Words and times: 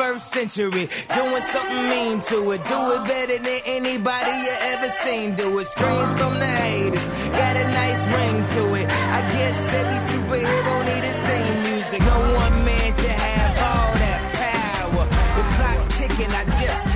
21st 0.00 0.20
century. 0.20 0.88
Doing 1.14 1.42
something 1.42 1.88
mean 1.90 2.20
to 2.22 2.52
it. 2.52 2.64
Do 2.64 2.92
it 2.92 3.04
better 3.04 3.38
than 3.38 3.60
anybody 3.66 4.30
you 4.30 4.54
ever 4.72 4.88
seen. 4.88 5.34
Do 5.34 5.58
it. 5.58 5.66
Screams 5.66 6.18
from 6.18 6.38
the 6.38 6.46
haters. 6.46 7.06
Got 7.28 7.56
a 7.56 7.64
nice 7.64 8.02
ring 8.16 8.36
to 8.56 8.74
it. 8.80 8.86
I 8.88 9.20
guess 9.36 9.72
every 9.74 10.00
superhero 10.10 10.74
need 10.88 11.04
his 11.04 11.18
theme 11.28 11.62
music. 11.70 12.00
No 12.00 12.18
one 12.34 12.64
man 12.64 12.92
should 12.94 13.20
have 13.28 13.56
all 13.68 13.92
that 14.04 14.20
power. 14.40 15.04
The 15.36 15.44
clock's 15.56 15.88
ticking. 15.98 16.32
I 16.32 16.44
just 16.60 16.89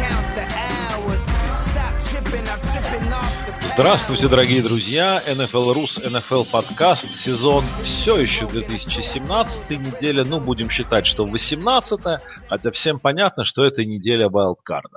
Здравствуйте, 3.77 4.29
дорогие 4.29 4.63
друзья! 4.63 5.21
NFL 5.27 5.73
Рус, 5.73 5.99
NFL 5.99 6.49
подкаст, 6.53 7.05
сезон 7.25 7.65
все 7.83 8.19
еще 8.19 8.47
2017 8.47 9.71
неделя, 9.71 10.25
ну, 10.25 10.39
будем 10.39 10.71
считать, 10.71 11.05
что 11.09 11.25
18 11.25 12.01
хотя 12.49 12.71
всем 12.71 13.01
понятно, 13.01 13.45
что 13.45 13.65
это 13.65 13.85
неделя 13.85 14.29
Wildcard. 14.29 14.93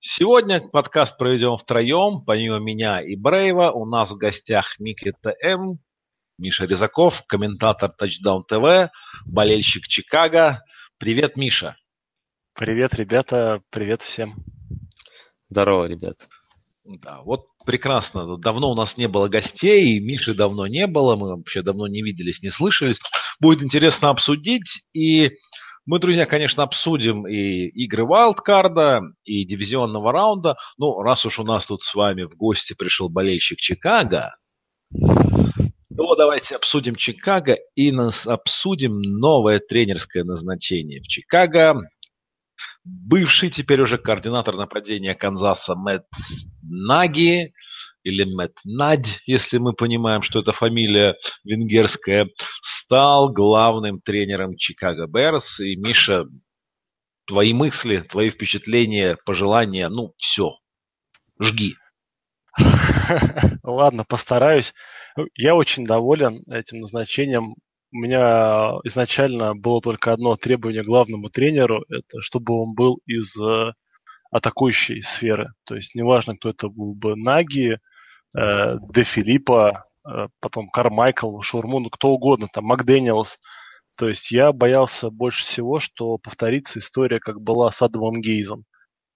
Сегодня 0.00 0.66
подкаст 0.66 1.18
проведем 1.18 1.58
втроем, 1.58 2.22
помимо 2.24 2.58
меня 2.58 3.02
и 3.02 3.16
Брейва, 3.16 3.70
у 3.72 3.84
нас 3.84 4.10
в 4.10 4.16
гостях 4.16 4.78
Микки 4.78 5.12
ТМ, 5.20 5.74
Миша 6.38 6.64
Резаков, 6.64 7.22
комментатор 7.28 7.90
Touchdown 8.00 8.44
ТВ, 8.48 8.90
болельщик 9.26 9.86
Чикаго. 9.88 10.62
Привет, 10.96 11.36
Миша! 11.36 11.76
Привет, 12.54 12.94
ребята, 12.94 13.60
привет 13.68 14.00
всем. 14.00 14.36
Здорово, 15.50 15.84
ребят. 15.84 16.16
Да, 16.82 17.20
вот 17.20 17.48
прекрасно. 17.66 18.38
Давно 18.38 18.70
у 18.70 18.74
нас 18.74 18.96
не 18.96 19.08
было 19.08 19.28
гостей, 19.28 20.00
Миши 20.00 20.34
давно 20.34 20.66
не 20.66 20.86
было, 20.86 21.16
мы 21.16 21.36
вообще 21.36 21.62
давно 21.62 21.86
не 21.86 22.02
виделись, 22.02 22.42
не 22.42 22.50
слышались. 22.50 22.98
Будет 23.40 23.62
интересно 23.62 24.08
обсудить. 24.10 24.82
И 24.94 25.32
мы, 25.84 25.98
друзья, 25.98 26.24
конечно, 26.24 26.62
обсудим 26.62 27.26
и 27.26 27.66
игры 27.68 28.06
Вайлдкарда, 28.06 29.00
и 29.24 29.44
дивизионного 29.44 30.12
раунда. 30.12 30.56
Ну, 30.78 31.02
раз 31.02 31.26
уж 31.26 31.38
у 31.38 31.44
нас 31.44 31.66
тут 31.66 31.82
с 31.82 31.94
вами 31.94 32.22
в 32.22 32.36
гости 32.36 32.74
пришел 32.74 33.08
болельщик 33.08 33.58
Чикаго, 33.58 34.34
то 35.96 36.14
давайте 36.14 36.56
обсудим 36.56 36.94
Чикаго 36.94 37.56
и 37.74 37.90
нас 37.90 38.26
обсудим 38.26 39.00
новое 39.00 39.60
тренерское 39.60 40.24
назначение 40.24 41.00
в 41.00 41.06
Чикаго 41.06 41.82
бывший 42.86 43.50
теперь 43.50 43.80
уже 43.80 43.98
координатор 43.98 44.56
нападения 44.56 45.14
Канзаса 45.14 45.74
Мэтт 45.74 46.06
Наги, 46.62 47.52
или 48.06 48.22
Мэтт 48.22 48.56
Надь, 48.64 49.20
если 49.26 49.58
мы 49.58 49.72
понимаем, 49.72 50.22
что 50.22 50.38
это 50.38 50.52
фамилия 50.52 51.16
венгерская, 51.42 52.28
стал 52.62 53.32
главным 53.32 54.00
тренером 54.00 54.56
Чикаго 54.56 55.08
Берс. 55.08 55.58
И, 55.58 55.74
Миша, 55.74 56.26
твои 57.26 57.52
мысли, 57.52 58.02
твои 58.08 58.30
впечатления, 58.30 59.16
пожелания, 59.24 59.88
ну, 59.88 60.12
все, 60.18 60.52
жги. 61.40 61.74
Ладно, 63.64 64.04
постараюсь. 64.04 64.72
Я 65.34 65.56
очень 65.56 65.84
доволен 65.84 66.44
этим 66.48 66.82
назначением. 66.82 67.56
У 67.92 67.98
меня 67.98 68.78
изначально 68.84 69.54
было 69.54 69.80
только 69.80 70.12
одно 70.12 70.36
требование 70.36 70.82
главному 70.82 71.30
тренеру, 71.30 71.84
это 71.88 72.20
чтобы 72.20 72.60
он 72.60 72.74
был 72.74 73.00
из 73.06 73.36
э, 73.36 73.72
атакующей 74.30 75.02
сферы. 75.02 75.52
То 75.64 75.76
есть 75.76 75.94
неважно, 75.94 76.36
кто 76.36 76.50
это 76.50 76.68
был 76.68 76.94
бы, 76.94 77.16
Наги, 77.16 77.78
э, 78.36 78.76
Де 78.92 79.04
Филиппа, 79.04 79.86
э, 80.04 80.28
потом 80.40 80.68
Кармайкл, 80.68 81.40
Шурмун, 81.40 81.84
ну, 81.84 81.90
кто 81.90 82.10
угодно, 82.10 82.48
там, 82.52 82.64
Макдэниелс. 82.64 83.38
То 83.96 84.08
есть 84.08 84.30
я 84.30 84.52
боялся 84.52 85.10
больше 85.10 85.44
всего, 85.44 85.78
что 85.78 86.18
повторится 86.18 86.80
история, 86.80 87.20
как 87.20 87.40
была 87.40 87.70
с 87.70 87.80
Адамом 87.80 88.20
Гейзом, 88.20 88.64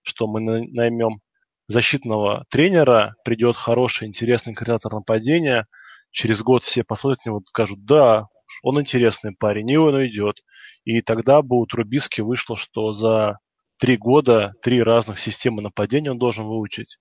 что 0.03 0.27
мы 0.27 0.41
наймем 0.41 1.21
защитного 1.69 2.45
тренера, 2.51 3.15
придет 3.25 3.57
хороший, 3.57 4.09
интересный 4.09 4.55
координатор 4.55 4.93
нападения, 4.93 5.67
через 6.11 6.43
год 6.43 6.65
все 6.65 6.83
посмотрят 6.83 7.25
на 7.25 7.31
него 7.31 7.39
и 7.41 7.49
скажут, 7.49 7.85
да, 7.85 8.27
он 8.63 8.81
интересный 8.81 9.35
парень, 9.35 9.71
и 9.71 9.77
он 9.77 9.95
уйдет. 9.95 10.37
И 10.85 11.01
тогда 11.03 11.43
бы 11.43 11.59
у 11.61 11.67
Трубиски 11.67 12.21
вышло, 12.21 12.57
что 12.57 12.93
за 12.93 13.39
три 13.79 13.97
года 13.97 14.53
три 14.63 14.83
разных 14.83 15.19
системы 15.19 15.63
нападения 15.63 16.11
он 16.11 16.19
должен 16.19 16.45
выучить. 16.45 16.99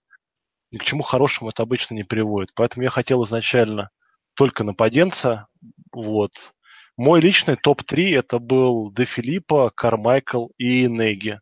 Ни 0.72 0.78
к 0.78 0.84
чему 0.84 1.04
хорошему 1.04 1.50
это 1.50 1.64
обычно 1.64 1.96
не 1.96 2.04
приводит. 2.04 2.52
Поэтому 2.56 2.84
я 2.84 2.90
хотел 2.90 3.24
изначально 3.24 3.90
только 4.36 4.64
нападенца. 4.64 5.48
Вот. 5.92 6.32
Мой 6.96 7.22
личный 7.22 7.56
топ-3 7.56 8.16
это 8.16 8.40
был 8.40 8.92
Де 8.92 9.06
Филиппа, 9.06 9.72
Кармайкл 9.76 10.48
и 10.58 10.86
Неги. 10.88 11.40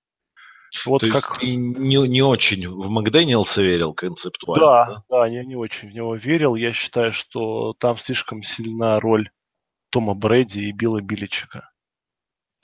Вот 0.85 1.01
То 1.01 1.09
как... 1.09 1.39
ты 1.39 1.55
не, 1.55 2.07
не 2.07 2.21
очень 2.21 2.67
в 2.67 2.89
Макдэниелса 2.89 3.61
верил 3.61 3.93
концептуально? 3.93 4.65
Да, 4.65 4.85
да, 4.85 5.03
да, 5.09 5.27
я 5.27 5.43
не 5.43 5.55
очень 5.55 5.89
в 5.89 5.93
него 5.93 6.15
верил. 6.15 6.55
Я 6.55 6.73
считаю, 6.73 7.11
что 7.11 7.73
там 7.79 7.97
слишком 7.97 8.43
сильна 8.43 8.99
роль 8.99 9.29
Тома 9.89 10.13
Брэди 10.13 10.59
и 10.59 10.71
Билла 10.71 11.01
Биличика. 11.01 11.69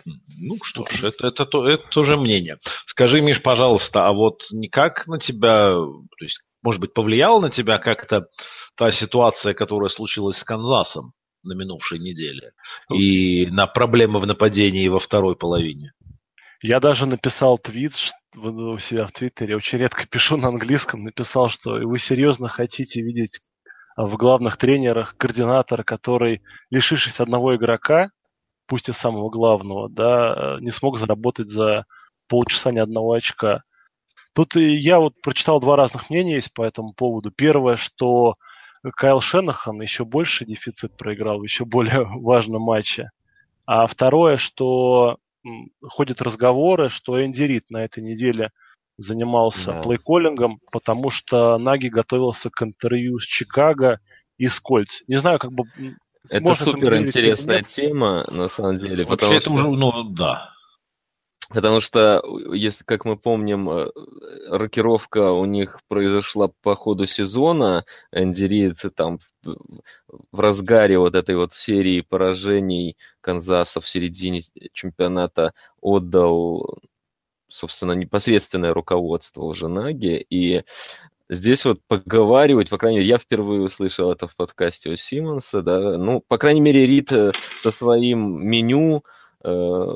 Ну 0.05 0.57
что 0.63 0.85
ж, 0.85 1.03
это, 1.03 1.27
это, 1.27 1.43
это, 1.43 1.65
это 1.65 1.87
тоже 1.89 2.17
мнение. 2.17 2.57
Скажи, 2.87 3.21
Миш, 3.21 3.41
пожалуйста, 3.41 4.07
а 4.07 4.11
вот 4.11 4.41
никак 4.51 5.07
на 5.07 5.19
тебя, 5.19 5.75
то 5.75 6.25
есть, 6.25 6.39
может 6.61 6.81
быть, 6.81 6.93
повлияла 6.93 7.39
на 7.39 7.49
тебя 7.49 7.77
как-то 7.77 8.27
та 8.75 8.91
ситуация, 8.91 9.53
которая 9.53 9.89
случилась 9.89 10.37
с 10.37 10.43
Канзасом 10.43 11.13
на 11.43 11.53
минувшей 11.53 11.99
неделе, 11.99 12.51
и 12.91 13.45
на 13.47 13.67
проблемы 13.67 14.19
в 14.19 14.27
нападении 14.27 14.87
во 14.87 14.99
второй 14.99 15.35
половине? 15.35 15.93
Я 16.61 16.79
даже 16.79 17.05
написал 17.05 17.57
твит 17.57 17.93
у 18.35 18.77
себя 18.77 19.05
в 19.05 19.11
Твиттере, 19.11 19.55
очень 19.55 19.79
редко 19.79 20.07
пишу 20.09 20.37
на 20.37 20.47
английском, 20.47 21.03
написал, 21.03 21.49
что 21.49 21.73
вы 21.75 21.97
серьезно 21.97 22.47
хотите 22.47 23.01
видеть 23.01 23.39
в 23.95 24.15
главных 24.17 24.57
тренерах 24.57 25.15
координатора, 25.17 25.83
который, 25.83 26.41
лишившись 26.69 27.19
одного 27.19 27.55
игрока, 27.55 28.11
пусть 28.67 28.89
и 28.89 28.93
самого 28.93 29.29
главного, 29.29 29.89
да, 29.89 30.57
не 30.59 30.71
смог 30.71 30.97
заработать 30.97 31.49
за 31.49 31.85
полчаса 32.27 32.71
ни 32.71 32.79
одного 32.79 33.13
очка. 33.13 33.63
Тут 34.33 34.55
я 34.55 34.99
вот 34.99 35.21
прочитал 35.21 35.59
два 35.59 35.75
разных 35.75 36.09
мнения 36.09 36.35
есть 36.35 36.53
по 36.53 36.63
этому 36.63 36.93
поводу. 36.93 37.31
Первое, 37.31 37.75
что 37.75 38.35
Кайл 38.95 39.21
Шенахан 39.21 39.81
еще 39.81 40.05
больше 40.05 40.45
дефицит 40.45 40.97
проиграл 40.97 41.39
в 41.39 41.43
еще 41.43 41.65
более 41.65 42.03
важном 42.05 42.63
матче. 42.63 43.11
А 43.65 43.87
второе, 43.87 44.37
что 44.37 45.17
ходят 45.81 46.21
разговоры, 46.21 46.89
что 46.89 47.23
Энди 47.23 47.43
Рид 47.43 47.69
на 47.69 47.83
этой 47.83 48.01
неделе 48.01 48.51
занимался 48.97 49.73
да. 49.73 49.81
плейколлингом, 49.81 50.59
потому 50.71 51.09
что 51.09 51.57
Наги 51.57 51.87
готовился 51.87 52.49
к 52.49 52.61
интервью 52.61 53.19
с 53.19 53.25
Чикаго 53.25 53.99
и 54.37 54.47
с 54.47 54.59
Кольц. 54.59 55.01
Не 55.07 55.17
знаю, 55.17 55.39
как 55.39 55.51
бы... 55.51 55.63
Это 56.29 56.55
супер 56.55 56.95
интересная 56.95 57.63
тема, 57.63 58.25
на 58.31 58.47
самом 58.47 58.79
деле. 58.79 59.03
Вообще 59.03 59.09
потому 59.09 59.33
это 59.33 59.41
что... 59.41 59.53
уже, 59.53 59.67
ну, 59.69 60.03
да. 60.03 60.53
Потому 61.49 61.81
что, 61.81 62.23
если, 62.53 62.83
как 62.83 63.05
мы 63.05 63.17
помним, 63.17 63.69
э, 63.69 63.91
рокировка 64.47 65.31
у 65.31 65.45
них 65.45 65.81
произошла 65.87 66.49
по 66.61 66.75
ходу 66.75 67.05
сезона, 67.05 67.85
Энди 68.11 68.45
Рид 68.45 68.77
там 68.95 69.19
в 69.43 70.39
разгаре 70.39 70.97
вот 70.97 71.15
этой 71.15 71.35
вот 71.35 71.53
серии 71.53 72.01
поражений 72.01 72.95
Канзаса 73.21 73.81
в 73.81 73.89
середине 73.89 74.41
чемпионата 74.73 75.53
отдал 75.81 76.79
собственно, 77.53 77.91
непосредственное 77.91 78.73
руководство 78.73 79.43
уже 79.43 79.67
Наги, 79.67 80.25
и 80.27 80.63
здесь 81.29 81.63
вот 81.65 81.79
поговаривать, 81.87 82.69
по 82.69 82.77
крайней 82.77 82.97
мере, 82.97 83.09
я 83.09 83.17
впервые 83.19 83.61
услышал 83.61 84.11
это 84.11 84.27
в 84.27 84.35
подкасте 84.35 84.89
у 84.89 84.95
Симмонса, 84.95 85.61
да, 85.61 85.97
ну, 85.97 86.23
по 86.27 86.37
крайней 86.39 86.61
мере, 86.61 86.87
Рит 86.87 87.11
э, 87.11 87.31
со 87.61 87.69
своим 87.69 88.43
меню 88.43 89.03
э, 89.43 89.95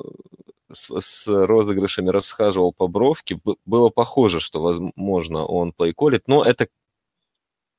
с, 0.72 1.02
с 1.02 1.28
розыгрышами 1.28 2.10
расхаживал 2.10 2.74
по 2.74 2.88
бровке, 2.88 3.40
было 3.66 3.90
похоже, 3.90 4.40
что, 4.40 4.62
возможно, 4.62 5.44
он 5.44 5.74
плейколит, 5.74 6.28
но 6.28 6.46
это 6.46 6.68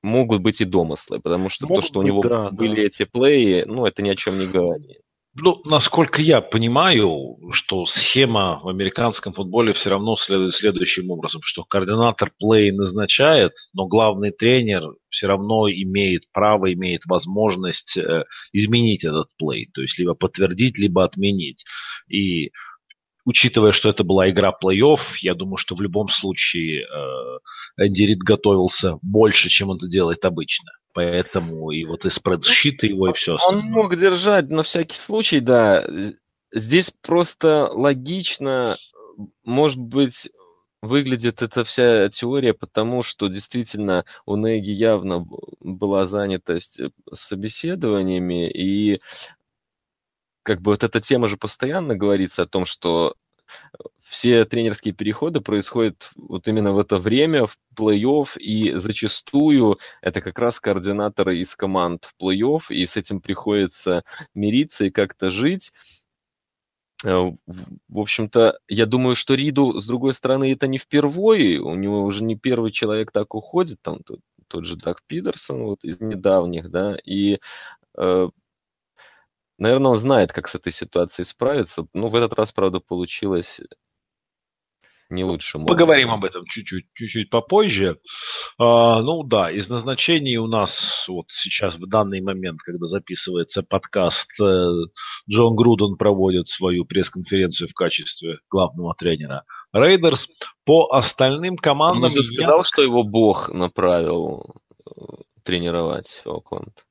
могут 0.02 0.42
быть 0.42 0.60
и 0.60 0.64
домыслы, 0.64 1.20
потому 1.20 1.50
что 1.50 1.68
могут 1.68 1.84
то, 1.84 1.88
что 1.88 2.00
быть, 2.00 2.10
у 2.10 2.12
него 2.14 2.22
да, 2.22 2.50
были 2.50 2.76
да. 2.76 2.82
эти 2.82 3.04
плеи, 3.04 3.62
ну, 3.64 3.86
это 3.86 4.02
ни 4.02 4.08
о 4.08 4.16
чем 4.16 4.38
не 4.38 4.48
говорит. 4.48 5.02
Ну, 5.40 5.60
насколько 5.64 6.20
я 6.20 6.40
понимаю, 6.40 7.36
что 7.52 7.86
схема 7.86 8.58
в 8.60 8.68
американском 8.68 9.32
футболе 9.32 9.72
все 9.72 9.90
равно 9.90 10.16
следует 10.16 10.54
следующим 10.56 11.12
образом, 11.12 11.42
что 11.44 11.62
координатор 11.62 12.32
плей 12.40 12.72
назначает, 12.72 13.52
но 13.72 13.86
главный 13.86 14.32
тренер 14.32 14.82
все 15.10 15.28
равно 15.28 15.68
имеет 15.68 16.24
право, 16.32 16.72
имеет 16.72 17.02
возможность 17.06 17.96
э, 17.96 18.24
изменить 18.52 19.04
этот 19.04 19.28
плей, 19.38 19.70
то 19.72 19.80
есть 19.80 19.96
либо 19.96 20.14
подтвердить, 20.14 20.76
либо 20.76 21.04
отменить. 21.04 21.64
И 22.08 22.50
учитывая, 23.24 23.70
что 23.70 23.90
это 23.90 24.02
была 24.02 24.28
игра 24.28 24.52
плей-офф, 24.60 25.00
я 25.20 25.34
думаю, 25.34 25.58
что 25.58 25.76
в 25.76 25.80
любом 25.80 26.08
случае 26.08 26.82
э, 26.82 27.38
Рид 27.76 28.18
готовился 28.18 28.98
больше, 29.02 29.48
чем 29.48 29.70
он 29.70 29.76
это 29.76 29.86
делает 29.86 30.24
обычно. 30.24 30.72
Поэтому 30.94 31.70
и 31.70 31.84
вот 31.84 32.04
и 32.04 32.10
спредшиты 32.10 32.88
его, 32.88 33.10
и 33.10 33.12
все 33.14 33.34
остальное. 33.34 33.64
Он 33.64 33.70
мог 33.70 33.96
держать 33.96 34.48
на 34.48 34.62
всякий 34.62 34.96
случай, 34.96 35.40
да. 35.40 35.86
Здесь 36.52 36.90
просто 37.02 37.68
логично 37.70 38.78
может 39.44 39.78
быть, 39.78 40.30
выглядит 40.82 41.42
эта 41.42 41.64
вся 41.64 42.08
теория 42.08 42.54
потому, 42.54 43.02
что 43.02 43.28
действительно 43.28 44.04
у 44.26 44.36
Неги 44.36 44.70
явно 44.70 45.26
была 45.60 46.06
занятость 46.06 46.78
э, 46.78 46.90
собеседованиями, 47.12 48.50
и 48.50 49.00
как 50.42 50.60
бы 50.60 50.72
вот 50.72 50.84
эта 50.84 51.00
тема 51.00 51.28
же 51.28 51.36
постоянно 51.36 51.96
говорится 51.96 52.42
о 52.42 52.48
том, 52.48 52.64
что 52.64 53.14
все 54.08 54.44
тренерские 54.44 54.94
переходы 54.94 55.40
происходят 55.40 56.10
вот 56.16 56.48
именно 56.48 56.72
в 56.72 56.78
это 56.78 56.98
время 56.98 57.46
в 57.46 57.56
плей-офф, 57.76 58.38
и 58.38 58.78
зачастую 58.78 59.78
это 60.00 60.20
как 60.20 60.38
раз 60.38 60.60
координаторы 60.60 61.38
из 61.38 61.54
команд 61.54 62.06
в 62.06 62.22
плей-офф, 62.22 62.70
и 62.70 62.86
с 62.86 62.96
этим 62.96 63.20
приходится 63.20 64.04
мириться 64.34 64.86
и 64.86 64.90
как-то 64.90 65.30
жить. 65.30 65.72
Э, 67.04 67.30
в 67.46 67.98
общем-то, 67.98 68.58
я 68.66 68.86
думаю, 68.86 69.14
что 69.14 69.34
Риду, 69.34 69.80
с 69.80 69.86
другой 69.86 70.14
стороны, 70.14 70.52
это 70.52 70.66
не 70.66 70.78
впервые, 70.78 71.60
у 71.60 71.74
него 71.74 72.02
уже 72.04 72.24
не 72.24 72.36
первый 72.36 72.72
человек 72.72 73.12
так 73.12 73.34
уходит, 73.34 73.78
там 73.82 74.02
тот, 74.02 74.20
тот 74.48 74.64
же 74.64 74.76
Даг 74.76 75.02
Пидерсон 75.06 75.64
вот 75.64 75.84
из 75.84 76.00
недавних, 76.00 76.70
да, 76.70 76.96
и 77.04 77.38
э, 77.96 78.28
Наверное, 79.58 79.90
он 79.90 79.98
знает, 79.98 80.32
как 80.32 80.46
с 80.46 80.54
этой 80.54 80.70
ситуацией 80.72 81.24
справиться. 81.24 81.88
Ну, 81.92 82.08
в 82.08 82.14
этот 82.14 82.32
раз, 82.34 82.52
правда, 82.52 82.78
получилось 82.78 83.60
не 85.10 85.24
лучше. 85.24 85.58
Поговорим 85.58 86.10
об 86.10 86.24
этом 86.24 86.44
чуть-чуть, 86.46 86.86
чуть-чуть 86.94 87.30
попозже. 87.30 87.98
А, 88.58 89.00
ну 89.02 89.22
да, 89.22 89.50
из 89.50 89.68
назначений 89.68 90.36
у 90.36 90.46
нас 90.46 91.06
вот 91.08 91.26
сейчас 91.30 91.76
в 91.76 91.88
данный 91.88 92.20
момент, 92.20 92.60
когда 92.60 92.86
записывается 92.86 93.62
подкаст, 93.62 94.28
э, 94.40 94.66
Джон 95.30 95.56
Груден 95.56 95.96
проводит 95.96 96.48
свою 96.48 96.84
пресс-конференцию 96.84 97.68
в 97.68 97.74
качестве 97.74 98.38
главного 98.50 98.94
тренера 98.98 99.44
Рейдерс. 99.72 100.28
По 100.64 100.88
остальным 100.90 101.56
командам... 101.56 102.04
Он 102.04 102.10
уже 102.10 102.22
сказал, 102.22 102.58
я... 102.58 102.64
что 102.64 102.82
его 102.82 103.02
бог 103.02 103.50
направил 103.50 104.56
э, 104.84 104.90
тренировать 105.44 106.22
Окленд. 106.24 106.84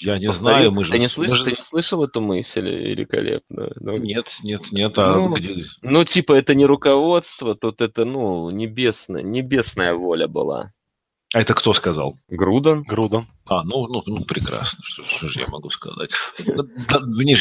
Я 0.00 0.18
не 0.18 0.32
знаю, 0.32 0.72
мы 0.72 0.84
же... 0.84 0.92
Ты 0.92 0.98
не, 0.98 1.08
слышал, 1.08 1.36
же... 1.36 1.44
ты 1.44 1.50
не 1.50 1.64
слышал 1.64 2.02
эту 2.02 2.20
мысль 2.20 2.68
великолепно? 2.68 3.70
Ну, 3.80 3.98
нет, 3.98 4.26
нет, 4.42 4.62
нет. 4.72 4.92
А 4.96 5.14
ну, 5.14 5.34
где... 5.34 5.66
ну, 5.82 6.04
типа, 6.04 6.32
это 6.32 6.54
не 6.54 6.64
руководство, 6.64 7.54
тут 7.54 7.82
это, 7.82 8.04
ну, 8.04 8.50
небесная, 8.50 9.22
небесная 9.22 9.94
воля 9.94 10.26
была. 10.26 10.72
А 11.32 11.40
это 11.40 11.54
кто 11.54 11.74
сказал? 11.74 12.16
Груден. 12.28 12.82
Груден. 12.82 13.26
А, 13.46 13.62
ну, 13.62 13.86
ну, 13.86 14.02
ну 14.04 14.24
прекрасно. 14.24 14.78
Что, 14.82 15.04
что 15.04 15.28
же 15.28 15.40
я 15.40 15.46
могу 15.48 15.70
сказать? 15.70 16.10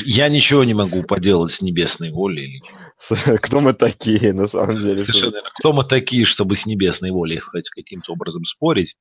Я 0.05 0.29
ничего 0.29 0.63
не 0.63 0.75
могу 0.75 1.01
поделать 1.01 1.53
с 1.53 1.61
небесной 1.61 2.11
волей. 2.11 2.61
Кто 3.41 3.61
мы 3.61 3.73
такие, 3.73 4.31
на 4.33 4.45
самом 4.45 4.77
деле? 4.77 5.05
Кто 5.59 5.73
мы 5.73 5.85
такие, 5.85 6.25
чтобы 6.25 6.55
с 6.55 6.67
небесной 6.67 7.09
волей 7.09 7.39
хоть 7.39 7.69
каким-то 7.69 8.13
образом 8.13 8.45
спорить? 8.45 8.95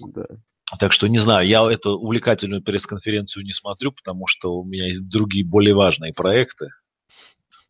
Да. 0.00 0.24
Так 0.78 0.92
что 0.92 1.06
не 1.06 1.18
знаю, 1.18 1.46
я 1.46 1.62
эту 1.70 1.92
увлекательную 1.92 2.62
пресс-конференцию 2.62 3.44
не 3.44 3.52
смотрю, 3.52 3.92
потому 3.92 4.26
что 4.26 4.54
у 4.54 4.64
меня 4.64 4.86
есть 4.86 5.08
другие 5.08 5.44
более 5.44 5.74
важные 5.74 6.12
проекты 6.12 6.68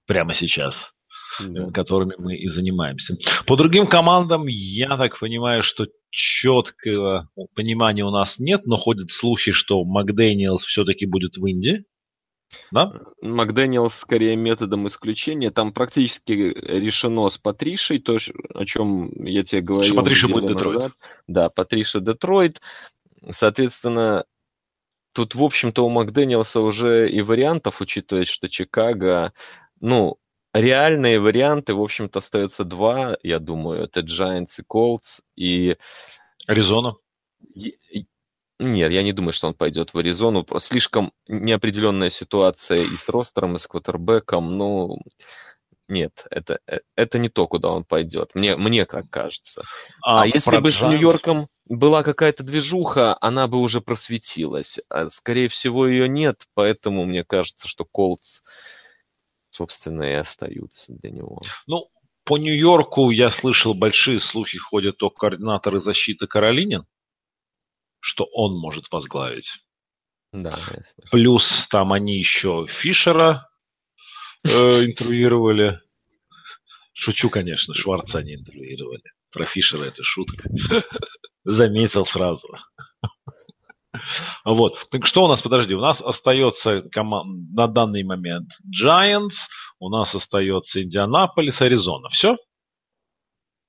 прямо 0.06 0.34
сейчас, 0.34 0.90
да. 1.38 1.70
которыми 1.70 2.14
мы 2.18 2.36
и 2.36 2.48
занимаемся. 2.48 3.16
По 3.46 3.56
другим 3.56 3.86
командам 3.86 4.46
я 4.46 4.96
так 4.96 5.18
понимаю, 5.20 5.62
что 5.62 5.86
четкого 6.10 7.28
понимания 7.54 8.04
у 8.04 8.10
нас 8.10 8.38
нет, 8.38 8.66
но 8.66 8.76
ходят 8.76 9.12
слухи, 9.12 9.52
что 9.52 9.84
Макдэниелс 9.84 10.64
все-таки 10.64 11.06
будет 11.06 11.36
в 11.36 11.46
Индии. 11.46 11.84
Да? 12.70 12.92
Макдэниелс 13.22 13.94
скорее 13.94 14.36
методом 14.36 14.86
исключения. 14.86 15.50
Там 15.50 15.72
практически 15.72 16.32
решено 16.32 17.28
с 17.28 17.38
Патришей, 17.38 17.98
то, 17.98 18.18
о 18.54 18.64
чем 18.64 19.10
я 19.24 19.42
тебе 19.42 19.60
говорил. 19.60 19.94
Что 19.94 20.02
Патриша 20.02 20.28
будет 20.28 20.48
Детройт. 20.48 20.76
Назад. 20.76 20.92
Да, 21.26 21.48
Патриша 21.50 22.00
Детройт. 22.00 22.60
Соответственно, 23.30 24.24
тут, 25.12 25.34
в 25.34 25.42
общем-то, 25.42 25.84
у 25.84 25.88
Макдэниелса 25.88 26.60
уже 26.60 27.10
и 27.10 27.20
вариантов, 27.22 27.80
учитывая, 27.80 28.24
что 28.24 28.48
Чикаго, 28.48 29.32
ну, 29.80 30.16
реальные 30.54 31.20
варианты, 31.20 31.74
в 31.74 31.82
общем-то, 31.82 32.20
остается 32.20 32.64
два, 32.64 33.16
я 33.22 33.38
думаю. 33.38 33.82
Это 33.82 34.00
Giants 34.00 34.58
и 34.58 34.62
Colts 34.62 35.20
и... 35.36 35.76
Аризона. 36.46 36.94
Нет, 38.58 38.92
я 38.92 39.02
не 39.02 39.12
думаю, 39.12 39.32
что 39.32 39.46
он 39.46 39.54
пойдет 39.54 39.94
в 39.94 39.98
Аризону. 39.98 40.44
Слишком 40.58 41.12
неопределенная 41.28 42.10
ситуация 42.10 42.82
и 42.84 42.96
с 42.96 43.08
ростером, 43.08 43.56
и 43.56 43.58
с 43.60 43.66
квотербеком. 43.66 44.58
Ну, 44.58 44.98
нет, 45.88 46.26
это, 46.30 46.58
э, 46.66 46.80
это 46.96 47.18
не 47.18 47.28
то, 47.28 47.46
куда 47.46 47.70
он 47.70 47.84
пойдет. 47.84 48.34
Мне, 48.34 48.56
мне 48.56 48.84
как 48.84 49.08
кажется. 49.10 49.62
А, 50.02 50.22
а 50.22 50.26
если 50.26 50.58
бы 50.58 50.72
с 50.72 50.80
Нью-Йорком 50.80 51.48
была 51.66 52.02
какая-то 52.02 52.42
движуха, 52.42 53.16
она 53.20 53.46
бы 53.46 53.58
уже 53.58 53.80
просветилась. 53.80 54.78
А, 54.90 55.08
скорее 55.08 55.48
всего, 55.48 55.86
ее 55.86 56.08
нет, 56.08 56.42
поэтому 56.54 57.04
мне 57.04 57.24
кажется, 57.24 57.68
что 57.68 57.84
Колдс, 57.84 58.40
собственно, 59.50 60.02
и 60.02 60.14
остаются 60.14 60.92
для 60.92 61.10
него. 61.10 61.40
Ну, 61.66 61.88
по 62.24 62.36
Нью-Йорку 62.36 63.10
я 63.10 63.30
слышал, 63.30 63.72
большие 63.72 64.20
слухи 64.20 64.58
ходят 64.58 65.02
о 65.02 65.10
координаторы 65.10 65.80
защиты 65.80 66.26
Каролинин 66.26 66.84
что 68.00 68.24
он 68.32 68.58
может 68.58 68.90
возглавить. 68.90 69.50
Да. 70.32 70.58
Плюс 71.10 71.66
там 71.70 71.92
они 71.92 72.18
еще 72.18 72.66
Фишера 72.80 73.48
э, 74.44 74.50
интервьюировали. 74.84 75.80
Шучу, 76.92 77.30
конечно, 77.30 77.74
Шварца 77.74 78.18
они 78.18 78.34
интервьюировали. 78.34 79.02
Про 79.32 79.46
Фишера 79.46 79.84
это 79.84 80.02
шутка. 80.02 80.50
Заметил 81.44 82.04
сразу. 82.06 82.48
Вот. 84.44 84.74
Так 84.90 85.06
что 85.06 85.24
у 85.24 85.28
нас, 85.28 85.42
подожди, 85.42 85.74
у 85.74 85.80
нас 85.80 86.00
остается 86.00 86.82
команд... 86.92 87.50
на 87.52 87.66
данный 87.66 88.04
момент 88.04 88.48
Giants, 88.64 89.34
у 89.80 89.88
нас 89.88 90.14
остается 90.14 90.82
Индианаполис, 90.82 91.60
Аризона. 91.62 92.08
Все? 92.10 92.36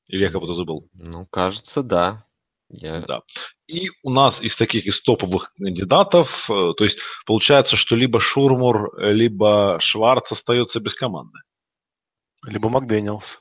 Или 0.07 0.23
я 0.23 0.29
кого-то 0.29 0.53
забыл? 0.53 0.87
Ну, 0.93 1.25
кажется, 1.27 1.83
да. 1.83 2.25
Я... 2.67 3.01
Да. 3.01 3.21
И 3.69 3.91
у 4.01 4.09
нас 4.09 4.41
из 4.41 4.55
таких 4.55 4.87
из 4.87 4.99
топовых 4.99 5.53
кандидатов, 5.55 6.49
э, 6.49 6.73
то 6.75 6.83
есть 6.83 6.97
получается, 7.27 7.77
что 7.77 7.95
либо 7.95 8.19
Шурмур, 8.19 8.99
либо 8.99 9.77
Шварц 9.79 10.31
остается 10.31 10.79
без 10.79 10.95
команды. 10.95 11.37
Либо 12.47 12.67
Макдэниелс. 12.69 13.39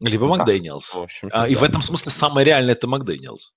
Либо 0.00 0.26
да. 0.26 0.36
Макдэниелс. 0.36 0.92
В 0.92 1.06
а, 1.22 1.28
да. 1.28 1.48
И 1.48 1.54
в 1.54 1.62
этом 1.62 1.82
смысле 1.82 2.10
самое 2.10 2.44
реальное 2.44 2.74
это 2.74 2.88
Макдэниелс. 2.88 3.52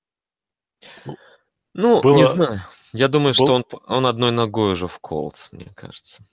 Ну, 1.73 2.01
Было... 2.03 2.17
не 2.17 2.27
знаю. 2.27 2.61
Я 2.93 3.07
думаю, 3.07 3.33
Был... 3.35 3.45
что 3.45 3.53
он, 3.55 3.63
он 3.87 4.05
одной 4.05 4.31
ногой 4.31 4.73
уже 4.73 4.87
в 4.87 4.99
Колдс, 4.99 5.51
мне 5.51 5.71
кажется. 5.75 6.23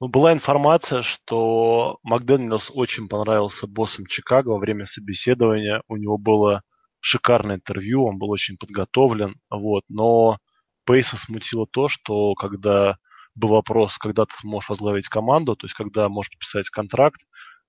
Ну, 0.00 0.08
была 0.08 0.32
информация, 0.32 1.02
что 1.02 1.98
Макдэниелс 2.02 2.72
очень 2.74 3.08
понравился 3.08 3.68
боссом 3.68 4.06
Чикаго 4.06 4.48
во 4.48 4.58
время 4.58 4.86
собеседования. 4.86 5.82
У 5.86 5.96
него 5.96 6.18
было 6.18 6.62
шикарное 7.00 7.56
интервью, 7.56 8.04
он 8.04 8.18
был 8.18 8.30
очень 8.30 8.56
подготовлен, 8.56 9.36
вот, 9.50 9.84
но 9.88 10.38
Пейса 10.84 11.16
смутило 11.16 11.66
то, 11.70 11.88
что 11.88 12.34
когда 12.34 12.96
был 13.34 13.50
вопрос, 13.50 13.98
когда 13.98 14.24
ты 14.24 14.34
сможешь 14.36 14.70
возглавить 14.70 15.08
команду, 15.08 15.56
то 15.56 15.66
есть 15.66 15.74
когда 15.74 16.08
можешь 16.08 16.30
подписать 16.30 16.70
контракт, 16.70 17.20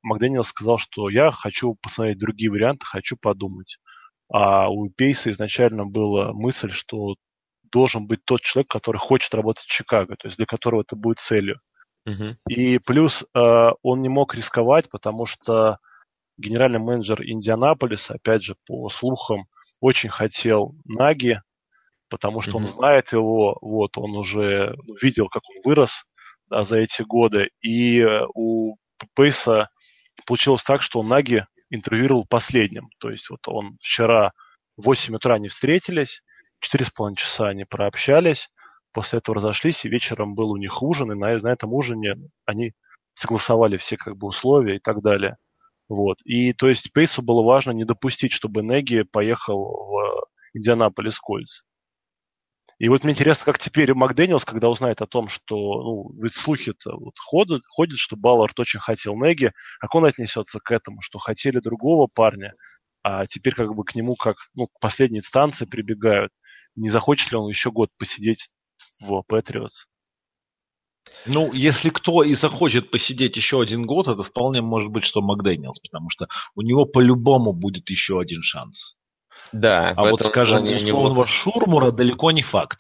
Макдэниел 0.03 0.43
сказал, 0.43 0.77
что 0.77 1.09
я 1.09 1.31
хочу 1.31 1.75
посмотреть 1.81 2.19
другие 2.19 2.49
варианты, 2.49 2.85
хочу 2.85 3.17
подумать. 3.17 3.77
А 4.31 4.69
у 4.69 4.89
Пейса 4.89 5.31
изначально 5.31 5.85
была 5.85 6.33
мысль, 6.33 6.71
что 6.71 7.15
должен 7.71 8.07
быть 8.07 8.23
тот 8.25 8.41
человек, 8.41 8.69
который 8.69 8.97
хочет 8.97 9.33
работать 9.33 9.65
в 9.65 9.69
Чикаго, 9.71 10.15
то 10.15 10.27
есть 10.27 10.37
для 10.37 10.45
которого 10.45 10.81
это 10.81 10.95
будет 10.95 11.19
целью. 11.19 11.59
Uh-huh. 12.07 12.35
И 12.47 12.79
плюс 12.79 13.23
э, 13.33 13.69
он 13.81 14.01
не 14.01 14.09
мог 14.09 14.35
рисковать, 14.35 14.89
потому 14.89 15.25
что 15.25 15.79
генеральный 16.37 16.79
менеджер 16.79 17.21
Индианаполиса, 17.23 18.15
опять 18.15 18.43
же, 18.43 18.55
по 18.65 18.89
слухам, 18.89 19.47
очень 19.79 20.09
хотел 20.09 20.75
Наги, 20.85 21.41
потому 22.09 22.41
что 22.41 22.51
mm-hmm. 22.51 22.55
он 22.55 22.67
знает 22.67 23.11
его, 23.11 23.57
вот, 23.61 23.97
он 23.97 24.15
уже 24.15 24.75
видел, 25.01 25.29
как 25.29 25.43
он 25.49 25.61
вырос 25.63 26.03
да, 26.49 26.63
за 26.63 26.79
эти 26.79 27.01
годы. 27.01 27.49
И 27.61 27.99
э, 27.99 28.25
у 28.33 28.75
Пейса 29.15 29.69
получилось 30.25 30.63
так, 30.63 30.81
что 30.81 31.03
Наги 31.03 31.45
интервьюировал 31.69 32.25
последним. 32.27 32.89
То 32.99 33.09
есть 33.09 33.29
вот 33.29 33.47
он 33.47 33.77
вчера 33.81 34.31
в 34.77 34.83
8 34.83 35.15
утра 35.15 35.35
они 35.35 35.49
встретились, 35.49 36.21
4,5 36.63 37.15
часа 37.15 37.47
они 37.49 37.65
прообщались, 37.65 38.49
после 38.93 39.19
этого 39.19 39.37
разошлись, 39.37 39.83
и 39.85 39.89
вечером 39.89 40.33
был 40.33 40.51
у 40.51 40.57
них 40.57 40.81
ужин, 40.81 41.11
и 41.11 41.15
на, 41.15 41.37
на 41.37 41.51
этом 41.51 41.73
ужине 41.73 42.15
они 42.45 42.73
согласовали 43.13 43.77
все 43.77 43.97
как 43.97 44.15
бы 44.17 44.27
условия 44.27 44.77
и 44.77 44.79
так 44.79 45.01
далее. 45.01 45.37
Вот. 45.89 46.17
И 46.25 46.53
то 46.53 46.67
есть 46.69 46.91
Пейсу 46.93 47.21
было 47.21 47.43
важно 47.43 47.71
не 47.71 47.85
допустить, 47.85 48.31
чтобы 48.31 48.61
Неги 48.61 49.03
поехал 49.03 49.63
в 49.63 50.27
Индианаполис 50.53 51.19
Кольц. 51.19 51.61
И 52.79 52.89
вот 52.89 53.03
мне 53.03 53.13
интересно, 53.13 53.45
как 53.45 53.57
теперь 53.57 53.93
Макдэниелс, 53.93 54.45
когда 54.45 54.69
узнает 54.69 55.01
о 55.01 55.07
том, 55.07 55.29
что, 55.29 55.55
ну, 55.55 56.11
ведь 56.21 56.35
слухи-то 56.35 56.95
вот 56.95 57.15
ходят, 57.17 57.63
ходят, 57.67 57.97
что 57.97 58.15
Баллард 58.15 58.59
очень 58.59 58.79
хотел 58.79 59.15
Неги, 59.15 59.51
как 59.79 59.95
он 59.95 60.05
отнесется 60.05 60.59
к 60.59 60.71
этому, 60.71 61.01
что 61.01 61.17
хотели 61.17 61.59
другого 61.59 62.07
парня, 62.07 62.53
а 63.01 63.25
теперь 63.25 63.55
как 63.55 63.73
бы 63.73 63.83
к 63.83 63.95
нему 63.95 64.15
как, 64.15 64.37
ну, 64.53 64.67
к 64.67 64.79
последней 64.79 65.19
инстанции 65.19 65.65
прибегают. 65.65 66.31
Не 66.75 66.89
захочет 66.91 67.31
ли 67.31 67.37
он 67.37 67.49
еще 67.49 67.71
год 67.71 67.89
посидеть 67.97 68.49
в 69.01 69.23
Патриотс? 69.23 69.85
Ну, 71.25 71.53
если 71.53 71.89
кто 71.89 72.23
и 72.23 72.33
захочет 72.35 72.91
посидеть 72.91 73.35
еще 73.35 73.61
один 73.61 73.85
год, 73.85 74.07
это 74.07 74.23
вполне 74.23 74.61
может 74.61 74.91
быть, 74.91 75.05
что 75.05 75.21
Макдэниелс, 75.21 75.79
потому 75.79 76.09
что 76.09 76.27
у 76.55 76.61
него 76.61 76.85
по-любому 76.85 77.53
будет 77.53 77.89
еще 77.89 78.19
один 78.19 78.41
шанс. 78.41 78.95
Да. 79.51 79.93
А 79.95 80.09
вот, 80.09 80.21
скажем, 80.21 80.63
у 80.63 80.65
него... 80.65 81.25
Шурмура 81.25 81.91
далеко 81.91 82.31
не 82.31 82.41
факт. 82.41 82.79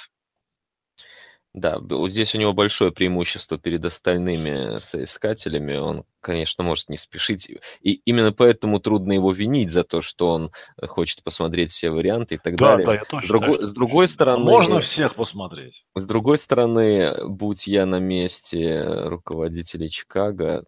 Да, 1.57 1.79
здесь 2.07 2.35
у 2.35 2.37
него 2.37 2.53
большое 2.53 2.91
преимущество 2.91 3.57
перед 3.57 3.83
остальными 3.83 4.79
соискателями. 4.79 5.75
Он, 5.77 6.03
конечно, 6.21 6.63
может 6.63 6.87
не 6.87 6.99
спешить. 6.99 7.49
И 7.81 7.93
именно 8.05 8.31
поэтому 8.31 8.79
трудно 8.79 9.13
его 9.13 9.31
винить 9.31 9.71
за 9.71 9.83
то, 9.83 10.03
что 10.03 10.27
он 10.27 10.51
хочет 10.79 11.23
посмотреть 11.23 11.71
все 11.71 11.89
варианты 11.89 12.35
и 12.35 12.37
так 12.37 12.57
да, 12.57 12.77
далее. 12.77 12.85
Да, 12.85 12.93
я 12.93 13.05
тоже 13.05 13.25
с, 13.25 13.29
другой, 13.29 13.49
считаю, 13.53 13.67
с 13.67 13.71
другой 13.71 14.07
стороны... 14.07 14.43
Можно 14.43 14.81
всех 14.81 15.15
посмотреть. 15.15 15.83
С 15.95 16.05
другой 16.05 16.37
стороны, 16.37 17.25
будь 17.25 17.65
я 17.65 17.87
на 17.87 17.97
месте 17.97 18.83
руководителей 18.83 19.89
Чикаго, 19.89 20.63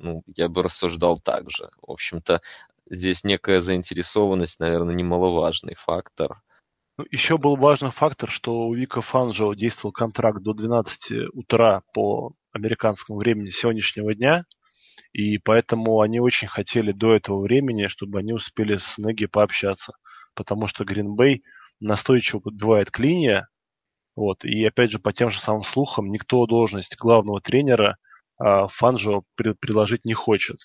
ну, 0.00 0.24
я 0.34 0.48
бы 0.48 0.64
рассуждал 0.64 1.20
так 1.20 1.48
же. 1.48 1.70
В 1.80 1.92
общем-то, 1.92 2.40
здесь 2.90 3.22
некая 3.22 3.60
заинтересованность, 3.60 4.58
наверное, 4.58 4.96
немаловажный 4.96 5.76
фактор– 5.76 6.40
еще 7.10 7.38
был 7.38 7.56
важный 7.56 7.90
фактор, 7.90 8.30
что 8.30 8.66
у 8.66 8.74
Вика 8.74 9.00
Фанжо 9.00 9.52
действовал 9.54 9.92
контракт 9.92 10.42
до 10.42 10.52
12 10.52 11.32
утра 11.32 11.82
по 11.92 12.32
американскому 12.52 13.18
времени 13.18 13.50
сегодняшнего 13.50 14.14
дня, 14.14 14.44
и 15.12 15.38
поэтому 15.38 16.00
они 16.00 16.20
очень 16.20 16.48
хотели 16.48 16.92
до 16.92 17.14
этого 17.14 17.40
времени, 17.40 17.88
чтобы 17.88 18.20
они 18.20 18.32
успели 18.32 18.76
с 18.76 18.98
Неги 18.98 19.26
пообщаться, 19.26 19.92
потому 20.34 20.66
что 20.66 20.84
Гринбей 20.84 21.42
настойчиво 21.80 22.40
подбивает 22.40 22.90
клинья, 22.90 23.48
вот, 24.16 24.44
и 24.44 24.64
опять 24.64 24.92
же 24.92 25.00
по 25.00 25.12
тем 25.12 25.30
же 25.30 25.40
самым 25.40 25.62
слухам 25.64 26.08
никто 26.10 26.46
должность 26.46 26.96
главного 26.96 27.40
тренера 27.40 27.96
а, 28.38 28.68
Фанжо 28.68 29.24
при, 29.34 29.52
приложить 29.52 30.04
не 30.04 30.14
хочет. 30.14 30.58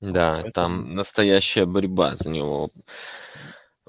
Да, 0.00 0.34
Поэтому... 0.42 0.52
там 0.52 0.94
настоящая 0.94 1.66
борьба 1.66 2.16
за 2.16 2.30
него 2.30 2.70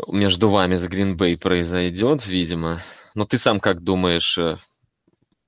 между 0.08 0.50
вами 0.50 0.76
с 0.76 0.88
Гринбей 0.88 1.38
произойдет, 1.38 2.26
видимо. 2.28 2.82
Но 3.16 3.26
ты 3.26 3.38
сам 3.38 3.60
как 3.60 3.82
думаешь, 3.82 4.38
э, 4.38 4.58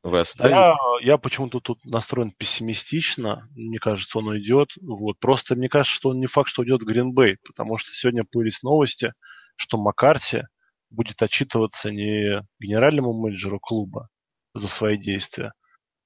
вы 0.03 0.21
оставите? 0.21 0.55
Я, 0.55 0.75
я 1.01 1.17
почему-то 1.17 1.59
тут 1.59 1.83
настроен 1.85 2.31
пессимистично. 2.31 3.47
Мне 3.51 3.79
кажется, 3.79 4.17
он 4.17 4.27
уйдет. 4.27 4.69
Вот. 4.81 5.19
Просто 5.19 5.55
мне 5.55 5.69
кажется, 5.69 5.95
что 5.95 6.09
он 6.09 6.19
не 6.19 6.27
факт, 6.27 6.49
что 6.49 6.61
уйдет 6.61 6.81
Гринбей, 6.81 7.37
потому 7.45 7.77
что 7.77 7.91
сегодня 7.93 8.23
появились 8.23 8.63
новости, 8.63 9.13
что 9.55 9.77
Маккарти 9.77 10.43
будет 10.89 11.21
отчитываться 11.21 11.91
не 11.91 12.41
генеральному 12.59 13.13
менеджеру 13.13 13.59
клуба 13.59 14.09
за 14.55 14.67
свои 14.67 14.97
действия, 14.97 15.53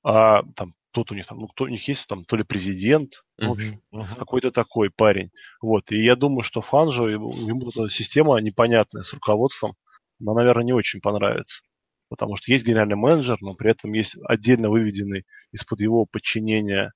а 0.04 0.44
там 0.56 0.74
тут 0.94 1.12
у 1.12 1.16
них 1.16 1.28
там, 1.28 1.40
ну, 1.40 1.48
кто 1.48 1.66
у 1.66 1.68
них 1.68 1.88
есть, 1.88 2.08
там, 2.08 2.24
то 2.24 2.36
ли 2.36 2.44
президент, 2.44 3.24
uh-huh, 3.40 3.48
в 3.48 3.52
общем, 3.52 3.82
uh-huh. 3.94 4.16
какой-то 4.16 4.52
такой 4.52 4.90
парень. 4.90 5.32
Вот, 5.62 5.92
и 5.92 6.02
я 6.02 6.16
думаю, 6.16 6.44
что 6.44 6.62
Фанжо, 6.62 7.10
ему 7.10 7.70
эта 7.70 7.90
система 7.90 8.40
непонятная 8.40 9.02
с 9.02 9.14
руководством, 9.14 9.74
она, 10.22 10.34
наверное, 10.34 10.64
не 10.64 10.74
очень 10.74 11.02
понравится. 11.02 11.62
Потому 12.10 12.36
что 12.36 12.52
есть 12.52 12.66
генеральный 12.66 12.96
менеджер, 12.96 13.38
но 13.42 13.56
при 13.56 13.72
этом 13.72 13.92
есть 13.94 14.16
отдельно 14.24 14.70
выведенный 14.70 15.26
из-под 15.52 15.82
его 15.82 16.06
подчинения 16.06 16.94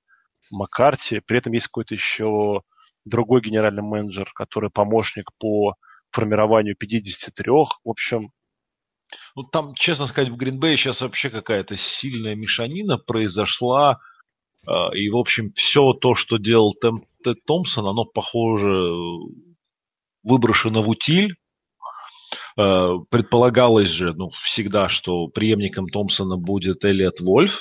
Маккарти, 0.51 1.19
при 1.25 1.39
этом 1.39 1.53
есть 1.53 1.67
какой-то 1.67 1.95
еще 1.95 2.61
другой 3.03 3.41
генеральный 3.41 3.83
менеджер, 3.83 4.31
который 4.33 4.69
помощник 4.69 5.31
по 5.39 5.75
формированию 6.11 6.75
53. 6.75 7.51
В 7.51 7.67
общем, 7.85 8.31
ну, 9.35 9.43
там, 9.43 9.73
честно 9.75 10.07
сказать, 10.07 10.29
в 10.29 10.35
Гринбее 10.35 10.77
сейчас 10.77 11.01
вообще 11.01 11.29
какая-то 11.29 11.77
сильная 11.77 12.35
мешанина 12.35 12.97
произошла. 12.97 13.99
А, 14.65 14.95
и, 14.95 15.09
в 15.09 15.17
общем, 15.17 15.51
все 15.55 15.93
то, 15.93 16.15
что 16.15 16.37
делал 16.37 16.73
Тед 17.23 17.45
Томпсон, 17.45 17.87
оно, 17.87 18.05
похоже, 18.05 18.91
выброшено 20.23 20.81
в 20.81 20.89
утиль. 20.89 21.35
А, 22.57 22.97
предполагалось 23.09 23.89
же, 23.89 24.13
ну, 24.13 24.29
всегда, 24.43 24.89
что 24.89 25.27
преемником 25.27 25.87
Томпсона 25.87 26.37
будет 26.37 26.83
Элliot 26.83 27.21
Вольф. 27.21 27.53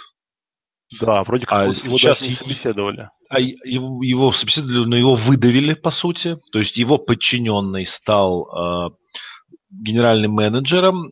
Да, 1.00 1.24
вроде 1.24 1.46
как 1.46 1.58
а 1.58 1.62
его 1.64 1.74
сейчас 1.74 2.20
даже 2.20 2.30
не 2.30 2.36
собеседовали. 2.36 3.10
А 3.28 3.40
его, 3.40 4.02
его 4.04 4.32
собеседовали, 4.32 4.86
но 4.86 4.96
его 4.96 5.16
выдавили, 5.16 5.74
по 5.74 5.90
сути. 5.90 6.38
То 6.52 6.60
есть 6.60 6.76
его 6.76 6.96
подчиненный 6.96 7.86
стал 7.86 8.46
э, 8.46 8.90
генеральным 9.70 10.32
менеджером, 10.32 11.10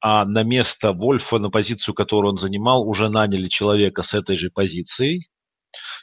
а 0.00 0.24
на 0.24 0.42
место 0.42 0.92
Вольфа, 0.92 1.38
на 1.38 1.50
позицию, 1.50 1.94
которую 1.94 2.32
он 2.32 2.38
занимал, 2.38 2.88
уже 2.88 3.08
наняли 3.08 3.48
человека 3.48 4.02
с 4.02 4.14
этой 4.14 4.38
же 4.38 4.50
позицией. 4.50 5.28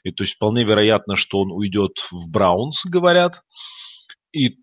И 0.04 0.12
то 0.12 0.24
есть 0.24 0.36
вполне 0.36 0.64
вероятно, 0.64 1.16
что 1.16 1.40
он 1.40 1.52
уйдет 1.52 1.94
в 2.12 2.30
Браунс, 2.30 2.86
говорят. 2.86 3.42
И 4.32 4.58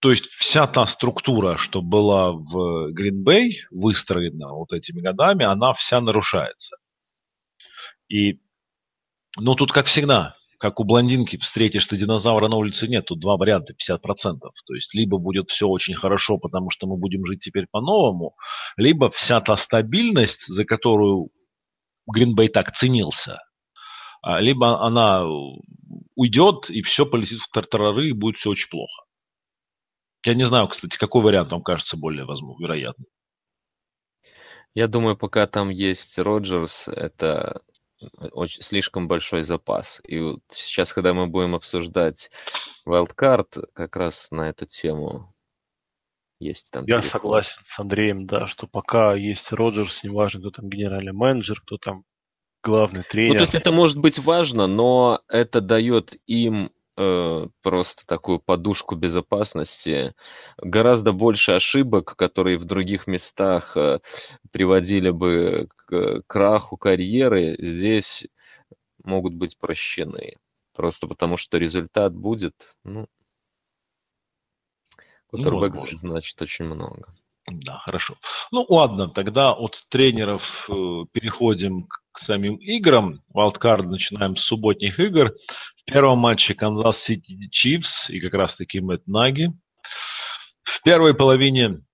то 0.00 0.10
есть 0.10 0.26
вся 0.38 0.66
та 0.66 0.84
структура, 0.86 1.56
что 1.58 1.80
была 1.80 2.32
в 2.32 2.92
Гринбей, 2.92 3.62
выстроена 3.70 4.52
вот 4.52 4.72
этими 4.72 5.00
годами, 5.00 5.44
она 5.44 5.72
вся 5.74 6.00
нарушается. 6.00 6.76
И, 8.08 8.40
ну, 9.36 9.54
тут 9.54 9.72
как 9.72 9.86
всегда, 9.86 10.36
как 10.58 10.80
у 10.80 10.84
блондинки 10.84 11.36
встретишь 11.38 11.86
ты 11.86 11.96
динозавра 11.96 12.48
на 12.48 12.56
улице, 12.56 12.88
нет, 12.88 13.06
тут 13.06 13.20
два 13.20 13.36
варианта, 13.36 13.72
50%. 13.72 13.98
То 14.66 14.74
есть, 14.74 14.94
либо 14.94 15.18
будет 15.18 15.50
все 15.50 15.66
очень 15.66 15.94
хорошо, 15.94 16.38
потому 16.38 16.70
что 16.70 16.86
мы 16.86 16.96
будем 16.96 17.26
жить 17.26 17.40
теперь 17.40 17.66
по-новому, 17.70 18.34
либо 18.76 19.10
вся 19.10 19.40
та 19.40 19.56
стабильность, 19.56 20.46
за 20.46 20.64
которую 20.64 21.28
Гринбей 22.06 22.48
так 22.48 22.74
ценился, 22.74 23.38
а, 24.22 24.40
либо 24.40 24.84
она 24.84 25.24
уйдет, 26.14 26.70
и 26.70 26.82
все 26.82 27.06
полетит 27.06 27.40
в 27.40 27.50
тартарары, 27.50 28.08
и 28.08 28.12
будет 28.12 28.36
все 28.36 28.50
очень 28.50 28.68
плохо. 28.68 29.04
Я 30.24 30.34
не 30.34 30.46
знаю, 30.46 30.68
кстати, 30.68 30.96
какой 30.96 31.22
вариант 31.22 31.52
вам 31.52 31.62
кажется 31.62 31.96
более 31.96 32.24
возможно, 32.24 32.62
вероятным. 32.64 33.06
Я 34.74 34.88
думаю, 34.88 35.16
пока 35.16 35.46
там 35.46 35.70
есть 35.70 36.18
Роджерс, 36.18 36.88
это 36.88 37.62
очень, 38.32 38.62
слишком 38.62 39.08
большой 39.08 39.44
запас. 39.44 40.00
И 40.04 40.18
вот 40.18 40.40
сейчас, 40.52 40.92
когда 40.92 41.14
мы 41.14 41.26
будем 41.26 41.54
обсуждать 41.54 42.30
Wildcard, 42.86 43.68
как 43.72 43.96
раз 43.96 44.28
на 44.30 44.48
эту 44.48 44.66
тему 44.66 45.34
есть 46.38 46.70
там. 46.70 46.84
Я 46.86 46.96
переход. 46.96 47.10
согласен 47.10 47.62
с 47.64 47.78
Андреем, 47.78 48.26
да, 48.26 48.46
что 48.46 48.66
пока 48.66 49.14
есть 49.14 49.52
Роджерс, 49.52 50.04
неважно, 50.04 50.40
кто 50.40 50.50
там 50.50 50.68
генеральный 50.68 51.12
менеджер, 51.12 51.60
кто 51.60 51.78
там 51.78 52.04
главный 52.62 53.04
тренер. 53.04 53.34
Ну, 53.34 53.38
то 53.38 53.42
есть 53.44 53.54
это 53.54 53.72
может 53.72 53.98
быть 53.98 54.18
важно, 54.18 54.66
но 54.66 55.20
это 55.28 55.60
дает 55.60 56.14
им 56.26 56.70
Э, 56.98 57.46
просто 57.62 58.06
такую 58.06 58.38
подушку 58.40 58.94
безопасности. 58.94 60.14
Гораздо 60.56 61.12
больше 61.12 61.52
ошибок, 61.52 62.16
которые 62.16 62.56
в 62.56 62.64
других 62.64 63.06
местах 63.06 63.76
э, 63.76 64.00
приводили 64.50 65.10
бы 65.10 65.68
к 65.76 66.22
краху 66.26 66.78
карьеры, 66.78 67.56
здесь 67.58 68.26
могут 69.04 69.34
быть 69.34 69.58
прощены. 69.58 70.36
Просто 70.74 71.06
потому 71.06 71.36
что 71.36 71.58
результат 71.58 72.14
будет, 72.14 72.54
ну, 72.82 73.06
который 75.30 75.70
ну, 75.70 75.98
значит 75.98 76.40
очень 76.40 76.64
много. 76.64 77.14
Да, 77.46 77.78
хорошо. 77.84 78.16
Ну 78.50 78.64
ладно, 78.70 79.10
тогда 79.10 79.52
от 79.52 79.76
тренеров 79.90 80.42
э, 80.70 81.04
переходим 81.12 81.88
к 82.12 82.20
самим 82.24 82.56
играм. 82.56 83.20
Wildcard 83.34 83.82
начинаем 83.82 84.36
с 84.36 84.44
субботних 84.44 84.98
игр. 84.98 85.32
В 85.86 85.92
первом 85.92 86.18
матче 86.18 86.54
Канзас 86.54 87.00
Сити 87.00 87.48
Чифс 87.52 88.10
и 88.10 88.18
как 88.18 88.34
раз 88.34 88.56
таки 88.56 88.80
Мэтт 88.80 89.06
Наги. 89.06 89.52
В 90.64 90.82
первой 90.82 91.14
половине 91.14 91.84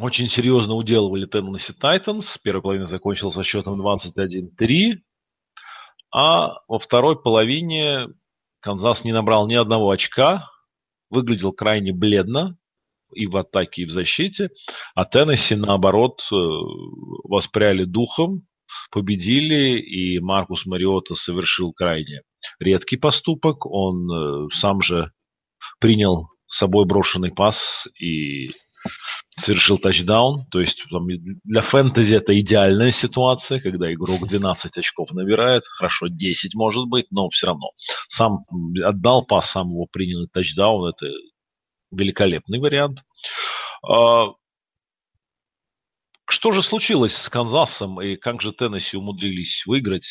очень 0.00 0.26
серьезно 0.26 0.74
уделывали 0.74 1.26
Теннесси 1.26 1.72
Тайтанс. 1.74 2.36
Первая 2.42 2.62
половина 2.62 2.86
закончилась 2.88 3.36
со 3.36 3.44
счетом 3.44 3.80
21-3. 3.80 4.96
А 6.12 6.54
во 6.66 6.80
второй 6.80 7.22
половине 7.22 8.08
Канзас 8.58 9.04
не 9.04 9.12
набрал 9.12 9.46
ни 9.46 9.54
одного 9.54 9.90
очка. 9.90 10.50
Выглядел 11.08 11.52
крайне 11.52 11.92
бледно 11.92 12.58
и 13.14 13.28
в 13.28 13.36
атаке, 13.36 13.82
и 13.82 13.86
в 13.86 13.92
защите. 13.92 14.50
А 14.96 15.04
Теннесси, 15.04 15.54
наоборот, 15.54 16.20
э, 16.32 16.34
воспряли 16.34 17.84
духом, 17.84 18.48
победили, 18.90 19.78
и 19.78 20.18
Маркус 20.18 20.66
Мариота 20.66 21.14
совершил 21.14 21.72
крайне 21.72 22.22
редкий 22.58 22.96
поступок. 22.96 23.66
Он 23.66 24.10
э, 24.10 24.48
сам 24.54 24.82
же 24.82 25.10
принял 25.80 26.28
с 26.46 26.58
собой 26.58 26.86
брошенный 26.86 27.32
пас 27.32 27.86
и 28.00 28.50
совершил 29.38 29.78
тачдаун. 29.78 30.46
То 30.50 30.60
есть 30.60 30.82
там, 30.90 31.06
для 31.44 31.62
фэнтези 31.62 32.14
это 32.14 32.38
идеальная 32.38 32.90
ситуация, 32.90 33.60
когда 33.60 33.92
игрок 33.92 34.26
12 34.26 34.76
очков 34.76 35.10
набирает. 35.12 35.64
Хорошо, 35.78 36.08
10 36.08 36.54
может 36.54 36.86
быть, 36.88 37.06
но 37.10 37.28
все 37.30 37.48
равно. 37.48 37.70
Сам 38.08 38.44
отдал 38.84 39.24
пас, 39.26 39.50
сам 39.50 39.70
его 39.70 39.86
принял 39.90 40.26
тачдаун. 40.32 40.88
Это 40.88 41.06
великолепный 41.90 42.58
вариант. 42.58 43.00
А, 43.88 44.32
что 46.28 46.52
же 46.52 46.62
случилось 46.62 47.16
с 47.16 47.28
Канзасом 47.28 48.00
и 48.00 48.16
как 48.16 48.42
же 48.42 48.52
Теннесси 48.52 48.96
умудрились 48.96 49.62
выиграть? 49.66 50.08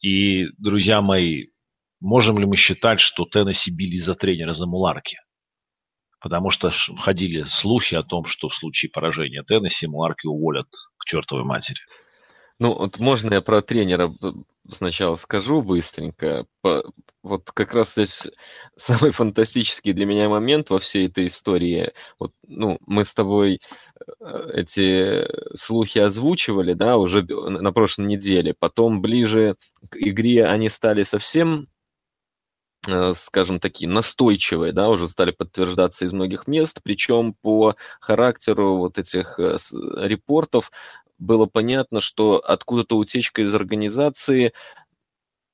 И, 0.00 0.46
друзья 0.58 1.00
мои, 1.00 1.46
можем 2.00 2.38
ли 2.38 2.46
мы 2.46 2.56
считать, 2.56 3.00
что 3.00 3.24
Теннесси 3.24 3.70
били 3.70 3.96
за 3.96 4.14
тренера 4.14 4.52
за 4.52 4.66
Муларки? 4.66 5.18
Потому 6.20 6.50
что 6.50 6.70
ходили 6.98 7.44
слухи 7.44 7.94
о 7.94 8.02
том, 8.02 8.26
что 8.26 8.48
в 8.48 8.54
случае 8.54 8.90
поражения 8.90 9.42
Теннесси 9.42 9.86
Муларки 9.86 10.26
уволят 10.26 10.66
к 10.98 11.04
чертовой 11.04 11.44
матери. 11.44 11.78
Ну, 12.60 12.74
вот 12.74 12.98
можно 12.98 13.34
я 13.34 13.40
про 13.40 13.62
тренера 13.62 14.12
сначала 14.70 15.16
скажу 15.16 15.62
быстренько. 15.62 16.46
Вот 17.22 17.50
как 17.52 17.72
раз 17.72 17.92
здесь 17.92 18.26
самый 18.76 19.12
фантастический 19.12 19.92
для 19.92 20.06
меня 20.06 20.28
момент 20.28 20.70
во 20.70 20.80
всей 20.80 21.06
этой 21.06 21.28
истории. 21.28 21.92
Вот, 22.18 22.32
ну, 22.46 22.78
мы 22.86 23.04
с 23.04 23.14
тобой 23.14 23.60
э, 24.20 24.50
эти 24.54 25.26
слухи 25.56 25.98
озвучивали, 25.98 26.74
да, 26.74 26.96
уже 26.96 27.22
на 27.22 27.72
прошлой 27.72 28.06
неделе. 28.06 28.54
Потом 28.58 29.02
ближе 29.02 29.56
к 29.88 29.96
игре 29.96 30.44
они 30.46 30.68
стали 30.68 31.04
совсем 31.04 31.68
э, 32.88 33.14
скажем, 33.14 33.60
такие 33.60 33.88
настойчивые, 33.88 34.72
да, 34.72 34.88
уже 34.88 35.08
стали 35.08 35.30
подтверждаться 35.30 36.04
из 36.04 36.12
многих 36.12 36.46
мест, 36.48 36.80
причем 36.82 37.34
по 37.34 37.76
характеру 38.00 38.78
вот 38.78 38.98
этих 38.98 39.38
э, 39.38 39.58
репортов 39.96 40.70
было 41.18 41.46
понятно, 41.46 42.00
что 42.00 42.36
откуда-то 42.38 42.96
утечка 42.96 43.42
из 43.42 43.54
организации. 43.54 44.52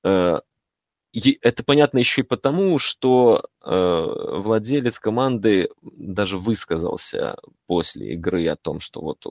Э, 0.04 0.40
это 1.42 1.62
понятно 1.62 1.98
еще 1.98 2.22
и 2.22 2.24
потому, 2.24 2.78
что 2.78 3.44
э, 3.64 3.70
владелец 3.70 4.98
команды 4.98 5.70
даже 5.82 6.38
высказался 6.38 7.36
после 7.66 8.14
игры 8.14 8.48
о 8.48 8.56
том, 8.56 8.80
что 8.80 9.00
вот 9.00 9.24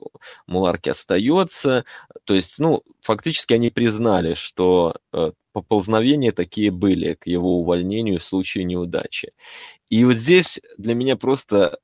Муларки 0.46 0.88
остается. 0.88 1.84
То 2.24 2.34
есть, 2.34 2.54
ну, 2.58 2.82
фактически 3.02 3.52
они 3.52 3.68
признали, 3.68 4.32
что 4.32 4.96
э, 5.12 5.32
поползновения 5.52 6.32
такие 6.32 6.70
были 6.70 7.14
к 7.14 7.26
его 7.26 7.58
увольнению 7.60 8.18
в 8.18 8.24
случае 8.24 8.64
неудачи. 8.64 9.32
И 9.90 10.04
вот 10.04 10.16
здесь 10.16 10.60
для 10.78 10.94
меня 10.94 11.16
просто 11.16 11.78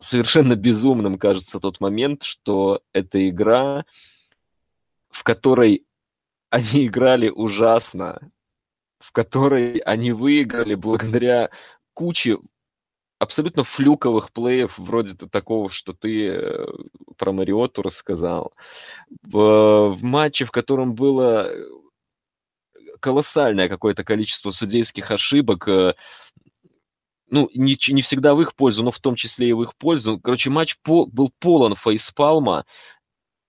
совершенно 0.00 0.56
безумным 0.56 1.18
кажется 1.18 1.60
тот 1.60 1.80
момент, 1.80 2.22
что 2.22 2.82
это 2.92 3.28
игра, 3.28 3.84
в 5.10 5.22
которой 5.22 5.86
они 6.50 6.86
играли 6.86 7.28
ужасно, 7.28 8.30
в 8.98 9.12
которой 9.12 9.78
они 9.78 10.12
выиграли 10.12 10.74
благодаря 10.74 11.50
куче 11.94 12.38
абсолютно 13.18 13.64
флюковых 13.64 14.32
плеев, 14.32 14.76
вроде 14.78 15.14
такого, 15.14 15.70
что 15.70 15.92
ты 15.92 16.28
э, 16.28 16.66
про 17.16 17.32
Мариоту 17.32 17.82
рассказал. 17.82 18.52
В, 19.22 19.96
в 19.96 20.02
матче, 20.02 20.44
в 20.44 20.50
котором 20.50 20.94
было 20.94 21.50
колоссальное 23.00 23.68
какое-то 23.68 24.04
количество 24.04 24.50
судейских 24.50 25.10
ошибок, 25.10 25.66
э, 25.68 25.94
ну, 27.28 27.50
не, 27.54 27.76
не 27.88 28.02
всегда 28.02 28.34
в 28.34 28.40
их 28.40 28.54
пользу, 28.54 28.82
но 28.84 28.90
в 28.90 29.00
том 29.00 29.16
числе 29.16 29.48
и 29.48 29.52
в 29.52 29.62
их 29.62 29.76
пользу. 29.76 30.18
Короче, 30.20 30.50
матч 30.50 30.76
по, 30.82 31.06
был 31.06 31.32
полон 31.38 31.74
фейспалма. 31.74 32.64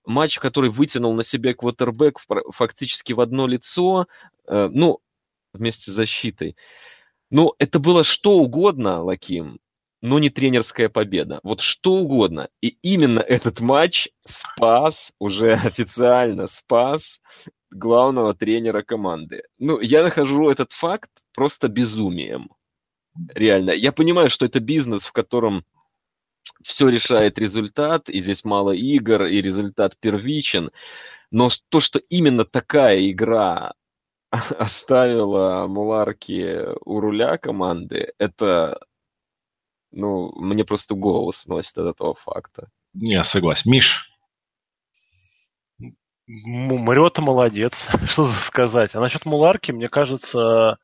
Матч, 0.05 0.39
который 0.39 0.69
вытянул 0.69 1.13
на 1.13 1.23
себя 1.23 1.53
квотербек 1.53 2.19
фактически 2.53 3.13
в 3.13 3.19
одно 3.19 3.45
лицо, 3.45 4.07
э, 4.47 4.69
ну, 4.71 4.99
вместе 5.53 5.91
с 5.91 5.93
защитой. 5.93 6.55
Ну, 7.29 7.53
это 7.59 7.79
было 7.79 8.03
что 8.03 8.37
угодно, 8.37 9.03
Лаким, 9.03 9.59
но 10.01 10.17
не 10.19 10.29
тренерская 10.29 10.87
победа. 10.89 11.41
Вот 11.43 11.61
что 11.61 11.93
угодно. 11.93 12.49
И 12.61 12.77
именно 12.81 13.19
этот 13.19 13.59
матч 13.59 14.09
спас, 14.25 15.11
уже 15.19 15.53
официально 15.65 16.47
спас 16.47 17.19
главного 17.69 18.33
тренера 18.33 18.81
команды. 18.81 19.43
Ну, 19.59 19.79
я 19.81 20.03
нахожу 20.03 20.49
этот 20.49 20.71
факт 20.71 21.11
просто 21.33 21.67
безумием 21.67 22.49
реально. 23.33 23.71
Я 23.71 23.91
понимаю, 23.91 24.29
что 24.29 24.45
это 24.45 24.59
бизнес, 24.59 25.05
в 25.05 25.11
котором 25.11 25.65
все 26.63 26.89
решает 26.89 27.37
результат, 27.37 28.09
и 28.09 28.19
здесь 28.19 28.43
мало 28.43 28.71
игр, 28.71 29.23
и 29.23 29.41
результат 29.41 29.97
первичен. 29.99 30.71
Но 31.31 31.49
то, 31.69 31.79
что 31.79 31.99
именно 31.99 32.45
такая 32.45 33.09
игра 33.09 33.73
оставила 34.31 35.67
Муларки 35.67 36.65
у 36.85 36.99
руля 36.99 37.37
команды, 37.37 38.13
это, 38.17 38.79
ну, 39.91 40.31
мне 40.39 40.63
просто 40.63 40.95
голову 40.95 41.31
сносит 41.33 41.77
от 41.77 41.95
этого 41.95 42.15
факта. 42.15 42.69
Не, 42.93 43.23
согласен. 43.23 43.71
Миш? 43.71 44.09
Мариота 46.27 47.21
молодец, 47.21 47.87
что 48.05 48.27
сказать. 48.33 48.95
А 48.95 48.99
насчет 48.99 49.25
Муларки, 49.25 49.71
мне 49.71 49.87
кажется, 49.87 50.77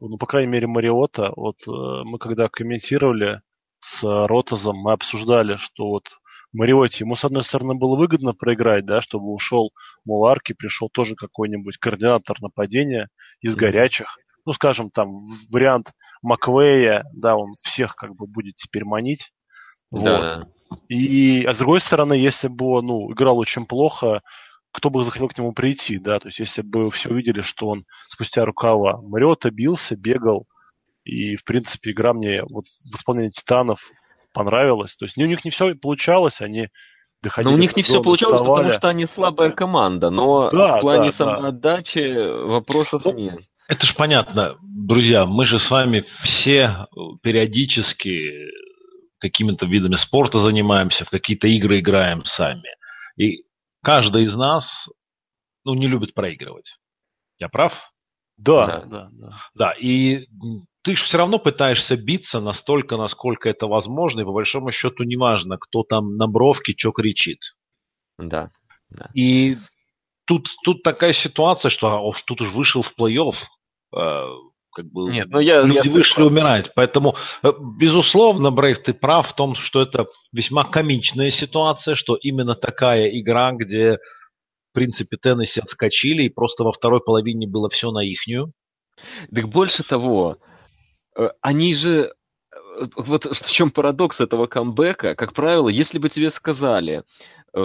ну, 0.00 0.18
по 0.18 0.26
крайней 0.26 0.52
мере, 0.52 0.66
Мариота, 0.66 1.32
вот 1.36 1.56
э, 1.66 1.70
мы 1.70 2.18
когда 2.18 2.48
комментировали 2.48 3.40
с 3.80 4.02
Ротозом, 4.02 4.76
мы 4.76 4.92
обсуждали, 4.92 5.56
что 5.56 5.88
вот 5.88 6.04
Мариоте, 6.52 7.04
ему, 7.04 7.16
с 7.16 7.24
одной 7.24 7.44
стороны, 7.44 7.74
было 7.74 7.96
выгодно 7.96 8.32
проиграть, 8.32 8.86
да, 8.86 9.00
чтобы 9.00 9.32
ушел 9.32 9.72
Муларки, 10.04 10.54
пришел 10.54 10.88
тоже 10.88 11.14
какой-нибудь 11.14 11.78
координатор 11.78 12.36
нападения 12.40 13.08
из 13.40 13.56
горячих. 13.56 14.16
Ну, 14.44 14.52
скажем, 14.52 14.90
там, 14.90 15.16
вариант 15.52 15.92
Маквея, 16.22 17.04
да, 17.12 17.36
он 17.36 17.52
всех 17.62 17.96
как 17.96 18.14
бы 18.14 18.26
будет 18.26 18.56
теперь 18.56 18.84
манить. 18.84 19.32
Да. 19.90 20.46
Вот. 20.70 20.80
И, 20.88 21.44
а 21.44 21.52
с 21.52 21.58
другой 21.58 21.80
стороны, 21.80 22.14
если 22.14 22.48
бы 22.48 22.66
он 22.66 22.86
ну, 22.86 23.12
играл 23.12 23.38
очень 23.38 23.66
плохо, 23.66 24.22
кто 24.76 24.90
бы 24.90 25.02
захотел 25.04 25.28
к 25.28 25.38
нему 25.38 25.52
прийти, 25.52 25.98
да, 25.98 26.18
то 26.18 26.28
есть 26.28 26.38
если 26.38 26.60
бы 26.60 26.90
все 26.90 27.08
увидели, 27.08 27.40
что 27.40 27.68
он 27.68 27.86
спустя 28.08 28.44
рукава 28.44 29.00
Мариота 29.00 29.50
бился, 29.50 29.96
бегал, 29.96 30.46
и, 31.02 31.36
в 31.36 31.44
принципе, 31.44 31.92
игра 31.92 32.12
мне 32.12 32.42
вот 32.42 32.66
в 32.66 32.94
исполнении 32.94 33.30
Титанов 33.30 33.80
понравилась. 34.34 34.94
То 34.96 35.06
есть 35.06 35.16
у 35.16 35.24
них 35.24 35.46
не 35.46 35.50
все 35.50 35.74
получалось, 35.74 36.42
они 36.42 36.68
доходили... 37.22 37.50
Но 37.50 37.56
у 37.56 37.58
них 37.58 37.74
не 37.74 37.82
все 37.82 38.02
получалось, 38.02 38.40
вставали. 38.40 38.56
потому 38.56 38.74
что 38.74 38.88
они 38.88 39.06
слабая 39.06 39.50
команда, 39.50 40.10
но 40.10 40.50
да, 40.50 40.76
в 40.76 40.80
плане 40.80 41.06
да, 41.06 41.12
самоотдачи 41.12 42.12
да. 42.12 42.36
вопросов 42.44 43.02
ну, 43.06 43.12
нет. 43.14 43.38
Это 43.68 43.86
же 43.86 43.94
понятно, 43.94 44.58
друзья, 44.60 45.24
мы 45.24 45.46
же 45.46 45.58
с 45.58 45.70
вами 45.70 46.04
все 46.22 46.86
периодически 47.22 48.20
какими-то 49.20 49.64
видами 49.64 49.94
спорта 49.94 50.38
занимаемся, 50.38 51.06
в 51.06 51.10
какие-то 51.10 51.46
игры 51.48 51.80
играем 51.80 52.26
сами. 52.26 52.68
И 53.16 53.45
каждый 53.86 54.24
из 54.24 54.34
нас 54.34 54.88
ну, 55.64 55.74
не 55.74 55.86
любит 55.86 56.12
проигрывать. 56.12 56.74
Я 57.38 57.48
прав? 57.48 57.72
Да, 58.36 58.84
да, 58.84 59.08
да. 59.12 59.38
Да, 59.54 59.72
и 59.72 60.26
ты 60.82 60.96
же 60.96 61.04
все 61.04 61.18
равно 61.18 61.38
пытаешься 61.38 61.96
биться 61.96 62.40
настолько, 62.40 62.96
насколько 62.96 63.48
это 63.48 63.68
возможно, 63.68 64.22
и 64.22 64.24
по 64.24 64.32
большому 64.32 64.72
счету 64.72 65.04
неважно, 65.04 65.56
кто 65.56 65.84
там 65.84 66.16
на 66.16 66.26
бровке 66.26 66.74
что 66.76 66.90
кричит. 66.90 67.38
Да, 68.18 68.50
да. 68.90 69.08
И 69.14 69.56
тут, 70.26 70.48
тут 70.64 70.82
такая 70.82 71.12
ситуация, 71.12 71.70
что 71.70 71.86
а, 71.86 72.12
тут 72.26 72.40
уж 72.40 72.50
вышел 72.50 72.82
в 72.82 72.92
плей-офф, 72.98 73.36
э, 73.96 74.26
как 74.76 74.92
бы 74.92 75.10
Нет, 75.10 75.28
ну 75.30 75.40
я, 75.40 75.62
люди 75.62 75.88
я 75.88 75.90
вышли 75.90 76.16
прав. 76.16 76.26
умирать. 76.26 76.72
Поэтому, 76.74 77.16
э, 77.42 77.48
безусловно, 77.78 78.50
Брейв, 78.50 78.82
ты 78.82 78.92
прав 78.92 79.30
в 79.30 79.34
том, 79.34 79.54
что 79.54 79.80
это 79.80 80.06
весьма 80.32 80.64
комичная 80.64 81.30
ситуация, 81.30 81.94
что 81.94 82.14
именно 82.14 82.54
такая 82.54 83.08
игра, 83.18 83.52
где, 83.52 83.94
в 83.94 84.74
принципе, 84.74 85.16
Теннесси 85.16 85.60
отскочили, 85.60 86.24
и 86.24 86.28
просто 86.28 86.62
во 86.62 86.72
второй 86.72 87.00
половине 87.00 87.48
было 87.48 87.70
все 87.70 87.90
на 87.90 88.04
ихнюю. 88.04 88.52
Так 89.34 89.48
больше 89.48 89.82
того, 89.82 90.36
э, 91.16 91.30
они 91.40 91.74
же 91.74 92.12
э, 92.52 92.86
вот 92.96 93.24
в 93.24 93.50
чем 93.50 93.70
парадокс 93.70 94.20
этого 94.20 94.46
камбэка, 94.46 95.14
как 95.14 95.32
правило, 95.32 95.70
если 95.70 95.98
бы 95.98 96.10
тебе 96.10 96.30
сказали, 96.30 97.02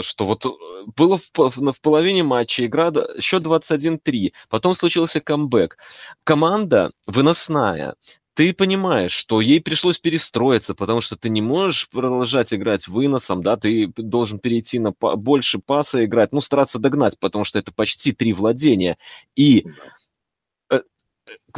что 0.02 0.26
вот 0.26 0.46
э, 0.46 0.50
было 0.96 1.20
в, 1.34 1.50
в 1.74 1.82
половине 1.82 2.24
матча 2.24 2.66
игра 2.66 2.92
счет 3.20 3.44
21-3, 3.44 4.32
потом 4.50 4.76
случился 4.76 5.20
камбэк. 5.20 5.78
Команда 6.24 6.92
выносная, 7.06 7.96
ты 8.34 8.54
понимаешь, 8.54 9.12
что 9.12 9.42
ей 9.42 9.60
пришлось 9.62 10.00
перестроиться, 10.00 10.74
потому 10.74 11.02
что 11.02 11.18
ты 11.18 11.30
не 11.30 11.42
можешь 11.42 11.90
продолжать 11.90 12.54
играть 12.54 12.88
выносом, 12.88 13.44
да, 13.44 13.58
ты 13.58 13.92
должен 13.98 14.40
перейти 14.40 14.80
на 14.80 14.92
больше 14.92 15.60
паса 15.60 16.06
играть, 16.06 16.32
ну, 16.32 16.40
стараться 16.40 16.80
догнать, 16.80 17.20
потому 17.20 17.44
что 17.44 17.60
это 17.60 17.74
почти 17.74 18.14
три 18.14 18.32
владения. 18.34 18.98
И 19.36 19.66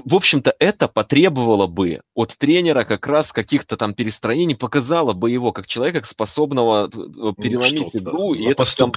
в 0.04 0.16
общем-то, 0.16 0.56
это 0.60 0.88
потребовало 0.88 1.68
бы 1.68 2.02
от 2.14 2.36
тренера 2.38 2.84
как 2.84 3.08
раз 3.08 3.32
каких-то 3.32 3.78
там 3.78 3.94
перестроений, 3.94 4.56
показало 4.56 5.14
бы 5.14 5.30
его 5.30 5.52
как 5.52 5.68
человека, 5.68 6.08
способного 6.08 6.88
э, 6.88 6.90
ну, 6.94 7.34
переломить 7.34 7.96
игру. 7.96 8.34
И 8.34 8.44
это 8.46 8.66
там... 8.76 8.92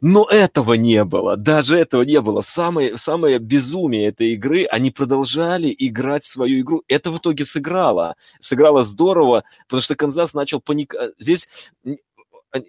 Но 0.00 0.26
этого 0.28 0.74
не 0.74 1.04
было, 1.04 1.36
даже 1.36 1.78
этого 1.78 2.02
не 2.02 2.20
было. 2.20 2.42
Самое, 2.42 2.98
самое 2.98 3.38
безумие 3.38 4.08
этой 4.08 4.32
игры, 4.32 4.64
они 4.64 4.90
продолжали 4.90 5.74
играть 5.76 6.24
свою 6.24 6.60
игру. 6.60 6.82
Это 6.88 7.10
в 7.10 7.18
итоге 7.18 7.44
сыграло. 7.44 8.16
Сыграло 8.40 8.84
здорово, 8.84 9.44
потому 9.66 9.80
что 9.80 9.94
Канзас 9.94 10.34
начал 10.34 10.60
паниковать. 10.60 11.12
Здесь 11.18 11.48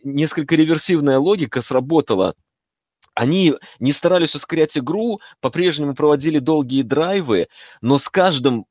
несколько 0.04 0.56
реверсивная 0.56 1.20
логика 1.20 1.62
сработала 1.62 2.36
они 3.16 3.56
не 3.80 3.92
старались 3.92 4.36
ускорять 4.36 4.78
игру, 4.78 5.20
по-прежнему 5.40 5.96
проводили 5.96 6.40
долгие 6.40 6.84
драйвы, 6.84 7.48
но 7.82 7.98
с 7.98 8.10
каждым 8.10 8.66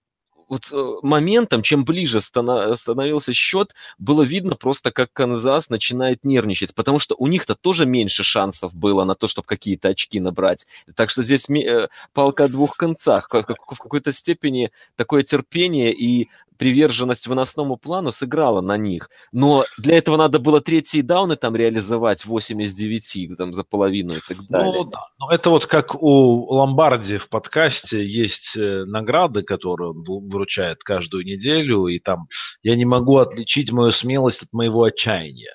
вот 0.49 0.71
э, 0.71 0.95
моментом, 1.03 1.63
чем 1.63 1.85
ближе 1.85 2.21
становился 2.21 3.33
счет, 3.33 3.75
было 3.99 4.23
видно 4.23 4.57
просто, 4.57 4.91
как 4.91 5.13
Канзас 5.13 5.71
начинает 5.71 6.25
нервничать, 6.25 6.75
потому 6.75 6.99
что 6.99 7.15
у 7.19 7.27
них-то 7.27 7.55
тоже 7.55 7.87
меньше 7.87 8.25
шансов 8.25 8.75
было 8.75 9.05
на 9.05 9.15
то, 9.15 9.27
чтобы 9.27 9.47
какие-то 9.47 9.89
очки 9.89 10.21
набрать. 10.21 10.67
Так 10.95 11.11
что 11.11 11.23
здесь 11.23 11.49
э, 11.49 11.89
палка 12.13 12.45
о 12.45 12.49
двух 12.49 12.77
концах. 12.77 13.29
В 13.33 13.43
какой-то 13.79 14.13
степени 14.13 14.71
такое 14.97 15.23
терпение 15.23 15.93
и 15.93 16.29
приверженность 16.59 17.27
выносному 17.27 17.77
плану 17.77 18.13
сыграла 18.13 18.61
на 18.61 18.77
них. 18.77 19.11
Но 19.33 19.65
для 19.79 19.97
этого 19.97 20.17
надо 20.17 20.39
было 20.39 20.61
третьи 20.61 21.01
дауны 21.01 21.37
там 21.37 21.57
реализовать 21.57 22.25
8 22.25 22.63
из 22.63 22.75
9 22.75 23.37
там, 23.37 23.53
за 23.53 23.65
половину 23.65 24.17
и 24.17 24.21
так 24.27 24.39
ну 24.39 24.47
далее. 24.49 24.85
Ну, 24.85 24.91
да. 24.91 25.01
Но 25.19 25.31
это 25.31 25.51
вот 25.51 25.67
как 25.67 25.95
у 25.95 26.53
Ломбарди 26.55 27.19
в 27.19 27.29
подкасте 27.29 28.07
есть 28.07 28.57
э, 28.57 28.85
награды, 28.85 29.43
которые 29.43 29.91
он 29.91 30.05
вручает 30.05 30.83
каждую 30.83 31.25
неделю, 31.25 31.87
и 31.87 31.99
там 31.99 32.29
я 32.63 32.77
не 32.77 32.85
могу 32.85 33.19
отличить 33.19 33.71
мою 33.71 33.91
смелость 33.91 34.43
от 34.43 34.53
моего 34.53 34.85
отчаяния. 34.85 35.55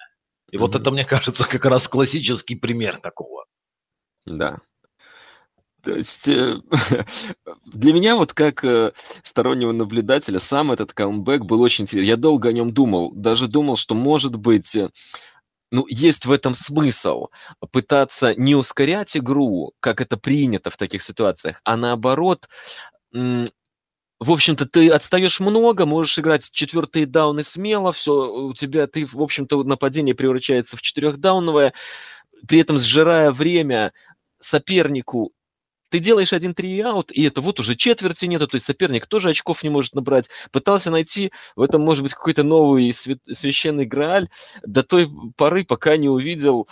И 0.52 0.56
mm-hmm. 0.56 0.60
вот 0.60 0.76
это, 0.76 0.92
мне 0.92 1.06
кажется, 1.06 1.46
как 1.46 1.66
раз 1.66 1.88
классический 1.88 2.56
пример 2.56 3.00
такого. 3.02 3.46
Да. 4.26 4.58
То 5.84 5.96
есть 5.96 6.28
э, 6.28 6.58
для 7.66 7.94
меня 7.94 8.16
вот 8.16 8.34
как 8.34 8.64
э, 8.66 8.92
стороннего 9.24 9.72
наблюдателя 9.72 10.40
сам 10.40 10.72
этот 10.72 10.94
камбэк 10.94 11.46
был 11.46 11.62
очень 11.62 11.84
интересный. 11.84 12.08
Я 12.08 12.18
долго 12.18 12.50
о 12.50 12.54
нем 12.54 12.74
думал, 12.74 13.12
даже 13.14 13.48
думал, 13.48 13.78
что 13.78 13.96
может 13.96 14.36
быть 14.36 14.76
э, 14.76 14.90
ну, 15.72 15.86
есть 15.88 16.26
в 16.26 16.32
этом 16.32 16.56
смысл 16.56 17.28
пытаться 17.72 18.34
не 18.36 18.56
ускорять 18.56 19.16
игру, 19.16 19.74
как 19.80 20.02
это 20.02 20.18
принято 20.18 20.72
в 20.72 20.78
таких 20.78 21.02
ситуациях, 21.04 21.62
а 21.64 21.78
наоборот, 21.78 22.50
в 23.12 24.32
общем-то, 24.32 24.66
ты 24.66 24.90
отстаешь 24.90 25.40
много, 25.40 25.86
можешь 25.86 26.18
играть 26.18 26.50
четвертые 26.52 27.06
дауны 27.06 27.44
смело, 27.44 27.92
все, 27.94 28.14
у 28.14 28.54
тебя, 28.56 28.88
ты, 28.88 29.06
в 29.06 29.22
общем-то, 29.22 29.64
нападение 29.64 30.16
превращается 30.16 30.76
в 30.76 30.82
четырехдауновое, 30.82 31.74
при 32.48 32.62
этом 32.62 32.80
сжирая 32.80 33.32
время 33.32 33.94
сопернику 34.40 35.34
ты 35.90 36.00
делаешь 36.00 36.34
один 36.34 36.54
три 36.54 36.80
аут, 36.82 37.12
и 37.12 37.24
это 37.24 37.42
вот 37.42 37.60
уже 37.60 37.76
четверти 37.76 38.26
нету, 38.26 38.48
то 38.48 38.56
есть 38.56 38.66
соперник 38.66 39.08
тоже 39.08 39.30
очков 39.30 39.64
не 39.64 39.70
может 39.70 39.96
набрать. 39.96 40.30
Пытался 40.52 40.92
найти 40.92 41.32
в 41.56 41.62
этом, 41.62 41.82
может 41.82 42.04
быть, 42.04 42.14
какой-то 42.14 42.44
новый 42.44 42.94
священный 42.94 43.86
грааль 43.86 44.30
до 44.64 44.84
той 44.84 45.10
поры, 45.36 45.66
пока 45.66 45.98
не 45.98 46.10
увидел 46.10 46.68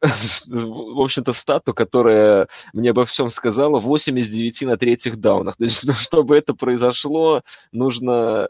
в 0.46 1.00
общем-то, 1.00 1.32
стату, 1.32 1.74
которая 1.74 2.48
мне 2.72 2.90
обо 2.90 3.04
всем 3.04 3.30
сказала, 3.30 3.80
8 3.80 4.18
из 4.18 4.28
9 4.28 4.62
на 4.62 4.78
третьих 4.78 5.18
даунах. 5.18 5.56
То 5.56 5.64
есть, 5.64 5.84
чтобы 6.00 6.36
это 6.36 6.54
произошло, 6.54 7.42
нужно, 7.70 8.48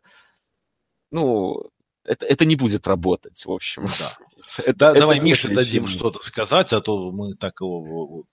ну, 1.11 1.71
это, 2.05 2.25
это 2.25 2.45
не 2.45 2.57
будет 2.57 2.87
работать, 2.87 3.45
в 3.45 3.51
общем. 3.51 3.87
Да. 3.87 4.11
Это, 4.65 4.79
да, 4.79 4.91
это 4.91 5.01
давай 5.01 5.21
Мише 5.21 5.49
дадим 5.55 5.87
что-то 5.87 6.19
сказать, 6.25 6.73
а 6.73 6.81
то 6.81 7.13
мы 7.13 7.37
так 7.37 7.61
его 7.61 8.25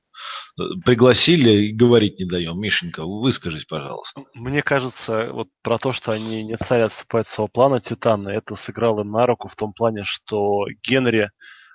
пригласили 0.85 1.67
и 1.67 1.73
говорить 1.73 2.19
не 2.19 2.25
даем. 2.25 2.59
Мишенька, 2.59 3.03
выскажись, 3.03 3.65
пожалуйста. 3.65 4.23
Мне 4.33 4.63
кажется, 4.63 5.31
вот 5.31 5.49
про 5.61 5.77
то, 5.77 5.91
что 5.91 6.11
они 6.11 6.43
не 6.43 6.55
стали 6.55 6.81
отступать 6.81 7.27
своего 7.27 7.47
плана 7.47 7.79
Титана, 7.79 8.29
это 8.29 8.55
сыграло 8.55 9.03
на 9.03 9.25
руку 9.25 9.47
в 9.47 9.55
том 9.55 9.73
плане, 9.73 10.03
что 10.03 10.65
Генри 10.83 11.29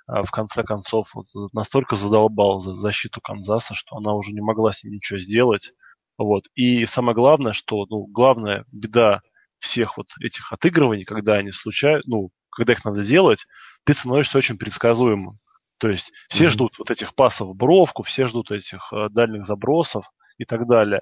а, 0.07 0.23
в 0.23 0.31
конце 0.31 0.63
концов 0.63 1.09
вот 1.13 1.25
настолько 1.53 1.95
задолбал 1.95 2.59
за 2.59 2.73
защиту 2.73 3.21
Канзаса, 3.21 3.73
что 3.73 3.95
она 3.95 4.13
уже 4.13 4.31
не 4.31 4.41
могла 4.41 4.71
с 4.71 4.83
ним 4.83 4.93
ничего 4.93 5.19
сделать. 5.19 5.71
Вот. 6.17 6.43
И 6.55 6.85
самое 6.85 7.15
главное, 7.15 7.53
что 7.53 7.85
ну, 7.89 8.05
главная 8.07 8.65
беда 8.71 9.21
всех 9.59 9.97
вот 9.97 10.07
этих 10.21 10.51
отыгрываний, 10.51 11.05
когда 11.05 11.35
они 11.35 11.51
случаются, 11.51 12.09
ну, 12.09 12.31
когда 12.51 12.73
их 12.73 12.83
надо 12.83 13.03
делать, 13.03 13.45
ты 13.85 13.93
становишься 13.93 14.37
очень 14.37 14.57
предсказуемым. 14.57 15.39
То 15.83 15.89
есть 15.89 16.13
все 16.29 16.45
mm-hmm. 16.45 16.49
ждут 16.49 16.79
вот 16.79 16.91
этих 16.91 17.13
пасов 17.13 17.49
в 17.49 17.55
бровку, 17.57 18.03
все 18.03 18.25
ждут 18.25 18.51
этих 18.51 18.93
э, 18.93 19.09
дальних 19.09 19.45
забросов 19.45 20.05
и 20.37 20.45
так 20.45 20.65
далее. 20.65 21.01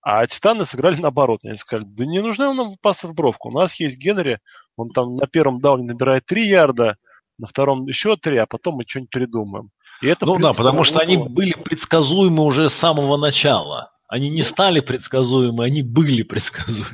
А 0.00 0.26
Титаны 0.26 0.64
сыграли 0.64 0.98
наоборот. 0.98 1.40
Они 1.44 1.54
сказали, 1.56 1.84
да 1.86 2.06
не 2.06 2.20
нужны 2.22 2.50
нам 2.54 2.76
пасы 2.80 3.08
в 3.08 3.14
бровку. 3.14 3.50
У 3.50 3.52
нас 3.52 3.78
есть 3.78 3.98
Генри, 3.98 4.38
он 4.74 4.88
там 4.88 5.16
на 5.16 5.26
первом 5.26 5.60
дауне 5.60 5.84
набирает 5.84 6.24
3 6.24 6.48
ярда, 6.48 6.96
на 7.38 7.46
втором 7.46 7.84
еще 7.84 8.16
3, 8.16 8.38
а 8.38 8.46
потом 8.46 8.76
мы 8.76 8.84
что-нибудь 8.88 9.10
придумаем. 9.10 9.68
И 10.00 10.06
это, 10.06 10.24
ну 10.24 10.36
принципе, 10.36 10.62
да, 10.62 10.64
потому 10.64 10.84
что 10.84 10.98
они 11.00 11.18
были 11.18 11.52
предсказуемы 11.52 12.42
уже 12.42 12.70
с 12.70 12.74
самого 12.74 13.18
начала. 13.18 13.91
Они 14.12 14.28
не 14.28 14.42
стали 14.42 14.80
предсказуемы, 14.80 15.64
они 15.64 15.80
были 15.80 16.22
предсказуемы. 16.22 16.84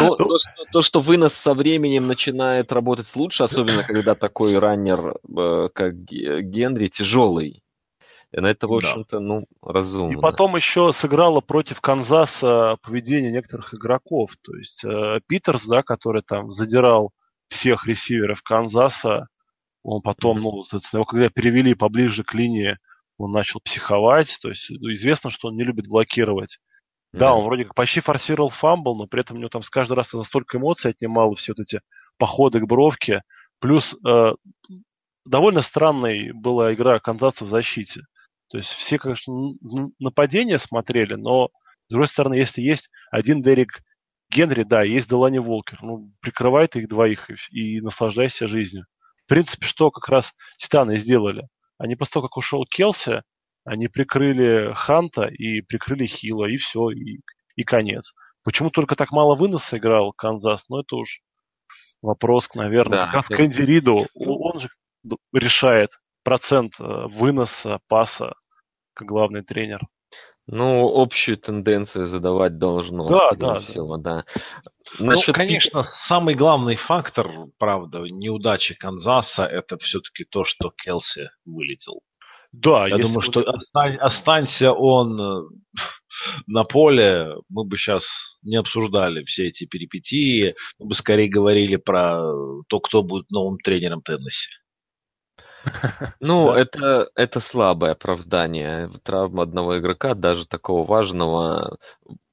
Ну, 0.00 0.16
то, 0.16 0.38
что, 0.38 0.64
то, 0.72 0.80
что 0.80 1.00
вынос 1.02 1.34
со 1.34 1.52
временем 1.52 2.06
начинает 2.06 2.72
работать 2.72 3.14
лучше, 3.14 3.44
особенно 3.44 3.84
когда 3.84 4.14
такой 4.14 4.58
раннер, 4.58 5.16
э, 5.36 5.68
как 5.74 5.94
Генри, 5.94 6.88
тяжелый. 6.88 7.62
На 8.32 8.46
это, 8.46 8.68
в 8.68 8.72
общем-то, 8.72 9.20
ну, 9.20 9.44
разумно. 9.60 10.16
И 10.16 10.20
потом 10.20 10.56
еще 10.56 10.92
сыграло 10.94 11.42
против 11.42 11.82
Канзаса 11.82 12.78
поведение 12.82 13.30
некоторых 13.30 13.74
игроков. 13.74 14.30
То 14.40 14.56
есть 14.56 14.82
э, 14.84 15.20
Питерс, 15.26 15.66
да, 15.66 15.82
который 15.82 16.22
там 16.22 16.50
задирал 16.50 17.10
всех 17.48 17.86
ресиверов 17.86 18.42
Канзаса, 18.42 19.28
он 19.82 20.00
потом, 20.00 20.40
ну, 20.40 20.62
соответственно, 20.62 21.00
его 21.00 21.04
когда 21.04 21.28
перевели 21.28 21.74
поближе 21.74 22.24
к 22.24 22.32
линии, 22.32 22.78
он 23.22 23.32
начал 23.32 23.60
психовать. 23.60 24.38
То 24.40 24.48
есть 24.48 24.70
ну, 24.70 24.92
известно, 24.92 25.30
что 25.30 25.48
он 25.48 25.56
не 25.56 25.64
любит 25.64 25.86
блокировать. 25.86 26.58
Да, 27.12 27.34
он 27.34 27.44
вроде 27.44 27.64
как 27.64 27.74
почти 27.74 28.00
форсировал 28.00 28.48
фамбл, 28.48 28.96
но 28.96 29.06
при 29.06 29.20
этом 29.20 29.36
у 29.36 29.40
него 29.40 29.50
там 29.50 29.62
с 29.62 29.68
каждый 29.68 29.94
раз 29.94 30.12
настолько 30.14 30.56
эмоций 30.56 30.92
отнимало 30.92 31.34
все 31.34 31.52
вот 31.52 31.62
эти 31.62 31.80
походы 32.16 32.60
к 32.60 32.66
бровке. 32.66 33.22
Плюс 33.60 33.94
э, 34.06 34.32
довольно 35.26 35.60
странной 35.60 36.32
была 36.32 36.72
игра 36.72 36.98
Канзаса 37.00 37.44
в 37.44 37.50
защите. 37.50 38.00
То 38.48 38.58
есть 38.58 38.70
все, 38.70 38.98
конечно, 38.98 39.34
нападения 39.98 40.58
смотрели, 40.58 41.14
но 41.14 41.48
с 41.86 41.90
другой 41.90 42.08
стороны, 42.08 42.34
если 42.34 42.62
есть 42.62 42.88
один 43.10 43.42
Дерек 43.42 43.82
Генри, 44.30 44.62
да, 44.62 44.82
есть 44.82 45.08
Делани 45.08 45.38
Волкер, 45.38 45.78
ну, 45.82 46.10
прикрывай 46.20 46.66
ты 46.66 46.80
их 46.80 46.88
двоих 46.88 47.30
и, 47.30 47.76
и 47.76 47.80
наслаждайся 47.82 48.46
жизнью. 48.46 48.86
В 49.26 49.28
принципе, 49.28 49.66
что 49.66 49.90
как 49.90 50.08
раз 50.08 50.32
Титаны 50.56 50.96
сделали. 50.96 51.46
Они 51.82 51.96
после 51.96 52.12
того, 52.12 52.28
как 52.28 52.36
ушел 52.36 52.64
Келси, 52.64 53.22
они 53.64 53.88
прикрыли 53.88 54.72
Ханта 54.72 55.24
и 55.24 55.62
прикрыли 55.62 56.06
Хила, 56.06 56.46
и 56.46 56.56
все, 56.56 56.90
и, 56.90 57.22
и 57.56 57.64
конец. 57.64 58.12
Почему 58.44 58.70
только 58.70 58.94
так 58.94 59.10
мало 59.10 59.34
выноса 59.34 59.78
играл 59.78 60.12
Канзас? 60.12 60.64
Ну, 60.68 60.78
это 60.78 60.94
уж 60.94 61.22
вопрос, 62.00 62.54
наверное, 62.54 62.98
да, 62.98 63.04
как 63.06 63.14
раз 63.14 63.24
это... 63.30 63.36
Кэнди 63.36 63.62
Риду. 63.62 64.06
Он 64.14 64.60
же 64.60 64.68
решает 65.32 65.90
процент 66.22 66.74
э, 66.78 66.84
выноса, 66.84 67.80
паса, 67.88 68.34
как 68.94 69.08
главный 69.08 69.42
тренер. 69.42 69.80
Ну, 70.46 71.00
общую 71.00 71.36
тенденцию 71.36 72.08
задавать 72.08 72.58
должно. 72.58 73.08
Да, 73.08 73.32
да, 73.32 73.60
всего, 73.60 73.96
да. 73.96 74.24
да. 74.26 74.42
Насчет... 74.98 75.28
Ну, 75.28 75.34
конечно, 75.34 75.82
самый 75.84 76.34
главный 76.34 76.76
фактор, 76.76 77.30
правда, 77.58 78.00
неудачи 78.00 78.74
Канзаса, 78.74 79.44
это 79.44 79.78
все-таки 79.78 80.24
то, 80.24 80.44
что 80.44 80.70
Келси 80.70 81.30
вылетел. 81.44 82.00
Да, 82.52 82.86
я 82.86 82.98
думаю, 82.98 83.22
что 83.22 83.40
остань, 83.40 83.96
останься 83.96 84.72
он 84.72 85.18
э, 85.18 85.42
на 86.46 86.64
поле, 86.64 87.34
мы 87.48 87.64
бы 87.64 87.78
сейчас 87.78 88.04
не 88.42 88.56
обсуждали 88.56 89.24
все 89.24 89.48
эти 89.48 89.64
перипетии, 89.64 90.54
мы 90.78 90.88
бы 90.88 90.94
скорее 90.94 91.30
говорили 91.30 91.76
про 91.76 92.20
то, 92.68 92.80
кто 92.80 93.02
будет 93.02 93.30
новым 93.30 93.58
тренером 93.58 94.02
Теннесси. 94.02 94.50
Ну, 96.20 96.50
это, 96.52 97.10
это 97.14 97.40
слабое 97.40 97.92
оправдание. 97.92 98.90
Травма 99.02 99.42
одного 99.42 99.78
игрока, 99.78 100.14
даже 100.14 100.46
такого 100.46 100.86
важного, 100.86 101.78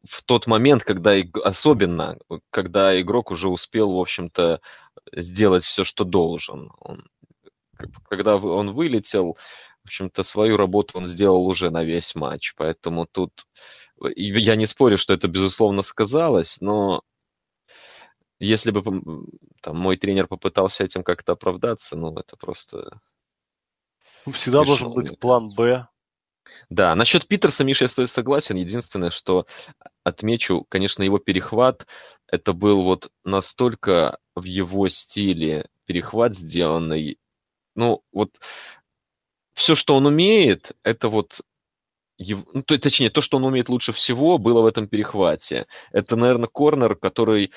в 0.08 0.24
тот 0.24 0.48
момент, 0.48 0.84
когда, 0.84 1.14
особенно, 1.44 2.18
когда 2.50 3.00
игрок 3.00 3.32
уже 3.32 3.50
успел, 3.50 3.94
в 3.94 4.00
общем-то, 4.00 4.62
сделать 5.14 5.64
все, 5.64 5.84
что 5.84 6.04
должен. 6.04 6.72
Он, 6.80 7.06
когда 8.08 8.38
он 8.38 8.72
вылетел, 8.72 9.38
в 9.84 9.88
общем-то, 9.88 10.24
свою 10.24 10.58
работу 10.58 10.98
он 10.98 11.08
сделал 11.08 11.46
уже 11.46 11.70
на 11.70 11.84
весь 11.84 12.16
матч, 12.16 12.54
поэтому 12.56 13.08
тут 13.12 13.46
я 14.16 14.56
не 14.56 14.66
спорю, 14.66 14.98
что 14.98 15.14
это 15.14 15.28
безусловно 15.28 15.84
сказалось, 15.84 16.58
но 16.62 17.02
если 18.40 18.72
бы 18.72 18.82
там, 19.62 19.78
мой 19.78 19.98
тренер 19.98 20.28
попытался 20.28 20.86
этим 20.86 21.04
как-то 21.04 21.34
оправдаться, 21.34 21.98
ну, 21.98 22.18
это 22.18 22.38
просто... 22.38 23.02
Ну, 24.30 24.34
всегда 24.34 24.64
должен 24.64 24.94
быть 24.94 25.18
план 25.18 25.50
«Б». 25.50 25.88
Да, 26.70 26.94
насчет 26.94 27.28
Питерса, 27.28 27.64
Миша, 27.64 27.86
я 27.86 27.88
с 27.88 28.12
согласен. 28.12 28.58
Единственное, 28.58 29.10
что 29.10 29.48
отмечу, 30.04 30.68
конечно, 30.70 31.02
его 31.02 31.18
перехват, 31.18 31.88
это 32.28 32.54
был 32.54 32.84
вот 32.84 33.12
настолько 33.24 34.20
в 34.36 34.44
его 34.44 34.88
стиле 34.88 35.68
перехват 35.86 36.36
сделанный. 36.36 37.18
Ну, 37.74 38.04
вот 38.12 38.40
все, 39.56 39.74
что 39.74 39.96
он 39.96 40.06
умеет, 40.06 40.74
это 40.84 41.10
вот 41.10 41.42
его, 42.20 42.46
ну, 42.54 42.62
то, 42.62 42.78
точнее, 42.78 43.10
то, 43.10 43.22
что 43.22 43.38
он 43.38 43.46
умеет 43.46 43.68
лучше 43.68 43.94
всего, 43.94 44.38
было 44.38 44.62
в 44.62 44.68
этом 44.68 44.88
перехвате. 44.88 45.66
Это, 45.92 46.16
наверное, 46.16 46.50
корнер, 46.50 46.96
который 46.96 47.52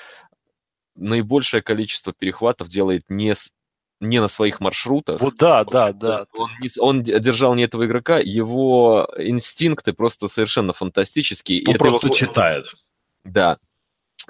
наибольшее 0.94 1.60
количество 1.60 2.14
перехватов 2.14 2.68
делает 2.68 3.04
не, 3.10 3.34
с, 3.34 3.52
не 4.02 4.20
на 4.20 4.28
своих 4.28 4.60
маршрутах. 4.60 5.20
Вот 5.20 5.36
да, 5.36 5.64
да, 5.64 5.92
да. 5.92 6.26
Он, 6.36 6.50
он 6.80 7.02
держал 7.02 7.54
не 7.54 7.62
этого 7.62 7.86
игрока, 7.86 8.18
его 8.18 9.08
инстинкты 9.16 9.92
просто 9.92 10.28
совершенно 10.28 10.72
фантастические. 10.72 11.62
Он 11.66 11.74
просто 11.74 12.08
его... 12.08 12.16
читает. 12.16 12.66
Да. 13.24 13.58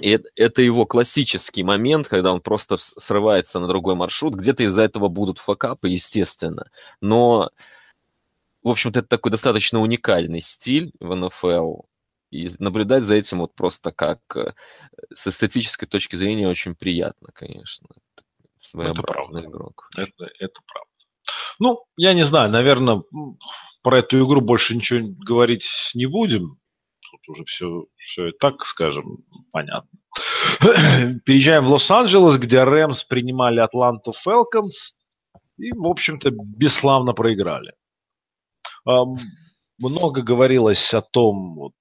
И 0.00 0.18
это 0.37 0.62
его 0.62 0.87
классический 0.87 1.62
момент, 1.62 2.08
когда 2.08 2.32
он 2.32 2.40
просто 2.40 2.76
срывается 2.78 3.61
на 3.61 3.66
другой 3.66 3.94
маршрут. 3.94 4.35
Где-то 4.35 4.64
из-за 4.64 4.85
этого 4.85 5.08
будут 5.08 5.38
факапы, 5.38 5.88
естественно. 5.88 6.70
Но, 7.00 7.50
в 8.62 8.68
общем-то, 8.68 9.00
это 9.00 9.08
такой 9.08 9.32
достаточно 9.32 9.80
уникальный 9.80 10.42
стиль 10.42 10.92
в 11.00 11.14
НФЛ. 11.14 11.82
И 12.30 12.50
наблюдать 12.58 13.04
за 13.04 13.16
этим 13.16 13.40
вот 13.40 13.54
просто 13.54 13.90
как 13.90 14.20
э, 14.35 14.54
с 15.12 15.26
эстетической 15.26 15.85
точки 15.85 16.16
зрения 16.16 16.48
очень 16.48 16.74
приятно, 16.74 17.28
конечно. 17.35 17.88
Своеобразный 18.62 19.42
это 19.42 19.51
игрок. 19.51 19.88
Это, 19.96 20.31
это 20.38 20.61
правда. 20.66 20.90
Ну, 21.59 21.85
я 21.96 22.14
не 22.14 22.25
знаю, 22.25 22.51
наверное, 22.51 23.03
про 23.83 23.98
эту 23.98 24.25
игру 24.25 24.40
больше 24.40 24.75
ничего 24.75 25.09
говорить 25.25 25.64
не 25.94 26.07
будем. 26.07 26.57
Тут 27.11 27.29
уже 27.29 27.44
все, 27.44 27.85
все 27.96 28.29
и 28.29 28.33
так, 28.38 28.64
скажем, 28.64 29.18
понятно. 29.51 29.90
Переезжаем 31.25 31.66
в 31.66 31.70
Лос-Анджелес, 31.70 32.38
где 32.38 32.62
Рэмс 32.62 33.05
принимали 33.05 33.61
Атланту 33.61 34.12
Фелконс 34.12 34.92
и, 35.59 35.72
в 35.72 35.87
общем-то, 35.87 36.31
бесславно 36.31 37.12
проиграли. 37.12 37.75
Много 39.79 40.22
говорилось 40.22 40.92
о 40.94 41.03
том, 41.03 41.55
вот, 41.55 41.75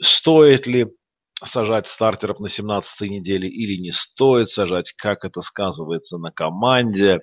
стоит 0.00 0.66
ли 0.66 0.86
сажать 1.44 1.86
стартеров 1.86 2.40
на 2.40 2.46
17-й 2.46 3.08
неделе 3.08 3.48
или 3.48 3.80
не 3.80 3.92
стоит 3.92 4.50
сажать, 4.50 4.92
как 4.96 5.24
это 5.24 5.40
сказывается 5.40 6.18
на 6.18 6.30
команде. 6.30 7.20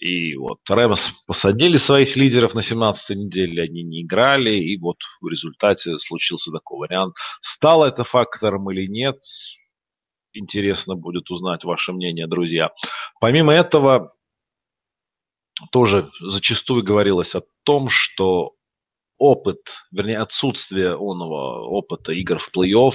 И 0.00 0.36
вот 0.36 0.58
Рэмс 0.68 1.10
посадили 1.26 1.76
своих 1.76 2.16
лидеров 2.16 2.54
на 2.54 2.60
17-й 2.60 3.14
неделе, 3.14 3.62
они 3.62 3.82
не 3.82 4.02
играли, 4.02 4.50
и 4.50 4.78
вот 4.78 4.96
в 5.20 5.28
результате 5.28 5.98
случился 5.98 6.50
такой 6.50 6.88
вариант. 6.88 7.14
Стало 7.40 7.86
это 7.86 8.04
фактором 8.04 8.70
или 8.70 8.86
нет, 8.86 9.16
интересно 10.32 10.96
будет 10.96 11.30
узнать 11.30 11.64
ваше 11.64 11.92
мнение, 11.92 12.26
друзья. 12.26 12.70
Помимо 13.20 13.52
этого, 13.52 14.14
тоже 15.70 16.10
зачастую 16.20 16.82
говорилось 16.82 17.34
о 17.34 17.42
том, 17.64 17.88
что 17.90 18.52
опыт, 19.22 19.60
вернее, 19.92 20.18
отсутствие 20.18 20.94
онного 20.96 21.64
опыта 21.68 22.12
игр 22.12 22.40
в 22.40 22.50
плей-офф 22.56 22.94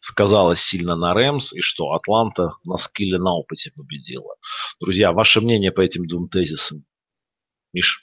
сказалось 0.00 0.62
сильно 0.62 0.96
на 0.96 1.12
Рэмс, 1.12 1.52
и 1.52 1.60
что 1.60 1.92
Атланта 1.92 2.52
на 2.64 2.78
скилле, 2.78 3.18
на 3.18 3.34
опыте 3.34 3.70
победила. 3.76 4.34
Друзья, 4.80 5.12
ваше 5.12 5.40
мнение 5.42 5.70
по 5.70 5.82
этим 5.82 6.06
двум 6.06 6.28
тезисам? 6.28 6.84
Миш? 7.74 8.02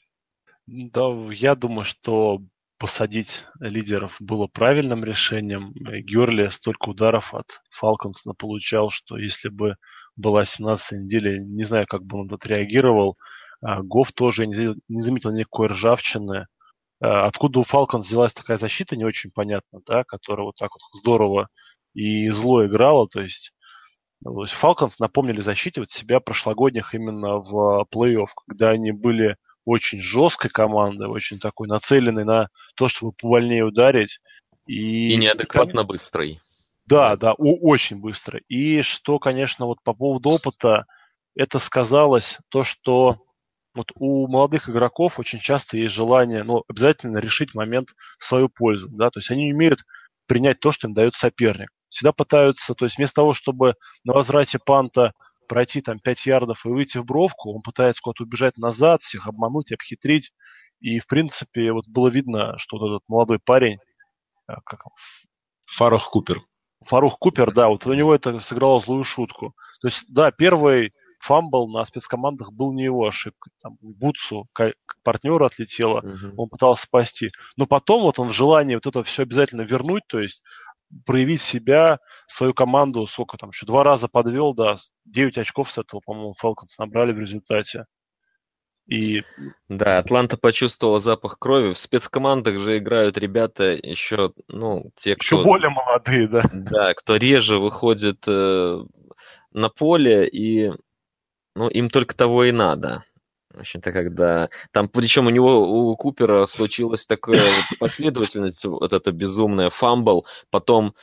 Да, 0.68 1.10
я 1.32 1.56
думаю, 1.56 1.86
что 1.86 2.40
посадить 2.78 3.46
лидеров 3.60 4.16
было 4.20 4.46
правильным 4.46 5.04
решением. 5.04 5.74
Герли 5.74 6.50
столько 6.50 6.90
ударов 6.90 7.34
от 7.34 7.62
Фалконс 7.72 8.24
получал, 8.38 8.92
что 8.92 9.18
если 9.18 9.50
бы 9.50 9.76
была 10.16 10.46
17 10.46 11.00
неделя, 11.00 11.40
не 11.40 11.64
знаю, 11.64 11.88
как 11.88 12.04
бы 12.04 12.20
он 12.20 12.32
отреагировал. 12.32 13.18
А 13.62 13.82
Гоф 13.82 14.12
тоже 14.12 14.46
не 14.46 15.02
заметил 15.02 15.32
никакой 15.32 15.68
ржавчины. 15.68 16.46
Э, 17.06 17.26
откуда 17.28 17.60
у 17.60 17.64
Falcons 17.64 18.02
взялась 18.02 18.34
такая 18.34 18.58
защита, 18.58 18.96
не 18.96 19.06
очень 19.06 19.32
понятно, 19.32 19.80
да, 19.86 20.04
которая 20.04 20.46
вот 20.46 20.56
так 20.56 20.72
вот 20.72 21.00
здорово 21.00 21.50
и 21.94 22.30
зло 22.32 22.66
играла. 22.66 23.08
То 23.08 23.22
есть, 23.22 23.54
есть 24.24 24.56
Falcons 24.62 24.94
напомнили 25.00 25.42
защите 25.42 25.82
вот 25.82 25.92
себя 25.92 26.20
прошлогодних 26.20 26.96
именно 26.96 27.38
в 27.38 27.86
плей-офф, 27.94 28.30
когда 28.48 28.70
они 28.70 28.92
были 28.92 29.38
очень 29.66 30.00
жесткой 30.00 30.50
командой, 30.50 31.08
очень 31.08 31.40
такой 31.40 31.68
нацеленной 31.68 32.24
на 32.24 32.50
то, 32.76 32.88
чтобы 32.88 33.14
повольнее 33.14 33.66
ударить. 33.66 34.20
И, 34.68 35.14
и 35.14 35.18
неадекватно 35.18 35.82
и, 35.82 35.86
быстрой. 35.86 36.40
Да, 36.88 37.16
да, 37.18 37.34
у, 37.38 37.70
очень 37.70 38.00
быстро. 38.00 38.40
И 38.48 38.82
что, 38.82 39.20
конечно, 39.20 39.68
вот 39.68 39.78
по 39.84 39.94
поводу 39.94 40.30
опыта, 40.30 40.86
это 41.36 41.60
сказалось 41.60 42.40
то, 42.50 42.64
что 42.64 43.18
вот 43.76 43.92
у 43.96 44.28
молодых 44.28 44.70
игроков 44.70 45.20
очень 45.20 45.40
часто 45.40 45.78
есть 45.78 45.94
желание, 45.94 46.44
ну, 46.44 46.64
обязательно 46.68 47.18
решить 47.18 47.54
момент 47.54 47.90
в 48.18 48.24
свою 48.26 48.50
пользу, 48.50 48.88
да, 48.90 49.10
то 49.10 49.20
есть 49.20 49.30
они 49.30 49.54
умеют 49.54 49.82
принять 50.28 50.60
то, 50.60 50.72
что 50.72 50.88
им 50.88 50.94
дает 50.94 51.16
соперник. 51.16 51.70
Всегда 51.90 52.12
пытаются, 52.14 52.74
то 52.74 52.86
есть 52.86 52.98
вместо 52.98 53.16
того, 53.16 53.34
чтобы 53.34 53.76
на 54.04 54.14
возврате 54.14 54.60
панта 54.60 55.14
пройти 55.48 55.82
там 55.82 56.00
5 56.00 56.26
ярдов 56.26 56.66
и 56.66 56.70
выйти 56.70 56.98
в 56.98 57.06
бровку, 57.06 57.54
он 57.54 57.62
пытается 57.62 58.02
куда-то 58.02 58.24
убежать 58.24 58.58
назад, 58.58 59.02
всех 59.02 59.28
обмануть, 59.28 59.72
обхитрить. 59.72 60.32
И, 60.80 61.00
в 61.00 61.08
принципе, 61.08 61.72
вот 61.72 61.88
было 61.88 62.10
видно, 62.10 62.58
что 62.58 62.78
вот 62.78 62.88
этот 62.88 63.04
молодой 63.08 63.40
парень, 63.40 63.78
э, 64.50 64.54
как? 64.66 64.82
Фаро 65.78 66.10
Купер. 66.10 66.42
Фаро 66.86 67.18
Купер, 67.18 67.54
да, 67.54 67.68
вот 67.68 67.86
у 67.86 67.94
него 67.94 68.14
это 68.14 68.40
сыграло 68.40 68.80
злую 68.80 69.04
шутку. 69.04 69.56
То 69.82 69.88
есть, 69.88 70.04
да, 70.10 70.32
первый 70.32 70.94
фамбл 71.26 71.68
на 71.68 71.84
спецкомандах 71.86 72.52
был 72.52 72.74
не 72.74 72.84
его 72.84 73.08
ошибкой. 73.08 73.52
Там 73.62 73.78
в 73.82 73.98
бутсу 73.98 74.48
к 74.54 74.74
партнеру 75.04 75.46
отлетело, 75.46 76.00
угу. 76.00 76.44
он 76.44 76.50
пытался 76.50 76.84
спасти. 76.84 77.32
Но 77.58 77.66
потом 77.66 78.04
вот 78.04 78.20
он 78.20 78.30
в 78.30 78.34
желании 78.34 78.76
вот 78.76 78.86
это 78.86 79.04
все 79.04 79.24
обязательно 79.24 79.62
вернуть, 79.62 80.04
то 80.08 80.20
есть 80.20 80.42
проявить 81.06 81.42
себя, 81.42 82.00
свою 82.28 82.54
команду, 82.54 83.08
сколько 83.08 83.38
там, 83.38 83.50
еще 83.50 83.66
два 83.66 83.84
раза 83.84 84.08
подвел, 84.08 84.54
да, 84.54 84.76
9 85.06 85.38
очков 85.40 85.72
с 85.72 85.78
этого, 85.78 86.00
по-моему, 86.06 86.36
Falcons 86.42 86.76
набрали 86.78 87.12
в 87.12 87.20
результате. 87.20 87.86
И... 88.88 89.24
Да, 89.68 89.98
Атланта 89.98 90.38
почувствовала 90.38 91.00
запах 91.00 91.40
крови. 91.40 91.74
В 91.74 91.78
спецкомандах 91.78 92.60
же 92.60 92.78
играют 92.78 93.18
ребята 93.18 93.64
еще, 93.72 94.32
ну, 94.48 94.92
те, 94.96 95.16
кто... 95.16 95.38
Еще 95.38 95.44
более 95.44 95.72
молодые, 95.72 96.28
да. 96.28 96.44
Да, 96.54 96.94
кто 96.94 97.16
реже 97.16 97.58
выходит 97.58 98.24
э, 98.28 98.84
на 99.52 99.70
поле, 99.70 100.28
и 100.28 100.72
ну, 101.56 101.70
им 101.70 101.90
только 101.90 102.16
того 102.16 102.44
и 102.44 102.52
надо. 102.52 103.04
В 103.54 103.60
общем-то, 103.60 103.92
когда... 103.94 104.50
Там, 104.72 104.90
причем 104.90 105.28
у 105.28 105.30
него, 105.30 105.90
у 105.90 105.96
Купера 105.96 106.46
случилась 106.46 107.06
такая 107.06 107.66
вот 107.70 107.80
последовательность, 107.80 108.66
вот 108.66 108.92
эта 108.92 109.12
безумная 109.12 109.70
фамбл, 109.70 110.26
потом 110.50 110.94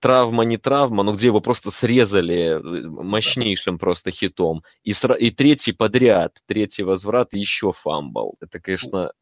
травма, 0.00 0.44
не 0.44 0.58
травма, 0.58 1.04
но 1.04 1.14
где 1.14 1.28
его 1.28 1.40
просто 1.40 1.70
срезали 1.70 2.60
мощнейшим 2.62 3.78
просто 3.78 4.10
хитом. 4.10 4.62
И, 4.82 4.92
сра... 4.92 5.14
и 5.14 5.30
третий 5.30 5.72
подряд, 5.72 6.38
третий 6.46 6.82
возврат, 6.82 7.32
еще 7.32 7.72
фамбл. 7.72 8.34
Это, 8.40 8.58
конечно, 8.58 9.12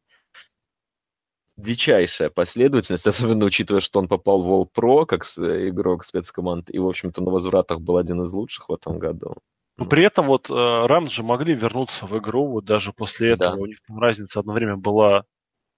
дичайшая 1.57 2.31
последовательность, 2.31 3.07
особенно 3.07 3.45
учитывая, 3.45 3.81
что 3.81 3.99
он 3.99 4.07
попал 4.07 4.41
в 4.41 4.51
All 4.51 4.67
Pro 4.75 5.05
как 5.05 5.25
игрок 5.25 6.03
спецкоманд, 6.03 6.69
и, 6.73 6.79
в 6.79 6.87
общем-то, 6.87 7.21
на 7.21 7.29
возвратах 7.29 7.81
был 7.81 7.97
один 7.97 8.23
из 8.23 8.33
лучших 8.33 8.69
в 8.69 8.73
этом 8.73 8.97
году. 8.97 9.35
Но 9.77 9.85
при 9.85 10.05
этом 10.05 10.27
вот 10.27 10.49
э, 10.49 10.53
Рамс 10.53 11.11
же 11.11 11.23
могли 11.23 11.53
вернуться 11.53 12.05
в 12.05 12.17
игру, 12.17 12.47
вот 12.47 12.65
даже 12.65 12.93
после 12.93 13.33
этого. 13.33 13.55
Да. 13.55 13.61
У 13.61 13.65
них 13.65 13.79
там 13.87 13.99
разница 13.99 14.39
одно 14.39 14.53
время 14.53 14.77
была 14.77 15.25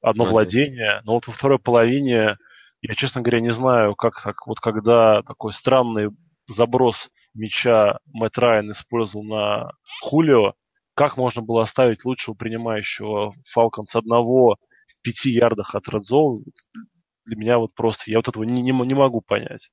одно 0.02 0.26
mm 0.26 0.30
владение, 0.30 1.02
но 1.04 1.14
вот 1.14 1.28
во 1.28 1.34
второй 1.34 1.58
половине 1.58 2.38
я, 2.82 2.94
честно 2.94 3.22
говоря, 3.22 3.42
не 3.42 3.52
знаю, 3.52 3.96
как 3.96 4.22
так, 4.22 4.46
вот 4.46 4.60
когда 4.60 5.24
такой 5.24 5.52
странный 5.52 6.10
заброс 6.48 7.10
мяча 7.34 8.00
Мэтт 8.06 8.38
Райан 8.38 8.72
использовал 8.72 9.24
на 9.26 9.72
Хулио, 10.04 10.54
как 10.94 11.18
можно 11.18 11.42
было 11.42 11.64
оставить 11.64 12.06
лучшего 12.06 12.36
принимающего 12.36 13.34
Фалконс 13.52 13.96
одного 13.96 14.58
в 14.88 15.02
пяти 15.02 15.32
ярдах 15.32 15.76
от 15.76 15.88
Редзоу, 15.88 16.44
для 17.26 17.36
меня 17.36 17.58
вот 17.58 17.74
просто, 17.76 18.10
я 18.10 18.20
вот 18.20 18.28
этого 18.28 18.44
не, 18.44 18.62
не, 18.62 18.72
не 18.72 18.94
могу 18.94 19.22
понять. 19.22 19.70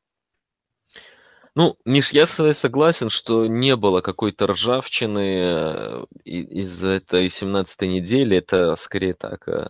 Ну, 1.56 1.76
Миш, 1.84 2.10
я 2.10 2.26
согласен, 2.26 3.10
что 3.10 3.46
не 3.46 3.76
было 3.76 4.00
какой-то 4.00 4.48
ржавчины 4.48 5.20
э, 5.20 6.04
из 6.24 6.82
этой 6.82 7.30
17 7.30 7.80
недели. 7.82 8.36
Это 8.36 8.74
скорее 8.74 9.14
так, 9.14 9.46
э, 9.46 9.68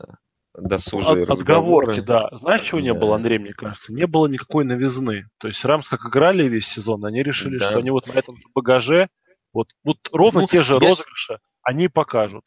досужие 0.54 1.24
От, 1.24 1.30
отговорки, 1.30 2.00
да. 2.00 2.30
Знаешь, 2.32 2.62
чего 2.62 2.80
не 2.80 2.94
было, 2.94 3.16
Андрей, 3.16 3.38
мне 3.38 3.52
кажется? 3.52 3.92
Не 3.92 4.06
было 4.06 4.26
никакой 4.28 4.64
новизны. 4.64 5.26
То 5.38 5.48
есть 5.48 5.62
Рамс 5.64 5.88
как 5.88 6.06
играли 6.06 6.48
весь 6.48 6.66
сезон, 6.66 7.04
они 7.04 7.22
решили, 7.22 7.58
да. 7.58 7.66
что 7.66 7.78
они 7.78 7.90
вот 7.90 8.06
на 8.06 8.12
этом 8.12 8.36
багаже, 8.54 9.08
вот, 9.52 9.68
вот 9.84 9.98
ровно 10.10 10.42
ну, 10.42 10.46
те 10.46 10.62
же 10.62 10.74
я... 10.74 10.80
розыгрыши, 10.80 11.38
они 11.62 11.88
покажут. 11.88 12.44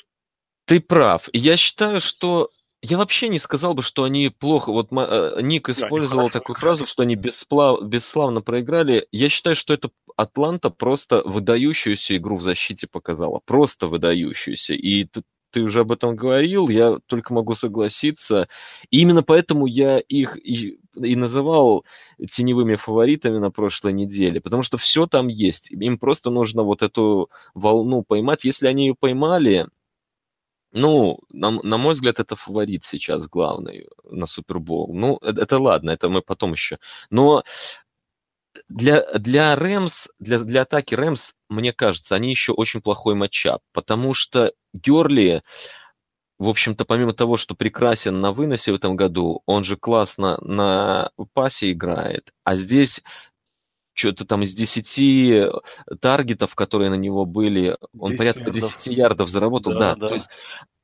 Ты 0.65 0.79
прав. 0.79 1.29
Я 1.31 1.57
считаю, 1.57 2.01
что 2.01 2.49
я 2.81 2.97
вообще 2.97 3.27
не 3.29 3.39
сказал 3.39 3.73
бы, 3.73 3.81
что 3.81 4.03
они 4.03 4.29
плохо. 4.29 4.71
Вот 4.71 4.89
э, 4.91 5.41
Ник 5.41 5.69
использовал 5.69 6.29
такую 6.29 6.57
фразу, 6.57 6.85
что 6.85 7.03
они 7.03 7.15
бесплав... 7.15 7.83
бесславно 7.83 8.41
проиграли. 8.41 9.07
Я 9.11 9.29
считаю, 9.29 9.55
что 9.55 9.73
это 9.73 9.89
Атланта 10.15 10.69
просто 10.69 11.21
выдающуюся 11.25 12.17
игру 12.17 12.37
в 12.37 12.43
защите 12.43 12.87
показала. 12.87 13.41
Просто 13.45 13.87
выдающуюся. 13.87 14.73
И 14.73 15.05
ты, 15.05 15.23
ты 15.51 15.61
уже 15.61 15.81
об 15.81 15.91
этом 15.91 16.15
говорил, 16.15 16.69
я 16.69 16.99
только 17.07 17.33
могу 17.33 17.55
согласиться. 17.55 18.47
И 18.91 19.01
именно 19.01 19.23
поэтому 19.23 19.65
я 19.65 19.97
их 19.97 20.37
и, 20.37 20.79
и 20.95 21.15
называл 21.15 21.83
теневыми 22.29 22.75
фаворитами 22.75 23.39
на 23.39 23.49
прошлой 23.49 23.93
неделе. 23.93 24.39
Потому 24.39 24.61
что 24.61 24.77
все 24.77 25.07
там 25.07 25.29
есть. 25.29 25.71
Им 25.71 25.97
просто 25.97 26.29
нужно 26.29 26.61
вот 26.61 26.83
эту 26.83 27.31
волну 27.55 28.03
поймать. 28.03 28.43
Если 28.43 28.67
они 28.67 28.87
ее 28.87 28.95
поймали, 28.99 29.67
ну, 30.71 31.19
на, 31.31 31.51
на 31.51 31.77
мой 31.77 31.93
взгляд, 31.93 32.19
это 32.19 32.35
фаворит 32.35 32.85
сейчас 32.85 33.27
главный 33.27 33.87
на 34.03 34.25
Супербол. 34.25 34.93
Ну, 34.93 35.17
это, 35.21 35.41
это 35.41 35.59
ладно, 35.59 35.91
это 35.91 36.09
мы 36.09 36.21
потом 36.21 36.53
еще. 36.53 36.77
Но 37.09 37.43
для, 38.67 39.03
для 39.13 39.55
Рэмс, 39.55 40.07
для, 40.19 40.39
для 40.39 40.61
атаки 40.63 40.95
Рэмс, 40.95 41.33
мне 41.49 41.73
кажется, 41.73 42.15
они 42.15 42.29
еще 42.29 42.51
очень 42.51 42.81
плохой 42.81 43.15
матчап, 43.15 43.61
потому 43.73 44.13
что 44.13 44.51
Герли, 44.73 45.41
в 46.37 46.47
общем-то, 46.47 46.85
помимо 46.85 47.13
того, 47.13 47.37
что 47.37 47.55
прекрасен 47.55 48.19
на 48.19 48.31
выносе 48.31 48.71
в 48.71 48.75
этом 48.75 48.95
году, 48.95 49.41
он 49.45 49.63
же 49.63 49.77
классно 49.77 50.37
на 50.41 51.11
пасе 51.33 51.71
играет, 51.71 52.31
а 52.43 52.55
здесь 52.55 53.01
что-то 53.97 54.25
там 54.25 54.43
из 54.43 54.53
10 54.53 55.51
таргетов, 55.99 56.55
которые 56.55 56.89
на 56.91 56.95
него 56.95 57.25
были, 57.25 57.77
он 57.97 58.15
порядка 58.15 58.51
10 58.51 58.87
ярдов 58.87 59.29
заработал. 59.29 59.73
Да, 59.73 59.79
да. 59.79 59.95
да. 59.95 60.07
То, 60.09 60.13
есть, 60.13 60.29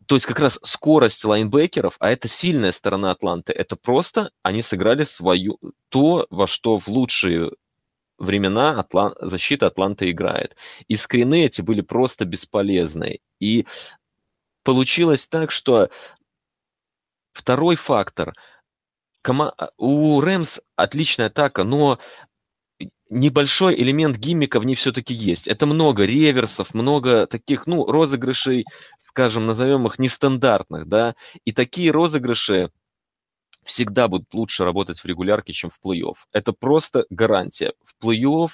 то 0.08 0.15
есть 0.15 0.26
как 0.26 0.39
раз 0.39 0.60
скорость 0.63 1.23
лайнбекеров, 1.23 1.95
а 1.99 2.10
это 2.10 2.28
сильная 2.28 2.71
сторона 2.71 3.12
Атланты, 3.12 3.54
это 3.54 3.76
просто 3.76 4.32
они 4.41 4.63
сыграли 4.63 5.04
свою, 5.04 5.60
то, 5.89 6.26
во 6.32 6.47
что 6.47 6.80
в 6.80 6.88
лучшие 6.88 7.52
времена 8.17 8.80
Атлан... 8.80 9.13
защита 9.19 9.67
Атланты 9.67 10.10
играет. 10.10 10.56
И 10.88 10.95
скрины 10.95 11.45
эти 11.45 11.62
были 11.62 11.82
просто 11.82 12.26
бесполезны. 12.26 13.19
И 13.39 13.67
получилось 14.63 15.28
так, 15.28 15.52
что 15.52 15.89
второй 17.34 17.76
фактор. 17.76 18.34
У 19.78 20.19
Рэмс 20.19 20.60
отличная 20.76 21.28
атака, 21.28 21.63
но 21.63 21.99
небольшой 23.13 23.76
элемент 23.76 24.17
гиммика 24.17 24.60
в 24.60 24.65
ней 24.65 24.76
все-таки 24.76 25.13
есть. 25.13 25.47
Это 25.47 25.65
много 25.65 26.06
реверсов, 26.06 26.73
много 26.73 27.28
таких, 27.28 27.67
ну, 27.67 27.86
розыгрышей, 27.86 28.65
скажем, 28.99 29.45
назовем 29.45 29.88
их 29.88 29.99
нестандартных, 29.99 30.88
да, 30.88 31.15
и 31.45 31.52
такие 31.52 31.91
розыгрыши 31.91 32.71
всегда 33.63 34.08
будут 34.08 34.34
лучше 34.34 34.65
работать 34.65 34.99
в 34.99 35.06
регулярке, 35.06 35.54
чем 35.54 35.69
в 35.69 35.80
плей-офф. 35.84 36.15
Это 36.32 36.52
просто 36.52 37.06
гарантия. 37.10 37.73
В 37.86 38.06
плей-офф 38.06 38.49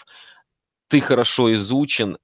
ты 0.88 1.02
хорошо 1.02 1.54
изучен, 1.54 2.18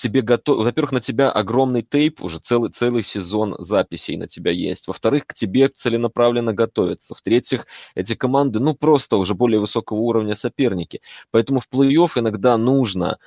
тебе 0.00 0.22
готов... 0.22 0.64
Во-первых, 0.64 0.92
на 0.92 1.00
тебя 1.00 1.30
огромный 1.30 1.82
тейп, 1.82 2.22
уже 2.22 2.38
целый, 2.40 2.70
целый 2.70 3.02
сезон 3.02 3.56
записей 3.58 4.16
на 4.16 4.26
тебя 4.26 4.50
есть. 4.50 4.88
Во-вторых, 4.88 5.26
к 5.26 5.34
тебе 5.34 5.68
целенаправленно 5.68 6.52
готовятся. 6.52 7.14
В-третьих, 7.14 7.66
эти 7.94 8.14
команды, 8.14 8.60
ну, 8.60 8.74
просто 8.74 9.16
уже 9.16 9.34
более 9.34 9.60
высокого 9.60 9.98
уровня 9.98 10.34
соперники. 10.34 11.00
Поэтому 11.30 11.60
в 11.60 11.68
плей-офф 11.72 12.10
иногда 12.16 12.56
нужно 12.56 13.18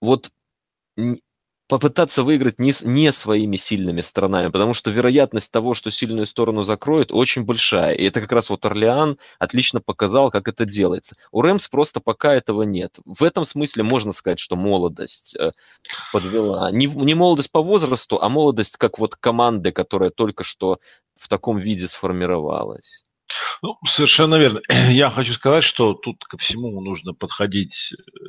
вот 0.00 0.30
попытаться 1.66 2.22
выиграть 2.22 2.58
не, 2.58 2.72
не 2.82 3.12
своими 3.12 3.56
сильными 3.56 4.00
сторонами, 4.00 4.48
потому 4.48 4.74
что 4.74 4.90
вероятность 4.90 5.50
того, 5.50 5.74
что 5.74 5.90
сильную 5.90 6.26
сторону 6.26 6.62
закроют, 6.62 7.10
очень 7.10 7.44
большая. 7.44 7.94
И 7.94 8.04
это 8.04 8.20
как 8.20 8.32
раз 8.32 8.50
вот 8.50 8.64
Орлеан 8.66 9.18
отлично 9.38 9.80
показал, 9.80 10.30
как 10.30 10.48
это 10.48 10.66
делается. 10.66 11.16
У 11.32 11.40
Рэмс 11.42 11.68
просто 11.68 12.00
пока 12.00 12.34
этого 12.34 12.62
нет. 12.62 12.98
В 13.04 13.24
этом 13.24 13.44
смысле 13.44 13.82
можно 13.82 14.12
сказать, 14.12 14.38
что 14.38 14.56
молодость 14.56 15.36
э, 15.36 15.52
подвела. 16.12 16.70
Не, 16.70 16.86
не 16.86 17.14
молодость 17.14 17.50
по 17.50 17.62
возрасту, 17.62 18.20
а 18.20 18.28
молодость 18.28 18.76
как 18.76 18.98
вот 18.98 19.16
команды, 19.16 19.72
которая 19.72 20.10
только 20.10 20.44
что 20.44 20.78
в 21.16 21.28
таком 21.28 21.56
виде 21.56 21.88
сформировалась. 21.88 23.03
Ну, 23.62 23.76
совершенно 23.86 24.36
верно. 24.36 24.60
Я 24.92 25.10
хочу 25.10 25.32
сказать, 25.32 25.64
что 25.64 25.94
тут 25.94 26.22
ко 26.24 26.36
всему 26.38 26.80
нужно 26.80 27.14
подходить 27.14 27.92
э, 27.92 28.24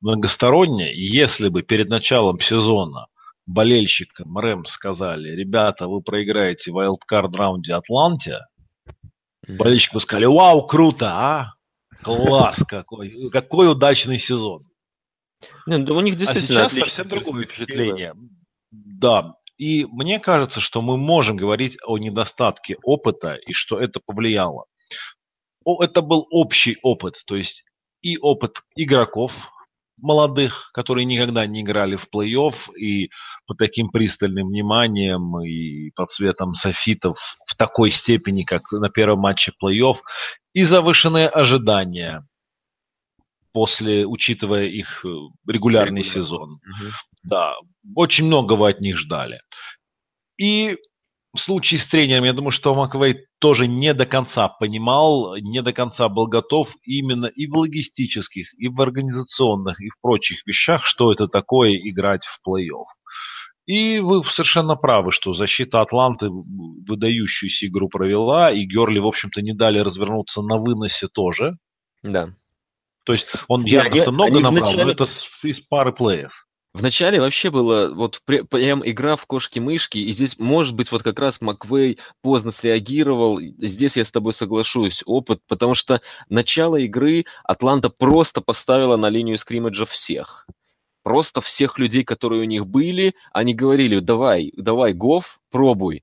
многосторонне. 0.00 0.92
Если 0.94 1.48
бы 1.48 1.62
перед 1.62 1.88
началом 1.88 2.40
сезона 2.40 3.06
болельщикам 3.46 4.36
РЭМ 4.36 4.64
сказали, 4.64 5.30
ребята, 5.30 5.86
вы 5.86 6.00
проиграете 6.00 6.72
в 6.72 6.78
wildcard 6.78 7.34
раунде 7.36 7.74
Атланте, 7.74 8.40
болельщики 9.46 9.94
бы 9.94 10.00
сказали, 10.00 10.26
вау, 10.26 10.66
круто, 10.66 11.06
а? 11.06 11.52
Класс 12.02 12.56
какой, 12.68 13.30
какой 13.30 13.70
удачный 13.70 14.18
сезон. 14.18 14.64
Нет, 15.66 15.84
да 15.84 15.94
у 15.94 16.00
них 16.00 16.14
а 16.14 16.18
действительно 16.18 16.64
а 16.64 16.68
сейчас 16.68 16.88
совсем 16.88 17.08
другое 17.08 17.44
впечатление. 17.44 18.14
Да, 18.70 19.34
и 19.56 19.84
мне 19.84 20.18
кажется, 20.20 20.60
что 20.60 20.82
мы 20.82 20.96
можем 20.96 21.36
говорить 21.36 21.76
о 21.86 21.98
недостатке 21.98 22.76
опыта 22.82 23.34
и 23.34 23.52
что 23.52 23.78
это 23.78 24.00
повлияло. 24.04 24.64
Это 25.80 26.02
был 26.02 26.26
общий 26.30 26.76
опыт, 26.82 27.14
то 27.26 27.36
есть 27.36 27.64
и 28.02 28.18
опыт 28.18 28.58
игроков 28.76 29.32
молодых, 29.96 30.70
которые 30.74 31.04
никогда 31.04 31.46
не 31.46 31.62
играли 31.62 31.96
в 31.96 32.08
плей-офф 32.14 32.54
и 32.76 33.10
под 33.46 33.58
таким 33.58 33.90
пристальным 33.90 34.48
вниманием 34.48 35.40
и 35.40 35.90
под 35.94 36.10
цветом 36.10 36.54
софитов 36.54 37.16
в 37.46 37.56
такой 37.56 37.90
степени, 37.90 38.42
как 38.42 38.70
на 38.72 38.90
первом 38.90 39.20
матче 39.20 39.52
плей-офф, 39.62 39.96
и 40.52 40.62
завышенные 40.64 41.28
ожидания 41.28 42.26
после, 43.54 44.04
учитывая 44.04 44.66
их 44.66 45.02
регулярный 45.48 46.02
Регулярно. 46.02 46.02
сезон. 46.02 46.50
Угу. 46.50 46.90
Да, 47.22 47.54
очень 47.94 48.26
многого 48.26 48.68
от 48.68 48.80
них 48.80 48.98
ждали. 48.98 49.40
И 50.36 50.76
в 51.32 51.38
случае 51.38 51.78
с 51.78 51.86
тренером, 51.86 52.24
я 52.24 52.32
думаю, 52.32 52.50
что 52.50 52.74
Маквей 52.74 53.26
тоже 53.40 53.66
не 53.66 53.94
до 53.94 54.06
конца 54.06 54.48
понимал, 54.48 55.36
не 55.36 55.62
до 55.62 55.72
конца 55.72 56.08
был 56.08 56.26
готов 56.26 56.68
именно 56.84 57.26
и 57.26 57.46
в 57.46 57.56
логистических, 57.56 58.52
и 58.58 58.68
в 58.68 58.80
организационных, 58.80 59.80
и 59.80 59.88
в 59.88 60.00
прочих 60.02 60.46
вещах, 60.46 60.84
что 60.84 61.12
это 61.12 61.28
такое 61.28 61.76
играть 61.76 62.22
в 62.24 62.48
плей-офф. 62.48 62.84
И 63.66 63.98
вы 63.98 64.22
совершенно 64.24 64.76
правы, 64.76 65.10
что 65.10 65.32
защита 65.32 65.80
Атланты 65.80 66.28
выдающуюся 66.28 67.66
игру 67.66 67.88
провела, 67.88 68.52
и 68.52 68.66
Герли, 68.66 68.98
в 68.98 69.06
общем-то, 69.06 69.40
не 69.40 69.54
дали 69.54 69.78
развернуться 69.78 70.42
на 70.42 70.58
выносе 70.58 71.08
тоже. 71.08 71.56
Да. 72.02 72.28
То 73.04 73.12
есть 73.12 73.26
он 73.48 73.64
явно 73.64 73.96
что 73.96 74.12
много 74.12 74.40
набрал, 74.40 74.72
начале... 74.72 74.84
но 74.84 74.90
это 74.92 75.06
из 75.42 75.60
пары 75.60 75.92
плеев. 75.92 76.32
Вначале 76.74 77.20
вообще 77.20 77.50
было 77.50 77.94
вот 77.94 78.20
прям 78.24 78.84
игра 78.84 79.14
в 79.14 79.26
кошки-мышки, 79.26 79.98
и 79.98 80.10
здесь, 80.12 80.40
может 80.40 80.74
быть, 80.74 80.90
вот 80.90 81.04
как 81.04 81.20
раз 81.20 81.40
Маквей 81.40 82.00
поздно 82.20 82.50
среагировал. 82.50 83.40
Здесь 83.40 83.96
я 83.96 84.04
с 84.04 84.10
тобой 84.10 84.32
соглашусь, 84.32 85.04
опыт, 85.06 85.40
потому 85.46 85.74
что 85.74 86.00
начало 86.28 86.74
игры 86.76 87.26
Атланта 87.44 87.90
просто 87.90 88.40
поставила 88.40 88.96
на 88.96 89.08
линию 89.08 89.38
скриммиджа 89.38 89.86
всех. 89.86 90.48
Просто 91.04 91.40
всех 91.40 91.78
людей, 91.78 92.02
которые 92.02 92.42
у 92.42 92.46
них 92.46 92.66
были, 92.66 93.14
они 93.32 93.54
говорили, 93.54 94.00
давай, 94.00 94.52
давай, 94.56 94.94
Гоф, 94.94 95.38
пробуй. 95.52 96.02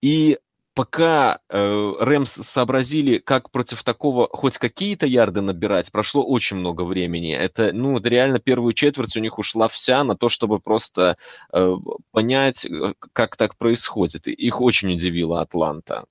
И 0.00 0.38
пока 0.74 1.40
э, 1.48 1.92
Рэмс 2.00 2.30
сообразили, 2.30 3.18
как 3.18 3.50
против 3.50 3.82
такого 3.82 4.28
хоть 4.28 4.58
какие-то 4.58 5.06
ярды 5.06 5.40
набирать, 5.40 5.90
прошло 5.92 6.24
очень 6.24 6.56
много 6.56 6.82
времени. 6.82 7.32
Это, 7.32 7.72
ну, 7.72 7.98
это 7.98 8.08
реально 8.08 8.40
первую 8.40 8.74
четверть 8.74 9.16
у 9.16 9.20
них 9.20 9.38
ушла 9.38 9.68
вся 9.68 10.04
на 10.04 10.16
то, 10.16 10.28
чтобы 10.28 10.58
просто 10.58 11.16
э, 11.52 11.74
понять, 12.10 12.64
э, 12.64 12.94
как 13.12 13.36
так 13.36 13.56
происходит. 13.56 14.26
И 14.26 14.32
их 14.32 14.60
очень 14.60 14.92
удивила 14.92 15.40
Атланта. 15.40 16.04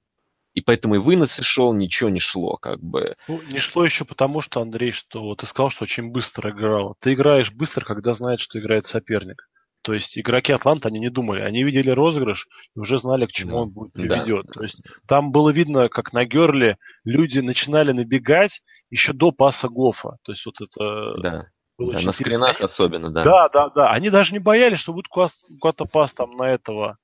И 0.54 0.62
поэтому 0.62 0.96
и 0.96 1.00
вынос 1.00 1.40
шел, 1.42 1.74
ничего 1.74 2.10
не 2.10 2.20
шло, 2.20 2.58
как 2.58 2.80
бы. 2.80 3.16
Ну, 3.28 3.42
не 3.42 3.60
шло 3.60 3.84
еще 3.84 4.06
потому, 4.06 4.42
что, 4.42 4.62
Андрей, 4.62 4.92
что 4.92 5.34
ты 5.36 5.48
сказал, 5.48 5.72
что 5.72 5.84
очень 5.84 6.12
быстро 6.12 6.52
играл. 6.52 6.96
Ты 7.00 7.14
играешь 7.14 7.52
быстро, 7.52 7.84
когда 7.84 8.14
знаешь, 8.14 8.42
что 8.42 8.60
играет 8.60 8.86
соперник. 8.86 9.48
То 9.84 9.94
есть 9.94 10.18
игроки 10.18 10.54
Атланта, 10.54 10.88
они 10.88 11.00
не 11.00 11.10
думали. 11.10 11.42
Они 11.42 11.64
видели 11.64 11.90
розыгрыш 11.90 12.48
и 12.76 12.80
уже 12.80 12.98
знали, 12.98 13.26
к 13.26 13.32
чему 13.32 13.52
да. 13.52 13.58
он 13.58 13.70
будет 13.70 13.94
приведет. 13.94 14.46
Да. 14.48 14.54
То 14.54 14.62
есть 14.64 14.82
там 15.08 15.32
было 15.32 15.50
видно, 15.50 15.90
как 15.90 16.14
на 16.14 16.26
Герли 16.26 16.78
люди 17.04 17.40
начинали 17.40 17.92
набегать 17.92 18.62
еще 18.90 19.14
до 19.14 19.32
паса 19.32 19.68
Гофа. 19.68 20.18
То 20.24 20.32
есть 20.32 20.46
вот 20.46 20.56
это... 20.62 21.22
Да. 21.22 21.46
да 21.78 22.02
на 22.02 22.12
скринах 22.14 22.62
особенно, 22.62 23.12
да. 23.12 23.24
Да, 23.24 23.50
да, 23.50 23.70
да. 23.70 23.92
Они 23.92 24.10
даже 24.10 24.34
не 24.34 24.40
боялись, 24.40 24.80
что 24.80 24.94
будет 24.94 25.08
куда-то 25.08 25.86
пас 25.86 26.14
там 26.14 26.32
на 26.38 26.50
этого 26.50 26.98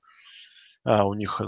а, 0.84 1.04
у 1.04 1.14
них 1.14 1.40
э, 1.40 1.44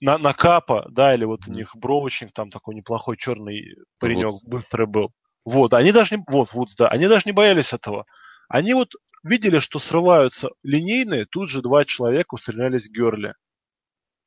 на, 0.00 0.16
на 0.16 0.32
капа, 0.32 0.86
да, 0.90 1.14
или 1.14 1.24
вот 1.24 1.46
у 1.46 1.52
них 1.52 1.76
бровочник, 1.76 2.32
там 2.32 2.50
такой 2.50 2.74
неплохой 2.74 3.16
черный 3.18 3.76
паренек 3.98 4.30
вот. 4.30 4.42
быстрый 4.44 4.86
был. 4.86 5.10
Вот, 5.44 5.74
они 5.74 5.92
даже 5.92 6.16
не, 6.16 6.24
вот, 6.26 6.52
вот, 6.52 6.68
да, 6.78 6.88
они 6.88 7.06
даже 7.06 7.24
не 7.26 7.32
боялись 7.32 7.72
этого. 7.72 8.06
Они 8.48 8.72
вот 8.72 8.92
видели, 9.22 9.58
что 9.58 9.78
срываются 9.78 10.50
линейные, 10.62 11.26
тут 11.26 11.48
же 11.48 11.62
два 11.62 11.84
человека 11.84 12.34
устрелялись 12.34 12.88
в 12.88 12.92
Герли. 12.92 13.34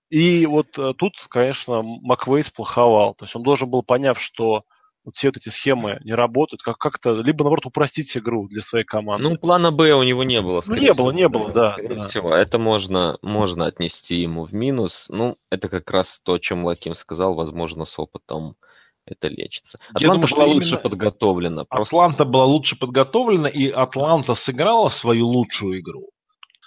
И 0.10 0.46
вот 0.46 0.78
э, 0.78 0.94
тут, 0.96 1.14
конечно, 1.30 1.82
Маквей 1.82 2.44
сплоховал. 2.44 3.16
То 3.16 3.26
есть 3.26 3.36
он 3.36 3.42
должен 3.42 3.70
был, 3.70 3.82
поняв, 3.82 4.22
что 4.22 4.64
вот 5.04 5.16
все 5.16 5.30
вот 5.30 5.38
эти 5.38 5.50
схемы 5.50 6.00
не 6.04 6.14
работают, 6.14 6.62
как 6.62 6.78
как-то 6.78 7.14
либо 7.14 7.44
наоборот 7.44 7.66
упростить 7.66 8.16
игру 8.16 8.48
для 8.48 8.62
своей 8.62 8.86
команды. 8.86 9.28
Ну 9.28 9.38
плана 9.38 9.72
Б 9.72 9.94
у 9.94 10.04
него 10.04 10.24
не 10.24 10.42
было. 10.42 10.62
Ну 10.66 10.76
не 10.76 10.94
было, 10.94 11.12
не 11.12 11.28
было, 11.28 11.52
да. 11.52 11.72
Скорее 11.72 11.96
да. 11.96 12.08
всего, 12.08 12.34
это 12.34 12.58
можно 12.58 13.18
можно 13.22 13.66
отнести 13.66 14.16
ему 14.16 14.46
в 14.46 14.54
минус. 14.54 15.06
Ну 15.10 15.38
это 15.50 15.68
как 15.68 15.90
раз 15.92 16.20
то, 16.24 16.34
о 16.34 16.40
чем 16.40 16.64
Лаким 16.64 16.96
сказал, 16.96 17.36
возможно 17.36 17.86
с 17.86 18.00
опытом 18.00 18.56
это 19.06 19.28
лечится. 19.28 19.78
Атланта 19.94 20.28
думаю, 20.28 20.36
была 20.36 20.54
лучше 20.54 20.78
подготовлена. 20.78 21.66
Просто... 21.66 21.96
Атланта 21.96 22.26
была 22.26 22.46
лучше 22.46 22.78
подготовлена, 22.78 23.50
и 23.50 23.70
Атланта 23.70 24.36
сыграла 24.36 24.90
свою 24.90 25.28
лучшую 25.28 25.80
игру. 25.80 26.10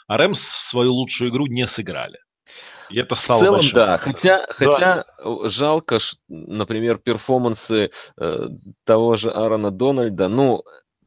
А 0.06 0.16
Рэмс 0.16 0.40
свою 0.70 0.92
лучшую 0.92 1.30
игру 1.30 1.46
не 1.46 1.66
сыграли. 1.66 2.18
И 2.90 2.98
это 2.98 3.14
стало 3.14 3.38
в 3.38 3.42
целом, 3.42 3.60
большим. 3.60 3.74
да. 3.74 3.96
Хотя, 3.98 4.46
хотя 4.48 5.04
да. 5.18 5.48
жалко, 5.48 5.98
например, 6.28 6.98
перформансы 6.98 7.90
э, 8.20 8.48
того 8.84 9.16
же 9.16 9.30
Аарона 9.30 9.72
Дональда, 9.72 10.28
ну, 10.28 10.62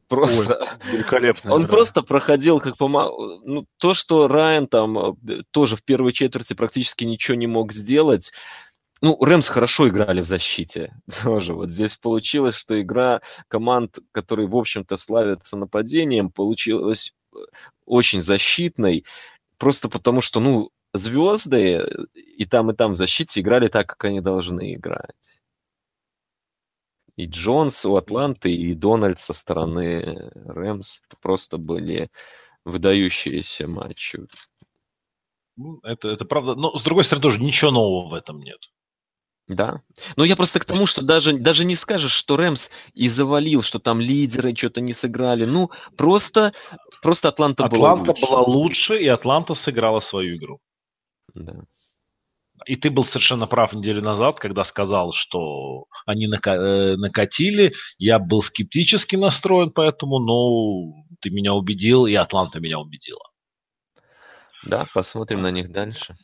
просто... 0.08 0.58
Ой, 0.60 0.92
великолепно. 0.92 1.54
Он 1.54 1.62
игра. 1.62 1.70
просто 1.70 2.02
проходил 2.02 2.60
как 2.60 2.76
по... 2.76 2.88
Ну, 2.88 3.64
то, 3.78 3.94
что 3.94 4.28
Райан 4.28 4.66
там 4.66 4.98
э, 4.98 5.42
тоже 5.50 5.76
в 5.76 5.82
первой 5.82 6.12
четверти 6.12 6.52
практически 6.52 7.04
ничего 7.04 7.36
не 7.36 7.46
мог 7.46 7.72
сделать, 7.72 8.32
ну, 9.02 9.16
Рэмс 9.18 9.48
хорошо 9.48 9.88
играли 9.88 10.20
в 10.20 10.26
защите 10.26 10.92
тоже. 11.22 11.54
Вот 11.54 11.70
здесь 11.70 11.96
получилось, 11.96 12.54
что 12.54 12.80
игра 12.80 13.22
команд, 13.48 13.98
которые, 14.12 14.46
в 14.48 14.56
общем-то, 14.56 14.96
славятся 14.96 15.56
нападением, 15.56 16.30
получилась 16.30 17.14
э, 17.34 17.38
очень 17.86 18.20
защитной, 18.20 19.04
просто 19.58 19.88
потому 19.88 20.20
что, 20.20 20.40
ну, 20.40 20.70
звезды 20.92 22.06
и 22.14 22.44
там, 22.46 22.70
и 22.70 22.74
там 22.74 22.92
в 22.92 22.96
защите 22.96 23.40
играли 23.40 23.68
так, 23.68 23.86
как 23.86 24.04
они 24.04 24.20
должны 24.20 24.74
играть. 24.74 25.40
И 27.16 27.26
Джонс 27.26 27.84
у 27.84 27.96
Атланты, 27.96 28.52
и 28.52 28.74
Дональд 28.74 29.20
со 29.20 29.34
стороны 29.34 30.30
Рэмс 30.34 31.00
просто 31.20 31.58
были 31.58 32.10
выдающиеся 32.64 33.66
матчи. 33.66 34.18
Ну, 35.56 35.80
это, 35.82 36.08
это 36.08 36.24
правда. 36.24 36.54
Но, 36.54 36.76
с 36.78 36.82
другой 36.82 37.04
стороны, 37.04 37.22
тоже 37.22 37.38
ничего 37.38 37.70
нового 37.70 38.10
в 38.10 38.14
этом 38.14 38.40
нет. 38.40 38.58
Да. 39.50 39.82
Но 40.16 40.24
я 40.24 40.36
просто 40.36 40.60
к 40.60 40.64
тому, 40.64 40.86
что 40.86 41.02
даже, 41.02 41.36
даже 41.36 41.64
не 41.64 41.74
скажешь, 41.74 42.12
что 42.12 42.36
Рэмс 42.36 42.70
и 42.94 43.08
завалил, 43.08 43.62
что 43.62 43.80
там 43.80 44.00
лидеры 44.00 44.54
что-то 44.54 44.80
не 44.80 44.94
сыграли. 44.94 45.44
Ну, 45.44 45.70
просто, 45.96 46.52
просто 47.02 47.28
Атланта, 47.28 47.64
Атланта 47.64 48.12
была 48.12 48.12
лучше. 48.12 48.26
была 48.26 48.42
лучше, 48.42 48.98
и 48.98 49.08
Атланта 49.08 49.54
сыграла 49.54 49.98
свою 49.98 50.36
игру. 50.36 50.60
Да. 51.34 51.64
И 52.66 52.76
ты 52.76 52.90
был 52.90 53.04
совершенно 53.04 53.48
прав 53.48 53.72
неделю 53.72 54.02
назад, 54.02 54.38
когда 54.38 54.62
сказал, 54.62 55.12
что 55.14 55.86
они 56.06 56.26
э, 56.26 56.96
накатили. 56.96 57.72
Я 57.98 58.20
был 58.20 58.44
скептически 58.44 59.16
настроен 59.16 59.72
поэтому, 59.72 60.20
но 60.20 60.94
ты 61.20 61.30
меня 61.30 61.54
убедил, 61.54 62.06
и 62.06 62.14
Атланта 62.14 62.60
меня 62.60 62.78
убедила. 62.78 63.24
Да, 64.62 64.86
посмотрим 64.94 65.42
на 65.42 65.50
них 65.50 65.72
дальше. 65.72 66.14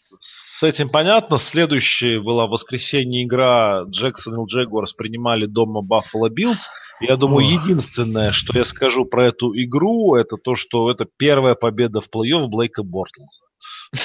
С 0.59 0.62
этим 0.62 0.88
понятно. 0.88 1.36
Следующая 1.36 2.18
была 2.20 2.46
в 2.46 2.50
воскресенье 2.50 3.24
игра 3.24 3.82
Джексонвилл 3.90 4.47
Джегуарс 4.46 4.94
принимали 4.94 5.44
дома 5.44 5.82
Баффало 5.82 6.30
Биллс. 6.30 6.61
Я 7.00 7.16
думаю, 7.16 7.46
единственное, 7.46 8.30
что 8.32 8.59
я 8.59 8.64
скажу 8.64 9.04
про 9.04 9.28
эту 9.28 9.52
игру, 9.54 10.14
это 10.14 10.36
то, 10.36 10.54
что 10.54 10.90
это 10.90 11.04
первая 11.18 11.54
победа 11.54 12.00
в 12.00 12.04
плей-офф 12.04 12.46
Блейка 12.46 12.82
Бортлса. 12.82 13.44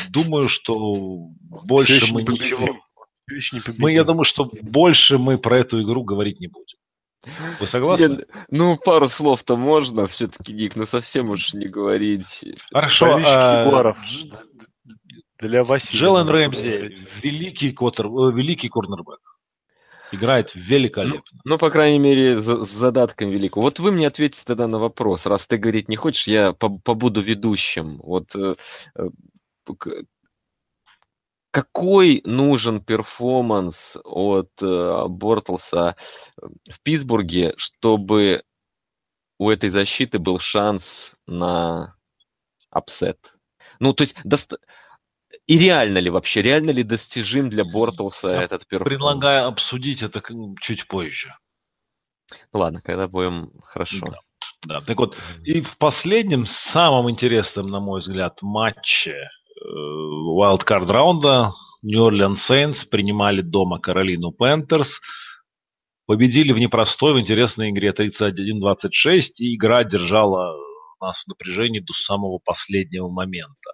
Думаю, 0.09 0.49
что 0.49 0.75
больше 1.65 2.13
мы 2.13 2.23
ничего... 2.23 2.79
Мы, 3.77 3.93
я 3.93 4.03
думаю, 4.03 4.25
что 4.25 4.49
больше 4.61 5.17
мы 5.17 5.37
про 5.37 5.59
эту 5.59 5.81
игру 5.81 6.03
говорить 6.03 6.41
не 6.41 6.47
будем. 6.47 6.77
Вы 7.61 7.67
согласны? 7.67 8.07
Нет, 8.07 8.27
ну, 8.49 8.77
пару 8.77 9.07
слов-то 9.07 9.55
можно 9.55 10.07
все-таки, 10.07 10.51
Ник, 10.51 10.75
но 10.75 10.85
совсем 10.85 11.29
уж 11.29 11.53
не 11.53 11.67
говорить. 11.67 12.43
Хорошо. 12.73 13.05
А... 13.25 13.93
Для 15.39 15.63
Василия. 15.63 16.01
Джелен 16.01 16.29
Рэмзи, 16.29 17.21
великий, 17.23 17.71
квотер, 17.71 18.05
э, 18.05 18.31
великий 18.33 18.69
корнербэк. 18.69 19.19
Играет 20.11 20.51
великолепно. 20.53 21.23
Ну, 21.45 21.51
ну, 21.51 21.57
по 21.57 21.69
крайней 21.69 21.99
мере, 21.99 22.41
с 22.41 22.69
задатком 22.69 23.29
великого. 23.29 23.63
Вот 23.63 23.79
вы 23.79 23.91
мне 23.91 24.07
ответите 24.07 24.43
тогда 24.45 24.67
на 24.67 24.77
вопрос. 24.77 25.25
Раз 25.25 25.47
ты 25.47 25.57
говорить 25.57 25.87
не 25.87 25.95
хочешь, 25.95 26.27
я 26.27 26.51
побуду 26.53 27.21
ведущим. 27.21 27.97
Вот 28.03 28.35
э, 28.35 28.55
э, 28.95 29.07
какой 31.51 32.21
нужен 32.25 32.83
перформанс 32.83 33.97
от 34.03 34.49
э, 34.61 35.05
Бортлса 35.07 35.95
в 36.37 36.81
Питтсбурге, 36.83 37.53
чтобы 37.57 38.43
у 39.37 39.49
этой 39.49 39.69
защиты 39.69 40.19
был 40.19 40.39
шанс 40.39 41.13
на 41.25 41.95
upset? 42.69 43.33
Ну, 43.79 43.93
то 43.93 44.03
есть, 44.03 44.15
доста... 44.23 44.57
и 45.47 45.57
реально 45.57 45.99
ли 45.99 46.09
вообще, 46.09 46.41
реально 46.41 46.71
ли 46.71 46.83
достижим 46.83 47.49
для 47.49 47.63
Бортлса 47.63 48.29
Я 48.29 48.43
этот 48.43 48.67
перформанс? 48.67 48.89
Предлагаю 48.89 49.47
обсудить 49.47 50.01
это 50.03 50.21
чуть 50.61 50.87
позже. 50.87 51.35
Ладно, 52.53 52.81
когда 52.81 53.07
будем 53.07 53.51
хорошо. 53.63 54.07
Да. 54.07 54.17
Да, 54.63 54.81
так 54.81 54.97
вот, 54.99 55.17
и 55.43 55.61
в 55.61 55.75
последнем, 55.77 56.45
самом 56.45 57.09
интересном, 57.09 57.67
на 57.67 57.79
мой 57.79 58.01
взгляд, 58.01 58.37
матче 58.43 59.15
wildcard 59.59 60.85
раунда 60.85 61.53
New 61.81 62.07
Orleans 62.07 62.37
Saints 62.47 62.85
принимали 62.87 63.41
дома 63.41 63.79
Каролину 63.79 64.31
Пентерс. 64.31 64.99
Победили 66.05 66.51
в 66.51 66.59
непростой, 66.59 67.13
в 67.13 67.19
интересной 67.19 67.71
игре 67.71 67.91
31-26, 67.91 69.37
и 69.37 69.55
игра 69.55 69.83
держала 69.83 70.55
нас 70.99 71.23
в 71.23 71.27
напряжении 71.27 71.79
до 71.79 71.93
самого 71.93 72.39
последнего 72.43 73.09
момента. 73.09 73.71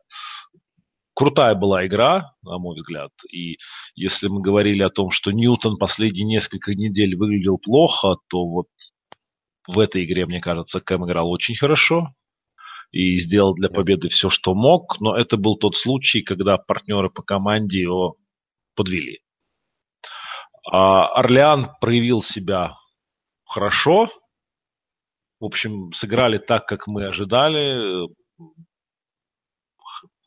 Крутая 1.17 1.55
была 1.55 1.83
игра, 1.87 2.35
на 2.43 2.59
мой 2.59 2.75
взгляд. 2.75 3.09
И 3.33 3.57
если 3.95 4.27
мы 4.27 4.39
говорили 4.39 4.83
о 4.83 4.91
том, 4.91 5.09
что 5.09 5.31
Ньютон 5.31 5.77
последние 5.77 6.25
несколько 6.25 6.75
недель 6.75 7.15
выглядел 7.15 7.57
плохо, 7.57 8.17
то 8.29 8.45
вот 8.45 8.67
в 9.67 9.79
этой 9.79 10.05
игре, 10.05 10.27
мне 10.27 10.39
кажется, 10.39 10.79
Кэм 10.79 11.07
играл 11.07 11.31
очень 11.31 11.55
хорошо 11.55 12.09
и 12.91 13.17
сделал 13.17 13.55
для 13.55 13.69
победы 13.69 14.09
все, 14.09 14.29
что 14.29 14.53
мог, 14.53 15.01
но 15.01 15.17
это 15.17 15.37
был 15.37 15.57
тот 15.57 15.75
случай, 15.75 16.21
когда 16.21 16.59
партнеры 16.59 17.09
по 17.09 17.23
команде 17.23 17.81
его 17.81 18.17
подвели. 18.75 19.21
А 20.71 21.07
Орлеан 21.15 21.71
проявил 21.81 22.21
себя 22.21 22.75
хорошо, 23.43 24.07
в 25.39 25.45
общем, 25.45 25.91
сыграли 25.93 26.37
так, 26.37 26.67
как 26.67 26.85
мы 26.85 27.07
ожидали 27.07 28.07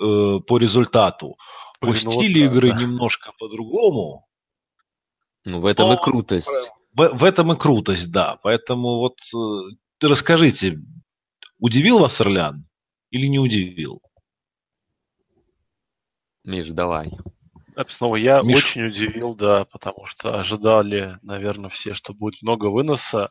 э, 0.00 0.40
по 0.46 0.58
результату. 0.58 1.36
Пустили 1.80 2.46
игры 2.46 2.72
да. 2.72 2.80
немножко 2.80 3.32
по-другому. 3.38 4.26
Ну, 5.44 5.60
в 5.60 5.66
этом 5.66 5.88
но... 5.88 5.94
и 5.94 5.96
крутость. 5.96 6.48
В, 6.94 7.08
в 7.08 7.24
этом 7.24 7.52
и 7.52 7.58
крутость, 7.58 8.10
да. 8.10 8.38
Поэтому 8.42 8.98
вот 8.98 9.16
э, 9.34 10.06
расскажите, 10.06 10.78
Удивил 11.60 11.98
вас 11.98 12.18
Орлеан 12.18 12.66
или 13.10 13.26
не 13.26 13.38
удивил? 13.38 14.00
Миш, 16.42 16.68
давай. 16.68 17.12
Снова 17.88 18.16
я 18.16 18.40
Миш... 18.40 18.64
очень 18.64 18.86
удивил, 18.86 19.34
да, 19.34 19.66
потому 19.66 20.06
что 20.06 20.38
ожидали, 20.38 21.18
наверное, 21.20 21.68
все, 21.68 21.92
что 21.92 22.14
будет 22.14 22.40
много 22.40 22.70
выноса, 22.70 23.30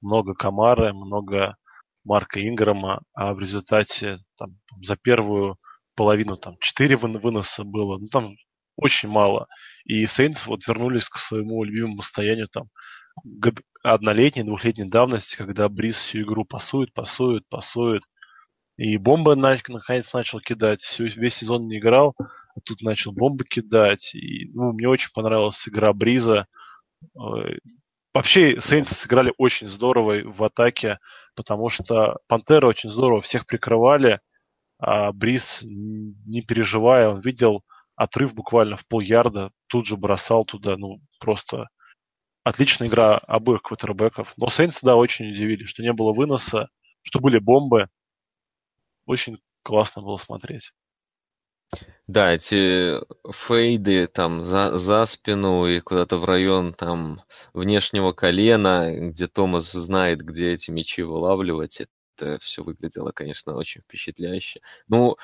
много 0.00 0.34
Камары, 0.34 0.92
много 0.92 1.56
Марка 2.04 2.46
Инграма, 2.46 3.02
а 3.12 3.34
в 3.34 3.40
результате 3.40 4.18
там, 4.38 4.50
за 4.80 4.96
первую 4.96 5.56
половину 5.94 6.36
там 6.36 6.56
четыре 6.60 6.96
выноса 6.96 7.64
было, 7.64 7.98
ну 7.98 8.08
там 8.08 8.36
очень 8.76 9.08
мало. 9.08 9.46
И 9.84 10.06
Сейнс 10.06 10.46
вот 10.46 10.66
вернулись 10.66 11.08
к 11.08 11.16
своему 11.18 11.62
любимому 11.64 12.02
состоянию 12.02 12.48
там 12.48 12.68
однолетней, 13.82 14.42
двухлетней 14.42 14.88
давности, 14.88 15.36
когда 15.36 15.68
Бриз 15.68 15.96
всю 15.96 16.22
игру 16.22 16.44
пасует, 16.44 16.92
пасует, 16.92 17.44
пасует. 17.48 18.02
И 18.76 18.96
бомбы 18.96 19.36
наконец 19.36 20.12
начал 20.12 20.40
кидать. 20.40 20.80
Всю, 20.80 21.04
весь 21.04 21.36
сезон 21.36 21.68
не 21.68 21.78
играл, 21.78 22.14
а 22.18 22.60
тут 22.64 22.82
начал 22.82 23.12
бомбы 23.12 23.44
кидать. 23.44 24.14
И 24.14 24.50
ну, 24.52 24.72
мне 24.72 24.88
очень 24.88 25.10
понравилась 25.14 25.68
игра 25.68 25.92
Бриза. 25.92 26.46
Вообще, 28.12 28.60
Сейнты 28.60 28.94
сыграли 28.94 29.32
очень 29.38 29.68
здорово 29.68 30.22
в 30.24 30.42
атаке, 30.42 30.98
потому 31.36 31.68
что 31.68 32.18
Пантеры 32.26 32.66
очень 32.66 32.90
здорово 32.90 33.20
всех 33.20 33.46
прикрывали, 33.46 34.20
а 34.84 35.12
Бриз, 35.12 35.60
не 35.62 36.42
переживая, 36.42 37.08
он 37.08 37.20
видел 37.20 37.62
отрыв 37.96 38.34
буквально 38.34 38.76
в 38.76 38.86
полярда, 38.86 39.50
тут 39.68 39.86
же 39.86 39.96
бросал 39.96 40.44
туда, 40.44 40.76
ну, 40.76 41.00
просто 41.20 41.68
отличная 42.42 42.88
игра 42.88 43.16
обоих 43.16 43.62
квотербеков. 43.62 44.34
Но 44.36 44.50
Сейнс, 44.50 44.80
да, 44.82 44.96
очень 44.96 45.30
удивили, 45.30 45.64
что 45.64 45.82
не 45.82 45.92
было 45.92 46.12
выноса, 46.12 46.68
что 47.02 47.20
были 47.20 47.38
бомбы. 47.38 47.88
Очень 49.06 49.38
классно 49.62 50.02
было 50.02 50.18
смотреть. 50.18 50.72
Да, 52.06 52.32
эти 52.32 53.00
фейды 53.32 54.06
там 54.06 54.42
за, 54.42 54.78
за 54.78 55.06
спину 55.06 55.66
и 55.66 55.80
куда-то 55.80 56.18
в 56.18 56.24
район 56.24 56.74
там 56.74 57.22
внешнего 57.54 58.12
колена, 58.12 58.94
где 59.10 59.26
Томас 59.26 59.72
знает, 59.72 60.20
где 60.20 60.52
эти 60.52 60.70
мячи 60.70 61.02
вылавливать, 61.02 61.86
это 62.16 62.38
все 62.42 62.62
выглядело, 62.62 63.12
конечно, 63.12 63.54
очень 63.56 63.82
впечатляюще. 63.82 64.60
Ну, 64.88 65.16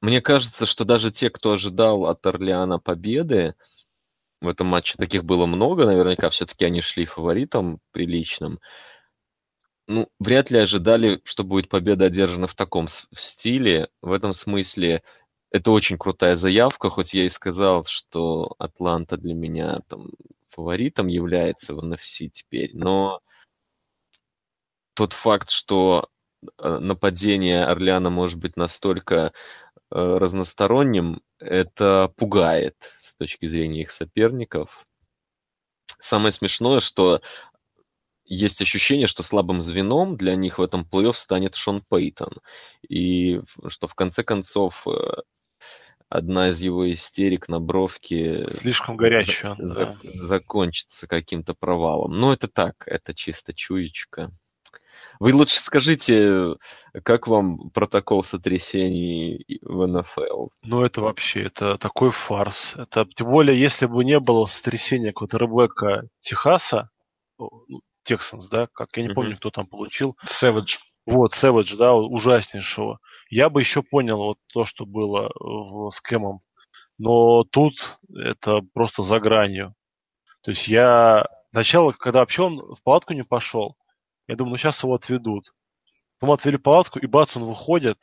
мне 0.00 0.20
кажется, 0.20 0.66
что 0.66 0.84
даже 0.84 1.10
те, 1.10 1.30
кто 1.30 1.52
ожидал 1.52 2.06
от 2.06 2.24
Орлеана 2.26 2.78
победы, 2.78 3.54
в 4.40 4.48
этом 4.48 4.66
матче 4.66 4.96
таких 4.98 5.24
было 5.24 5.46
много, 5.46 5.86
наверняка 5.86 6.30
все-таки 6.30 6.64
они 6.64 6.80
шли 6.80 7.06
фаворитом 7.06 7.80
приличным. 7.92 8.60
Ну, 9.88 10.08
вряд 10.18 10.50
ли 10.50 10.58
ожидали, 10.58 11.20
что 11.24 11.44
будет 11.44 11.68
победа 11.68 12.06
одержана 12.06 12.46
в 12.46 12.54
таком 12.54 12.88
стиле. 13.16 13.88
В 14.02 14.12
этом 14.12 14.32
смысле 14.34 15.02
это 15.50 15.70
очень 15.70 15.96
крутая 15.96 16.36
заявка, 16.36 16.90
хоть 16.90 17.14
я 17.14 17.24
и 17.24 17.28
сказал, 17.28 17.84
что 17.86 18.54
Атланта 18.58 19.16
для 19.16 19.34
меня 19.34 19.80
там 19.88 20.10
фаворитом 20.50 21.06
является 21.06 21.74
в 21.74 21.78
NFC 21.78 22.28
теперь, 22.28 22.70
но 22.74 23.20
тот 24.96 25.12
факт, 25.12 25.50
что 25.50 26.08
э, 26.58 26.78
нападение 26.78 27.64
Орлеана 27.64 28.10
может 28.10 28.38
быть 28.38 28.56
настолько 28.56 29.16
э, 29.16 29.30
разносторонним, 29.90 31.20
это 31.38 32.12
пугает 32.16 32.74
с 32.98 33.14
точки 33.14 33.46
зрения 33.46 33.82
их 33.82 33.90
соперников. 33.90 34.84
Самое 35.98 36.32
смешное, 36.32 36.80
что 36.80 37.20
есть 38.24 38.60
ощущение, 38.62 39.06
что 39.06 39.22
слабым 39.22 39.60
звеном 39.60 40.16
для 40.16 40.34
них 40.34 40.58
в 40.58 40.62
этом 40.62 40.82
плей-офф 40.90 41.14
станет 41.14 41.54
Шон 41.54 41.82
Пейтон. 41.88 42.32
И 42.88 43.40
что 43.68 43.86
в 43.86 43.94
конце 43.94 44.24
концов 44.24 44.86
э, 44.86 44.90
одна 46.08 46.50
из 46.50 46.60
его 46.60 46.90
истерик 46.90 47.48
на 47.48 47.60
бровке... 47.60 48.48
Слишком 48.48 48.96
горячая. 48.96 49.56
За, 49.58 49.74
да. 49.84 49.98
Закончится 50.02 51.06
каким-то 51.06 51.54
провалом. 51.54 52.12
Но 52.12 52.32
это 52.32 52.48
так, 52.48 52.74
это 52.86 53.14
чисто 53.14 53.52
чуечка. 53.52 54.32
Вы 55.18 55.34
лучше 55.34 55.60
скажите, 55.60 56.56
как 57.04 57.26
вам 57.26 57.70
протокол 57.70 58.24
сотрясений 58.24 59.44
в 59.62 59.86
НФЛ? 59.86 60.48
Ну, 60.62 60.82
это 60.82 61.00
вообще, 61.00 61.44
это 61.44 61.78
такой 61.78 62.10
фарс. 62.10 62.74
Это, 62.76 63.06
тем 63.14 63.30
более, 63.30 63.58
если 63.58 63.86
бы 63.86 64.04
не 64.04 64.20
было 64.20 64.46
сотрясения 64.46 65.12
квотербека 65.12 66.08
Техаса, 66.20 66.90
ну, 67.38 67.50
Тексанс, 68.04 68.48
да, 68.48 68.68
как 68.72 68.96
я 68.96 69.02
не 69.02 69.08
mm-hmm. 69.08 69.14
помню, 69.14 69.36
кто 69.36 69.50
там 69.50 69.66
получил. 69.66 70.16
Сэвидж. 70.38 70.76
Вот, 71.06 71.32
Сэвидж, 71.32 71.76
да, 71.76 71.94
ужаснейшего. 71.94 72.98
Я 73.28 73.50
бы 73.50 73.60
еще 73.60 73.82
понял 73.82 74.18
вот 74.18 74.38
то, 74.52 74.64
что 74.64 74.86
было 74.86 75.30
в, 75.38 75.90
с 75.90 76.00
Кэмом. 76.00 76.40
Но 76.98 77.44
тут 77.44 77.98
это 78.14 78.60
просто 78.72 79.02
за 79.02 79.20
гранью. 79.20 79.74
То 80.42 80.52
есть 80.52 80.68
я... 80.68 81.26
Сначала, 81.50 81.92
когда 81.92 82.20
вообще 82.20 82.42
он 82.42 82.58
в 82.58 82.82
палатку 82.82 83.12
не 83.12 83.24
пошел, 83.24 83.76
я 84.28 84.36
думаю, 84.36 84.52
ну 84.52 84.56
сейчас 84.56 84.82
его 84.82 84.94
отведут. 84.94 85.52
Потом 86.18 86.34
отвели 86.34 86.56
палатку, 86.56 86.98
и 86.98 87.06
бац, 87.06 87.36
он 87.36 87.44
выходит. 87.44 87.98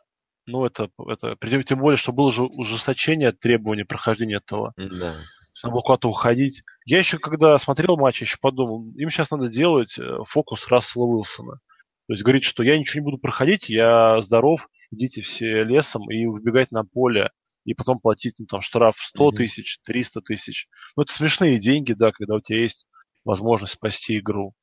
Ну, 0.45 0.65
это, 0.65 0.89
это 1.07 1.35
тем 1.63 1.79
более, 1.79 1.97
что 1.97 2.11
было 2.11 2.31
же 2.31 2.43
ужесточение 2.43 3.31
требований 3.31 3.85
прохождения 3.85 4.37
этого. 4.37 4.73
Да. 4.75 5.15
Надо 5.61 5.73
было 5.73 5.81
куда-то 5.81 6.09
уходить. 6.09 6.63
Я 6.85 6.99
еще, 6.99 7.17
когда 7.17 7.57
смотрел 7.57 7.97
матч, 7.97 8.21
еще 8.21 8.37
подумал, 8.41 8.91
им 8.95 9.09
сейчас 9.09 9.31
надо 9.31 9.47
делать 9.47 9.97
э, 9.97 10.17
фокус 10.27 10.67
Рассела 10.67 11.05
Уилсона. 11.05 11.59
То 12.07 12.13
есть 12.13 12.23
говорить, 12.23 12.43
что 12.43 12.63
я 12.63 12.77
ничего 12.77 12.99
не 12.99 13.05
буду 13.05 13.17
проходить, 13.17 13.69
я 13.69 14.21
здоров, 14.21 14.67
идите 14.91 15.21
все 15.21 15.63
лесом 15.63 16.09
и 16.11 16.25
выбегать 16.25 16.71
на 16.71 16.83
поле, 16.83 17.31
и 17.63 17.73
потом 17.73 17.99
платить 17.99 18.35
ну, 18.39 18.45
там 18.45 18.61
штраф 18.61 18.97
100 18.97 19.29
mm-hmm. 19.29 19.35
тысяч, 19.35 19.79
300 19.85 20.21
тысяч. 20.21 20.67
Ну, 20.97 21.03
это 21.03 21.13
смешные 21.13 21.59
деньги, 21.59 21.93
да, 21.93 22.11
когда 22.11 22.35
у 22.35 22.41
тебя 22.41 22.59
есть 22.59 22.85
возможность 23.23 23.73
спасти 23.73 24.19
игру. 24.19 24.53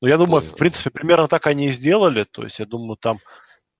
Но 0.00 0.08
я 0.08 0.16
думаю, 0.16 0.42
в 0.42 0.56
принципе, 0.56 0.90
примерно 0.90 1.28
так 1.28 1.46
они 1.46 1.68
и 1.68 1.72
сделали. 1.72 2.24
То 2.24 2.44
есть, 2.44 2.58
я 2.58 2.66
думаю, 2.66 2.96
там 3.00 3.18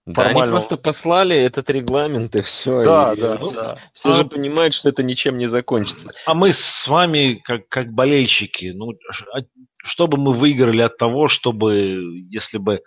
да, 0.07 0.25
формально... 0.25 0.43
они 0.43 0.53
просто 0.53 0.77
послали 0.77 1.37
этот 1.37 1.71
регламент 1.71 2.35
и 2.37 2.41
все. 2.41 2.83
Да, 2.83 3.13
и 3.15 3.21
да, 3.21 3.37
все, 3.37 3.53
да. 3.53 3.79
Все 3.95 4.11
а... 4.11 4.13
же 4.13 4.25
понимают, 4.25 4.75
что 4.75 4.89
это 4.89 5.03
ничем 5.03 5.39
не 5.39 5.47
закончится. 5.47 6.13
А 6.27 6.35
мы 6.35 6.53
с 6.53 6.87
вами, 6.87 7.41
как, 7.45 7.69
как 7.69 7.93
болельщики, 7.93 8.73
ну, 8.75 8.93
а 9.33 9.41
что 9.85 10.07
бы 10.07 10.19
мы 10.19 10.35
выиграли 10.35 10.83
от 10.83 10.97
того, 10.99 11.29
чтобы, 11.29 11.99
если 12.31 12.59
бы 12.59 12.81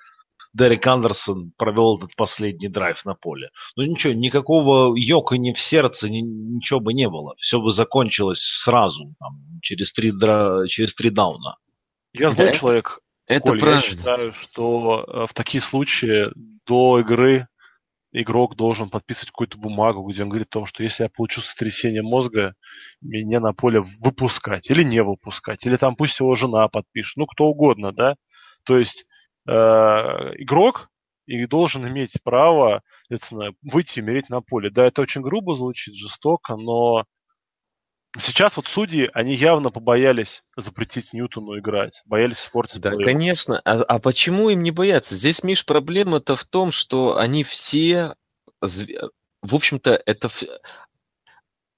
Дерек 0.53 0.85
Андерсон 0.85 1.51
провел 1.57 1.97
этот 1.97 2.15
последний 2.15 2.67
драйв 2.67 3.03
на 3.05 3.15
поле. 3.15 3.49
Ну 3.75 3.83
ничего, 3.83 4.13
никакого 4.13 4.95
йока 4.95 5.35
ни 5.37 5.51
в 5.51 5.59
сердце, 5.59 6.09
ни, 6.09 6.19
ничего 6.19 6.79
бы 6.79 6.93
не 6.93 7.09
было. 7.09 7.33
Все 7.39 7.59
бы 7.59 7.71
закончилось 7.71 8.41
сразу, 8.63 9.15
там, 9.19 9.39
через, 9.63 9.91
три, 9.91 10.11
через 10.69 10.93
три 10.93 11.09
дауна. 11.09 11.57
Я 12.13 12.29
злой 12.29 12.47
да? 12.47 12.53
человек, 12.53 12.99
это 13.25 13.49
Коль, 13.49 13.59
правильно. 13.59 13.81
я 13.81 13.87
считаю, 13.87 14.33
что 14.33 15.05
э, 15.07 15.27
в 15.27 15.33
такие 15.33 15.61
случаи 15.61 16.29
до 16.65 16.99
игры 16.99 17.47
игрок 18.11 18.55
должен 18.55 18.89
подписывать 18.89 19.31
какую-то 19.31 19.57
бумагу, 19.57 20.03
где 20.03 20.23
он 20.23 20.29
говорит 20.29 20.47
о 20.49 20.59
том, 20.59 20.65
что 20.65 20.83
если 20.83 21.03
я 21.03 21.09
получу 21.09 21.41
сотрясение 21.41 22.03
мозга, 22.03 22.53
меня 23.01 23.39
на 23.39 23.53
поле 23.53 23.81
выпускать 23.99 24.69
или 24.69 24.83
не 24.83 25.01
выпускать, 25.03 25.65
или 25.65 25.77
там 25.77 25.95
пусть 25.95 26.19
его 26.19 26.35
жена 26.35 26.67
подпишет, 26.67 27.17
ну 27.17 27.25
кто 27.25 27.45
угодно, 27.45 27.91
да. 27.91 28.15
То 28.65 28.77
есть 28.77 29.05
э, 29.47 29.51
игрок 29.51 30.89
и 31.25 31.45
должен 31.47 31.87
иметь 31.87 32.17
право, 32.23 32.81
соответственно, 33.07 33.51
выйти 33.61 33.99
и 33.99 34.01
умереть 34.01 34.29
на 34.29 34.41
поле. 34.41 34.69
Да, 34.69 34.85
это 34.85 35.01
очень 35.01 35.21
грубо 35.21 35.55
звучит, 35.55 35.95
жестоко, 35.95 36.55
но 36.55 37.05
Сейчас 38.17 38.57
вот 38.57 38.67
судьи, 38.67 39.09
они 39.13 39.33
явно 39.33 39.71
побоялись 39.71 40.43
запретить 40.55 41.13
Ньютону 41.13 41.57
играть, 41.57 42.03
боялись 42.05 42.37
испортить 42.37 42.79
Да, 42.79 42.91
плей 42.91 43.05
конечно. 43.05 43.59
А, 43.65 43.81
а 43.81 43.99
почему 43.99 44.49
им 44.49 44.61
не 44.61 44.69
бояться? 44.69 45.15
Здесь, 45.15 45.43
Миш, 45.43 45.65
проблема-то 45.65 46.35
в 46.35 46.45
том, 46.45 46.71
что 46.71 47.17
они 47.17 47.43
все, 47.43 48.15
в 48.61 49.55
общем-то, 49.55 49.99
это 50.05 50.29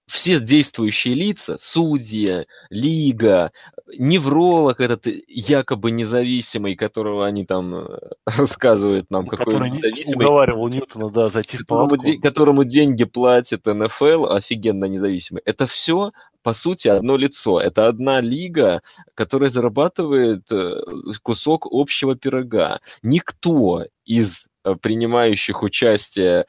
все 0.08 0.40
действующие 0.40 1.16
лица, 1.16 1.58
судья, 1.60 2.46
лига, 2.70 3.52
невролог 3.98 4.80
этот 4.80 5.08
якобы 5.28 5.92
независимый, 5.92 6.76
которого 6.76 7.26
они 7.26 7.46
там 7.46 7.76
э, 7.76 8.00
рассказывают 8.26 9.10
нам, 9.10 9.26
какой 9.26 9.56
он 9.56 9.64
независимый. 9.64 10.26
уговаривал 10.26 10.68
Ньютона, 10.68 11.10
да, 11.10 11.30
зайти 11.30 11.58
в 11.58 11.62
которому, 11.62 11.98
де- 11.98 12.18
которому 12.20 12.64
деньги 12.64 13.04
платит 13.04 13.66
НФЛ, 13.66 14.26
офигенно 14.28 14.86
независимый. 14.86 15.42
Это 15.44 15.66
все, 15.66 16.12
по 16.44 16.54
сути, 16.54 16.88
одно 16.88 17.18
лицо. 17.18 17.60
Это 17.60 17.88
одна 17.88 18.22
лига, 18.22 18.82
которая 19.16 19.50
зарабатывает 19.50 20.52
э, 20.52 20.82
кусок 21.24 21.68
общего 21.70 22.16
пирога. 22.16 22.80
Никто 23.02 23.86
из 24.06 24.46
э, 24.64 24.76
принимающих 24.80 25.64
участие 25.64 26.46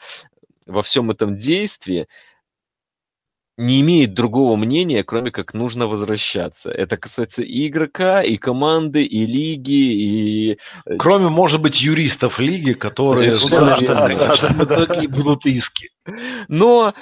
во 0.66 0.82
всем 0.82 1.10
этом 1.10 1.38
действии 1.38 2.06
не 3.56 3.80
имеет 3.80 4.12
другого 4.12 4.56
мнения, 4.56 5.02
кроме 5.02 5.30
как 5.30 5.54
нужно 5.54 5.86
возвращаться. 5.86 6.70
Это 6.70 6.96
касается 6.96 7.42
и 7.42 7.68
игрока, 7.68 8.22
и 8.22 8.36
команды, 8.36 9.02
и 9.02 9.24
лиги, 9.24 9.72
и... 9.72 10.58
Э, 10.84 10.96
кроме, 10.98 11.28
может 11.28 11.62
быть, 11.62 11.80
юристов 11.80 12.38
лиги, 12.38 12.72
которые 12.72 13.38
да, 13.50 13.78
да, 13.80 14.08
да, 14.08 14.64
да, 14.64 14.86
да. 14.86 15.08
будут 15.08 15.46
иски. 15.46 15.90
Но 16.48 16.94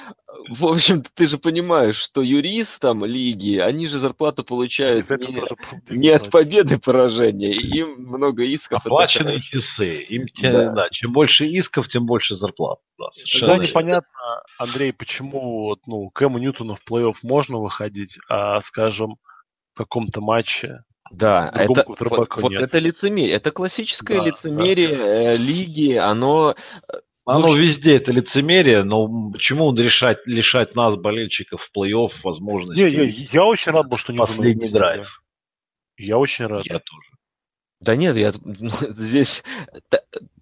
в 0.49 0.65
общем-то, 0.65 1.09
ты 1.13 1.27
же 1.27 1.37
понимаешь, 1.37 1.97
что 1.97 2.21
юристам 2.21 3.05
лиги, 3.05 3.57
они 3.57 3.87
же 3.87 3.99
зарплату 3.99 4.43
получают 4.43 5.09
не, 5.09 5.97
не 5.97 6.09
от 6.09 6.29
победы 6.29 6.77
поражения, 6.77 7.53
им 7.53 7.95
много 7.97 8.43
исков. 8.43 8.85
Оплаченные 8.85 9.37
это... 9.37 9.45
часы. 9.45 10.05
Им, 10.09 10.25
да. 10.41 10.71
Да, 10.71 10.89
чем 10.91 11.11
больше 11.11 11.45
исков, 11.45 11.87
тем 11.87 12.05
больше 12.05 12.35
зарплат. 12.35 12.79
Да, 12.97 13.05
Тогда 13.39 13.57
непонятно, 13.57 14.09
Андрей, 14.57 14.93
почему 14.93 15.65
вот, 15.65 15.79
ну, 15.87 16.09
Кэму 16.09 16.37
Ньютону 16.37 16.75
в 16.75 16.81
плей-офф 16.89 17.15
можно 17.23 17.57
выходить, 17.57 18.17
а, 18.29 18.59
скажем, 18.61 19.17
в 19.73 19.77
каком-то 19.77 20.21
матче 20.21 20.83
да, 21.11 21.51
это, 21.53 21.67
вот, 21.67 21.99
вот 22.37 22.53
это 22.53 22.79
лицемерие, 22.79 23.35
это 23.35 23.51
классическое 23.51 24.19
да, 24.19 24.25
лицемерие 24.25 24.97
да. 24.97 25.33
Э, 25.33 25.37
лиги, 25.37 25.93
оно 25.93 26.55
э, 26.91 26.93
оно 27.25 27.47
общем... 27.47 27.61
везде, 27.61 27.97
это 27.97 28.11
лицемерие, 28.11 28.83
но 28.83 29.31
почему 29.31 29.65
он 29.65 29.77
решать, 29.77 30.19
лишать 30.25 30.75
нас, 30.75 30.95
болельщиков, 30.95 31.61
в 31.61 31.77
плей-офф 31.77 32.11
возможности? 32.23 32.81
Не, 32.81 32.89
я, 32.89 33.03
я 33.03 33.45
очень 33.45 33.71
рад 33.71 33.87
был, 33.89 33.97
что 33.97 34.13
не 34.13 34.19
Последний 34.19 34.69
драйв. 34.69 35.07
Я 35.97 36.17
очень 36.17 36.45
рад. 36.45 36.65
Я 36.65 36.79
тоже. 36.79 37.14
Да 37.85 37.95
нет, 37.95 38.17
я 38.17 38.33
ну, 38.43 38.71
здесь 38.97 39.43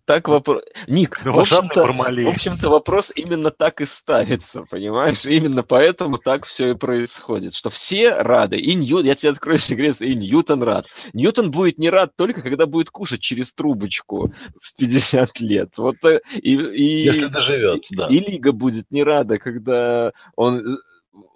так 0.05 0.27
вопрос... 0.27 0.63
Ник, 0.87 1.23
в 1.23 1.39
общем-то, 1.39 1.83
в 1.83 2.27
общем-то 2.27 2.69
вопрос 2.69 3.11
именно 3.15 3.51
так 3.51 3.81
и 3.81 3.85
ставится, 3.85 4.63
понимаешь? 4.69 5.25
Именно 5.25 5.63
поэтому 5.63 6.17
так 6.17 6.45
все 6.45 6.71
и 6.71 6.73
происходит, 6.73 7.53
что 7.53 7.69
все 7.69 8.15
рады, 8.15 8.57
и 8.57 8.75
Ньютон, 8.75 9.05
я 9.05 9.15
тебе 9.15 9.31
открою 9.31 9.59
секрет, 9.59 10.01
и 10.01 10.15
Ньютон 10.15 10.63
рад. 10.63 10.87
Ньютон 11.13 11.51
будет 11.51 11.77
не 11.77 11.89
рад 11.89 12.15
только, 12.15 12.41
когда 12.41 12.65
будет 12.65 12.89
кушать 12.89 13.21
через 13.21 13.53
трубочку 13.53 14.33
в 14.61 14.75
50 14.77 15.39
лет. 15.41 15.69
Вот, 15.77 15.95
э, 16.03 16.19
и, 16.35 16.53
и, 16.53 17.03
Если 17.03 17.27
доживет, 17.27 17.83
да. 17.91 18.07
И 18.07 18.19
Лига 18.19 18.51
будет 18.53 18.89
не 18.89 19.03
рада, 19.03 19.37
когда 19.37 20.11
он 20.35 20.59
э, 20.59 20.77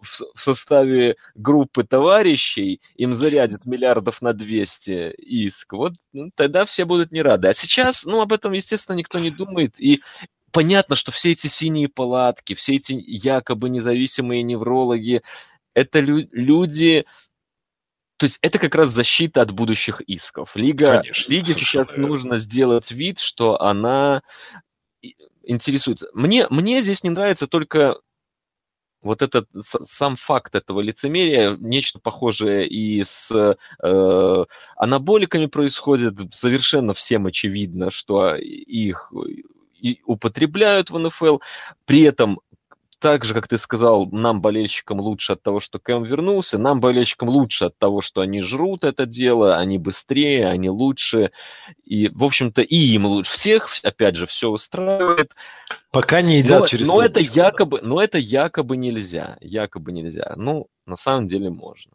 в 0.02 0.40
составе 0.40 1.16
группы 1.36 1.84
товарищей 1.84 2.82
им 2.96 3.14
зарядят 3.14 3.66
миллиардов 3.66 4.22
на 4.22 4.34
200 4.34 5.14
иск, 5.18 5.74
вот 5.74 5.94
ну, 6.14 6.32
тогда 6.36 6.66
все 6.66 6.86
будут 6.86 7.12
не 7.12 7.22
рады. 7.22 7.48
А 7.48 7.54
сейчас, 7.54 8.04
ну, 8.04 8.22
об 8.22 8.34
этом, 8.34 8.54
естественно, 8.54 8.96
никто 8.96 9.20
не 9.20 9.30
думает. 9.32 9.80
И 9.80 10.02
понятно, 10.52 10.96
что 10.96 11.12
все 11.12 11.32
эти 11.32 11.48
синие 11.48 11.90
палатки, 11.90 12.56
все 12.56 12.76
эти 12.76 12.94
якобы 12.94 13.70
независимые 13.70 14.44
неврологи, 14.44 15.22
это 15.74 16.00
лю- 16.00 16.28
люди, 16.32 17.06
то 18.18 18.26
есть 18.26 18.40
это 18.42 18.58
как 18.58 18.74
раз 18.74 18.90
защита 18.90 19.42
от 19.42 19.52
будущих 19.52 20.02
исков. 20.02 20.56
Лига, 20.56 21.02
Конечно, 21.02 21.32
Лиге 21.32 21.54
сейчас 21.54 21.92
верно. 21.92 22.08
нужно 22.08 22.38
сделать 22.38 22.90
вид, 22.90 23.20
что 23.20 23.62
она 23.62 24.24
интересуется. 25.44 26.10
Мне, 26.14 26.48
мне 26.50 26.82
здесь 26.82 27.04
не 27.04 27.12
нравится 27.12 27.48
только 27.48 28.00
вот 29.02 29.22
этот 29.22 29.48
сам 29.62 30.16
факт 30.16 30.56
этого 30.56 30.82
лицемерия, 30.82 31.56
нечто 31.60 32.00
похожее 32.00 32.68
и 32.68 33.04
с 33.04 33.32
э, 33.32 34.46
анаболиками 34.76 35.46
происходит, 35.46 36.34
совершенно 36.34 36.94
всем 36.94 37.28
очевидно, 37.28 37.92
что 37.92 38.36
их 38.36 39.12
и 39.80 40.02
употребляют 40.06 40.90
в 40.90 40.98
НФЛ, 40.98 41.38
при 41.86 42.02
этом 42.02 42.40
так 43.00 43.26
же, 43.26 43.34
как 43.34 43.48
ты 43.48 43.58
сказал, 43.58 44.08
нам, 44.12 44.42
болельщикам, 44.42 45.00
лучше 45.00 45.34
от 45.34 45.44
того, 45.44 45.60
что 45.60 45.80
Кэм 45.80 46.04
вернулся, 46.04 46.58
нам, 46.58 46.80
болельщикам, 46.80 47.30
лучше 47.30 47.66
от 47.66 47.78
того, 47.78 48.02
что 48.02 48.22
они 48.22 48.42
жрут 48.42 48.84
это 48.84 49.06
дело, 49.06 49.58
они 49.58 49.78
быстрее, 49.78 50.48
они 50.48 50.70
лучше, 50.70 51.32
и, 51.84 52.10
в 52.10 52.24
общем-то, 52.24 52.62
и 52.62 52.76
им 52.76 53.06
лучше. 53.06 53.32
Всех, 53.32 53.70
опять 53.84 54.16
же, 54.16 54.26
все 54.26 54.50
устраивает. 54.50 55.32
Пока 55.92 56.22
не 56.22 56.40
едят 56.40 56.62
но, 56.62 56.68
через 56.68 56.88
но 56.88 57.02
это 57.02 57.20
якобы, 57.20 57.82
Но 57.82 58.02
это 58.02 58.18
якобы 58.18 58.78
нельзя, 58.78 59.38
якобы 59.42 59.92
нельзя. 59.92 60.34
Ну, 60.36 60.68
на 60.86 60.96
самом 60.96 61.28
деле 61.28 61.50
можно. 61.50 61.92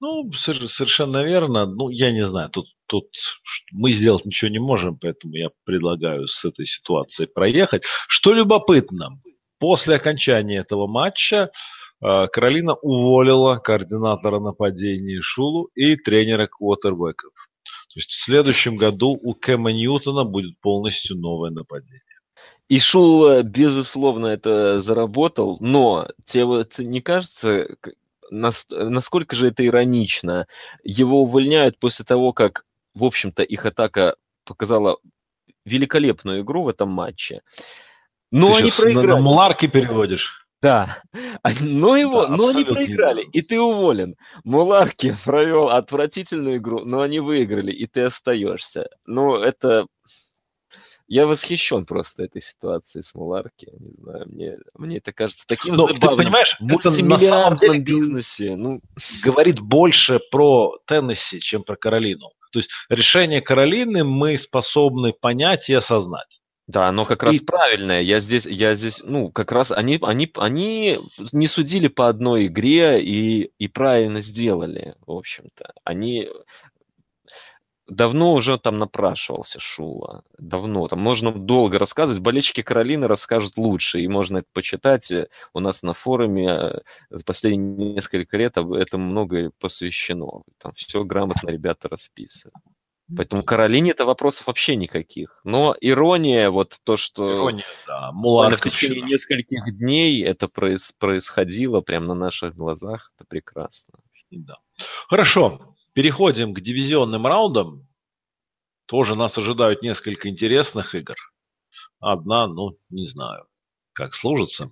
Ну, 0.00 0.30
совершенно 0.32 1.22
верно. 1.24 1.66
Ну, 1.66 1.88
я 1.88 2.12
не 2.12 2.26
знаю, 2.26 2.50
тут, 2.50 2.66
тут 2.86 3.06
мы 3.72 3.92
сделать 3.92 4.24
ничего 4.24 4.50
не 4.50 4.58
можем, 4.58 4.98
поэтому 4.98 5.34
я 5.34 5.48
предлагаю 5.64 6.28
с 6.28 6.44
этой 6.44 6.66
ситуацией 6.66 7.28
проехать. 7.28 7.82
Что 8.08 8.32
любопытно, 8.32 9.18
После 9.58 9.96
окончания 9.96 10.58
этого 10.58 10.86
матча 10.86 11.50
э, 12.00 12.26
Каролина 12.28 12.74
уволила 12.74 13.56
координатора 13.56 14.40
нападений 14.40 15.20
Шулу 15.20 15.70
и 15.74 15.96
тренера 15.96 16.46
квотербеков. 16.46 17.32
То 17.92 17.98
есть 18.00 18.10
в 18.10 18.24
следующем 18.24 18.76
году 18.76 19.18
у 19.20 19.34
Кэма 19.34 19.72
Ньютона 19.72 20.24
будет 20.24 20.58
полностью 20.60 21.16
новое 21.16 21.50
нападение. 21.50 22.02
И 22.68 22.78
Шул, 22.78 23.26
э, 23.26 23.42
безусловно, 23.42 24.26
это 24.26 24.80
заработал, 24.80 25.56
но 25.60 26.08
тебе 26.26 26.44
вот 26.44 26.78
не 26.78 27.00
кажется, 27.00 27.66
насколько 28.30 29.34
же 29.34 29.48
это 29.48 29.66
иронично? 29.66 30.46
Его 30.84 31.22
увольняют 31.22 31.78
после 31.78 32.04
того, 32.04 32.32
как, 32.32 32.64
в 32.94 33.04
общем-то, 33.04 33.42
их 33.42 33.64
атака 33.66 34.16
показала 34.44 34.98
великолепную 35.64 36.42
игру 36.42 36.62
в 36.62 36.68
этом 36.68 36.90
матче. 36.90 37.40
Но 38.30 38.48
Ты 38.48 38.62
они 38.62 38.70
проиграли. 38.70 39.06
На, 39.06 39.14
на 39.16 39.20
Муларки 39.20 39.66
переводишь. 39.66 40.46
Да. 40.60 41.02
Но 41.60 41.96
его, 41.96 42.26
да, 42.26 42.36
но 42.36 42.48
они 42.48 42.64
проиграли, 42.64 43.22
и 43.32 43.42
ты 43.42 43.60
уволен. 43.60 44.16
Муларки 44.44 45.14
провел 45.24 45.68
отвратительную 45.68 46.56
игру, 46.56 46.84
но 46.84 47.00
они 47.00 47.20
выиграли, 47.20 47.72
и 47.72 47.86
ты 47.86 48.02
остаешься. 48.02 48.88
Ну, 49.06 49.36
это... 49.36 49.86
Я 51.10 51.26
восхищен 51.26 51.86
просто 51.86 52.24
этой 52.24 52.42
ситуацией 52.42 53.02
с 53.02 53.14
Муларки. 53.14 53.70
Не 53.80 53.94
знаю, 53.96 54.26
мне, 54.28 54.58
мне 54.74 54.98
это 54.98 55.10
кажется 55.10 55.42
таким 55.46 55.72
но, 55.72 55.86
забавным. 55.86 56.10
Ты 56.10 56.16
понимаешь, 56.16 56.56
это 56.60 57.02
на 57.02 57.18
самом 57.18 57.58
деле 57.58 57.80
бизнесе. 57.80 58.54
Ну... 58.56 58.80
Говорит 59.24 59.58
больше 59.58 60.20
про 60.30 60.76
Теннесси, 60.86 61.40
чем 61.40 61.62
про 61.62 61.76
Каролину. 61.76 62.32
То 62.52 62.58
есть 62.58 62.68
решение 62.90 63.40
Каролины 63.40 64.04
мы 64.04 64.36
способны 64.36 65.14
понять 65.14 65.70
и 65.70 65.74
осознать. 65.74 66.40
Да, 66.68 66.88
оно 66.88 67.06
как 67.06 67.22
раз 67.22 67.36
и... 67.36 67.40
правильное. 67.40 68.02
Я 68.02 68.20
здесь, 68.20 68.44
я 68.44 68.74
здесь, 68.74 69.00
ну, 69.02 69.32
как 69.32 69.52
раз 69.52 69.72
они, 69.72 69.98
они, 70.02 70.30
они 70.36 70.98
не 71.32 71.48
судили 71.48 71.88
по 71.88 72.08
одной 72.08 72.46
игре 72.48 73.02
и, 73.02 73.50
и 73.58 73.68
правильно 73.68 74.20
сделали, 74.20 74.94
в 75.06 75.12
общем-то. 75.12 75.72
Они 75.84 76.28
давно 77.88 78.34
уже 78.34 78.58
там 78.58 78.78
напрашивался 78.78 79.58
Шула. 79.58 80.24
Давно. 80.36 80.88
Там 80.88 81.00
можно 81.00 81.32
долго 81.32 81.78
рассказывать. 81.78 82.20
Болельщики 82.20 82.60
Каролины 82.60 83.08
расскажут 83.08 83.56
лучше. 83.56 84.00
И 84.00 84.08
можно 84.08 84.38
это 84.38 84.48
почитать. 84.52 85.10
У 85.54 85.60
нас 85.60 85.82
на 85.82 85.94
форуме 85.94 86.50
э, 86.50 86.80
за 87.08 87.24
последние 87.24 87.94
несколько 87.94 88.36
лет 88.36 88.58
этому 88.58 89.06
многое 89.06 89.52
посвящено. 89.58 90.42
Там 90.58 90.72
все 90.74 91.02
грамотно 91.02 91.48
ребята 91.50 91.88
расписывают. 91.88 92.54
Поэтому 93.16 93.42
Каролине 93.42 93.92
это 93.92 94.04
вопросов 94.04 94.46
вообще 94.46 94.76
никаких. 94.76 95.40
Но 95.44 95.74
ирония, 95.80 96.50
вот 96.50 96.78
то, 96.84 96.96
что 96.96 97.36
ирония, 97.36 97.64
да. 97.86 98.12
в 98.58 98.60
течение 98.60 99.00
нескольких 99.00 99.78
дней 99.78 100.22
это 100.22 100.46
проис- 100.46 100.92
происходило 100.98 101.80
прямо 101.80 102.08
на 102.08 102.14
наших 102.14 102.54
глазах, 102.54 103.10
это 103.16 103.26
прекрасно. 103.26 103.94
Да. 104.30 104.56
Хорошо, 105.08 105.74
переходим 105.94 106.52
к 106.52 106.60
дивизионным 106.60 107.26
раундам. 107.26 107.86
Тоже 108.86 109.14
нас 109.14 109.36
ожидают 109.38 109.82
несколько 109.82 110.28
интересных 110.28 110.94
игр. 110.94 111.16
Одна, 112.00 112.46
ну, 112.46 112.78
не 112.90 113.06
знаю, 113.06 113.46
как 113.92 114.14
сложится. 114.14 114.70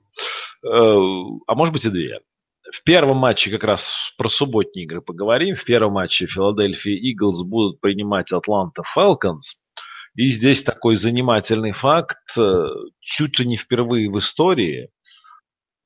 Э, 0.63 0.69
а 0.69 1.55
может 1.55 1.73
быть 1.73 1.85
и 1.85 1.91
две. 1.91 2.21
В 2.73 2.83
первом 2.85 3.19
матче 3.19 3.51
как 3.51 3.65
раз 3.65 4.13
про 4.19 4.29
субботние 4.29 4.87
игры 4.87 5.01
поговорим. 5.01 5.57
В 5.57 5.65
первом 5.65 5.93
матче 5.93 6.27
Филадельфия 6.27 6.97
Иглс 6.97 7.43
будут 7.43 7.81
принимать 7.81 8.33
Атланта 8.33 8.83
Фалконс. 8.95 9.55
И 10.17 10.29
здесь 10.31 10.63
такой 10.63 10.97
занимательный 10.97 11.73
факт. 11.73 12.17
Э, 12.37 12.67
чуть 13.01 13.39
ли 13.39 13.47
не 13.47 13.57
впервые 13.57 14.11
в 14.11 14.19
истории 14.19 14.89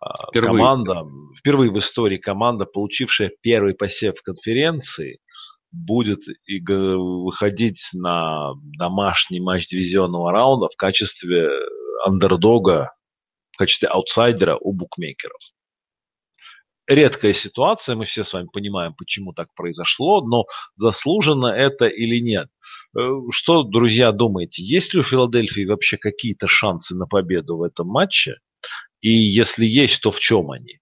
а, 0.00 0.28
впервые. 0.30 0.56
команда, 0.56 1.04
впервые 1.38 1.70
в 1.70 1.78
истории 1.78 2.16
команда, 2.16 2.64
получившая 2.64 3.30
первый 3.42 3.74
посев 3.74 4.16
в 4.16 4.22
конференции, 4.22 5.18
будет 5.72 6.20
выходить 6.66 7.82
на 7.92 8.52
домашний 8.78 9.40
матч 9.40 9.68
дивизионного 9.68 10.32
раунда 10.32 10.68
в 10.72 10.76
качестве 10.76 11.50
андердога, 12.06 12.92
в 13.52 13.58
качестве 13.58 13.88
аутсайдера 13.88 14.56
у 14.56 14.72
букмекеров 14.72 15.38
редкая 16.90 17.32
ситуация, 17.32 17.94
мы 17.94 18.04
все 18.04 18.24
с 18.24 18.32
вами 18.32 18.48
понимаем, 18.52 18.94
почему 18.94 19.32
так 19.32 19.48
произошло, 19.54 20.20
но 20.26 20.44
заслуженно 20.76 21.46
это 21.46 21.86
или 21.86 22.20
нет. 22.20 22.48
Э, 22.98 23.00
что, 23.30 23.62
друзья, 23.62 24.12
думаете, 24.12 24.62
есть 24.62 24.92
ли 24.92 25.00
у 25.00 25.04
Филадельфии 25.04 25.64
вообще 25.64 25.96
какие-то 25.96 26.48
шансы 26.48 26.96
на 26.96 27.06
победу 27.06 27.56
в 27.56 27.62
этом 27.62 27.86
матче? 27.86 28.38
И 29.00 29.10
если 29.10 29.64
есть, 29.64 30.00
то 30.02 30.10
в 30.10 30.18
чем 30.18 30.50
они? 30.50 30.80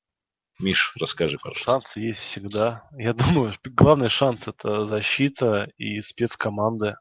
Миш, 0.59 0.93
расскажи, 0.99 1.37
пожалуйста. 1.37 1.65
Шансы 1.65 2.01
есть 2.01 2.21
всегда. 2.21 2.89
Я 2.97 3.13
думаю, 3.13 3.53
главный 3.77 4.09
шанс 4.09 4.49
это 4.49 4.87
защита 4.87 5.69
и 5.77 6.01
спецкоманды. 6.01 6.97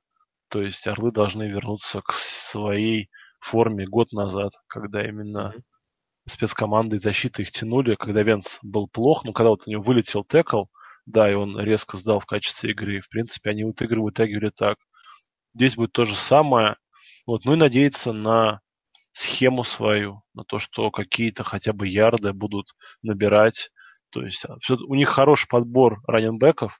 То 0.49 0.62
есть 0.62 0.86
Орлы 0.86 1.12
должны 1.12 1.43
вернуться 1.43 2.01
к 2.01 2.12
своей 2.14 3.10
форме 3.39 3.86
год 3.88 4.12
назад, 4.12 4.51
когда 4.68 5.08
именно 5.08 5.53
mm-hmm 5.55 5.77
спецкоманды 6.28 7.00
защиты 7.00 7.44
их 7.44 7.52
тянули, 7.52 7.96
когда 7.96 8.22
Венц 8.24 8.58
был 8.62 8.88
плох, 8.88 9.24
но 9.24 9.34
когда 9.34 9.50
вот 9.50 9.64
у 9.66 9.72
него 9.72 9.82
вылетел 9.82 10.24
текл, 10.24 10.66
да, 11.06 11.32
и 11.32 11.34
он 11.34 11.60
резко 11.60 11.98
сдал 11.98 12.20
в 12.20 12.26
качестве 12.26 12.72
игры, 12.72 13.02
в 13.02 13.10
принципе, 13.10 13.52
они 13.52 13.64
вот 13.64 13.82
игры 13.82 14.02
вытягивали 14.02 14.52
так. 14.56 14.78
Здесь 15.56 15.76
будет 15.76 15.94
то 15.94 16.04
же 16.04 16.16
самое. 16.16 16.76
Вот, 17.26 17.46
ну 17.46 17.54
и 17.54 17.58
надеяться 17.58 18.12
на 18.12 18.60
схему 19.14 19.64
свою, 19.64 20.22
на 20.34 20.44
то, 20.44 20.60
что 20.60 20.92
какие-то 20.92 21.44
хотя 21.44 21.74
бы 21.74 21.88
ярды 21.88 22.34
будут 22.34 22.68
набирать. 23.02 23.70
То 24.12 24.24
есть 24.24 24.46
а, 24.46 24.58
все, 24.60 24.76
у 24.76 24.96
них 24.96 25.10
хороший 25.10 25.48
подбор 25.48 26.00
раннинбеков, 26.08 26.80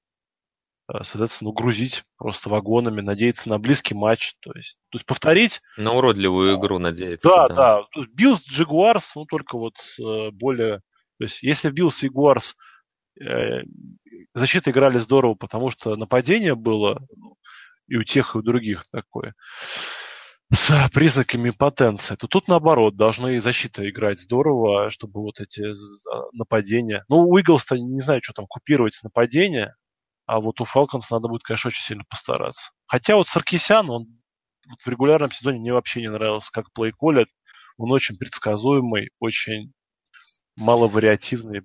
соответственно, 0.88 1.50
ну, 1.50 1.54
грузить 1.54 2.04
просто 2.18 2.50
вагонами, 2.50 3.02
надеяться 3.02 3.50
на 3.50 3.60
близкий 3.60 3.94
матч. 3.94 4.36
То 4.42 4.52
есть, 4.56 4.78
то 4.90 4.98
есть 4.98 5.06
повторить... 5.06 5.62
На 5.78 5.94
уродливую 5.94 6.58
игру 6.58 6.80
надеяться. 6.80 7.28
Да, 7.28 7.48
да. 7.50 7.56
да. 7.96 8.06
Биллс, 8.14 8.44
Джегуарс, 8.48 9.12
ну, 9.16 9.26
только 9.26 9.58
вот 9.58 9.76
э, 10.00 10.32
более... 10.32 10.82
То 11.20 11.26
есть, 11.26 11.44
если 11.44 11.72
Биллс 11.72 12.04
и 12.04 12.10
Джегуарс 12.10 12.56
э, 13.20 13.64
защиты 14.34 14.72
играли 14.72 15.00
здорово, 15.00 15.36
потому 15.36 15.70
что 15.72 15.96
нападение 15.96 16.56
было, 16.56 17.02
ну, 17.16 17.36
и 17.88 17.98
у 17.98 18.04
тех, 18.04 18.36
и 18.36 18.38
у 18.38 18.42
других 18.42 18.86
такое 18.92 19.34
с 20.54 20.90
признаками 20.94 21.50
импотенции, 21.50 22.16
то 22.16 22.28
тут 22.28 22.48
наоборот, 22.48 22.96
должны 22.96 23.42
защита 23.42 23.88
играть 23.90 24.22
здорово, 24.22 24.90
чтобы 24.90 25.22
вот 25.22 25.42
эти 25.42 25.62
а, 25.62 26.24
нападения... 26.32 27.04
Ну, 27.10 27.28
у 27.28 27.38
Иглс-то 27.38 27.76
не 27.76 28.00
знаю, 28.00 28.22
что 28.24 28.34
там, 28.34 28.46
купировать 28.48 28.98
нападения, 29.04 29.76
а 30.28 30.42
вот 30.42 30.60
у 30.60 30.66
Фалконс 30.66 31.10
надо 31.10 31.30
будет, 31.30 31.44
конечно, 31.44 31.70
очень 31.70 31.84
сильно 31.84 32.04
постараться. 32.08 32.72
Хотя 32.86 33.16
вот 33.16 33.30
Саркисян, 33.30 33.90
он 33.90 34.06
вот 34.68 34.82
в 34.84 34.88
регулярном 34.88 35.32
сезоне 35.32 35.60
мне 35.60 35.74
вообще 35.74 36.02
не 36.02 36.12
нравился, 36.12 36.52
как 36.52 36.72
play 36.74 36.92
caller. 36.92 37.30
Он 37.78 37.92
очень 37.92 38.18
предсказуемый, 38.18 39.10
очень 39.20 39.72
маловариативный. 40.58 41.62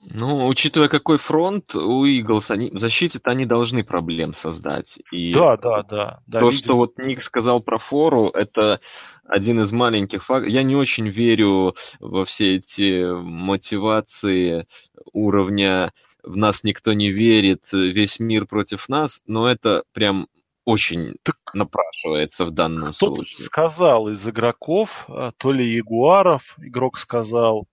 Ну, 0.00 0.46
учитывая, 0.46 0.88
какой 0.88 1.18
фронт 1.18 1.74
у 1.74 2.04
Иглс, 2.04 2.52
они, 2.52 2.70
в 2.70 2.78
защите-то 2.78 3.32
они 3.32 3.46
должны 3.46 3.82
проблем 3.82 4.34
создать. 4.34 5.00
И 5.10 5.32
да, 5.32 5.56
да, 5.56 5.82
да. 5.82 6.20
да 6.28 6.38
то, 6.40 6.50
видимо. 6.50 6.62
что 6.62 6.76
вот 6.76 6.98
Ник 6.98 7.24
сказал 7.24 7.60
про 7.60 7.78
фору, 7.78 8.28
это 8.28 8.80
один 9.24 9.60
из 9.60 9.72
маленьких 9.72 10.24
фактов. 10.24 10.52
Я 10.52 10.62
не 10.62 10.76
очень 10.76 11.08
верю 11.08 11.74
во 11.98 12.24
все 12.26 12.56
эти 12.56 13.12
мотивации 13.12 14.66
уровня 15.12 15.92
в 16.22 16.36
нас 16.36 16.64
никто 16.64 16.92
не 16.92 17.10
верит, 17.10 17.72
весь 17.72 18.18
мир 18.18 18.46
против 18.46 18.88
нас, 18.88 19.20
но 19.26 19.48
это 19.48 19.84
прям 19.92 20.28
очень 20.64 21.16
так 21.22 21.36
напрашивается 21.54 22.44
в 22.44 22.50
данном 22.50 22.92
кто 22.92 23.14
случае. 23.14 23.44
сказал 23.46 24.08
из 24.08 24.26
игроков, 24.28 25.06
а, 25.08 25.32
то 25.36 25.52
ли 25.52 25.66
Ягуаров 25.66 26.56
игрок 26.58 26.98
сказал, 26.98 27.66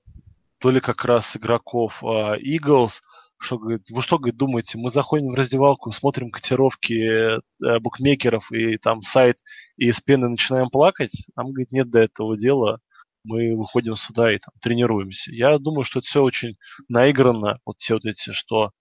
то 0.60 0.72
ли 0.72 0.80
как 0.80 1.04
раз 1.04 1.36
игроков 1.36 2.02
Eagles, 2.02 3.02
что 3.38 3.58
говорит, 3.58 3.90
вы 3.90 4.02
что, 4.02 4.18
говорит, 4.18 4.38
думаете, 4.38 4.78
мы 4.78 4.90
заходим 4.90 5.32
в 5.32 5.36
раздевалку, 5.36 5.92
смотрим 5.92 6.32
котировки 6.32 6.94
э, 6.94 7.80
букмекеров 7.80 8.52
и 8.52 8.78
там 8.78 9.02
сайт 9.02 9.38
и 9.76 9.92
с 9.92 10.00
пены 10.00 10.30
начинаем 10.30 10.70
плакать? 10.70 11.28
Нам, 11.36 11.48
говорит, 11.48 11.72
нет 11.72 11.90
до 11.90 12.00
этого 12.00 12.38
дела 12.38 12.80
мы 13.26 13.56
выходим 13.56 13.96
сюда 13.96 14.34
и 14.34 14.38
там, 14.38 14.54
тренируемся. 14.62 15.32
Я 15.32 15.58
думаю, 15.58 15.84
что 15.84 16.00
это 16.00 16.08
все 16.08 16.22
очень 16.22 16.56
наигранно, 16.88 17.58
вот 17.66 17.78
все 17.80 17.96
вот 17.96 18.06
эти, 18.06 18.32
что 18.32 18.72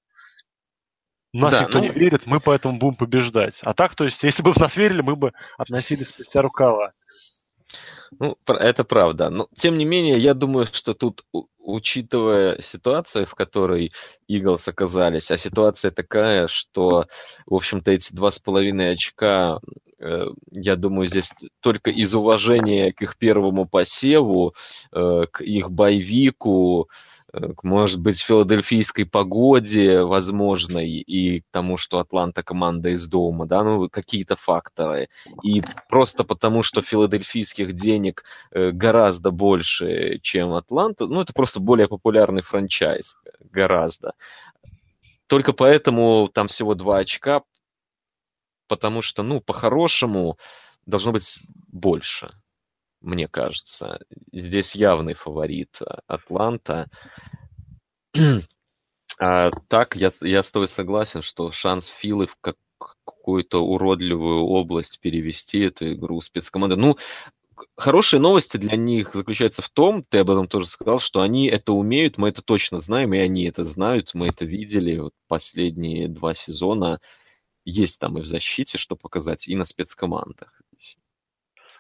нас 1.35 1.53
да, 1.53 1.65
никто 1.65 1.79
ну... 1.79 1.85
не 1.85 1.91
верит, 1.91 2.27
мы 2.27 2.39
поэтому 2.39 2.79
будем 2.79 2.95
побеждать. 2.95 3.57
А 3.63 3.75
так, 3.75 3.97
то 3.97 4.05
есть, 4.05 4.23
если 4.23 4.43
бы 4.43 4.53
в 4.53 4.57
нас 4.59 4.77
верили, 4.77 5.03
мы 5.03 5.17
бы 5.17 5.33
относились 5.59 6.09
спустя 6.09 6.43
рукава. 6.43 6.93
Ну, 8.19 8.37
это 8.47 8.85
правда. 8.85 9.31
Но, 9.31 9.49
тем 9.57 9.77
не 9.77 9.85
менее, 9.85 10.21
я 10.21 10.35
думаю, 10.35 10.67
что 10.71 10.95
тут, 10.95 11.25
учитывая 11.59 12.61
ситуацию, 12.61 13.27
в 13.27 13.35
которой 13.35 13.93
Иглс 14.29 14.69
оказались, 14.69 15.31
а 15.31 15.39
ситуация 15.39 15.91
такая, 15.91 16.47
что, 16.49 17.07
в 17.47 17.55
общем-то, 17.55 17.91
эти 17.91 18.15
два 18.15 18.31
с 18.31 18.39
половиной 18.39 18.93
очка 18.93 19.59
Э, 20.05 20.27
я 20.51 20.77
думаю, 20.77 21.07
здесь 21.07 21.31
только 21.61 21.91
из 21.91 22.15
уважения 22.15 22.93
к 22.93 23.01
их 23.03 23.17
первому 23.17 23.67
посеву, 23.67 24.55
э, 24.93 25.27
к 25.31 25.41
их 25.41 25.71
боевику, 25.71 26.89
э, 26.89 26.93
может 27.63 28.01
быть, 28.01 28.21
филадельфийской 28.21 29.07
погоде 29.07 30.03
возможной 30.03 30.89
и 30.89 31.41
к 31.41 31.45
тому, 31.51 31.77
что 31.77 31.99
Атланта 31.99 32.43
команда 32.43 32.91
из 32.91 33.07
дома, 33.07 33.47
да, 33.47 33.65
ну, 33.65 33.89
какие-то 33.89 34.37
факторы. 34.37 35.09
И 35.43 35.63
просто 35.89 36.25
потому, 36.25 36.63
что 36.63 36.83
филадельфийских 36.83 37.75
денег 37.75 38.25
гораздо 38.53 39.31
больше, 39.31 40.19
чем 40.21 40.55
Атланта, 40.55 41.07
ну, 41.07 41.21
это 41.21 41.33
просто 41.33 41.61
более 41.61 41.89
популярный 41.89 42.43
франчайз, 42.43 43.19
гораздо. 43.51 44.13
Только 45.27 45.53
поэтому 45.53 46.29
там 46.33 46.49
всего 46.49 46.75
два 46.75 46.99
очка, 46.99 47.43
потому 48.69 49.03
что, 49.03 49.23
ну, 49.23 49.41
по-хорошему 49.41 50.39
должно 50.87 51.13
быть 51.13 51.39
больше, 51.69 52.31
мне 53.05 53.29
кажется. 53.29 54.01
Здесь 54.33 54.75
явный 54.75 55.15
фаворит 55.15 55.79
Атланта. 56.07 56.89
А 59.17 59.53
так, 59.69 59.95
я, 59.95 60.11
я 60.23 60.43
с 60.43 60.51
тобой 60.51 60.67
согласен, 60.67 61.23
что 61.23 61.53
шанс 61.53 61.87
Филы 61.87 62.27
в 62.27 62.37
как, 62.41 62.57
какую-то 63.05 63.65
уродливую 63.65 64.41
область 64.41 64.99
перевести 64.99 65.61
эту 65.61 65.93
игру 65.93 66.21
спецкоманды. 66.21 66.75
Ну, 66.75 66.97
хорошие 67.77 68.21
новости 68.21 68.57
для 68.57 68.77
них 68.77 69.15
заключаются 69.15 69.63
в 69.63 69.69
том, 69.69 70.03
ты 70.03 70.19
об 70.19 70.31
этом 70.31 70.49
тоже 70.49 70.67
сказал, 70.67 70.99
что 70.99 71.21
они 71.21 71.47
это 71.47 71.73
умеют, 71.73 72.19
мы 72.19 72.31
это 72.31 72.43
точно 72.43 72.81
знаем, 72.81 73.15
и 73.15 73.19
они 73.19 73.45
это 73.45 73.65
знают, 73.65 74.11
мы 74.15 74.27
это 74.27 74.45
видели 74.45 74.99
вот 74.99 75.13
последние 75.29 76.09
два 76.09 76.35
сезона 76.35 77.01
есть 77.65 77.99
там 77.99 78.19
и 78.19 78.21
в 78.21 78.27
защите, 78.27 78.79
что 78.79 78.97
показать, 78.97 79.49
и 79.49 79.57
на 79.57 79.65
спецкомандах. 79.65 80.61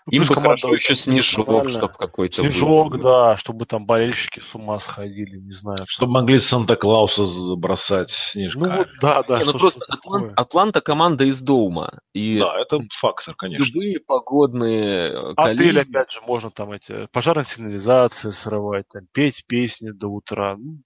Ну, 0.07 0.19
Им 0.19 0.25
бы 0.27 0.35
хорошо 0.35 0.75
еще 0.75 0.95
снежок, 0.95 1.71
чтобы 1.71 1.95
какой-то 1.95 2.43
Снежок, 2.43 2.93
был. 2.93 3.03
да, 3.03 3.37
чтобы 3.37 3.65
там 3.65 3.87
болельщики 3.87 4.41
с 4.41 4.55
ума 4.55 4.79
сходили, 4.79 5.39
не 5.39 5.53
знаю. 5.53 5.87
Чтобы 5.89 6.13
могли 6.13 6.39
Санта-Клауса 6.41 7.25
забросать 7.25 8.11
снежка. 8.11 8.59
Ну 8.59 8.77
вот, 8.77 8.89
да, 9.01 9.23
да. 9.23 9.39
Не, 9.39 9.45
ну 9.45 9.59
просто 9.59 9.81
Атланта, 9.89 10.35
Атланта 10.37 10.81
команда 10.83 11.25
из 11.25 11.41
дома. 11.41 12.01
И 12.13 12.39
да, 12.39 12.61
это 12.61 12.81
фактор, 13.01 13.35
конечно. 13.35 13.65
Любые 13.65 13.99
погодные 13.99 15.33
Отель, 15.37 15.81
опять 15.81 16.13
же, 16.13 16.21
можно 16.21 16.51
там 16.51 16.73
эти 16.73 17.07
пожарные 17.11 17.47
сигнализации 17.47 18.29
срывать, 18.29 18.87
там, 18.93 19.05
петь 19.11 19.45
песни 19.47 19.91
до 19.91 20.09
утра. 20.09 20.57
Ну, 20.59 20.83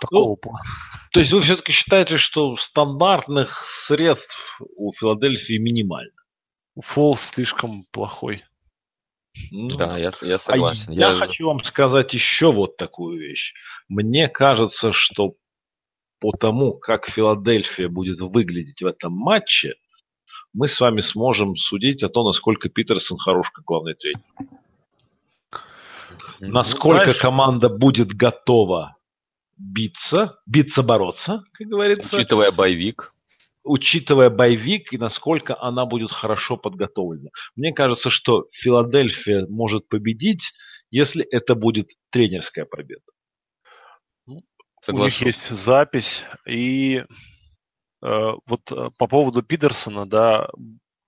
такого 0.00 0.30
ну, 0.30 0.36
плана. 0.36 0.60
То 1.12 1.20
есть 1.20 1.30
вы 1.30 1.42
все-таки 1.42 1.72
считаете, 1.72 2.16
что 2.16 2.56
стандартных 2.56 3.66
средств 3.86 4.58
у 4.76 4.92
Филадельфии 4.94 5.58
минимально? 5.58 6.21
Фол 6.80 7.16
слишком 7.16 7.84
плохой. 7.90 8.44
Ну, 9.50 9.76
да, 9.76 9.96
я, 9.96 10.12
я 10.20 10.38
согласен. 10.38 10.90
А 10.90 10.94
я, 10.94 11.12
я 11.12 11.18
хочу 11.18 11.46
вам 11.46 11.62
сказать 11.64 12.12
еще 12.12 12.52
вот 12.52 12.76
такую 12.76 13.18
вещь. 13.18 13.54
Мне 13.88 14.28
кажется, 14.28 14.92
что 14.92 15.34
по 16.20 16.32
тому, 16.32 16.74
как 16.74 17.08
Филадельфия 17.10 17.88
будет 17.88 18.20
выглядеть 18.20 18.80
в 18.80 18.86
этом 18.86 19.12
матче, 19.12 19.74
мы 20.52 20.68
с 20.68 20.78
вами 20.78 21.00
сможем 21.00 21.56
судить 21.56 22.02
о 22.02 22.08
том, 22.08 22.26
насколько 22.26 22.68
Питерсон 22.68 23.18
хорош 23.18 23.50
как 23.52 23.64
главный 23.64 23.94
тренер. 23.94 24.22
Ну, 26.40 26.48
насколько 26.48 27.04
знаешь, 27.04 27.20
команда 27.20 27.68
будет 27.68 28.08
готова 28.08 28.96
биться, 29.56 30.38
биться, 30.46 30.82
бороться, 30.82 31.44
как 31.52 31.66
говорится. 31.66 32.16
Учитывая 32.16 32.50
боевик. 32.50 33.14
Учитывая 33.64 34.28
боевик 34.28 34.92
и 34.92 34.98
насколько 34.98 35.60
она 35.60 35.86
будет 35.86 36.10
хорошо 36.10 36.56
подготовлена. 36.56 37.30
Мне 37.54 37.72
кажется, 37.72 38.10
что 38.10 38.46
Филадельфия 38.52 39.46
может 39.48 39.88
победить, 39.88 40.52
если 40.90 41.24
это 41.24 41.54
будет 41.54 41.88
тренерская 42.10 42.64
победа. 42.64 43.02
Ну, 44.26 44.42
у 44.88 44.98
них 44.98 45.20
есть 45.22 45.48
запись. 45.48 46.24
И 46.46 46.96
э, 46.98 47.04
вот 48.46 48.72
э, 48.72 48.90
по 48.98 49.06
поводу 49.06 49.42
Пидерсона, 49.42 50.06
да, 50.06 50.48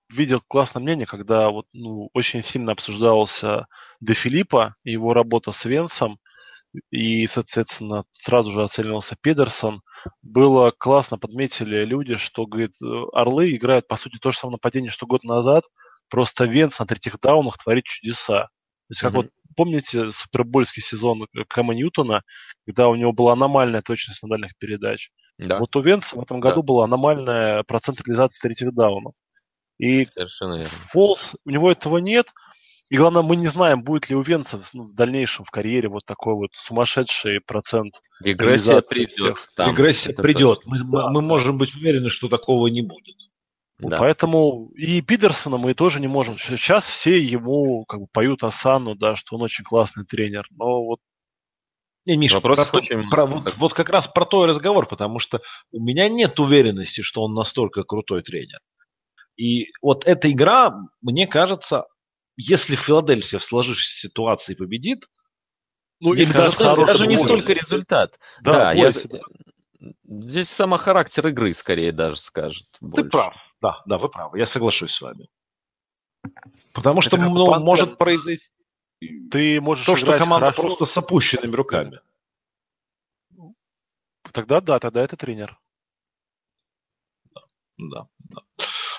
видел 0.09 0.41
классное 0.47 0.81
мнение, 0.81 1.05
когда 1.05 1.49
вот, 1.49 1.67
ну, 1.73 2.09
очень 2.13 2.43
сильно 2.43 2.71
обсуждался 2.71 3.67
Де 3.99 4.13
Филиппа 4.13 4.75
и 4.83 4.91
его 4.91 5.13
работа 5.13 5.51
с 5.51 5.65
Венсом 5.65 6.19
и, 6.91 7.27
соответственно, 7.27 8.03
сразу 8.11 8.51
же 8.51 8.63
оценивался 8.63 9.15
Педерсон. 9.21 9.81
Было 10.21 10.71
классно, 10.77 11.17
подметили 11.17 11.85
люди, 11.85 12.15
что, 12.15 12.45
говорит, 12.45 12.73
Орлы 13.13 13.55
играют, 13.55 13.87
по 13.87 13.95
сути, 13.95 14.17
то 14.21 14.31
же 14.31 14.37
самое 14.37 14.55
нападение, 14.55 14.91
что 14.91 15.05
год 15.05 15.23
назад, 15.23 15.63
просто 16.09 16.45
Венс 16.45 16.79
на 16.79 16.85
третьих 16.85 17.19
даунах 17.19 17.57
творит 17.57 17.85
чудеса. 17.85 18.49
То 18.87 18.91
есть, 18.91 19.01
как 19.01 19.13
mm-hmm. 19.13 19.15
вот 19.15 19.29
помните 19.55 20.11
супербольский 20.11 20.81
сезон 20.81 21.27
Кэма 21.47 21.73
Ньютона, 21.73 22.21
когда 22.65 22.87
у 22.87 22.95
него 22.95 23.13
была 23.13 23.33
аномальная 23.33 23.81
точность 23.81 24.21
на 24.21 24.29
дальних 24.29 24.55
передач? 24.57 25.09
Да. 25.37 25.57
Вот 25.57 25.75
у 25.75 25.81
Венса 25.81 26.15
в 26.15 26.21
этом 26.21 26.39
году 26.39 26.61
да. 26.61 26.67
была 26.67 26.85
аномальная 26.85 27.63
процент 27.63 27.99
реализации 28.01 28.47
третьих 28.47 28.73
даунов. 28.73 29.13
И 29.77 30.07
Фолс, 30.91 31.35
у 31.43 31.49
него 31.49 31.71
этого 31.71 31.97
нет, 31.97 32.27
и 32.89 32.97
главное, 32.97 33.23
мы 33.23 33.35
не 33.35 33.47
знаем, 33.47 33.83
будет 33.83 34.09
ли 34.09 34.15
у 34.15 34.21
Венцев 34.21 34.69
ну, 34.73 34.83
в 34.83 34.93
дальнейшем 34.93 35.43
в 35.43 35.51
карьере 35.51 35.89
вот 35.89 36.05
такой 36.05 36.35
вот 36.35 36.51
сумасшедший 36.53 37.41
процент. 37.41 37.95
Регрессия 38.21 38.81
придет. 38.87 39.37
Там. 39.55 39.71
Регрессия 39.71 40.13
придет. 40.13 40.59
Мы, 40.65 40.79
да. 40.79 41.09
мы 41.09 41.21
можем 41.21 41.57
быть 41.57 41.73
уверены, 41.73 42.09
что 42.09 42.29
такого 42.29 42.67
не 42.67 42.83
будет. 42.83 43.15
Да. 43.79 43.97
Поэтому 43.97 44.69
и 44.75 45.01
Пидерсона 45.01 45.57
мы 45.57 45.73
тоже 45.73 45.99
не 45.99 46.07
можем. 46.07 46.37
Сейчас 46.37 46.85
все 46.85 47.19
ему 47.19 47.85
как 47.85 48.01
бы 48.01 48.07
поют 48.13 48.43
Асану, 48.43 48.95
да, 48.95 49.15
что 49.15 49.35
он 49.35 49.41
очень 49.41 49.65
классный 49.65 50.05
тренер. 50.05 50.45
Но 50.51 50.85
вот 50.85 50.99
не, 52.05 52.17
Миша, 52.17 52.35
Вопрос 52.35 52.67
про, 52.67 52.77
очень... 52.77 53.09
про, 53.09 53.25
вот, 53.25 53.57
вот 53.57 53.73
как 53.73 53.89
раз 53.89 54.07
про 54.07 54.25
то 54.25 54.45
и 54.45 54.47
разговор, 54.47 54.87
потому 54.87 55.19
что 55.19 55.41
у 55.71 55.83
меня 55.83 56.07
нет 56.07 56.39
уверенности, 56.39 57.01
что 57.01 57.23
он 57.23 57.33
настолько 57.33 57.83
крутой 57.83 58.21
тренер. 58.21 58.59
И 59.37 59.71
вот 59.81 60.05
эта 60.05 60.31
игра, 60.31 60.77
мне 61.01 61.25
кажется, 61.25 61.85
если 62.37 62.75
Филадельфия 62.75 63.39
в 63.39 63.43
сложившейся 63.43 64.07
ситуации 64.07 64.55
победит, 64.55 65.05
ну, 65.99 66.13
или 66.13 66.31
даже, 66.31 66.57
даже 66.57 67.07
не 67.07 67.17
столько 67.17 67.53
результат. 67.53 68.17
Да, 68.41 68.53
да 68.53 68.73
я, 68.73 68.91
здесь 70.03 70.49
сама 70.49 70.77
характер 70.77 71.27
игры 71.27 71.53
скорее 71.53 71.91
даже 71.91 72.17
скажет. 72.17 72.67
Больше. 72.81 73.03
Ты 73.03 73.09
прав. 73.09 73.35
Да, 73.61 73.81
да, 73.85 73.97
вы 73.97 74.09
правы, 74.09 74.37
я 74.37 74.45
соглашусь 74.45 74.91
с 74.91 75.01
вами. 75.01 75.27
Потому 76.73 77.01
что 77.01 77.17
ну, 77.17 77.59
может 77.59 77.97
произойти 77.97 78.45
ты 79.31 79.61
можешь 79.61 79.85
то, 79.85 79.97
что 79.97 80.17
команда 80.17 80.51
хорошо... 80.51 80.61
просто 80.63 80.85
с 80.85 80.97
опущенными 80.97 81.55
руками. 81.55 81.99
Тогда 84.31 84.61
да, 84.61 84.79
тогда 84.79 85.03
это 85.03 85.15
тренер. 85.17 85.59
Да, 87.77 88.07
да. 88.19 88.41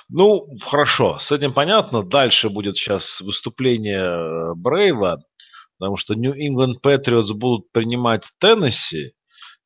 Ну, 0.08 0.46
хорошо, 0.62 1.18
с 1.18 1.32
этим 1.32 1.52
понятно. 1.52 2.02
Дальше 2.02 2.48
будет 2.48 2.76
сейчас 2.76 3.20
выступление 3.20 4.04
э, 4.04 4.54
Брейва, 4.54 5.20
потому 5.78 5.96
что 5.96 6.14
New 6.14 6.32
England 6.32 6.76
Patriots 6.84 7.32
будут 7.34 7.70
принимать 7.72 8.22
Теннесси. 8.40 9.12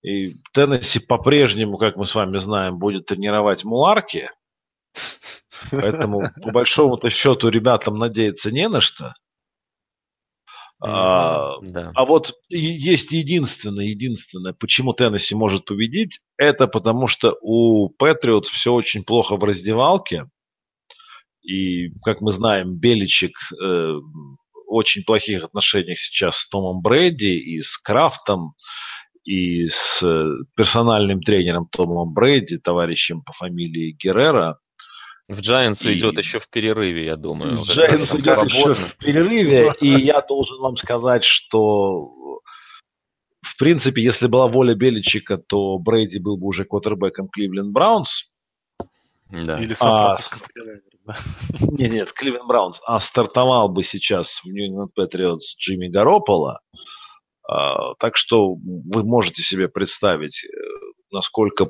И 0.03 0.37
Теннесси 0.55 0.99
по-прежнему, 0.99 1.77
как 1.77 1.97
мы 1.97 2.07
с 2.07 2.15
вами 2.15 2.39
знаем, 2.39 2.79
будет 2.79 3.07
тренировать 3.07 3.65
Муларки. 3.65 4.31
Поэтому, 5.71 6.23
по 6.43 6.53
большому-то 6.53 7.11
счету, 7.11 7.49
ребятам 7.49 7.99
надеяться 7.99 8.51
не 8.51 8.69
на 8.69 8.81
что. 8.81 9.13
А, 10.83 11.61
да. 11.61 11.93
а 11.95 12.05
вот 12.07 12.33
есть 12.49 13.13
единственное, 13.13 13.85
единственное, 13.85 14.55
почему 14.55 14.95
Теннесси 14.95 15.35
может 15.35 15.67
победить, 15.67 16.21
это 16.39 16.67
потому 16.67 17.07
что 17.07 17.37
у 17.43 17.91
Патриот 17.91 18.47
все 18.47 18.73
очень 18.73 19.05
плохо 19.05 19.37
в 19.37 19.45
раздевалке. 19.45 20.25
И, 21.43 21.91
как 22.03 22.21
мы 22.21 22.33
знаем, 22.33 22.79
Беличик 22.79 23.33
э, 23.63 23.95
очень 24.67 25.05
плохих 25.05 25.45
отношениях 25.45 25.99
сейчас 25.99 26.37
с 26.37 26.49
Томом 26.49 26.81
Брэди 26.81 27.39
и 27.39 27.61
с 27.61 27.77
Крафтом, 27.77 28.55
и 29.25 29.67
с 29.69 30.03
э, 30.03 30.29
персональным 30.57 31.21
тренером 31.21 31.67
Томом 31.71 32.15
Брэди, 32.15 32.59
товарищем 32.59 33.23
по 33.23 33.33
фамилии 33.33 33.97
Геррера. 34.03 34.59
В 35.31 35.39
Giants 35.39 35.89
и... 35.89 35.95
идет 35.95 36.19
еще 36.19 36.41
в 36.41 36.49
перерыве, 36.51 37.05
я 37.05 37.17
думаю. 37.17 37.63
В 37.63 37.69
Giants 37.69 38.19
идет 38.19 38.43
еще 38.45 38.75
в 38.75 38.97
перерыве, 38.97 39.73
и 39.81 39.89
я 40.05 40.21
должен 40.23 40.59
вам 40.61 40.77
сказать, 40.77 41.25
что 41.25 42.41
в 43.43 43.57
принципе, 43.57 44.03
если 44.03 44.27
была 44.27 44.49
воля 44.49 44.75
Беличика, 44.75 45.39
то 45.39 45.79
Брейди 45.79 46.19
был 46.19 46.37
бы 46.37 46.47
уже 46.47 46.65
квотербеком 46.65 47.29
Кливленд 47.29 47.73
Браунс. 47.73 48.25
Да. 49.31 49.61
Или 49.61 49.75
Сан-Франциско 49.75 50.41
а... 51.07 51.15
Нет, 51.61 51.93
нет, 51.93 52.13
Кливленд 52.13 52.47
Браунс. 52.47 52.81
А 52.85 52.99
стартовал 52.99 53.69
бы 53.69 53.85
сейчас 53.85 54.41
в 54.43 54.49
England 54.49 54.91
Patriots 54.99 55.57
Джимми 55.59 55.89
Гаропола. 55.89 56.61
А, 57.49 57.95
так 58.01 58.17
что 58.17 58.55
вы 58.55 59.05
можете 59.05 59.43
себе 59.43 59.69
представить, 59.69 60.45
э, 60.45 60.49
насколько 61.13 61.67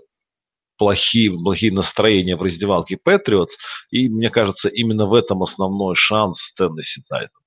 плохие, 0.81 1.31
плохие 1.31 1.73
настроения 1.73 2.37
в 2.37 2.43
раздевалке 2.43 2.97
Патриотс. 2.97 3.55
И 3.91 4.09
мне 4.09 4.31
кажется, 4.31 4.71
именно 4.71 5.05
в 5.05 5.13
этом 5.13 5.43
основной 5.43 5.95
шанс 5.95 6.55
Теннесси 6.57 7.03
Тайтан. 7.07 7.43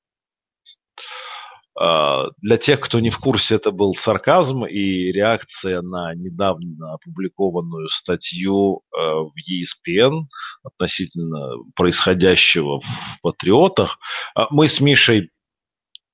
Для 2.44 2.58
тех, 2.58 2.80
кто 2.80 3.00
не 3.00 3.10
в 3.10 3.18
курсе, 3.18 3.56
это 3.56 3.72
был 3.72 3.96
сарказм 3.96 4.64
и 4.66 5.12
реакция 5.12 5.82
на 5.82 6.14
недавно 6.14 6.94
опубликованную 6.94 7.90
статью 7.90 8.82
э, 8.96 9.00
в 9.00 9.32
ESPN 9.50 10.26
относительно 10.64 11.56
происходящего 11.76 12.80
в 12.82 13.22
Патриотах. 13.24 13.98
А 14.36 14.46
мы 14.52 14.68
с 14.68 14.80
Мишей 14.80 15.32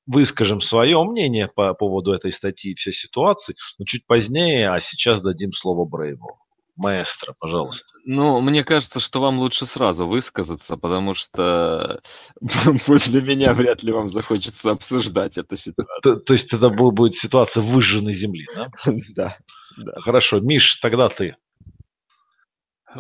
выскажем 0.08 0.62
свое 0.62 1.04
мнение 1.04 1.50
по 1.54 1.74
поводу 1.74 2.14
этой 2.14 2.32
статьи 2.32 2.72
и 2.72 2.76
всей 2.76 2.94
ситуации, 2.94 3.56
но 3.78 3.84
чуть 3.84 4.08
позднее, 4.08 4.72
а 4.72 4.80
сейчас 4.80 5.22
дадим 5.22 5.52
слово 5.52 5.84
Брейву 5.84 6.40
маэстро, 6.80 7.36
пожалуйста. 7.38 7.86
Ну, 8.06 8.40
мне 8.42 8.64
кажется, 8.64 9.00
что 9.00 9.22
вам 9.22 9.38
лучше 9.40 9.66
сразу 9.66 10.08
высказаться, 10.08 10.78
потому 10.78 11.14
что 11.14 12.02
после 12.88 13.22
меня 13.22 13.54
вряд 13.54 13.84
ли 13.84 13.92
вам 13.92 14.08
захочется 14.08 14.72
обсуждать 14.72 15.38
эту 15.38 15.56
ситуацию. 15.58 16.02
То, 16.02 16.16
то 16.16 16.34
есть 16.34 16.52
это 16.54 16.70
будет 16.70 17.16
ситуация 17.16 17.64
выжженной 17.64 18.16
земли, 18.16 18.46
да? 18.56 18.70
Да. 19.16 19.38
да. 19.78 20.02
Хорошо, 20.02 20.40
Миш, 20.40 20.80
тогда 20.82 21.10
ты. 21.10 21.36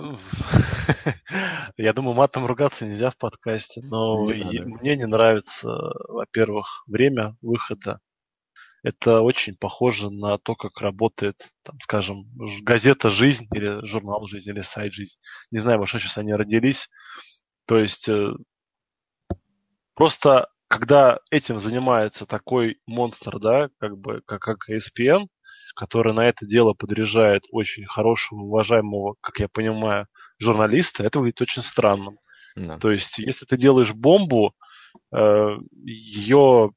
Я 1.77 1.93
думаю, 1.93 2.15
матом 2.15 2.45
ругаться 2.45 2.85
нельзя 2.85 3.09
в 3.09 3.17
подкасте, 3.17 3.81
но 3.83 4.31
не 4.31 4.59
мне 4.59 4.95
не 4.95 5.07
нравится, 5.07 5.69
во-первых, 6.09 6.83
время 6.85 7.35
выхода 7.41 7.99
это 8.83 9.21
очень 9.21 9.55
похоже 9.55 10.09
на 10.09 10.37
то, 10.37 10.55
как 10.55 10.79
работает, 10.81 11.49
там, 11.63 11.77
скажем, 11.81 12.25
газета 12.61 13.09
«Жизнь» 13.09 13.47
или 13.53 13.85
журнал 13.85 14.25
«Жизнь» 14.27 14.49
или 14.49 14.61
сайт 14.61 14.93
«Жизнь». 14.93 15.15
Не 15.51 15.59
знаю, 15.59 15.79
во 15.79 15.85
что 15.85 15.99
сейчас 15.99 16.17
они 16.17 16.33
родились. 16.33 16.89
То 17.65 17.77
есть 17.77 18.07
э, 18.09 18.33
просто 19.95 20.47
когда 20.69 21.19
этим 21.31 21.59
занимается 21.59 22.25
такой 22.25 22.77
монстр, 22.85 23.39
да, 23.39 23.69
как 23.79 23.97
бы, 23.97 24.21
как, 24.25 24.41
как 24.41 24.69
ESPN, 24.69 25.25
который 25.75 26.13
на 26.13 26.27
это 26.27 26.45
дело 26.45 26.73
подряжает 26.73 27.43
очень 27.51 27.85
хорошего, 27.85 28.41
уважаемого, 28.41 29.15
как 29.19 29.39
я 29.39 29.49
понимаю, 29.49 30.07
журналиста, 30.37 31.03
это 31.03 31.19
выглядит 31.19 31.41
очень 31.41 31.63
странным. 31.63 32.19
Да. 32.55 32.77
То 32.77 32.91
есть, 32.91 33.17
если 33.17 33.45
ты 33.45 33.57
делаешь 33.57 33.93
бомбу, 33.93 34.53
э, 35.11 35.57
ее 35.83 36.71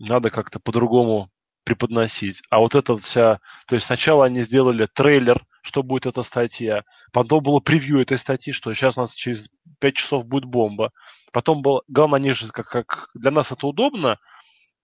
надо 0.00 0.30
как-то 0.30 0.58
по-другому 0.58 1.30
преподносить. 1.68 2.40
А 2.48 2.60
вот 2.60 2.74
эта 2.74 2.96
вся... 2.96 3.40
То 3.66 3.74
есть 3.74 3.86
сначала 3.86 4.24
они 4.24 4.42
сделали 4.42 4.88
трейлер, 4.90 5.44
что 5.60 5.82
будет 5.82 6.06
эта 6.06 6.22
статья. 6.22 6.82
Потом 7.12 7.42
было 7.42 7.60
превью 7.60 8.00
этой 8.00 8.16
статьи, 8.16 8.54
что 8.54 8.72
сейчас 8.72 8.96
у 8.96 9.02
нас 9.02 9.12
через 9.12 9.50
5 9.80 9.94
часов 9.94 10.24
будет 10.24 10.46
бомба. 10.46 10.92
Потом 11.30 11.60
было... 11.60 11.82
Главное, 11.86 12.20
они 12.20 12.32
же, 12.32 12.48
как, 12.48 12.68
как 12.68 13.08
для 13.12 13.30
нас 13.30 13.52
это 13.52 13.66
удобно, 13.66 14.16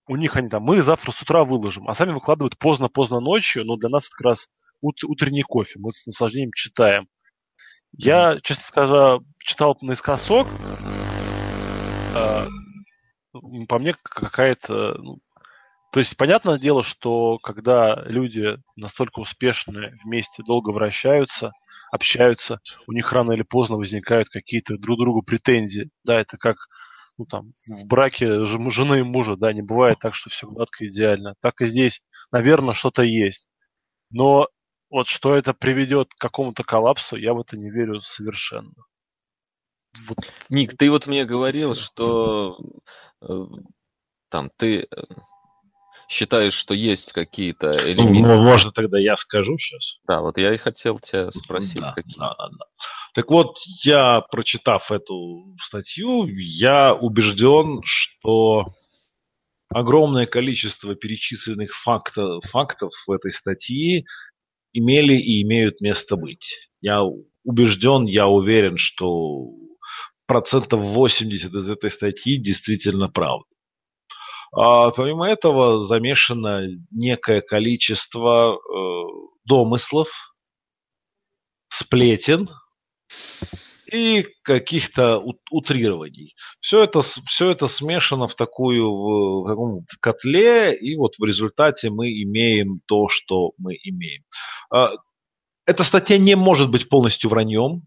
у 0.07 0.17
них 0.17 0.37
они 0.37 0.51
там, 0.51 0.63
мы 0.63 0.83
завтра 0.83 1.13
с 1.13 1.23
утра 1.23 1.45
выложим, 1.45 1.89
а 1.89 1.95
сами 1.95 2.13
выкладывают 2.13 2.59
поздно-поздно 2.59 3.21
ночью, 3.21 3.65
но 3.65 3.77
для 3.77 3.89
нас 3.89 4.05
это 4.05 4.17
как 4.17 4.27
раз 4.27 4.49
ут, 4.83 5.03
утренний 5.03 5.43
кофе, 5.43 5.79
мы 5.79 5.91
с 5.91 6.05
наслаждением 6.05 6.53
читаем. 6.55 7.09
Я, 7.93 8.39
честно 8.43 8.65
скажу, 8.65 9.25
читал 9.39 9.79
наискосок, 9.81 10.47
э, 12.15 12.47
по 13.69 13.79
мне 13.79 13.97
какая-то 14.03 14.99
ну, 14.99 15.19
то 15.95 16.01
есть, 16.01 16.17
понятное 16.17 16.59
дело, 16.59 16.83
что 16.83 17.39
когда 17.39 18.03
люди 18.07 18.57
настолько 18.75 19.21
успешные 19.21 19.97
вместе 20.03 20.43
долго 20.43 20.71
вращаются, 20.71 21.53
общаются, 21.93 22.59
у 22.89 22.93
них 22.93 23.13
рано 23.13 23.31
или 23.31 23.45
поздно 23.45 23.77
возникают 23.77 24.29
какие-то 24.29 24.77
друг 24.77 24.99
другу 24.99 25.23
претензии. 25.23 25.91
Да, 26.03 26.21
это 26.21 26.37
как 26.37 26.57
ну, 27.17 27.27
там, 27.27 27.53
в 27.69 27.87
браке 27.87 28.45
жены 28.45 28.99
и 28.99 29.03
мужа, 29.05 29.37
да, 29.37 29.53
не 29.53 29.63
бывает 29.63 30.01
так, 30.01 30.17
что 30.17 30.31
все 30.31 30.49
гладко 30.49 30.85
идеально. 30.85 31.37
Так 31.41 31.61
и 31.61 31.69
здесь, 31.69 32.01
наверное, 32.33 32.75
что-то 32.75 33.05
есть. 33.05 33.47
Но 34.11 34.49
вот 34.91 35.07
что 35.07 35.37
это 35.37 35.55
приведет 35.55 36.13
к 36.13 36.21
какому-то 36.21 36.65
коллапсу, 36.65 37.15
я 37.15 37.35
в 37.35 37.41
это 37.41 37.57
не 37.57 37.71
верю 37.71 38.01
совершенно. 38.01 38.75
Вот. 40.09 40.19
Ник, 40.49 40.77
ты 40.77 40.91
вот 40.91 41.07
мне 41.07 41.25
говорил, 41.25 41.77
что 41.77 42.59
э, 43.23 43.27
там 44.29 44.51
ты 44.57 44.89
э, 44.91 45.03
считаешь, 46.09 46.55
что 46.55 46.75
есть 46.75 47.13
какие-то 47.13 47.73
ну, 47.73 47.89
элементы... 47.89 48.29
Ну, 48.29 48.43
можно 48.43 48.73
тогда 48.73 48.99
я 48.99 49.17
скажу 49.17 49.59
сейчас? 49.59 49.97
Да, 50.07 50.21
вот 50.21 50.39
я 50.39 50.55
и 50.55 50.59
хотел 50.59 50.99
тебя 50.99 51.31
спросить, 51.31 51.81
да, 51.81 51.93
какие. 51.93 52.19
Да, 52.19 52.35
да. 52.39 52.67
Так 53.15 53.31
вот, 53.31 53.57
я, 53.85 54.21
прочитав 54.31 54.91
эту 54.91 55.55
статью, 55.67 56.27
я 56.27 56.95
убежден, 56.95 57.81
что 57.85 58.75
огромное 59.69 60.27
количество 60.27 60.95
перечисленных 60.95 61.75
фактов, 61.83 62.43
фактов 62.51 62.91
в 63.07 63.13
этой 63.13 63.33
статье 63.33 64.05
имели 64.73 65.15
и 65.15 65.43
имеют 65.43 65.81
место 65.81 66.17
быть. 66.17 66.69
Я 66.81 67.03
убежден, 67.45 68.07
я 68.07 68.27
уверен, 68.27 68.77
что 68.79 69.51
процентов 70.27 70.81
80 70.81 71.53
из 71.53 71.69
этой 71.69 71.91
статьи 71.91 72.39
действительно 72.39 73.09
правда. 73.09 73.47
А 74.57 74.91
помимо 74.91 75.29
этого 75.29 75.81
замешано 75.85 76.67
некое 76.91 77.41
количество 77.41 78.55
э, 78.55 79.05
домыслов, 79.47 80.09
сплетен 81.71 82.49
и 83.91 84.25
каких-то 84.43 85.23
утрирований. 85.51 86.35
Все 86.61 86.85
это, 86.85 87.01
все 87.01 87.51
это 87.51 87.67
смешано 87.67 88.29
в 88.29 88.35
такую 88.35 88.91
в, 88.91 89.83
в 89.83 89.99
котле, 90.01 90.77
и 90.77 90.97
вот 90.97 91.13
в 91.19 91.25
результате 91.25 91.91
мы 91.91 92.11
имеем 92.23 92.81
то, 92.87 93.09
что 93.09 93.53
мы 93.59 93.77
имеем. 93.83 94.23
А, 94.71 94.93
эта 95.67 95.83
статья 95.83 96.17
не 96.19 96.37
может 96.37 96.71
быть 96.71 96.89
полностью 96.89 97.31
враньем, 97.31 97.83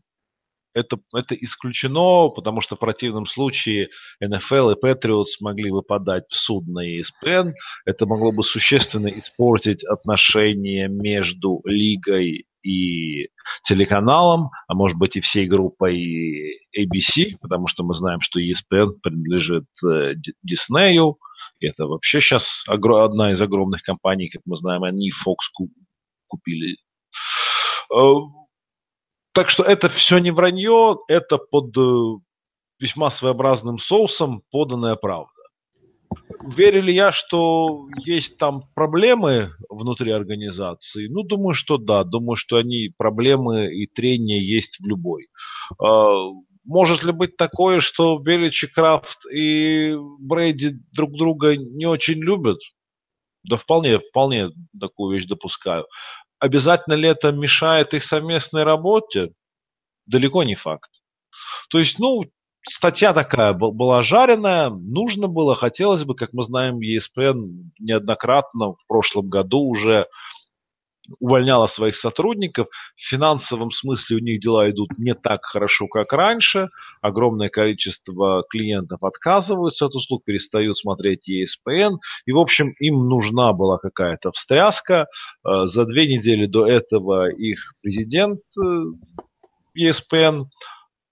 это, 0.74 0.97
это 1.13 1.36
исключено, 1.36 2.30
потому 2.30 2.61
что 2.61 2.76
в 2.76 2.80
противном 2.80 3.26
случае 3.26 3.89
НФЛ 4.22 4.72
и 4.72 4.80
Патриотс 4.80 5.41
могли 5.41 5.72
бы 5.72 5.82
подать 5.82 6.26
в 6.30 6.36
суд 6.36 6.68
на 6.68 6.86
ESPN. 6.88 7.53
Это 7.86 8.05
могло 8.05 8.32
бы 8.32 8.43
существенно 8.43 9.07
испортить 9.07 9.84
отношения 9.84 10.88
между 10.88 11.61
лигой 11.65 12.45
и 12.63 13.30
телеканалам, 13.63 14.49
а 14.68 14.74
может 14.74 14.97
быть 14.97 15.15
и 15.15 15.22
всей 15.22 15.47
группой 15.47 16.59
ABC, 16.78 17.38
потому 17.41 17.68
что 17.68 17.84
мы 17.84 17.95
знаем, 17.95 18.20
что 18.22 18.39
ESPN 18.39 18.99
принадлежит 19.01 19.65
Диснею, 20.43 21.18
и 21.59 21.68
это 21.68 21.86
вообще 21.86 22.20
сейчас 22.20 22.63
одна 22.68 23.32
из 23.32 23.41
огромных 23.41 23.82
компаний, 23.84 24.30
как 24.30 24.41
мы 24.45 24.57
знаем, 24.57 24.84
они 24.84 25.11
Fox 25.11 25.38
купили. 26.28 26.78
Так 29.38 29.51
что 29.51 29.61
это 29.61 29.88
все 29.88 30.17
не 30.17 30.31
вранье, 30.31 30.97
это 31.07 31.38
под 31.38 31.75
весьма 32.79 33.11
своеобразным 33.11 33.77
соусом 33.77 34.41
поданная 34.49 34.95
правда. 34.95 35.29
Верю 36.55 36.81
ли 36.81 36.95
я, 36.95 37.11
что 37.11 37.85
есть 38.03 38.39
там 38.39 38.63
проблемы 38.73 39.51
внутри 39.69 40.09
организации? 40.09 41.07
Ну, 41.07 41.21
думаю, 41.21 41.53
что 41.53 41.77
да. 41.77 42.03
Думаю, 42.03 42.35
что 42.35 42.57
они 42.57 42.89
проблемы 42.97 43.71
и 43.75 43.85
трения 43.85 44.41
есть 44.41 44.79
в 44.79 44.88
любой. 44.88 45.27
А, 45.79 46.31
может 46.65 47.03
ли 47.03 47.11
быть 47.11 47.38
такое, 47.38 47.79
что 47.79 48.17
Беличи 48.17 48.65
Крафт 48.65 49.23
и 49.31 49.93
Брейди 50.19 50.77
друг 50.93 51.11
друга 51.11 51.55
не 51.55 51.85
очень 51.85 52.17
любят? 52.23 52.57
Да 53.43 53.57
вполне, 53.57 53.99
вполне 53.99 54.49
такую 54.79 55.15
вещь 55.15 55.27
допускаю. 55.27 55.85
Обязательно 56.39 56.93
ли 56.93 57.09
это 57.09 57.31
мешает 57.31 57.93
их 57.93 58.03
совместной 58.03 58.63
работе? 58.63 59.31
Далеко 60.05 60.43
не 60.43 60.55
факт. 60.55 60.89
То 61.69 61.79
есть, 61.79 61.99
ну, 61.99 62.23
статья 62.69 63.13
такая 63.13 63.53
была 63.53 64.03
жареная, 64.03 64.69
нужно 64.69 65.27
было, 65.27 65.55
хотелось 65.55 66.03
бы, 66.03 66.15
как 66.15 66.33
мы 66.33 66.43
знаем, 66.43 66.79
ESPN 66.79 67.71
неоднократно 67.79 68.73
в 68.73 68.88
прошлом 68.88 69.27
году 69.27 69.59
уже 69.59 70.07
увольняла 71.19 71.67
своих 71.67 71.95
сотрудников. 71.95 72.67
В 72.95 73.09
финансовом 73.09 73.71
смысле 73.71 74.17
у 74.17 74.19
них 74.19 74.41
дела 74.41 74.69
идут 74.69 74.89
не 74.97 75.13
так 75.13 75.43
хорошо, 75.43 75.87
как 75.87 76.13
раньше. 76.13 76.69
Огромное 77.01 77.49
количество 77.49 78.43
клиентов 78.49 79.03
отказываются 79.03 79.85
от 79.85 79.95
услуг, 79.95 80.23
перестают 80.25 80.77
смотреть 80.77 81.29
ESPN. 81.29 81.97
И, 82.25 82.31
в 82.31 82.39
общем, 82.39 82.73
им 82.79 83.07
нужна 83.07 83.53
была 83.53 83.77
какая-то 83.77 84.31
встряска. 84.31 85.07
Э, 85.45 85.67
за 85.67 85.85
две 85.85 86.07
недели 86.07 86.45
до 86.45 86.67
этого 86.67 87.29
их 87.29 87.73
президент 87.81 88.41
э, 88.59 88.83
ESPN 89.77 90.45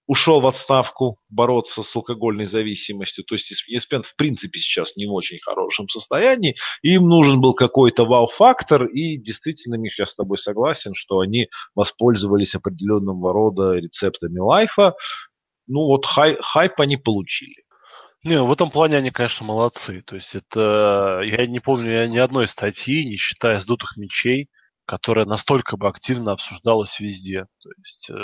ушел 0.06 0.40
в 0.40 0.46
отставку 0.46 1.18
бороться 1.28 1.82
с 1.82 1.96
алкогольной 1.96 2.46
зависимостью. 2.46 3.24
То 3.24 3.34
есть 3.34 3.52
ESPN 3.70 4.02
в 4.02 4.14
принципе 4.16 4.58
сейчас 4.58 4.96
не 4.96 5.06
в 5.06 5.12
очень 5.12 5.38
хорошем 5.40 5.88
состоянии. 5.88 6.56
Им 6.82 7.08
нужен 7.08 7.40
был 7.40 7.54
какой-то 7.54 8.04
вау-фактор. 8.04 8.86
И 8.86 9.18
действительно, 9.18 9.74
Миш, 9.74 9.98
я 9.98 10.06
с 10.06 10.14
тобой 10.14 10.38
согласен, 10.38 10.92
что 10.94 11.20
они 11.20 11.48
воспользовались 11.74 12.54
определенного 12.54 13.32
рода 13.32 13.72
рецептами 13.72 14.38
лайфа. 14.38 14.94
Ну 15.66 15.86
вот 15.86 16.06
хай, 16.06 16.36
хайп 16.40 16.80
они 16.80 16.96
получили. 16.96 17.64
Не, 18.24 18.42
в 18.42 18.50
этом 18.50 18.70
плане 18.70 18.96
они, 18.96 19.10
конечно, 19.10 19.46
молодцы. 19.46 20.02
То 20.06 20.16
есть 20.16 20.34
это, 20.34 21.20
я 21.24 21.46
не 21.46 21.60
помню 21.60 22.06
ни 22.06 22.18
одной 22.18 22.46
статьи, 22.46 23.04
не 23.04 23.16
считая 23.16 23.58
сдутых 23.58 23.96
мечей, 23.96 24.48
которая 24.86 25.26
настолько 25.26 25.76
бы 25.76 25.88
активно 25.88 26.32
обсуждалась 26.32 27.00
везде. 27.00 27.46
То 27.62 27.70
есть, 27.78 28.08
э... 28.08 28.14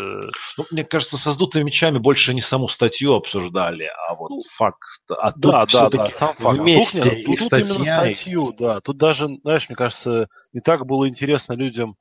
ну, 0.56 0.64
мне 0.70 0.84
кажется, 0.84 1.16
со 1.18 1.32
сдутыми 1.32 1.64
мечами 1.64 1.98
больше 1.98 2.32
не 2.32 2.40
саму 2.40 2.68
статью 2.68 3.14
обсуждали, 3.14 3.88
а 4.08 4.14
вот 4.14 4.30
ну, 4.30 4.42
факт. 4.56 4.78
А 5.10 5.32
да, 5.36 5.66
да, 5.66 5.90
да, 5.90 6.10
сам 6.10 6.34
факт. 6.34 6.58
Вместе 6.58 7.02
тут, 7.02 7.24
тут, 7.24 7.38
тут 7.38 7.46
статья... 7.48 7.66
именно 7.66 7.84
статью, 7.84 8.54
да. 8.56 8.80
Тут 8.80 8.96
даже, 8.96 9.28
знаешь, 9.42 9.68
мне 9.68 9.76
кажется, 9.76 10.28
не 10.52 10.60
так 10.60 10.86
было 10.86 11.08
интересно 11.08 11.54
людям, 11.54 11.96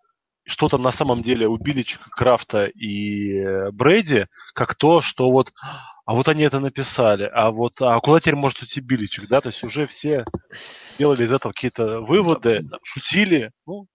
что 0.45 0.69
там 0.69 0.81
на 0.81 0.91
самом 0.91 1.21
деле 1.21 1.47
у 1.47 1.57
Биличика, 1.57 2.09
Крафта 2.11 2.65
и 2.65 3.39
э, 3.39 3.71
Брейди, 3.71 4.25
как 4.53 4.75
то, 4.75 5.01
что 5.01 5.31
вот 5.31 5.51
а 6.05 6.13
вот 6.13 6.27
они 6.27 6.43
это 6.43 6.59
написали, 6.59 7.29
а 7.31 7.51
вот 7.51 7.73
а 7.79 7.99
куда 7.99 8.19
теперь 8.19 8.35
может 8.35 8.61
уйти 8.61 8.81
Биличик, 8.81 9.27
да, 9.27 9.39
то 9.39 9.49
есть 9.49 9.63
уже 9.63 9.85
все 9.87 10.25
делали 10.97 11.23
из 11.23 11.31
этого 11.31 11.53
какие-то 11.53 12.01
выводы, 12.01 12.67
шутили, 12.83 13.51
ну, 13.65 13.85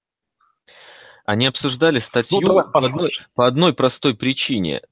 они 1.26 1.46
обсуждали 1.46 1.98
статью 1.98 2.40
ну, 2.40 2.70
по, 2.70 2.78
одной, 2.78 3.10
по 3.34 3.46
одной 3.46 3.74
простой 3.74 4.14
причине. 4.14 4.82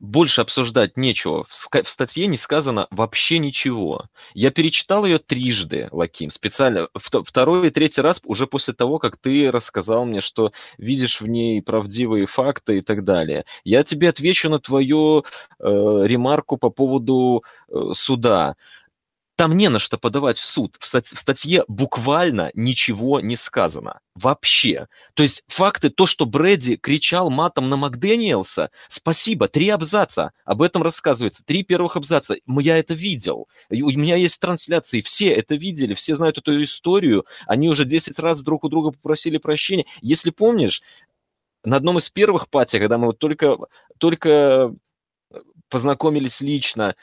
Больше 0.00 0.42
обсуждать 0.42 0.98
нечего. 0.98 1.46
В 1.48 1.88
статье 1.88 2.26
не 2.26 2.36
сказано 2.36 2.88
вообще 2.90 3.38
ничего. 3.38 4.06
Я 4.34 4.50
перечитал 4.50 5.06
ее 5.06 5.18
трижды, 5.18 5.88
Лаким, 5.92 6.30
специально. 6.30 6.88
Второй 6.94 7.68
и 7.68 7.70
третий 7.70 8.02
раз 8.02 8.20
уже 8.24 8.46
после 8.46 8.74
того, 8.74 8.98
как 8.98 9.16
ты 9.16 9.50
рассказал 9.50 10.04
мне, 10.04 10.20
что 10.20 10.52
видишь 10.76 11.22
в 11.22 11.26
ней 11.26 11.62
правдивые 11.62 12.26
факты 12.26 12.78
и 12.78 12.80
так 12.82 13.04
далее. 13.04 13.46
Я 13.62 13.82
тебе 13.82 14.10
отвечу 14.10 14.50
на 14.50 14.58
твою 14.58 15.20
э, 15.20 15.22
ремарку 15.62 16.58
по 16.58 16.68
поводу 16.68 17.44
э, 17.68 17.74
суда. 17.94 18.56
Там 19.36 19.56
не 19.56 19.68
на 19.68 19.80
что 19.80 19.98
подавать 19.98 20.38
в 20.38 20.44
суд. 20.44 20.76
В 20.78 20.86
статье 20.86 21.64
буквально 21.66 22.52
ничего 22.54 23.18
не 23.18 23.36
сказано. 23.36 23.98
Вообще. 24.14 24.86
То 25.14 25.24
есть 25.24 25.42
факты, 25.48 25.90
то, 25.90 26.06
что 26.06 26.24
Брэди 26.24 26.76
кричал 26.76 27.30
матом 27.30 27.68
на 27.68 27.76
Макдэниелса, 27.76 28.70
спасибо, 28.88 29.48
три 29.48 29.70
абзаца. 29.70 30.30
Об 30.44 30.62
этом 30.62 30.84
рассказывается. 30.84 31.42
Три 31.44 31.64
первых 31.64 31.96
абзаца. 31.96 32.36
Я 32.46 32.78
это 32.78 32.94
видел. 32.94 33.48
У 33.70 33.90
меня 33.90 34.14
есть 34.14 34.38
трансляции. 34.40 35.00
Все 35.00 35.30
это 35.30 35.56
видели, 35.56 35.94
все 35.94 36.14
знают 36.14 36.38
эту 36.38 36.62
историю. 36.62 37.26
Они 37.48 37.68
уже 37.68 37.84
10 37.84 38.16
раз 38.20 38.40
друг 38.42 38.62
у 38.62 38.68
друга 38.68 38.92
попросили 38.92 39.38
прощения. 39.38 39.86
Если 40.00 40.30
помнишь, 40.30 40.80
на 41.64 41.76
одном 41.76 41.98
из 41.98 42.08
первых 42.08 42.48
пати, 42.48 42.78
когда 42.78 42.98
мы 42.98 43.06
вот 43.06 43.18
только, 43.18 43.56
только 43.98 44.72
познакомились 45.70 46.40
лично, 46.40 46.94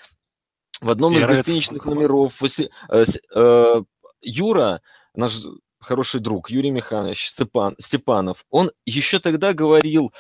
в 0.80 0.90
одном 0.90 1.14
из 1.18 1.26
гостиничных 1.26 1.86
номеров 1.86 2.42
э, 2.44 3.06
э, 3.36 3.84
Юра, 4.22 4.82
наш 5.16 5.34
хороший 5.80 6.22
друг, 6.22 6.50
Юрий 6.50 6.72
Михайлович 6.72 7.28
Степан, 7.28 7.76
Степанов, 7.80 8.46
он 8.50 8.72
еще 8.86 9.20
тогда 9.20 9.54
говорил, 9.54 10.14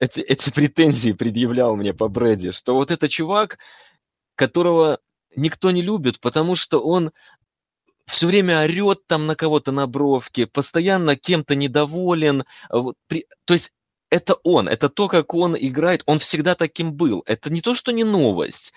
эти, 0.00 0.20
эти 0.20 0.50
претензии 0.50 1.12
предъявлял 1.12 1.76
мне 1.76 1.94
по 1.94 2.08
Брэди, 2.08 2.52
что 2.52 2.74
вот 2.74 2.90
это 2.90 3.08
чувак, 3.08 3.58
которого 4.34 4.98
никто 5.36 5.70
не 5.70 5.82
любит, 5.82 6.20
потому 6.20 6.56
что 6.56 6.80
он 6.80 7.12
все 8.06 8.26
время 8.26 8.62
орет 8.62 9.06
там 9.06 9.26
на 9.26 9.36
кого-то 9.36 9.72
на 9.72 9.86
бровке, 9.86 10.46
постоянно 10.46 11.16
кем-то 11.16 11.54
недоволен. 11.54 12.44
Вот, 12.68 12.96
при, 13.06 13.26
то 13.44 13.54
есть 13.54 13.72
это 14.08 14.34
он, 14.42 14.68
это 14.68 14.88
то, 14.88 15.06
как 15.06 15.34
он 15.34 15.56
играет, 15.56 16.02
он 16.06 16.18
всегда 16.18 16.56
таким 16.56 16.94
был. 16.94 17.22
Это 17.26 17.50
не 17.50 17.60
то, 17.60 17.74
что 17.74 17.92
не 17.92 18.02
новость, 18.02 18.72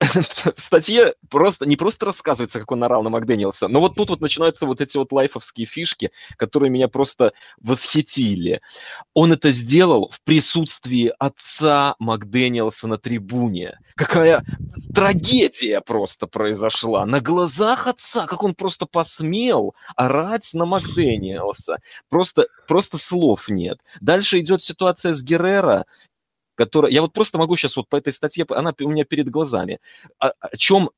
в 0.00 0.54
статье 0.56 1.14
просто, 1.30 1.66
не 1.66 1.76
просто 1.76 2.06
рассказывается, 2.06 2.60
как 2.60 2.70
он 2.72 2.84
орал 2.84 3.02
на 3.02 3.10
Макдэниелса, 3.10 3.68
но 3.68 3.80
вот 3.80 3.94
тут 3.94 4.10
вот 4.10 4.20
начинаются 4.20 4.66
вот 4.66 4.80
эти 4.80 4.96
вот 4.96 5.12
лайфовские 5.12 5.66
фишки, 5.66 6.10
которые 6.36 6.70
меня 6.70 6.88
просто 6.88 7.32
восхитили. 7.60 8.60
Он 9.14 9.32
это 9.32 9.50
сделал 9.50 10.10
в 10.10 10.20
присутствии 10.22 11.12
отца 11.18 11.94
Макдэниелса 11.98 12.88
на 12.88 12.98
трибуне. 12.98 13.78
Какая 13.94 14.44
трагедия 14.94 15.80
просто 15.80 16.26
произошла. 16.26 17.06
На 17.06 17.20
глазах 17.20 17.86
отца, 17.86 18.26
как 18.26 18.42
он 18.42 18.54
просто 18.54 18.84
посмел 18.84 19.74
орать 19.96 20.50
на 20.52 20.66
Макдэниелса. 20.66 21.78
Просто, 22.10 22.48
просто 22.68 22.98
слов 22.98 23.48
нет. 23.48 23.78
Дальше 24.02 24.40
идет 24.40 24.62
ситуация 24.62 25.12
с 25.12 25.22
Геррера, 25.22 25.86
которая... 26.56 26.90
Я 26.90 27.02
вот 27.02 27.12
просто 27.12 27.38
могу 27.38 27.56
сейчас 27.56 27.76
вот 27.76 27.88
по 27.88 27.96
этой 27.96 28.12
статье, 28.12 28.44
она 28.48 28.74
у 28.80 28.88
меня 28.88 29.04
перед 29.04 29.30
глазами. 29.30 29.78
О, 30.18 30.32
о 30.40 30.56
чем 30.56 30.90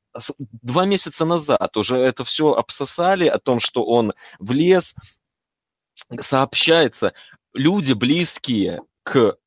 два 0.63 0.85
месяца 0.85 1.25
назад 1.25 1.77
уже 1.77 1.97
это 1.97 2.23
все 2.23 2.53
обсосали, 2.53 3.27
о 3.27 3.37
том, 3.37 3.59
что 3.59 3.83
он 3.85 4.13
влез, 4.39 4.95
сообщается. 6.19 7.13
Люди, 7.53 7.93
близкие 7.93 8.81
к 9.03 9.37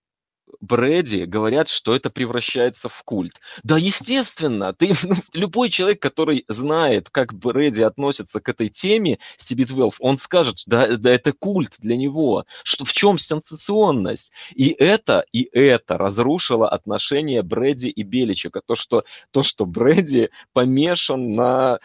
Брэди 0.61 1.25
говорят, 1.25 1.69
что 1.69 1.95
это 1.95 2.11
превращается 2.11 2.89
в 2.89 3.03
культ. 3.05 3.41
Да, 3.63 3.77
естественно, 3.77 4.73
ты, 4.73 4.93
ну, 5.03 5.17
любой 5.33 5.71
человек, 5.71 6.01
который 6.01 6.45
знает, 6.49 7.11
как 7.11 7.35
Брэди 7.35 7.83
относится 7.83 8.41
к 8.41 8.49
этой 8.49 8.69
теме, 8.69 9.19
Стиби 9.37 9.65
12, 9.65 9.99
он 10.01 10.19
скажет, 10.19 10.63
да, 10.67 10.97
да 10.97 11.11
это 11.11 11.33
культ 11.33 11.75
для 11.79 11.97
него. 11.97 12.45
Что, 12.65 12.85
в 12.85 12.93
чем 12.93 13.19
сенсационность? 13.19 14.31
И 14.55 14.69
это, 14.71 15.25
и 15.33 15.49
это 15.53 15.99
разрушило 15.99 16.69
отношения 16.69 17.43
Брэди 17.43 17.89
и 17.89 18.03
Беличика. 18.03 18.61
То, 18.65 18.77
что, 18.77 19.05
то, 19.31 19.43
что 19.43 19.67
Брэди 19.67 20.31
помешан 20.53 21.35
на 21.35 21.79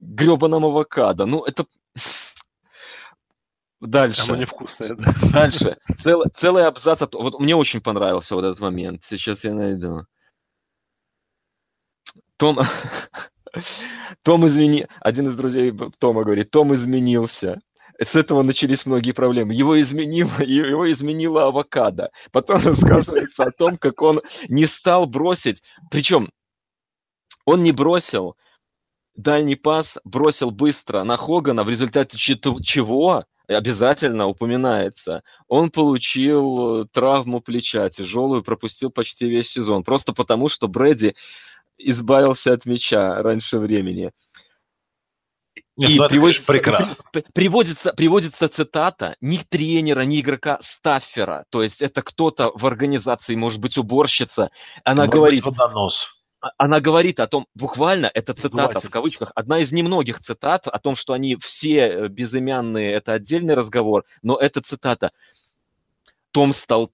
гребаном 0.00 0.64
авокадо. 0.64 1.26
Ну, 1.26 1.42
это... 1.44 1.66
Дальше. 3.80 4.22
Оно 4.22 4.36
невкусное, 4.36 4.94
да. 4.94 5.12
Дальше. 5.32 5.76
Цел, 6.02 6.24
целый 6.36 6.66
абзац. 6.66 7.00
От... 7.02 7.14
Вот 7.14 7.38
мне 7.38 7.54
очень 7.54 7.80
понравился 7.80 8.34
вот 8.34 8.44
этот 8.44 8.58
момент. 8.58 9.04
Сейчас 9.04 9.44
я 9.44 9.54
найду. 9.54 10.04
Том... 12.36 12.58
Том 14.22 14.46
измени... 14.46 14.88
Один 15.00 15.28
из 15.28 15.34
друзей 15.34 15.72
Тома 15.98 16.24
говорит, 16.24 16.50
Том 16.50 16.74
изменился. 16.74 17.60
с 18.02 18.16
этого 18.16 18.42
начались 18.42 18.84
многие 18.84 19.12
проблемы. 19.12 19.54
Его 19.54 19.80
изменило, 19.80 20.30
его 20.42 20.90
изменило 20.90 21.46
авокадо. 21.46 22.10
Потом 22.32 22.60
рассказывается 22.64 23.44
о 23.44 23.52
том, 23.52 23.78
как 23.78 24.02
он 24.02 24.22
не 24.48 24.66
стал 24.66 25.06
бросить. 25.06 25.62
Причем 25.88 26.30
он 27.44 27.62
не 27.62 27.70
бросил 27.70 28.36
дальний 29.14 29.56
пас, 29.56 29.98
бросил 30.04 30.50
быстро 30.50 31.04
на 31.04 31.16
Хогана, 31.16 31.62
в 31.62 31.68
результате 31.68 32.18
чего 32.18 33.24
обязательно 33.54 34.26
упоминается. 34.26 35.22
Он 35.46 35.70
получил 35.70 36.86
травму 36.92 37.40
плеча 37.40 37.88
тяжелую, 37.88 38.42
пропустил 38.42 38.90
почти 38.90 39.28
весь 39.28 39.50
сезон. 39.50 39.84
Просто 39.84 40.12
потому, 40.12 40.48
что 40.48 40.68
Брэди 40.68 41.14
избавился 41.78 42.52
от 42.52 42.66
мяча 42.66 43.22
раньше 43.22 43.58
времени. 43.58 44.12
Нет, 45.76 45.90
и 45.90 45.98
ну, 45.98 46.08
приводится, 46.08 46.44
прекрасно. 46.44 46.96
Приводится, 47.34 47.92
приводится 47.92 48.48
цитата 48.48 49.14
ни 49.20 49.38
тренера, 49.48 50.00
ни 50.00 50.20
игрока 50.20 50.58
Стаффера. 50.60 51.44
То 51.50 51.62
есть 51.62 51.82
это 51.82 52.02
кто-то 52.02 52.50
в 52.52 52.66
организации, 52.66 53.36
может 53.36 53.60
быть, 53.60 53.78
уборщица. 53.78 54.50
Она 54.82 55.02
может 55.02 55.14
говорит... 55.14 55.44
Быть, 55.44 55.54
она 56.56 56.80
говорит 56.80 57.20
о 57.20 57.26
том, 57.26 57.46
буквально, 57.54 58.10
это 58.12 58.34
цитата 58.34 58.80
в 58.80 58.90
кавычках, 58.90 59.32
одна 59.34 59.60
из 59.60 59.72
немногих 59.72 60.20
цитат 60.20 60.66
о 60.68 60.78
том, 60.78 60.94
что 60.94 61.12
они 61.12 61.36
все 61.36 61.78
э, 61.78 62.08
безымянные, 62.08 62.92
это 62.92 63.12
отдельный 63.12 63.54
разговор, 63.54 64.04
но 64.22 64.36
это 64.36 64.60
цитата. 64.60 65.10
Том 66.30 66.52
стал 66.52 66.92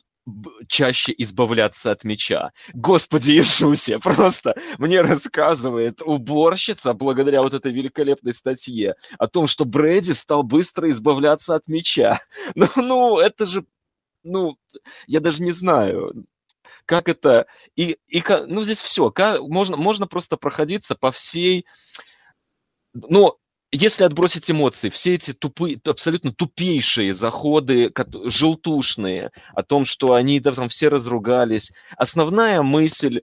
чаще 0.69 1.15
избавляться 1.19 1.91
от 1.91 2.05
меча. 2.05 2.53
Господи 2.73 3.33
Иисусе, 3.33 3.99
просто 4.03 4.55
мне 4.79 5.03
рассказывает 5.03 6.01
уборщица, 6.01 6.95
благодаря 6.95 7.43
вот 7.43 7.55
этой 7.55 7.73
великолепной 7.73 8.35
статье, 8.35 8.95
о 9.19 9.29
том, 9.29 9.47
что 9.47 9.65
Брэди 9.65 10.13
стал 10.13 10.43
быстро 10.43 10.91
избавляться 10.91 11.55
от 11.55 11.69
меча. 11.69 12.21
Ну, 12.55 12.69
ну 12.77 13.19
это 13.19 13.47
же, 13.47 13.67
ну, 14.23 14.57
я 15.07 15.21
даже 15.21 15.43
не 15.43 15.53
знаю, 15.53 16.25
как 16.87 17.09
это... 17.09 17.47
И, 17.77 17.99
и, 18.09 18.23
ну, 18.47 18.63
здесь 18.65 18.81
все. 18.81 19.13
Можно, 19.41 19.77
можно 19.77 20.07
просто 20.07 20.37
проходиться 20.37 20.95
по 20.95 21.13
всей... 21.13 21.67
Ну, 22.93 23.39
если 23.73 24.05
отбросить 24.05 24.51
эмоции, 24.51 24.89
все 24.89 25.17
эти 25.17 25.33
тупые, 25.33 25.81
абсолютно 25.85 26.33
тупейшие 26.33 27.13
заходы, 27.13 27.93
желтушные, 28.27 29.33
о 29.53 29.63
том, 29.65 29.85
что 29.85 30.15
они 30.15 30.39
да, 30.39 30.53
там 30.53 30.69
все 30.69 30.89
разругались, 30.89 31.73
основная 31.97 32.63
мысль 32.63 33.23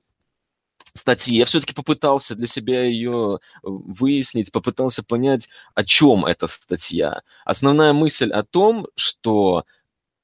статьи, 0.94 1.38
я 1.38 1.46
все-таки 1.46 1.74
попытался 1.74 2.36
для 2.36 2.48
себя 2.48 2.84
ее 2.84 3.40
выяснить, 3.64 4.52
попытался 4.52 5.04
понять, 5.04 5.48
о 5.74 5.86
чем 5.86 6.26
эта 6.26 6.48
статья. 6.48 7.22
Основная 7.46 7.94
мысль 7.94 8.30
о 8.32 8.44
том, 8.44 8.88
что 8.96 9.64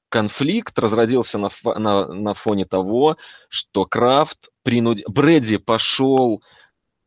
конфликт 0.08 0.78
разродился 0.78 1.38
на, 1.38 1.50
на, 1.64 2.06
на 2.12 2.34
фоне 2.34 2.64
того, 2.64 3.16
что 3.48 3.84
Крафт 3.84 4.50
принудил... 4.62 5.04
Брэди 5.08 5.58
пошел 5.58 6.42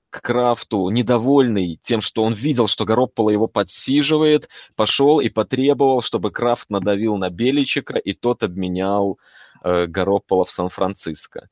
к 0.09 0.21
Крафту, 0.21 0.89
недовольный 0.89 1.79
тем, 1.81 2.01
что 2.01 2.23
он 2.23 2.33
видел, 2.33 2.67
что 2.67 2.83
Garoppolo 2.83 3.31
его 3.31 3.47
подсиживает, 3.47 4.49
пошел 4.75 5.19
и 5.19 5.29
потребовал, 5.29 6.01
чтобы 6.01 6.31
Крафт 6.31 6.69
надавил 6.69 7.17
на 7.17 7.29
Беличика, 7.29 7.97
и 7.97 8.13
тот 8.13 8.43
обменял 8.43 9.17
э, 9.63 9.85
Garoppolo 9.85 10.45
в 10.45 10.51
Сан-Франциско. 10.51 11.49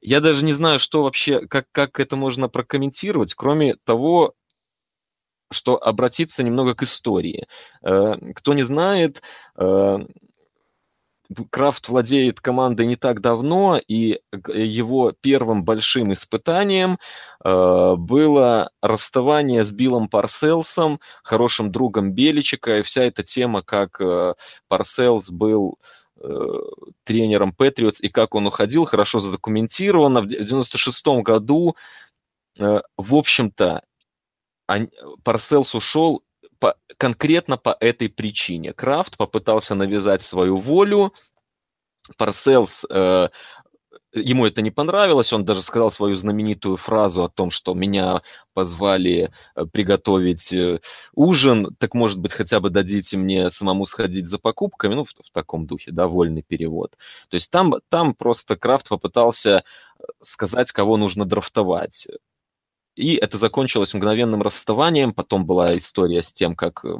Я 0.00 0.20
даже 0.20 0.44
не 0.44 0.52
знаю, 0.52 0.80
что 0.80 1.02
вообще, 1.02 1.46
как, 1.46 1.66
как 1.72 2.00
это 2.00 2.16
можно 2.16 2.48
прокомментировать, 2.48 3.34
кроме 3.34 3.76
того, 3.84 4.34
что 5.50 5.76
обратиться 5.76 6.42
немного 6.42 6.74
к 6.74 6.82
истории. 6.82 7.46
Э, 7.82 8.14
кто 8.34 8.54
не 8.54 8.62
знает, 8.62 9.22
э, 9.56 9.98
Крафт 11.50 11.88
владеет 11.88 12.40
командой 12.40 12.86
не 12.86 12.94
так 12.94 13.20
давно, 13.20 13.80
и 13.88 14.20
его 14.46 15.12
первым 15.20 15.64
большим 15.64 16.12
испытанием 16.12 16.98
э, 17.44 17.94
было 17.96 18.70
расставание 18.80 19.64
с 19.64 19.72
Биллом 19.72 20.08
Парселсом, 20.08 21.00
хорошим 21.24 21.72
другом 21.72 22.12
Беличика, 22.12 22.78
и 22.78 22.82
вся 22.82 23.02
эта 23.02 23.24
тема, 23.24 23.62
как 23.62 24.00
Парселс 24.68 25.30
был 25.30 25.78
тренером 27.04 27.52
Патриотс 27.52 28.00
и 28.00 28.08
как 28.08 28.34
он 28.34 28.46
уходил, 28.46 28.86
хорошо 28.86 29.18
задокументировано. 29.18 30.22
В 30.22 30.28
96 30.28 31.06
году, 31.22 31.76
в 32.56 33.14
общем-то, 33.14 33.82
Парселс 35.22 35.74
ушел 35.74 36.24
по, 36.58 36.76
конкретно 36.96 37.56
по 37.56 37.76
этой 37.78 38.08
причине. 38.08 38.72
Крафт 38.72 39.16
попытался 39.16 39.74
навязать 39.74 40.22
свою 40.22 40.56
волю, 40.56 41.12
Парселс 42.16 42.84
э, 42.88 43.28
ему 44.12 44.46
это 44.46 44.62
не 44.62 44.70
понравилось, 44.70 45.32
он 45.32 45.44
даже 45.44 45.62
сказал 45.62 45.90
свою 45.90 46.16
знаменитую 46.16 46.76
фразу 46.76 47.24
о 47.24 47.28
том, 47.28 47.50
что 47.50 47.74
меня 47.74 48.22
позвали 48.54 49.30
э, 49.54 49.64
приготовить 49.66 50.52
э, 50.52 50.80
ужин, 51.14 51.74
так 51.78 51.94
может 51.94 52.18
быть 52.18 52.32
хотя 52.32 52.60
бы 52.60 52.70
дадите 52.70 53.16
мне 53.16 53.50
самому 53.50 53.84
сходить 53.86 54.28
за 54.28 54.38
покупками, 54.38 54.94
ну 54.94 55.04
в, 55.04 55.10
в 55.10 55.30
таком 55.32 55.66
духе, 55.66 55.92
довольный 55.92 56.42
перевод. 56.42 56.92
То 57.28 57.36
есть 57.36 57.50
там, 57.50 57.74
там 57.88 58.14
просто 58.14 58.56
Крафт 58.56 58.88
попытался 58.88 59.50
э, 59.50 60.02
сказать, 60.22 60.72
кого 60.72 60.96
нужно 60.96 61.24
драфтовать. 61.24 62.08
И 62.96 63.14
это 63.16 63.36
закончилось 63.36 63.92
мгновенным 63.92 64.40
расставанием. 64.40 65.12
Потом 65.12 65.44
была 65.44 65.76
история 65.76 66.22
с 66.22 66.32
тем, 66.32 66.56
как 66.56 66.82
э, 66.82 66.96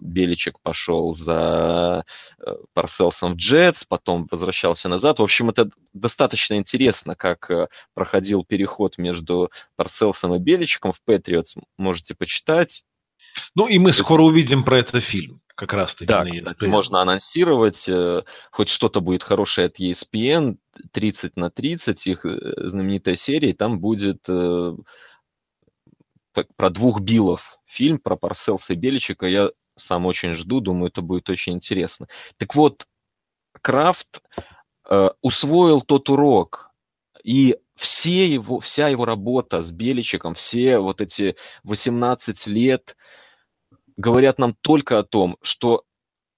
Беличек 0.00 0.60
пошел 0.62 1.12
за 1.12 2.04
э, 2.38 2.52
Парселсом 2.72 3.32
в 3.32 3.36
Джетс, 3.36 3.82
потом 3.82 4.28
возвращался 4.30 4.88
назад. 4.88 5.18
В 5.18 5.24
общем, 5.24 5.50
это 5.50 5.70
достаточно 5.92 6.54
интересно, 6.54 7.16
как 7.16 7.50
э, 7.50 7.66
проходил 7.94 8.44
переход 8.44 8.96
между 8.96 9.50
Парселсом 9.74 10.36
и 10.36 10.38
Беличеком 10.38 10.92
в 10.92 11.02
Патриотс. 11.04 11.56
Можете 11.76 12.14
почитать. 12.14 12.84
Ну 13.56 13.66
и 13.66 13.78
мы 13.78 13.92
скоро 13.92 14.22
увидим 14.22 14.62
про 14.62 14.80
это 14.80 15.00
фильм 15.00 15.40
как 15.56 15.72
раз 15.72 15.92
таки. 15.94 16.06
Да, 16.06 16.24
кстати, 16.24 16.66
можно 16.66 17.00
анонсировать, 17.02 17.90
хоть 18.52 18.68
что-то 18.68 19.00
будет 19.00 19.24
хорошее 19.24 19.66
от 19.66 19.80
ESPN, 19.80 20.58
30 20.92 21.36
на 21.36 21.50
30, 21.50 22.06
их 22.06 22.20
знаменитая 22.24 23.16
серия, 23.16 23.52
там 23.54 23.80
будет 23.80 24.20
про 26.56 26.70
двух 26.70 27.00
Биллов 27.00 27.58
фильм, 27.66 27.98
про 27.98 28.16
Парселса 28.16 28.72
и 28.72 28.76
Беличика. 28.76 29.26
Я 29.26 29.50
сам 29.76 30.06
очень 30.06 30.34
жду, 30.34 30.60
думаю, 30.60 30.88
это 30.88 31.02
будет 31.02 31.30
очень 31.30 31.54
интересно. 31.54 32.08
Так 32.36 32.54
вот, 32.54 32.86
Крафт 33.60 34.22
э, 34.88 35.08
усвоил 35.22 35.80
тот 35.80 36.08
урок, 36.10 36.70
и 37.22 37.56
все 37.76 38.26
его, 38.26 38.60
вся 38.60 38.88
его 38.88 39.04
работа 39.04 39.62
с 39.62 39.70
Беличиком, 39.70 40.34
все 40.34 40.78
вот 40.78 41.00
эти 41.00 41.36
18 41.64 42.46
лет 42.46 42.96
говорят 43.96 44.38
нам 44.38 44.54
только 44.60 44.98
о 44.98 45.04
том, 45.04 45.36
что 45.42 45.84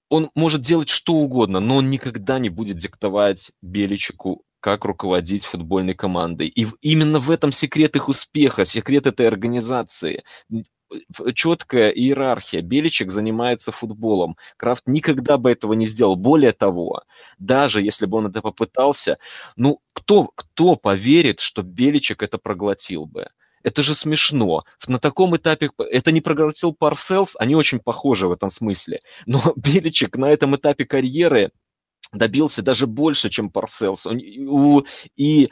он 0.09 0.29
может 0.35 0.61
делать 0.61 0.89
что 0.89 1.13
угодно, 1.13 1.59
но 1.59 1.77
он 1.77 1.89
никогда 1.89 2.37
не 2.39 2.49
будет 2.49 2.77
диктовать 2.77 3.51
Беличику 3.61 4.43
как 4.61 4.85
руководить 4.85 5.45
футбольной 5.45 5.95
командой. 5.95 6.47
И 6.47 6.67
именно 6.81 7.19
в 7.19 7.29
этом 7.31 7.51
секрет 7.51 7.95
их 7.95 8.07
успеха, 8.07 8.63
секрет 8.63 9.07
этой 9.07 9.27
организации. 9.27 10.23
Четкая 11.33 11.89
иерархия. 11.89 12.61
Беличек 12.61 13.11
занимается 13.11 13.71
футболом. 13.71 14.37
Крафт 14.57 14.83
никогда 14.85 15.37
бы 15.37 15.51
этого 15.51 15.73
не 15.73 15.87
сделал. 15.87 16.15
Более 16.15 16.51
того, 16.51 17.03
даже 17.39 17.81
если 17.81 18.05
бы 18.05 18.17
он 18.17 18.27
это 18.27 18.41
попытался, 18.41 19.17
ну, 19.55 19.79
кто, 19.93 20.29
кто 20.35 20.75
поверит, 20.75 21.39
что 21.39 21.63
Беличек 21.63 22.23
это 22.23 22.37
проглотил 22.37 23.05
бы? 23.05 23.27
Это 23.63 23.83
же 23.83 23.95
смешно. 23.95 24.63
На 24.87 24.99
таком 24.99 25.35
этапе, 25.35 25.69
это 25.77 26.11
не 26.11 26.21
проглотил 26.21 26.73
Парселс, 26.73 27.35
они 27.39 27.55
очень 27.55 27.79
похожи 27.79 28.27
в 28.27 28.31
этом 28.31 28.49
смысле. 28.49 29.01
Но 29.25 29.41
Беличек 29.55 30.17
на 30.17 30.25
этом 30.25 30.55
этапе 30.55 30.85
карьеры 30.85 31.51
добился 32.13 32.61
даже 32.61 32.87
больше, 32.87 33.29
чем 33.29 33.49
Парселс. 33.49 34.05
И, 35.15 35.49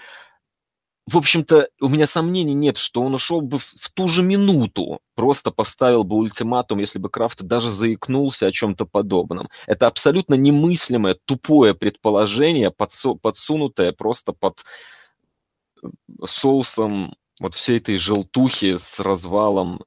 в 1.05 1.17
общем-то, 1.17 1.69
у 1.81 1.89
меня 1.89 2.05
сомнений 2.05 2.53
нет, 2.53 2.77
что 2.77 3.01
он 3.01 3.15
ушел 3.15 3.41
бы 3.41 3.57
в 3.59 3.91
ту 3.93 4.07
же 4.07 4.21
минуту, 4.21 4.99
просто 5.15 5.51
поставил 5.51 6.03
бы 6.03 6.17
ультиматум, 6.17 6.79
если 6.79 6.99
бы 6.99 7.09
Крафт 7.09 7.41
даже 7.41 7.71
заикнулся 7.71 8.47
о 8.47 8.51
чем-то 8.51 8.85
подобном. 8.85 9.49
Это 9.67 9.87
абсолютно 9.87 10.35
немыслимое, 10.35 11.17
тупое 11.25 11.73
предположение, 11.73 12.71
подсу 12.71 13.15
подсунутое 13.15 13.91
просто 13.91 14.33
под 14.33 14.63
соусом 16.25 17.15
вот 17.39 17.55
всей 17.55 17.77
этой 17.77 17.97
желтухи 17.97 18.77
с 18.77 18.99
развалом. 18.99 19.83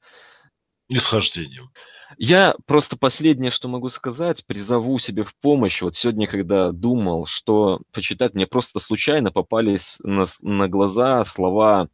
И 0.92 1.00
схождением. 1.00 1.70
Я 2.18 2.54
просто 2.66 2.98
последнее, 2.98 3.50
что 3.50 3.66
могу 3.68 3.88
сказать, 3.88 4.44
призову 4.44 4.98
себе 4.98 5.24
в 5.24 5.34
помощь. 5.34 5.80
Вот 5.80 5.96
сегодня, 5.96 6.26
когда 6.26 6.70
думал, 6.70 7.24
что 7.24 7.80
почитать, 7.92 8.34
мне 8.34 8.46
просто 8.46 8.78
случайно 8.78 9.32
попались 9.32 9.96
на, 10.02 10.26
на 10.42 10.68
глаза 10.68 11.24
слова 11.24 11.88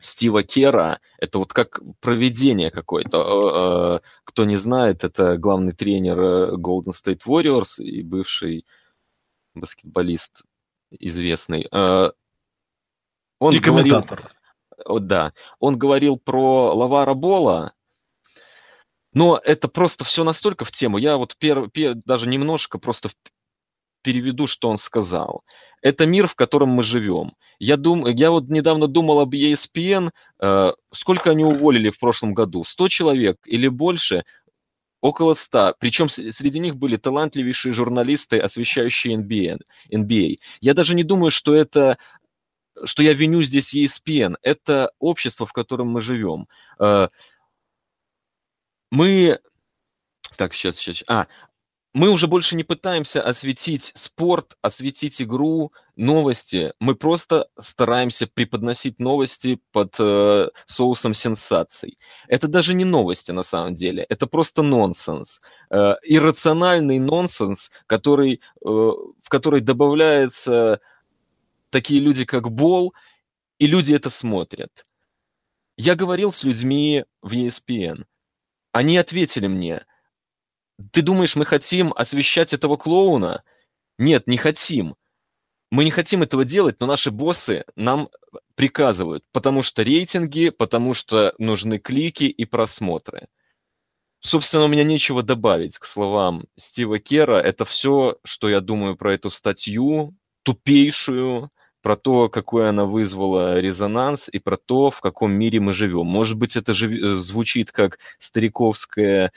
Стива 0.00 0.42
Кера, 0.42 1.00
это 1.18 1.38
вот 1.38 1.54
как 1.54 1.80
проведение 2.00 2.70
какое-то. 2.70 3.16
Э, 3.16 3.96
э, 3.96 4.00
кто 4.24 4.44
не 4.44 4.56
знает, 4.56 5.02
это 5.04 5.38
главный 5.38 5.72
тренер 5.72 6.56
Golden 6.56 6.92
State 6.92 7.20
Warriors 7.26 7.78
и 7.78 8.02
бывший 8.02 8.66
баскетболист 9.54 10.42
известный. 10.90 11.66
Он 11.70 12.12
и 13.54 13.58
говорил, 13.58 14.02
комментатор. 14.02 14.34
Да, 15.00 15.32
он 15.58 15.78
говорил 15.78 16.18
про 16.18 16.74
Лавара 16.74 17.14
Бола, 17.14 17.72
но 19.16 19.40
это 19.42 19.66
просто 19.66 20.04
все 20.04 20.24
настолько 20.24 20.66
в 20.66 20.70
тему. 20.70 20.98
Я 20.98 21.16
вот 21.16 21.38
пер, 21.38 21.70
пер, 21.70 21.94
даже 22.04 22.28
немножко 22.28 22.78
просто 22.78 23.08
переведу, 24.02 24.46
что 24.46 24.68
он 24.68 24.76
сказал. 24.76 25.42
Это 25.80 26.04
мир, 26.04 26.28
в 26.28 26.34
котором 26.34 26.68
мы 26.68 26.82
живем. 26.82 27.32
Я, 27.58 27.78
дум, 27.78 28.06
я 28.06 28.30
вот 28.30 28.50
недавно 28.50 28.88
думал 28.88 29.20
об 29.20 29.34
ESPN. 29.34 30.10
Э, 30.42 30.72
сколько 30.92 31.30
они 31.30 31.44
уволили 31.44 31.88
в 31.88 31.98
прошлом 31.98 32.34
году? 32.34 32.64
100 32.64 32.88
человек 32.88 33.38
или 33.46 33.68
больше? 33.68 34.24
Около 35.00 35.32
100. 35.32 35.76
Причем 35.78 36.10
среди 36.10 36.60
них 36.60 36.76
были 36.76 36.98
талантливейшие 36.98 37.72
журналисты, 37.72 38.38
освещающие 38.38 39.16
NBA. 39.16 39.60
NBA. 39.94 40.40
Я 40.60 40.74
даже 40.74 40.94
не 40.94 41.04
думаю, 41.04 41.30
что 41.30 41.54
это 41.54 41.96
что 42.84 43.02
я 43.02 43.14
виню 43.14 43.42
здесь 43.42 43.74
ESPN. 43.74 44.34
Это 44.42 44.90
общество, 44.98 45.46
в 45.46 45.54
котором 45.54 45.88
мы 45.88 46.02
живем. 46.02 46.48
Э, 46.78 47.08
мы... 48.90 49.40
Так, 50.36 50.54
сейчас, 50.54 50.76
сейчас. 50.76 51.04
А, 51.08 51.26
мы 51.96 52.10
уже 52.10 52.26
больше 52.26 52.56
не 52.56 52.62
пытаемся 52.62 53.22
осветить 53.22 53.90
спорт, 53.94 54.58
осветить 54.60 55.22
игру, 55.22 55.72
новости. 55.96 56.74
Мы 56.78 56.94
просто 56.94 57.48
стараемся 57.58 58.26
преподносить 58.26 58.98
новости 58.98 59.60
под 59.72 59.98
э, 59.98 60.50
соусом 60.66 61.14
сенсаций. 61.14 61.98
Это 62.28 62.48
даже 62.48 62.74
не 62.74 62.84
новости 62.84 63.30
на 63.30 63.42
самом 63.42 63.76
деле, 63.76 64.04
это 64.10 64.26
просто 64.26 64.60
нонсенс. 64.60 65.40
Э, 65.70 65.94
иррациональный 66.02 66.98
нонсенс, 66.98 67.70
который, 67.86 68.42
э, 68.60 68.66
в 68.66 69.28
который 69.30 69.62
добавляются 69.62 70.80
такие 71.70 72.00
люди, 72.00 72.26
как 72.26 72.50
Бол, 72.50 72.92
и 73.58 73.66
люди 73.66 73.94
это 73.94 74.10
смотрят. 74.10 74.84
Я 75.78 75.94
говорил 75.94 76.30
с 76.30 76.44
людьми 76.44 77.06
в 77.22 77.32
ESPN– 77.32 78.04
они 78.76 78.98
ответили 78.98 79.46
мне, 79.46 79.86
ты 80.92 81.00
думаешь, 81.00 81.34
мы 81.34 81.46
хотим 81.46 81.92
освещать 81.96 82.52
этого 82.52 82.76
клоуна? 82.76 83.42
Нет, 83.98 84.26
не 84.26 84.36
хотим. 84.36 84.96
Мы 85.70 85.84
не 85.84 85.90
хотим 85.90 86.22
этого 86.22 86.44
делать, 86.44 86.78
но 86.78 86.86
наши 86.86 87.10
боссы 87.10 87.64
нам 87.74 88.10
приказывают, 88.54 89.24
потому 89.32 89.62
что 89.62 89.82
рейтинги, 89.82 90.50
потому 90.50 90.92
что 90.92 91.34
нужны 91.38 91.78
клики 91.78 92.24
и 92.24 92.44
просмотры. 92.44 93.28
Собственно, 94.20 94.64
у 94.64 94.68
меня 94.68 94.84
нечего 94.84 95.22
добавить 95.22 95.78
к 95.78 95.86
словам 95.86 96.44
Стива 96.56 96.98
Кера. 96.98 97.40
Это 97.40 97.64
все, 97.64 98.18
что 98.24 98.48
я 98.48 98.60
думаю 98.60 98.96
про 98.96 99.14
эту 99.14 99.30
статью, 99.30 100.14
тупейшую, 100.42 101.50
про 101.86 101.94
то, 101.94 102.28
какой 102.28 102.68
она 102.68 102.84
вызвала 102.84 103.60
резонанс 103.60 104.28
и 104.28 104.40
про 104.40 104.56
то, 104.56 104.90
в 104.90 105.00
каком 105.00 105.30
мире 105.30 105.60
мы 105.60 105.72
живем. 105.72 106.04
Может 106.04 106.36
быть, 106.36 106.56
это 106.56 106.74
же 106.74 106.92
э, 106.92 107.18
звучит 107.18 107.70
как 107.70 108.00
стариковское 108.18 109.30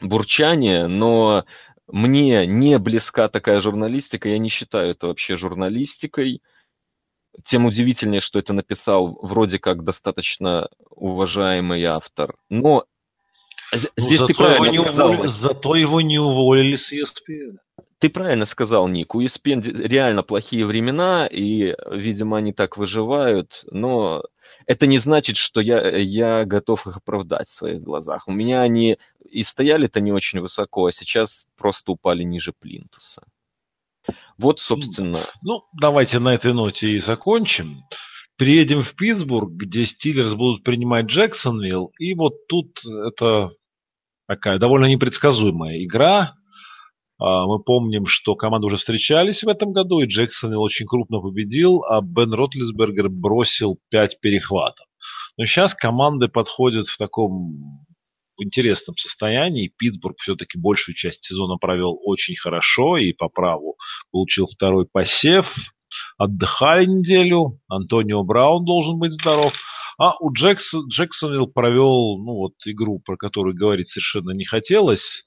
бурчание, 0.00 0.86
но 0.86 1.44
мне 1.86 2.46
не 2.46 2.78
близка 2.78 3.28
такая 3.28 3.60
журналистика, 3.60 4.30
я 4.30 4.38
не 4.38 4.48
считаю 4.48 4.92
это 4.92 5.08
вообще 5.08 5.36
журналистикой. 5.36 6.40
Тем 7.44 7.66
удивительнее, 7.66 8.22
что 8.22 8.38
это 8.38 8.54
написал 8.54 9.18
вроде 9.20 9.58
как 9.58 9.84
достаточно 9.84 10.70
уважаемый 10.88 11.84
автор. 11.84 12.36
Но 12.48 12.86
ну, 13.74 13.78
здесь 13.98 14.22
ну, 14.22 14.26
ты 14.26 14.32
правильно 14.32 14.72
сказал. 14.72 15.10
Уволили, 15.10 15.32
зато 15.32 15.74
его 15.74 16.00
не 16.00 16.18
уволили 16.18 16.78
с 16.78 16.90
ESPN. 16.90 17.58
Ты 17.98 18.10
правильно 18.10 18.46
сказал, 18.46 18.86
Ник, 18.86 19.14
у 19.14 19.22
ESPN 19.22 19.62
реально 19.62 20.22
плохие 20.22 20.64
времена, 20.64 21.26
и, 21.26 21.74
видимо, 21.90 22.38
они 22.38 22.52
так 22.52 22.76
выживают, 22.76 23.64
но 23.70 24.22
это 24.66 24.86
не 24.86 24.98
значит, 24.98 25.36
что 25.36 25.60
я, 25.60 25.96
я 25.96 26.44
готов 26.44 26.86
их 26.86 26.98
оправдать 26.98 27.48
в 27.48 27.54
своих 27.54 27.82
глазах. 27.82 28.28
У 28.28 28.32
меня 28.32 28.62
они 28.62 28.98
и 29.28 29.42
стояли-то 29.42 30.00
не 30.00 30.12
очень 30.12 30.40
высоко, 30.40 30.86
а 30.86 30.92
сейчас 30.92 31.46
просто 31.56 31.92
упали 31.92 32.22
ниже 32.22 32.52
плинтуса. 32.52 33.22
Вот, 34.36 34.60
собственно... 34.60 35.26
Ну, 35.42 35.64
давайте 35.72 36.18
на 36.18 36.34
этой 36.34 36.52
ноте 36.52 36.90
и 36.90 37.00
закончим. 37.00 37.82
Приедем 38.36 38.84
в 38.84 38.94
Питтсбург, 38.94 39.50
где 39.50 39.84
Стиллерс 39.84 40.34
будут 40.34 40.62
принимать 40.62 41.06
Джексонвилл, 41.06 41.92
и 41.98 42.14
вот 42.14 42.46
тут 42.46 42.78
это 42.84 43.50
такая 44.28 44.58
довольно 44.58 44.86
непредсказуемая 44.86 45.82
игра. 45.82 46.34
А, 47.18 47.46
мы 47.46 47.58
помним, 47.58 48.06
что 48.06 48.34
команды 48.34 48.66
уже 48.66 48.76
встречались 48.76 49.42
в 49.42 49.48
этом 49.48 49.72
году, 49.72 50.00
и 50.00 50.06
Джексон 50.06 50.54
очень 50.54 50.86
крупно 50.86 51.20
победил, 51.20 51.82
а 51.84 52.00
Бен 52.00 52.32
Ротлисбергер 52.32 53.08
бросил 53.08 53.78
5 53.90 54.20
перехватов. 54.20 54.86
Но 55.36 55.46
сейчас 55.46 55.74
команды 55.74 56.28
подходят 56.28 56.88
в 56.88 56.96
таком 56.96 57.86
интересном 58.38 58.96
состоянии. 58.96 59.72
Питтсбург 59.76 60.16
все-таки 60.20 60.58
большую 60.58 60.94
часть 60.94 61.24
сезона 61.24 61.56
провел 61.56 61.98
очень 62.04 62.36
хорошо 62.36 62.96
и 62.96 63.12
по 63.12 63.28
праву 63.28 63.76
получил 64.10 64.46
второй 64.46 64.86
посев. 64.86 65.46
Отдыхали 66.16 66.86
неделю. 66.86 67.60
Антонио 67.68 68.22
Браун 68.22 68.64
должен 68.64 68.98
быть 68.98 69.12
здоров. 69.12 69.52
А 69.98 70.14
у 70.20 70.32
Джексон, 70.32 70.86
Джексонвилл 70.88 71.48
провел 71.48 72.18
ну, 72.18 72.34
вот, 72.34 72.52
игру, 72.64 73.00
про 73.04 73.16
которую 73.16 73.56
говорить 73.56 73.90
совершенно 73.90 74.30
не 74.30 74.44
хотелось. 74.44 75.24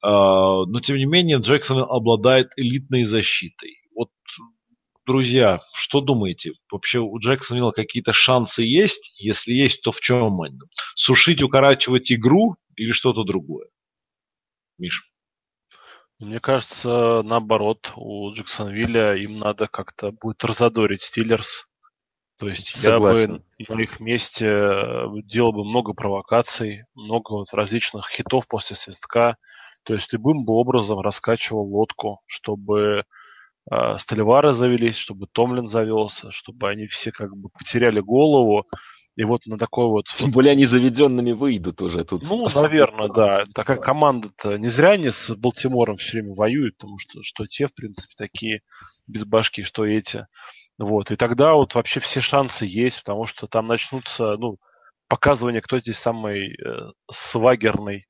А, 0.00 0.64
но 0.64 0.80
тем 0.80 0.96
не 0.96 1.06
менее 1.06 1.38
Джексон 1.38 1.80
обладает 1.80 2.50
элитной 2.56 3.04
защитой. 3.04 3.78
Вот, 3.94 4.10
друзья, 5.06 5.60
что 5.74 6.00
думаете? 6.00 6.52
Вообще 6.70 7.00
у 7.00 7.18
Джексонвилла 7.18 7.72
какие-то 7.72 8.12
шансы 8.12 8.62
есть? 8.62 9.12
Если 9.18 9.52
есть, 9.52 9.82
то 9.82 9.92
в 9.92 10.00
чем 10.00 10.40
они? 10.40 10.58
Сушить, 10.94 11.42
укорачивать 11.42 12.12
игру 12.12 12.56
или 12.76 12.92
что-то 12.92 13.24
другое? 13.24 13.68
Миша. 14.78 15.02
Мне 16.20 16.40
кажется, 16.40 17.22
наоборот, 17.22 17.92
у 17.94 18.32
Джексонвилля 18.32 19.14
им 19.14 19.38
надо 19.38 19.68
как-то 19.68 20.10
будет 20.10 20.42
разодорить 20.44 21.02
Стиллерс. 21.02 21.66
То 22.38 22.48
есть 22.48 22.76
Согласен. 22.76 23.44
я 23.58 23.66
бы 23.66 23.74
на 23.74 23.82
их 23.82 24.00
месте 24.00 24.46
э, 24.46 25.06
делал 25.24 25.52
бы 25.52 25.64
много 25.64 25.92
провокаций, 25.92 26.84
много 26.94 27.32
вот 27.32 27.52
различных 27.52 28.08
хитов 28.08 28.46
после 28.46 28.76
свистка, 28.76 29.36
то 29.88 29.94
есть 29.94 30.12
любым 30.12 30.44
бы 30.44 30.52
образом 30.52 31.00
раскачивал 31.00 31.64
лодку, 31.64 32.20
чтобы 32.26 33.04
э, 33.70 33.96
Столивары 33.96 34.52
завелись, 34.52 34.96
чтобы 34.96 35.26
Томлин 35.32 35.70
завелся, 35.70 36.30
чтобы 36.30 36.68
они 36.68 36.86
все 36.88 37.10
как 37.10 37.34
бы 37.34 37.48
потеряли 37.48 38.00
голову. 38.00 38.66
И 39.16 39.24
вот 39.24 39.46
на 39.46 39.56
такой 39.56 39.86
вот... 39.86 40.04
Тем 40.14 40.30
более 40.30 40.52
они 40.52 40.66
заведенными 40.66 41.32
выйдут 41.32 41.80
уже 41.80 42.04
тут. 42.04 42.22
Ну, 42.24 42.46
наверное, 42.54 43.08
да. 43.08 43.44
Такая 43.54 43.78
команда-то 43.78 44.58
не 44.58 44.68
зря 44.68 44.90
они 44.90 45.10
с 45.10 45.34
Балтимором 45.34 45.96
все 45.96 46.18
время 46.18 46.34
воюют, 46.34 46.76
потому 46.76 46.98
что 46.98 47.22
что 47.22 47.46
те, 47.46 47.66
в 47.66 47.72
принципе, 47.72 48.12
такие 48.14 48.60
без 49.06 49.24
башки, 49.24 49.62
что 49.62 49.86
эти. 49.86 50.26
Вот. 50.78 51.10
И 51.10 51.16
тогда 51.16 51.54
вот 51.54 51.74
вообще 51.74 52.00
все 52.00 52.20
шансы 52.20 52.66
есть, 52.66 52.98
потому 52.98 53.24
что 53.24 53.46
там 53.46 53.66
начнутся, 53.66 54.36
ну, 54.36 54.58
показывание, 55.08 55.62
кто 55.62 55.80
здесь 55.80 55.96
самый 55.96 56.52
э, 56.52 56.90
свагерный 57.10 58.04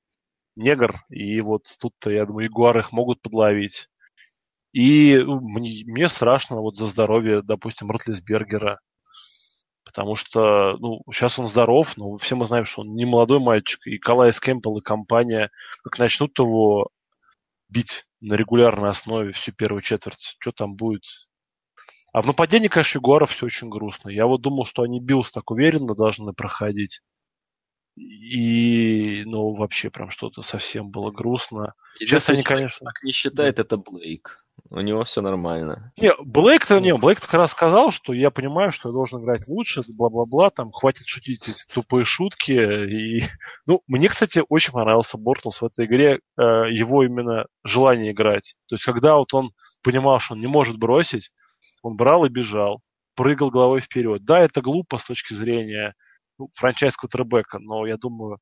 негр, 0.58 1.00
и 1.08 1.40
вот 1.40 1.64
тут-то, 1.80 2.10
я 2.10 2.26
думаю, 2.26 2.46
ягуары 2.46 2.80
их 2.80 2.92
могут 2.92 3.22
подловить. 3.22 3.88
И 4.72 5.16
ну, 5.16 5.40
мне, 5.40 5.84
мне 5.86 6.08
страшно 6.08 6.60
вот 6.60 6.76
за 6.76 6.86
здоровье, 6.86 7.42
допустим, 7.42 7.90
Ротлисбергера. 7.90 8.80
Потому 9.84 10.16
что, 10.16 10.76
ну, 10.78 11.00
сейчас 11.10 11.38
он 11.38 11.48
здоров, 11.48 11.96
но 11.96 12.16
все 12.18 12.36
мы 12.36 12.44
знаем, 12.44 12.66
что 12.66 12.82
он 12.82 12.94
не 12.94 13.06
молодой 13.06 13.40
мальчик. 13.40 13.86
И 13.86 13.98
Калайс 13.98 14.38
Кэмпбелл 14.38 14.78
и 14.78 14.82
компания, 14.82 15.50
как 15.82 15.98
начнут 15.98 16.38
его 16.38 16.90
бить 17.70 18.04
на 18.20 18.34
регулярной 18.34 18.90
основе 18.90 19.32
всю 19.32 19.52
первую 19.52 19.80
четверть, 19.82 20.36
что 20.38 20.52
там 20.52 20.74
будет? 20.74 21.04
А 22.12 22.20
в 22.20 22.26
нападении, 22.26 22.68
конечно, 22.68 22.98
у 22.98 23.02
Ягуаров 23.02 23.30
все 23.30 23.46
очень 23.46 23.68
грустно. 23.68 24.10
Я 24.10 24.26
вот 24.26 24.42
думал, 24.42 24.64
что 24.64 24.82
они 24.82 25.00
Bills 25.00 25.30
так 25.30 25.50
уверенно 25.50 25.94
должны 25.94 26.32
проходить. 26.32 27.00
И, 27.98 29.24
ну, 29.26 29.54
вообще 29.54 29.90
прям 29.90 30.10
что-то 30.10 30.42
совсем 30.42 30.90
было 30.90 31.10
грустно. 31.10 31.74
Сейчас 31.98 32.28
они, 32.28 32.42
конечно... 32.42 32.84
Так 32.84 33.02
не 33.02 33.12
считает, 33.12 33.58
это 33.58 33.76
Блейк. 33.76 34.44
У 34.70 34.80
него 34.80 35.04
все 35.04 35.20
нормально. 35.20 35.92
Не, 35.96 36.12
Блейк-то 36.22 36.78
не, 36.78 36.94
Блейк 36.94 37.20
как 37.20 37.32
раз 37.34 37.52
сказал, 37.52 37.90
что 37.90 38.12
я 38.12 38.30
понимаю, 38.30 38.70
что 38.70 38.88
я 38.88 38.92
должен 38.92 39.22
играть 39.22 39.48
лучше, 39.48 39.82
бла-бла-бла, 39.88 40.50
там, 40.50 40.72
хватит 40.72 41.06
шутить 41.06 41.48
эти 41.48 41.64
тупые 41.72 42.04
шутки. 42.04 42.52
И, 42.52 43.22
ну, 43.66 43.82
мне, 43.86 44.08
кстати, 44.08 44.42
очень 44.48 44.72
понравился 44.72 45.16
Бортлс 45.16 45.60
в 45.60 45.64
этой 45.64 45.86
игре, 45.86 46.20
э, 46.36 46.42
его 46.70 47.04
именно 47.04 47.46
желание 47.64 48.12
играть. 48.12 48.54
То 48.68 48.74
есть, 48.74 48.84
когда 48.84 49.16
вот 49.16 49.32
он 49.32 49.52
понимал, 49.82 50.18
что 50.20 50.34
он 50.34 50.40
не 50.40 50.48
может 50.48 50.76
бросить, 50.78 51.30
он 51.82 51.96
брал 51.96 52.24
и 52.24 52.28
бежал. 52.28 52.80
прыгал 53.14 53.50
головой 53.50 53.80
вперед. 53.80 54.24
Да, 54.24 54.40
это 54.40 54.60
глупо 54.60 54.98
с 54.98 55.04
точки 55.04 55.34
зрения 55.34 55.94
ну, 56.38 56.48
франчайз 56.56 56.96
квотербека, 56.96 57.58
но 57.58 57.86
я 57.86 57.96
думаю, 57.96 58.38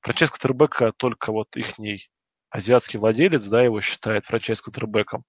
франчайз 0.00 0.30
квотербека 0.30 0.92
только 0.96 1.32
вот 1.32 1.48
ихний 1.56 2.08
азиатский 2.50 2.98
владелец, 2.98 3.44
да, 3.46 3.62
его 3.62 3.80
считает 3.80 4.24
франчайз 4.24 4.62
квотербеком. 4.62 5.24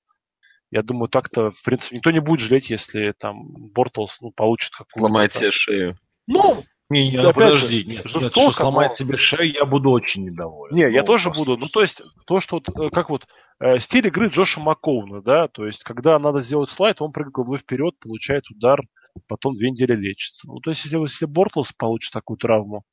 Я 0.71 0.83
думаю, 0.83 1.09
так-то, 1.09 1.51
в 1.51 1.61
принципе, 1.63 1.97
никто 1.97 2.11
не 2.11 2.19
будет 2.21 2.41
жалеть, 2.41 2.69
если 2.69 3.13
там 3.17 3.47
Бортлс 3.73 4.21
ну, 4.21 4.31
получит 4.31 4.71
какую-то... 4.71 4.99
Сломает 4.99 5.33
себе 5.33 5.51
шею. 5.51 5.97
Ну, 6.27 6.63
не, 6.91 7.09
не, 7.09 7.17
Да, 7.17 7.23
ну, 7.23 7.29
опять 7.29 7.55
же, 7.55 7.61
подожди, 7.63 7.83
нет, 7.85 8.05
жестоко, 8.07 8.19
нет, 8.23 8.31
что 8.53 8.53
сломать 8.53 8.89
но- 8.91 8.95
себе 8.95 9.17
шею, 9.17 9.51
я 9.51 9.65
буду 9.65 9.89
очень 9.89 10.25
недоволен. 10.25 10.75
Не, 10.75 10.91
я 10.91 11.01
Ну, 11.01 11.05
тоже 11.07 11.25
просто- 11.25 11.39
буду. 11.39 11.57
Ну, 11.57 11.69
то 11.69 11.81
есть, 11.81 12.01
то, 12.27 12.39
что 12.39 12.57
вот, 12.57 12.69
э, 12.69 12.89
как 12.91 13.09
вот 13.09 13.27
э, 13.59 13.79
стиль 13.79 14.07
игры 14.07 14.29
Джоша 14.29 14.59
Маккоуна, 14.59 15.21
да, 15.21 15.47
то 15.47 15.65
есть, 15.65 15.83
когда 15.83 16.17
надо 16.19 16.41
сделать 16.41 16.69
слайд, 16.69 17.01
он 17.01 17.11
прыгает 17.11 17.33
головой 17.33 17.57
вперед, 17.59 17.95
получает 17.99 18.49
удар, 18.51 18.79
потом 19.27 19.53
две 19.53 19.71
недели 19.71 19.95
лечится. 19.95 20.47
Ну, 20.47 20.59
то 20.59 20.69
есть, 20.69 20.83
если, 20.85 20.97
если 20.97 21.25
Бортлс 21.25 21.71
получит 21.73 22.13
такую 22.13 22.37
травму, 22.37 22.83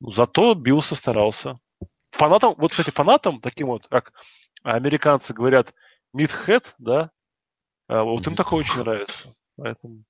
ну, 0.00 0.12
зато 0.12 0.54
Билл 0.54 0.82
старался. 0.82 1.58
Фанатам, 2.12 2.54
вот, 2.56 2.70
кстати, 2.70 2.90
фанатам, 2.90 3.40
таким 3.40 3.68
вот, 3.68 3.86
как 3.88 4.12
американцы 4.62 5.34
говорят, 5.34 5.74
мидхед, 6.12 6.74
да, 6.78 7.10
э, 7.88 8.00
вот 8.00 8.26
им 8.26 8.34
такое 8.34 8.60
очень 8.60 8.80
нравится. 8.80 9.34
Поэтому... 9.56 10.04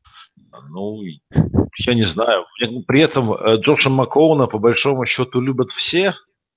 Ну, 0.70 1.02
я 1.02 1.94
не 1.94 2.05
знаю. 2.05 2.44
При 2.86 3.02
этом 3.02 3.32
э, 3.32 3.60
Джоша 3.60 3.89
Маккоуна, 3.89 4.47
по 4.47 4.59
большому 4.59 5.06
счету, 5.06 5.40
любят 5.40 5.70
все. 5.70 6.14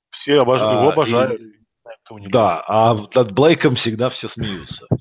Все 0.09 0.41
обож... 0.41 0.61
А, 0.61 0.73
его 0.73 0.89
и- 0.89 0.93
обожают. 0.93 1.41
Кто 1.41 1.60
не 2.19 2.27
Да, 2.27 2.63
а 2.67 2.93
над 2.95 3.31
Блейком 3.33 3.75
всегда 3.75 4.09
все 4.09 4.29
смеются. 4.29 4.85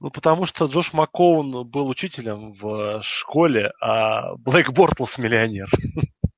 Ну, 0.00 0.10
потому 0.10 0.44
что 0.44 0.66
Джош 0.66 0.92
Маккоун 0.92 1.66
был 1.68 1.88
учителем 1.88 2.52
в 2.52 3.00
школе, 3.02 3.72
а 3.80 4.34
Блейк 4.36 4.70
Бортлс 4.72 5.16
миллионер. 5.18 5.68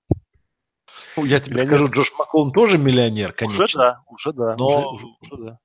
Ну, 1.16 1.24
я 1.24 1.40
тебе 1.40 1.53
Миллионер. 1.62 1.69
скажу, 1.70 1.89
Джош 1.90 2.12
Маккоун 2.16 2.53
тоже 2.53 2.78
миллионер, 2.78 3.32
конечно. 3.32 3.65
Уже 3.65 3.77
да, 3.77 4.01
уже 4.07 4.32
да. 4.32 4.57
Но- 4.57 4.93
Уже, 4.93 5.07
уже- 5.07 5.07
уже 5.32 5.43
да. 5.45 5.59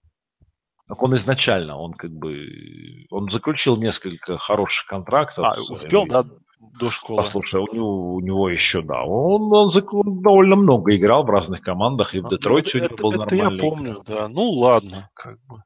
Так 0.88 1.02
он 1.02 1.16
изначально, 1.16 1.78
он 1.78 1.94
как 1.94 2.12
бы, 2.12 2.48
он 3.12 3.30
заключил 3.30 3.78
несколько 3.78 4.38
хороших 4.38 4.86
контрактов. 4.88 5.46
А, 5.46 5.62
успел, 5.62 6.06
да, 6.08 6.26
до 6.80 6.90
школы. 6.90 7.24
Послушай, 7.24 7.62
у 7.62 7.74
него, 7.74 8.14
у 8.16 8.20
него 8.20 8.50
еще, 8.50 8.82
да, 8.82 9.04
он, 9.04 9.52
он 9.54 9.72
он 9.92 10.22
довольно 10.22 10.56
много 10.56 10.96
играл 10.96 11.24
в 11.24 11.30
разных 11.30 11.62
командах, 11.62 12.16
и 12.16 12.20
в 12.20 12.24
Ну, 12.24 12.30
Детройте 12.30 12.78
у 12.78 12.82
него 12.82 12.94
это, 12.94 13.04
был 13.04 13.12
это 13.14 13.36
я 13.36 13.44
нормальный. 13.44 13.60
помню, 13.62 14.04
да. 14.06 14.28
Ну, 14.28 14.50
ладно, 14.52 15.10
как 15.14 15.40
бы. 15.46 15.64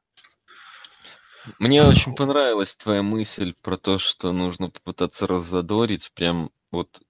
Мне 1.58 1.82
очень 1.82 2.14
понравилась 2.14 2.76
твоя 2.76 3.02
мысль 3.02 3.54
про 3.62 3.78
то, 3.78 3.98
что 3.98 4.32
нужно 4.32 4.70
попытаться 4.70 5.26
раззадорить. 5.26 6.10
Прям 6.14 6.50
вот 6.70 7.00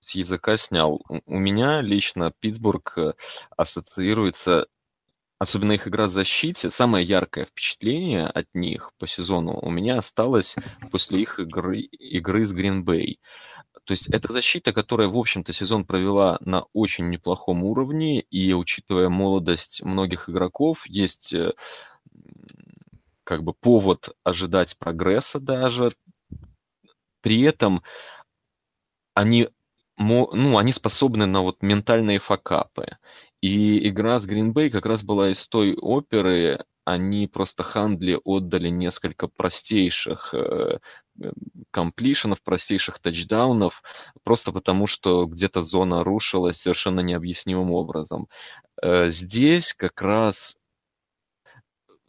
с 0.00 0.14
языка 0.14 0.56
снял. 0.56 1.00
У 1.08 1.20
у 1.26 1.38
меня 1.38 1.80
лично 1.80 2.32
Питтсбург 2.40 2.92
э, 2.96 3.12
ассоциируется, 3.56 4.66
особенно 5.38 5.72
их 5.72 5.86
игра 5.86 6.06
в 6.06 6.10
защите, 6.10 6.70
самое 6.70 7.06
яркое 7.06 7.44
впечатление 7.44 8.26
от 8.26 8.46
них 8.54 8.92
по 8.98 9.06
сезону 9.06 9.58
у 9.60 9.70
меня 9.70 9.98
осталось 9.98 10.56
после 10.90 11.22
их 11.22 11.38
игры, 11.38 11.80
игры 11.80 12.44
с 12.44 12.52
Гринбей. 12.52 13.20
То 13.84 13.92
есть 13.92 14.08
это 14.08 14.32
защита, 14.32 14.72
которая, 14.72 15.08
в 15.08 15.16
общем-то, 15.16 15.52
сезон 15.52 15.84
провела 15.84 16.38
на 16.40 16.64
очень 16.72 17.08
неплохом 17.08 17.62
уровне, 17.62 18.20
и 18.20 18.52
учитывая 18.52 19.08
молодость 19.08 19.82
многих 19.82 20.28
игроков, 20.28 20.86
есть 20.86 21.32
э, 21.32 21.52
как 23.22 23.44
бы 23.44 23.52
повод 23.52 24.16
ожидать 24.24 24.76
прогресса 24.78 25.38
даже. 25.38 25.94
При 27.20 27.42
этом 27.42 27.82
они, 29.14 29.48
ну, 29.98 30.58
они 30.58 30.72
способны 30.72 31.26
на 31.26 31.42
вот 31.42 31.62
ментальные 31.62 32.18
факапы. 32.18 32.98
И 33.46 33.88
игра 33.88 34.18
с 34.18 34.26
Green 34.26 34.52
Bay 34.52 34.70
как 34.70 34.86
раз 34.86 35.04
была 35.04 35.30
из 35.30 35.46
той 35.46 35.76
оперы, 35.76 36.64
они 36.84 37.28
просто 37.28 37.62
Хандли 37.62 38.18
отдали 38.24 38.70
несколько 38.70 39.28
простейших 39.28 40.34
э, 40.34 40.80
э, 41.22 41.30
комплишенов, 41.70 42.42
простейших 42.42 42.98
тачдаунов, 42.98 43.84
просто 44.24 44.50
потому 44.50 44.88
что 44.88 45.26
где-то 45.26 45.62
зона 45.62 46.02
рушилась 46.02 46.56
совершенно 46.56 46.98
необъяснимым 46.98 47.70
образом. 47.70 48.26
Э, 48.82 49.10
Здесь 49.10 49.74
как 49.74 50.02
раз 50.02 50.56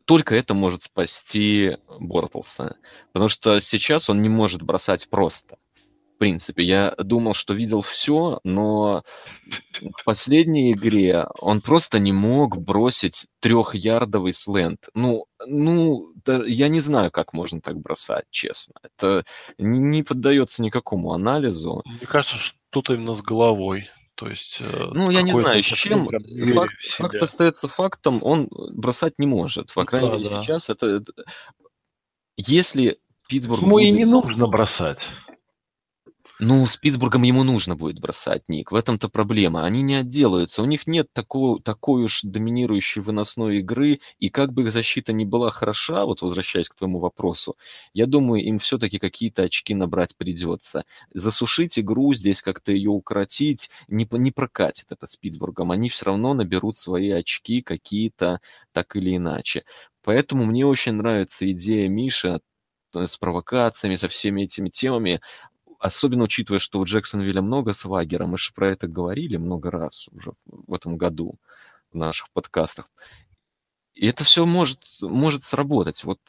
только 0.06 0.34
это 0.34 0.56
может 0.56 0.86
спасти 0.86 1.78
Бортлса. 2.00 2.78
Потому 3.14 3.30
что 3.30 3.62
сейчас 3.62 4.10
он 4.10 4.24
не 4.24 4.30
может 4.30 4.64
бросать 4.64 5.08
просто. 5.08 5.58
В 6.18 6.20
принципе, 6.20 6.64
я 6.66 6.96
думал, 6.98 7.36
что 7.36 7.54
видел 7.54 7.84
все, 7.84 8.40
но 8.44 9.04
в 9.80 10.04
последней 10.04 10.72
игре 10.74 11.28
он 11.40 11.62
просто 11.62 12.00
не 12.00 12.12
мог 12.12 12.58
бросить 12.58 13.28
трехярдовый 13.40 14.34
сленд. 14.34 14.80
Ну, 14.96 15.26
ну, 15.46 16.08
да, 16.26 16.42
я 16.44 16.70
не 16.70 16.80
знаю, 16.80 17.12
как 17.12 17.34
можно 17.34 17.62
так 17.62 17.78
бросать, 17.78 18.26
честно. 18.32 18.74
Это 18.82 19.26
не 19.60 20.02
поддается 20.02 20.64
никакому 20.64 21.14
анализу. 21.14 21.84
Мне 21.86 22.08
кажется, 22.08 22.38
что-то 22.38 22.96
именно 22.96 23.14
с 23.14 23.22
головой. 23.22 23.88
То 24.16 24.28
есть... 24.28 24.58
э, 24.60 24.90
Ну, 24.96 25.12
я 25.12 25.22
не 25.22 25.36
знаю, 25.36 25.62
с 25.62 25.66
чем. 25.66 26.08
Факт, 26.10 26.74
факт 26.82 27.16
остается 27.22 27.68
фактом, 27.68 28.24
он 28.24 28.50
бросать 28.74 29.20
не 29.20 29.28
может. 29.28 29.72
По 29.76 29.82
Ну 29.82 29.86
крайней 29.86 30.10
да, 30.10 30.18
мере, 30.18 30.30
да. 30.32 30.42
сейчас 30.42 30.68
это... 30.70 31.04
Если 32.38 32.98
Питтсбург 33.30 33.62
Ему 33.62 33.78
и 33.78 33.86
будет- 33.86 33.98
не 34.00 34.06
нужно 34.06 34.48
бросать. 34.48 34.98
Ну, 36.40 36.68
с 36.68 36.78
Питтсбургом 36.78 37.24
ему 37.24 37.44
нужно 37.44 37.76
будет 37.76 38.00
бросать, 38.00 38.44
Ник. 38.48 38.72
В 38.72 38.76
этом-то 38.76 39.10
проблема. 39.10 39.66
Они 39.66 39.82
не 39.82 39.96
отделаются. 39.96 40.62
У 40.62 40.66
них 40.66 40.86
нет 40.86 41.08
такого, 41.12 41.60
такой 41.60 42.04
уж 42.04 42.22
доминирующей 42.22 43.02
выносной 43.02 43.58
игры. 43.60 44.02
И 44.20 44.30
как 44.30 44.54
бы 44.54 44.64
их 44.64 44.72
защита 44.72 45.14
не 45.14 45.26
была 45.26 45.50
хороша, 45.50 46.06
вот 46.06 46.22
возвращаясь 46.22 46.70
к 46.70 46.76
твоему 46.76 47.00
вопросу, 47.00 47.58
я 47.94 48.06
думаю, 48.06 48.44
им 48.44 48.60
все-таки 48.60 49.00
какие-то 49.00 49.44
очки 49.44 49.74
набрать 49.74 50.16
придется. 50.16 50.84
Засушить 51.12 51.80
игру 51.80 52.14
здесь, 52.14 52.44
как-то 52.44 52.72
ее 52.72 52.92
укоротить, 52.92 53.72
не, 53.88 54.08
не 54.12 54.32
прокатит 54.32 54.86
это 54.92 55.08
с 55.08 55.16
Питтсбургом. 55.16 55.72
Они 55.72 55.90
все 55.90 56.06
равно 56.06 56.36
наберут 56.36 56.78
свои 56.78 57.10
очки 57.10 57.64
какие-то 57.64 58.42
так 58.74 58.96
или 58.96 59.18
иначе. 59.18 59.64
Поэтому 60.04 60.46
мне 60.46 60.68
очень 60.68 60.94
нравится 60.94 61.52
идея 61.52 61.90
Миши 61.90 62.42
э, 62.94 63.08
с 63.08 63.18
провокациями, 63.18 63.96
со 63.96 64.08
всеми 64.08 64.44
этими 64.44 64.70
темами. 64.70 65.20
Особенно 65.80 66.24
учитывая, 66.24 66.60
что 66.60 66.80
у 66.80 66.86
Джексонвилля 66.86 67.42
много 67.42 67.74
свагера. 67.74 68.26
Мы 68.26 68.38
же 68.38 68.52
про 68.54 68.70
это 68.72 68.88
говорили 68.88 69.38
много 69.38 69.70
раз 69.70 70.08
уже 70.12 70.34
в 70.46 70.74
этом 70.74 70.98
году 70.98 71.36
в 71.92 71.98
наших 71.98 72.30
подкастах. 72.32 72.90
И 73.98 74.08
это 74.08 74.24
все 74.24 74.46
может, 74.46 74.80
может 75.02 75.44
сработать. 75.44 76.04
Вот 76.04 76.20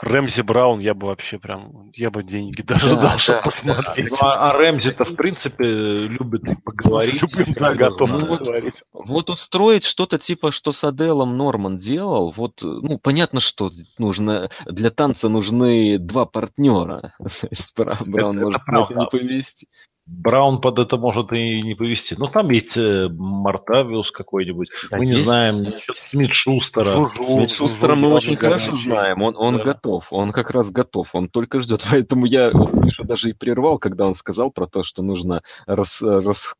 Рэмзи 0.00 0.40
Браун 0.40 0.80
я 0.80 0.94
бы 0.94 1.08
вообще 1.08 1.38
прям... 1.38 1.90
Я 1.94 2.10
бы 2.10 2.22
деньги 2.22 2.62
даже 2.66 2.88
Да, 2.88 2.94
дал, 2.94 3.02
да, 3.02 3.18
чтобы 3.18 3.38
да. 3.38 3.42
посмотреть. 3.42 4.10
Ну, 4.10 4.16
а, 4.20 4.50
а 4.50 4.52
Рэмзи-то, 4.54 5.04
в 5.04 5.14
принципе, 5.16 5.64
любит 5.64 6.42
поговорить. 6.64 7.18
С 7.18 7.22
любым, 7.22 7.52
да, 7.54 7.74
готов. 7.74 8.10
Ну, 8.10 8.26
вот- 8.26 8.38
поговорить. 8.38 8.82
Вот 8.92 9.28
устроить 9.28 9.84
что-то 9.84 10.18
типа, 10.18 10.52
что 10.52 10.72
с 10.72 10.82
Аделом 10.84 11.36
Норман 11.36 11.76
делал, 11.76 12.32
вот, 12.34 12.60
ну, 12.62 12.98
понятно, 12.98 13.40
что 13.40 13.70
нужно, 13.98 14.50
для 14.64 14.90
танца 14.90 15.28
нужны 15.28 15.98
два 15.98 16.24
партнера. 16.24 17.14
Браун 17.76 18.38
это 18.38 18.44
может 18.46 18.62
это 18.62 18.94
не 18.94 19.06
повести. 19.10 19.68
Браун 20.06 20.60
под 20.60 20.80
это 20.80 20.96
может 20.96 21.32
и 21.32 21.62
не 21.62 21.74
повести. 21.74 22.14
Но 22.18 22.26
там 22.26 22.50
есть 22.50 22.76
э, 22.76 23.08
Мартавиус 23.08 24.10
какой-нибудь. 24.10 24.68
Да, 24.90 24.98
Мы 24.98 25.06
не 25.06 25.12
есть. 25.12 25.24
знаем 25.24 25.62
насчет 25.62 25.94
Смит 26.06 26.32
Шустера. 26.32 26.92
Жужу, 26.96 27.24
Смит 27.24 27.50
Шустера 27.52 27.94
мы 27.94 28.12
очень 28.12 28.36
хорошо 28.36 28.72
горячий. 28.72 28.88
знаем, 28.88 29.22
он, 29.22 29.34
он 29.36 29.58
Да. 29.58 29.62
готов, 29.62 30.12
он 30.12 30.32
как 30.32 30.50
раз 30.50 30.70
готов, 30.72 31.14
он 31.14 31.28
только 31.28 31.60
ждет. 31.60 31.84
Поэтому 31.90 32.26
я 32.26 32.50
Мишу 32.50 33.04
даже 33.04 33.30
и 33.30 33.32
прервал, 33.32 33.78
когда 33.78 34.06
он 34.06 34.14
сказал 34.16 34.50
про 34.50 34.66
то, 34.66 34.82
что 34.82 35.02
нужно 35.02 35.42
рас- 35.66 36.02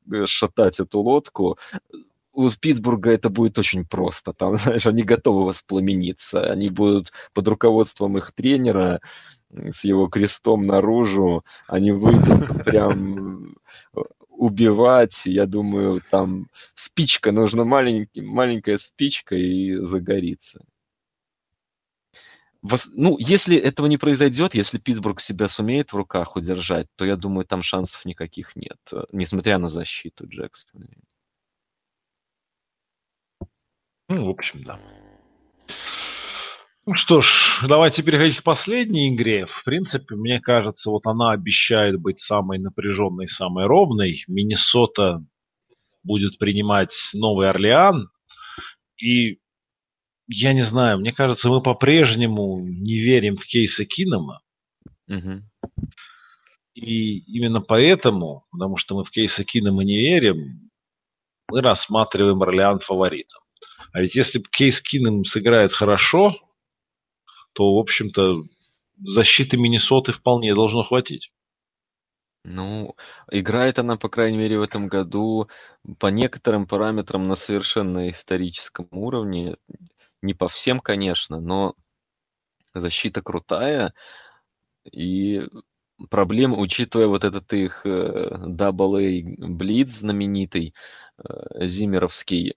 расшатать 0.09 0.79
эту 0.79 1.01
лодку. 1.01 1.59
У 2.35 2.49
Питтсбурга 2.49 3.11
это 3.11 3.29
будет 3.29 3.59
очень 3.59 3.85
просто. 3.85 4.33
Там, 4.33 4.57
знаешь, 4.59 4.87
они 4.87 5.03
готовы 5.03 5.45
воспламениться. 5.47 6.45
Они 6.51 6.69
будут 6.69 7.13
под 7.35 7.49
руководством 7.49 8.17
их 8.19 8.33
тренера 8.35 9.01
с 9.53 9.85
его 9.85 10.09
крестом 10.09 10.63
наружу. 10.63 11.45
Они 11.67 11.93
выйдут 11.93 12.65
прям 12.65 13.55
э, 13.97 14.01
убивать. 14.29 15.23
Я 15.25 15.47
думаю, 15.47 16.01
там 16.11 16.49
спичка, 16.75 17.33
нужна 17.33 17.65
маленький, 17.65 18.23
маленькая 18.23 18.79
спичка 18.79 19.37
и 19.37 19.77
загорится. 19.77 20.65
Ну, 22.93 23.17
если 23.19 23.57
этого 23.57 23.87
не 23.87 23.99
произойдет, 23.99 24.55
если 24.55 24.79
Питтсбург 24.79 25.21
себя 25.21 25.49
сумеет 25.49 25.93
в 25.93 25.97
руках 25.97 26.37
удержать, 26.37 26.87
то 26.95 27.05
я 27.05 27.17
думаю, 27.17 27.45
там 27.45 27.63
шансов 27.63 28.05
никаких 28.05 28.55
нет, 28.55 28.79
э, 28.93 29.05
несмотря 29.11 29.59
на 29.59 29.69
защиту 29.69 30.29
Джексона. 30.29 30.87
Ну, 34.09 34.27
в 34.27 34.31
общем, 34.31 34.63
да. 34.63 34.79
Ну 36.85 36.95
что 36.95 37.21
ж, 37.21 37.65
давайте 37.69 38.03
переходить 38.03 38.41
к 38.41 38.43
последней 38.43 39.15
игре. 39.15 39.47
В 39.47 39.63
принципе, 39.65 40.17
мне 40.17 40.41
кажется, 40.41 40.91
вот 40.91 41.07
она 41.07 41.31
обещает 41.31 42.01
быть 42.01 42.19
самой 42.19 42.59
напряженной, 42.59 43.29
самой 43.29 43.67
ровной. 43.67 44.25
Миннесота 44.27 45.25
будет 46.03 46.39
принимать 46.39 46.93
Новый 47.15 47.49
Орлеан. 47.49 48.09
И 49.01 49.39
я 50.27 50.55
не 50.55 50.65
знаю, 50.65 50.99
мне 50.99 51.13
кажется, 51.13 51.49
мы 51.49 51.63
по-прежнему 51.63 52.67
не 52.67 52.99
верим 52.99 53.37
в 53.37 53.45
кейсы 53.45 53.85
Кинома. 53.85 54.41
Угу. 55.07 55.87
И 56.75 57.19
именно 57.33 57.61
поэтому, 57.61 58.45
потому 58.51 58.77
что 58.77 58.97
мы 58.97 59.05
в 59.05 59.11
кейсы 59.11 59.45
Кинома 59.45 59.85
не 59.85 60.01
верим, 60.01 60.69
мы 61.49 61.61
рассматриваем 61.61 62.43
Орлеан 62.43 62.81
фаворитом. 62.81 63.41
А 63.93 64.01
ведь 64.01 64.17
если 64.17 64.43
кейс 64.51 64.81
Кином 64.81 65.25
сыграет 65.25 65.73
хорошо, 65.73 66.35
то, 67.53 67.75
в 67.75 67.79
общем-то, 67.79 68.45
защиты 69.05 69.57
Миннесоты 69.57 70.13
вполне 70.13 70.55
должно 70.55 70.85
хватить. 70.85 71.31
Ну, 72.45 72.97
играет 73.31 73.79
она, 73.79 73.97
по 73.97 74.09
крайней 74.09 74.39
мере, 74.39 74.59
в 74.59 74.63
этом 74.63 74.89
году 74.89 75.49
по 75.99 76.09
некоторым 76.09 76.67
параметрам 76.67 77.27
на 77.29 77.37
совершенно 77.37 78.11
историческом 78.11 78.89
уровне. 78.91 79.57
Не 80.23 80.35
по 80.35 80.49
всем, 80.49 80.81
конечно, 80.81 81.41
но 81.41 81.75
защита 82.75 83.23
крутая. 83.23 83.95
И 84.91 85.47
проблема, 86.11 86.59
учитывая 86.59 87.07
вот 87.07 87.23
этот 87.23 87.53
их 87.53 87.87
Double 87.87 88.99
A 88.99 89.49
Блиц 89.49 89.93
знаменитый, 89.93 90.75
э, 91.19 91.67
зимеровский, 91.67 92.57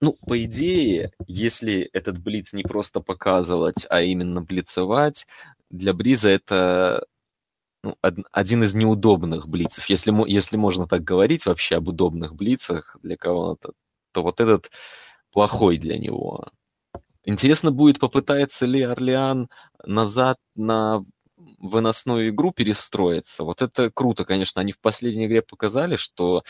ну, 0.00 0.16
по 0.26 0.42
идее, 0.44 1.12
если 1.26 1.88
этот 1.92 2.18
блиц 2.18 2.52
не 2.52 2.62
просто 2.62 3.00
показывать, 3.00 3.86
а 3.88 4.02
именно 4.02 4.42
блицевать, 4.42 5.26
для 5.70 5.92
Бриза 5.92 6.28
это 6.28 7.06
ну, 7.82 7.96
один 8.32 8.62
из 8.62 8.74
неудобных 8.74 9.48
блицев. 9.48 9.86
Если, 9.88 10.12
если 10.30 10.56
можно 10.56 10.86
так 10.86 11.04
говорить 11.04 11.46
вообще 11.46 11.76
об 11.76 11.88
удобных 11.88 12.34
блицах 12.34 12.96
для 13.02 13.16
кого-то, 13.16 13.72
то 14.12 14.22
вот 14.22 14.40
этот 14.40 14.70
плохой 15.32 15.78
для 15.78 15.98
него. 15.98 16.46
Интересно 17.24 17.72
будет, 17.72 17.98
попытается 17.98 18.66
ли 18.66 18.82
Орлеан 18.82 19.48
назад 19.84 20.38
на 20.54 21.04
выносную 21.58 22.30
игру 22.30 22.52
перестроиться. 22.52 23.44
Вот 23.44 23.62
это 23.62 23.90
круто, 23.90 24.24
конечно. 24.24 24.60
Они 24.60 24.72
в 24.72 24.80
последней 24.80 25.26
игре 25.26 25.42
показали, 25.42 25.96
что 25.96 26.42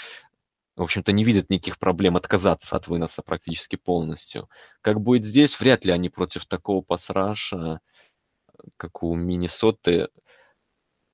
в 0.76 0.82
общем-то, 0.82 1.12
не 1.12 1.24
видят 1.24 1.50
никаких 1.50 1.78
проблем 1.78 2.16
отказаться 2.16 2.76
от 2.76 2.88
выноса 2.88 3.22
практически 3.22 3.76
полностью. 3.76 4.48
Как 4.80 5.00
будет 5.00 5.24
здесь, 5.24 5.58
вряд 5.58 5.84
ли 5.84 5.92
они 5.92 6.08
против 6.08 6.46
такого 6.46 6.82
пасраша, 6.82 7.80
как 8.76 9.02
у 9.02 9.14
Миннесоты, 9.14 10.08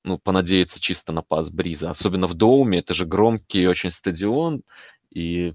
ну, 0.02 0.18
понадеяться 0.18 0.80
чисто 0.80 1.12
на 1.12 1.22
пас 1.22 1.50
Бриза. 1.50 1.90
Особенно 1.90 2.26
в 2.26 2.34
Доуме, 2.34 2.78
это 2.78 2.94
же 2.94 3.04
громкий 3.04 3.66
очень 3.66 3.90
стадион, 3.90 4.62
и 5.10 5.52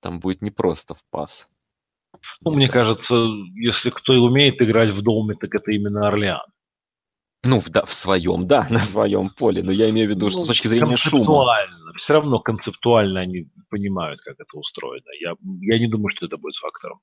там 0.00 0.20
будет 0.20 0.40
непросто 0.40 0.94
в 0.94 1.02
пас. 1.10 1.48
Ну, 2.40 2.52
мне 2.52 2.68
кажется, 2.68 3.14
если 3.54 3.90
кто 3.90 4.14
и 4.14 4.18
умеет 4.18 4.62
играть 4.62 4.92
в 4.92 5.02
Доуме, 5.02 5.34
так 5.34 5.54
это 5.54 5.72
именно 5.72 6.08
Орлеан. 6.08 6.46
Ну, 7.44 7.60
в, 7.60 7.68
да, 7.70 7.84
в 7.84 7.92
своем, 7.92 8.46
да, 8.46 8.66
на 8.70 8.80
своем 8.80 9.30
поле. 9.30 9.62
Но 9.62 9.72
я 9.72 9.90
имею 9.90 10.08
в 10.08 10.10
виду, 10.10 10.30
что 10.30 10.40
ну, 10.40 10.44
с 10.44 10.48
точки 10.48 10.68
зрения 10.68 10.96
шума. 10.96 11.44
Все 11.96 12.14
равно 12.14 12.40
концептуально 12.40 13.20
они 13.20 13.48
понимают, 13.70 14.20
как 14.20 14.34
это 14.34 14.58
устроено. 14.58 15.08
Я, 15.20 15.34
я 15.60 15.78
не 15.78 15.88
думаю, 15.88 16.10
что 16.14 16.26
это 16.26 16.36
будет 16.36 16.56
фактором. 16.56 17.00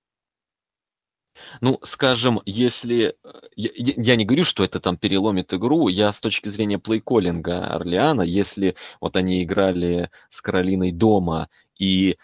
Ну, 1.62 1.80
скажем, 1.84 2.42
если... 2.46 3.16
Я, 3.56 3.70
я 3.76 4.16
не 4.16 4.26
говорю, 4.26 4.44
что 4.44 4.64
это 4.64 4.80
там 4.80 4.98
переломит 4.98 5.54
игру, 5.54 5.88
я 5.88 6.12
с 6.12 6.20
точки 6.20 6.50
зрения 6.50 6.80
плейколлинга 6.80 7.66
Орлеана, 7.68 8.22
если 8.22 8.76
вот 9.02 9.16
они 9.16 9.44
играли 9.44 10.10
с 10.30 10.42
Каролиной 10.42 10.92
дома, 10.92 11.50
и 11.78 12.18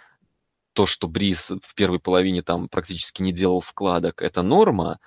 то, 0.74 0.86
что 0.86 1.08
Брис 1.08 1.50
в 1.50 1.76
первой 1.76 2.00
половине 2.00 2.42
там 2.42 2.70
практически 2.70 3.22
не 3.22 3.34
делал 3.34 3.62
вкладок, 3.62 4.22
это 4.22 4.42
норма, 4.42 5.00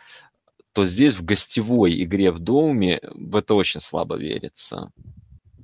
то 0.72 0.84
здесь 0.84 1.14
в 1.14 1.24
гостевой 1.24 2.02
игре 2.02 2.30
в 2.30 2.38
доме 2.38 3.00
в 3.02 3.36
это 3.36 3.54
очень 3.54 3.80
слабо 3.80 4.16
верится. 4.16 4.90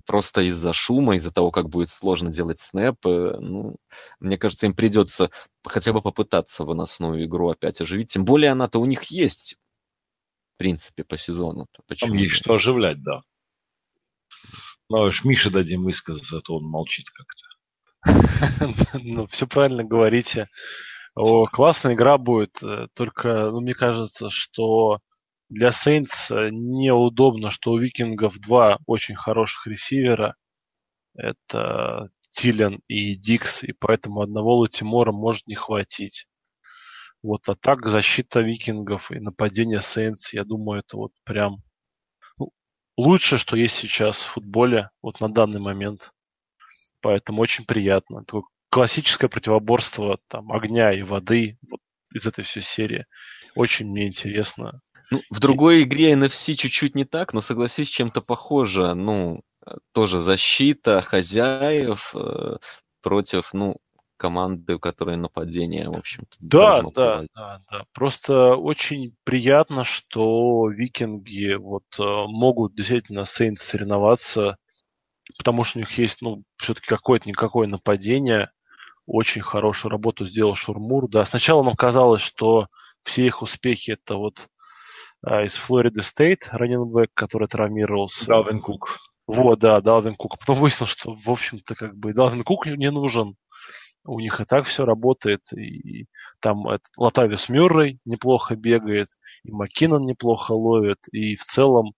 Просто 0.06 0.42
из-за 0.42 0.72
шума, 0.72 1.16
из-за 1.16 1.32
того, 1.32 1.50
как 1.50 1.68
будет 1.68 1.90
сложно 1.90 2.30
делать 2.30 2.60
снэпы, 2.60 3.36
ну, 3.40 3.76
мне 4.20 4.38
кажется, 4.38 4.66
им 4.66 4.74
придется 4.74 5.30
хотя 5.64 5.92
бы 5.92 6.00
попытаться 6.00 6.64
выносную 6.64 7.24
игру 7.24 7.50
опять 7.50 7.80
оживить. 7.80 8.12
Тем 8.12 8.24
более 8.24 8.52
она-то 8.52 8.80
у 8.80 8.86
них 8.86 9.04
есть, 9.04 9.56
в 10.54 10.58
принципе, 10.58 11.04
по 11.04 11.18
сезону. 11.18 11.64
-то. 11.64 11.82
Почему? 11.86 12.10
Там 12.10 12.18
есть 12.18 12.36
что 12.36 12.54
оживлять, 12.54 13.02
да. 13.02 13.20
Ну, 14.88 15.00
уж 15.02 15.24
Мише 15.24 15.50
дадим 15.50 15.84
высказаться, 15.84 16.38
а 16.38 16.40
то 16.40 16.56
он 16.56 16.64
молчит 16.64 17.06
как-то. 17.10 17.48
Ну, 19.02 19.26
все 19.26 19.46
правильно 19.46 19.84
говорите. 19.84 20.48
О, 21.20 21.46
классная 21.46 21.94
игра 21.94 22.16
будет, 22.16 22.62
э, 22.62 22.86
только 22.94 23.50
ну, 23.50 23.60
мне 23.60 23.74
кажется, 23.74 24.28
что 24.28 25.00
для 25.48 25.70
Saints 25.70 26.30
э, 26.30 26.50
неудобно, 26.52 27.50
что 27.50 27.72
у 27.72 27.78
Викингов 27.78 28.38
два 28.38 28.78
очень 28.86 29.16
хороших 29.16 29.66
ресивера. 29.66 30.36
Это 31.14 32.10
Тилен 32.30 32.80
и 32.86 33.16
Дикс, 33.16 33.64
и 33.64 33.72
поэтому 33.72 34.20
одного 34.20 34.58
Латимора 34.58 35.10
может 35.10 35.48
не 35.48 35.56
хватить. 35.56 36.26
Вот, 37.20 37.48
а 37.48 37.56
так 37.56 37.86
защита 37.86 38.40
Викингов 38.40 39.10
и 39.10 39.18
нападение 39.18 39.80
Saints, 39.80 40.28
я 40.32 40.44
думаю, 40.44 40.80
это 40.86 40.98
вот 40.98 41.12
прям 41.24 41.56
ну, 42.38 42.50
лучшее, 42.96 43.40
что 43.40 43.56
есть 43.56 43.74
сейчас 43.74 44.22
в 44.22 44.34
футболе, 44.34 44.90
вот 45.02 45.20
на 45.20 45.28
данный 45.28 45.60
момент. 45.60 46.12
Поэтому 47.00 47.42
очень 47.42 47.64
приятно. 47.64 48.24
Такой 48.24 48.44
классическое 48.78 49.28
противоборство 49.28 50.20
там, 50.28 50.52
огня 50.52 50.92
и 50.92 51.02
воды 51.02 51.58
вот, 51.68 51.80
из 52.14 52.28
этой 52.28 52.44
всей 52.44 52.62
серии. 52.62 53.06
Очень 53.56 53.88
мне 53.88 54.06
интересно. 54.06 54.82
Ну, 55.10 55.20
в 55.30 55.40
другой 55.40 55.82
игре 55.82 56.14
NFC 56.14 56.54
чуть-чуть 56.54 56.94
не 56.94 57.04
так, 57.04 57.32
но 57.32 57.40
согласись, 57.40 57.88
чем-то 57.88 58.20
похоже. 58.20 58.94
Ну, 58.94 59.42
тоже 59.92 60.20
защита 60.20 61.02
хозяев 61.02 62.14
э, 62.14 62.58
против, 63.02 63.52
ну, 63.52 63.78
команды, 64.16 64.76
у 64.76 64.78
которой 64.78 65.16
нападение, 65.16 65.88
в 65.90 65.98
общем-то. 65.98 66.36
Да, 66.38 66.82
да, 66.94 67.24
да, 67.34 67.60
да. 67.68 67.84
Просто 67.92 68.54
очень 68.54 69.16
приятно, 69.24 69.82
что 69.82 70.68
викинги 70.68 71.54
вот 71.54 71.82
э, 71.98 72.02
могут 72.04 72.76
действительно 72.76 73.24
с 73.24 73.40
Saints 73.40 73.56
соревноваться, 73.56 74.56
потому 75.36 75.64
что 75.64 75.78
у 75.78 75.80
них 75.80 75.98
есть, 75.98 76.22
ну, 76.22 76.44
все-таки 76.58 76.86
какое-то 76.86 77.28
никакое 77.28 77.66
нападение 77.66 78.52
очень 79.08 79.40
хорошую 79.40 79.90
работу 79.90 80.26
сделал 80.26 80.54
Шурмур. 80.54 81.08
Да, 81.08 81.24
сначала 81.24 81.62
нам 81.62 81.74
казалось, 81.74 82.20
что 82.20 82.68
все 83.04 83.26
их 83.26 83.42
успехи 83.42 83.92
это 83.92 84.16
вот 84.16 84.48
а, 85.24 85.44
из 85.44 85.56
Флориды 85.56 86.02
Стейт, 86.02 86.48
раненбэк, 86.52 87.10
который 87.14 87.48
травмировался. 87.48 88.26
Далвин 88.26 88.60
Кук. 88.60 88.98
Вот, 89.26 89.60
да, 89.60 89.80
Далвин 89.80 90.14
Кук. 90.14 90.38
Потом 90.38 90.58
выяснилось, 90.58 90.92
что, 90.92 91.14
в 91.14 91.28
общем-то, 91.30 91.74
как 91.74 91.96
бы 91.96 92.12
Далвин 92.12 92.44
Кук 92.44 92.66
не 92.66 92.90
нужен. 92.90 93.36
У 94.04 94.20
них 94.20 94.40
и 94.40 94.44
так 94.44 94.66
все 94.66 94.84
работает. 94.84 95.40
И 95.54 96.06
там 96.40 96.68
это, 96.68 96.84
Латавис 96.96 97.48
Мюррей 97.48 98.00
неплохо 98.04 98.56
бегает, 98.56 99.08
и 99.42 99.50
Маккинон 99.50 100.02
неплохо 100.02 100.52
ловит. 100.52 100.98
И 101.12 101.34
в 101.36 101.44
целом 101.44 101.92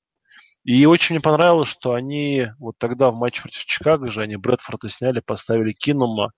и 0.63 0.85
очень 0.87 1.15
мне 1.15 1.23
понравилось, 1.23 1.69
что 1.69 1.95
они 1.95 2.49
вот 2.59 2.77
тогда 2.79 3.11
в 3.11 3.17
матче 3.17 3.43
против 3.43 3.65
Чикаго 3.65 4.11
же 4.11 4.23
они 4.23 4.37
Брэдфорда 4.37 4.89
сняли, 4.89 5.21
поставили 5.21 5.73
Кинума, 5.73 6.33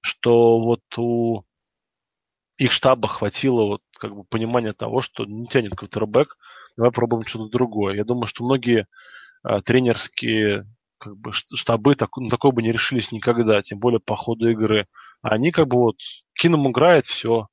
что 0.00 0.60
вот 0.60 0.82
у 0.96 1.44
их 2.56 2.72
штаба 2.72 3.08
хватило 3.08 3.64
вот 3.64 3.82
как 3.98 4.14
бы 4.14 4.24
понимания 4.24 4.72
того, 4.72 5.00
что 5.00 5.24
не 5.24 5.46
тянет 5.46 5.76
квотербек, 5.76 6.36
давай 6.76 6.92
пробуем 6.92 7.24
что-то 7.24 7.50
другое. 7.50 7.94
Я 7.94 8.04
думаю, 8.04 8.26
что 8.26 8.44
многие 8.44 8.86
а, 9.42 9.62
тренерские 9.62 10.66
как 10.98 11.16
бы 11.16 11.32
штабы 11.32 11.94
так, 11.94 12.16
на 12.16 12.28
такое 12.28 12.50
бы 12.50 12.62
не 12.62 12.72
решились 12.72 13.12
никогда, 13.12 13.62
тем 13.62 13.78
более 13.78 14.00
по 14.00 14.16
ходу 14.16 14.50
игры. 14.50 14.88
А 15.22 15.30
они 15.30 15.52
как 15.52 15.68
бы 15.68 15.78
вот 15.78 15.96
Кином 16.34 16.68
играет, 16.68 17.06
все, 17.06 17.46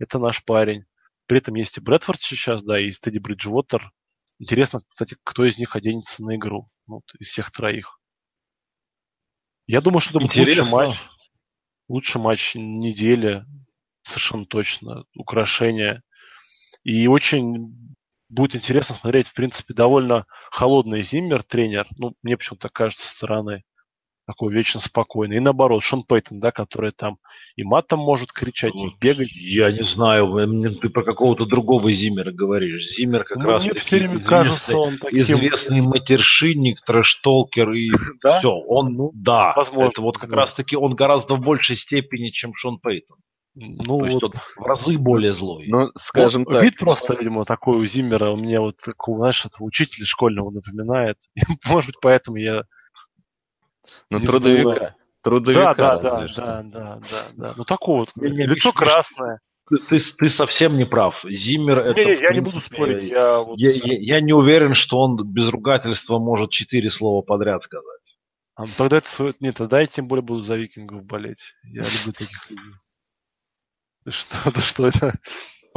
это 0.00 0.18
наш 0.18 0.44
парень. 0.44 0.84
При 1.26 1.38
этом 1.38 1.54
есть 1.54 1.76
и 1.78 1.80
Брэдфорд 1.80 2.20
сейчас, 2.20 2.62
да, 2.62 2.80
и 2.80 2.90
Тедди 2.90 3.18
Бриджвотер. 3.18 3.92
Интересно, 4.40 4.80
кстати, 4.88 5.16
кто 5.24 5.44
из 5.44 5.58
них 5.58 5.76
оденется 5.76 6.24
на 6.24 6.36
игру, 6.36 6.68
вот, 6.86 7.02
из 7.18 7.28
всех 7.28 7.50
троих. 7.50 8.00
Я 9.66 9.80
думаю, 9.80 10.00
что 10.00 10.18
это 10.18 10.26
будет 10.26 10.36
лучший 10.36 10.64
матч 10.64 10.98
лучший 11.88 12.20
матч 12.20 12.54
недели, 12.54 13.44
совершенно 14.04 14.46
точно, 14.46 15.04
украшение. 15.14 16.02
И 16.84 17.06
очень 17.08 17.96
будет 18.28 18.54
интересно 18.54 18.94
смотреть, 18.94 19.28
в 19.28 19.34
принципе, 19.34 19.74
довольно 19.74 20.26
холодный 20.50 21.02
Зиммер, 21.02 21.42
тренер, 21.42 21.86
ну, 21.96 22.14
мне 22.22 22.36
почему-то 22.36 22.68
кажется, 22.68 23.06
со 23.06 23.14
стороны. 23.14 23.62
Такой 24.28 24.52
вечно 24.52 24.78
спокойный. 24.78 25.36
И 25.36 25.40
наоборот, 25.40 25.82
Шон 25.82 26.04
Пейтон, 26.04 26.38
да, 26.38 26.52
который 26.52 26.92
там 26.92 27.16
и 27.56 27.64
матом 27.64 28.00
может 28.00 28.30
кричать, 28.30 28.76
и 28.76 28.90
бегать. 29.00 29.34
Я 29.34 29.72
не 29.72 29.86
знаю, 29.86 30.76
ты 30.82 30.90
про 30.90 31.02
какого-то 31.02 31.46
другого 31.46 31.90
Зиммера 31.94 32.30
говоришь. 32.30 32.94
Зиммер 32.94 33.24
как 33.24 33.38
Ну, 33.38 33.46
раз 33.46 33.62
мне 33.62 33.70
таки 33.70 33.80
все 33.80 33.96
время 33.96 34.16
известный, 34.16 34.28
кажется, 34.28 34.76
он 34.76 34.98
таким... 34.98 35.20
известный 35.20 35.80
матершинник, 35.80 36.80
трэш-толкер 36.86 37.72
и 37.72 37.88
Да? 38.22 38.38
все. 38.38 38.50
Он, 38.50 38.92
Ну, 38.92 39.12
да, 39.14 39.54
возможно, 39.56 39.88
это 39.88 40.02
вот 40.02 40.18
как 40.18 40.28
да. 40.28 40.36
раз 40.36 40.52
таки 40.52 40.76
он 40.76 40.94
гораздо 40.94 41.36
в 41.36 41.40
большей 41.40 41.76
степени, 41.76 42.28
чем 42.28 42.52
Шон 42.54 42.80
Пейтон. 42.80 43.16
Ну, 43.54 44.00
То 44.00 44.04
есть 44.04 44.14
вот, 44.22 44.24
он 44.24 44.32
в 44.56 44.66
разы 44.66 44.98
более 44.98 45.32
злой. 45.32 45.64
Ну, 45.68 45.90
скажем 45.96 46.44
вот 46.44 46.52
так, 46.52 46.64
Вид 46.64 46.76
просто, 46.76 47.14
видимо, 47.14 47.46
такой 47.46 47.78
у 47.78 47.86
Зиммера, 47.86 48.30
у 48.30 48.36
меня 48.36 48.60
вот 48.60 48.76
такого, 48.76 49.20
знаешь, 49.20 49.46
этого 49.46 49.66
учителя 49.66 50.04
школьного 50.04 50.50
напоминает. 50.50 51.16
И, 51.34 51.40
может 51.66 51.88
быть, 51.88 51.96
поэтому 52.02 52.36
я... 52.36 52.64
ну, 54.10 54.18
не 54.18 54.26
трудовика. 54.26 54.94
Трудовика, 55.22 55.74
Да, 55.74 55.98
да, 55.98 56.02
да, 56.02 56.26
да, 56.36 56.62
да, 56.62 57.00
да, 57.10 57.26
да. 57.36 57.54
Ну, 57.56 57.64
такой 57.64 58.00
вот. 58.00 58.10
Не, 58.16 58.30
не, 58.30 58.46
Лицо 58.46 58.72
красное. 58.72 59.40
Ты, 59.68 59.78
ты, 59.78 59.98
ты 60.16 60.28
совсем 60.30 60.78
не 60.78 60.86
прав. 60.86 61.14
Зиммер 61.24 61.78
это... 61.80 62.00
Не, 62.00 62.16
не, 62.16 62.22
я 62.22 62.30
не 62.32 62.40
буду 62.40 62.60
спорить. 62.60 63.08
Я 63.08 63.40
вот... 63.40 63.58
Я, 63.58 63.70
я- 63.70 64.16
я 64.16 64.20
не 64.22 64.32
уверен, 64.32 64.72
что 64.74 64.98
он 64.98 65.16
без 65.30 65.48
ругательства 65.50 66.18
может 66.18 66.50
четыре 66.50 66.90
слова 66.90 67.20
подряд 67.22 67.62
сказать. 67.64 67.84
А, 68.54 68.62
ну, 68.62 68.68
тогда 68.76 68.96
это 68.98 69.08
свое... 69.10 69.34
Нет, 69.40 69.56
тогда 69.56 69.80
я 69.80 69.86
тем 69.86 70.08
более 70.08 70.24
буду 70.24 70.42
за 70.42 70.56
викингов 70.56 71.04
болеть. 71.04 71.52
Я 71.64 71.82
люблю 71.82 72.12
таких 72.16 72.50
людей. 72.50 72.72
Что, 74.08 74.36
да 74.54 74.60
что 74.60 74.86
это? 74.86 75.12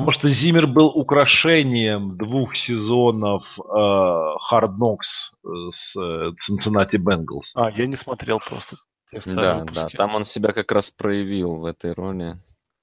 Потому 0.06 0.20
что 0.20 0.28
Зиммер 0.30 0.68
был 0.68 0.88
украшением 0.88 2.18
двух 2.18 2.56
сезонов 2.56 3.44
э, 3.58 3.62
Hard 3.62 4.76
Knocks 4.78 5.32
э, 5.44 5.48
с 5.74 5.96
э, 5.96 6.32
Cincinnati 6.48 6.98
Bengals. 6.98 7.52
А, 7.56 7.72
я 7.72 7.88
не 7.88 7.96
смотрел 7.96 8.40
просто. 8.40 8.78
Да, 9.26 9.66
да, 9.66 9.90
там 9.90 10.16
он 10.16 10.26
себя 10.26 10.54
как 10.54 10.72
раз 10.72 10.90
проявил 10.90 11.56
в 11.56 11.66
этой 11.66 11.94
роли. 11.94 12.38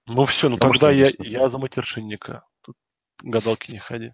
Ну 0.07 0.25
все, 0.25 0.49
ну 0.49 0.57
Потому 0.57 0.75
тогда 0.75 0.91
я, 0.91 1.11
я 1.19 1.49
за 1.49 1.59
матершинника. 1.59 2.45
Тут 2.63 2.77
гадалки 3.23 3.71
не 3.71 3.79
ходи. 3.79 4.13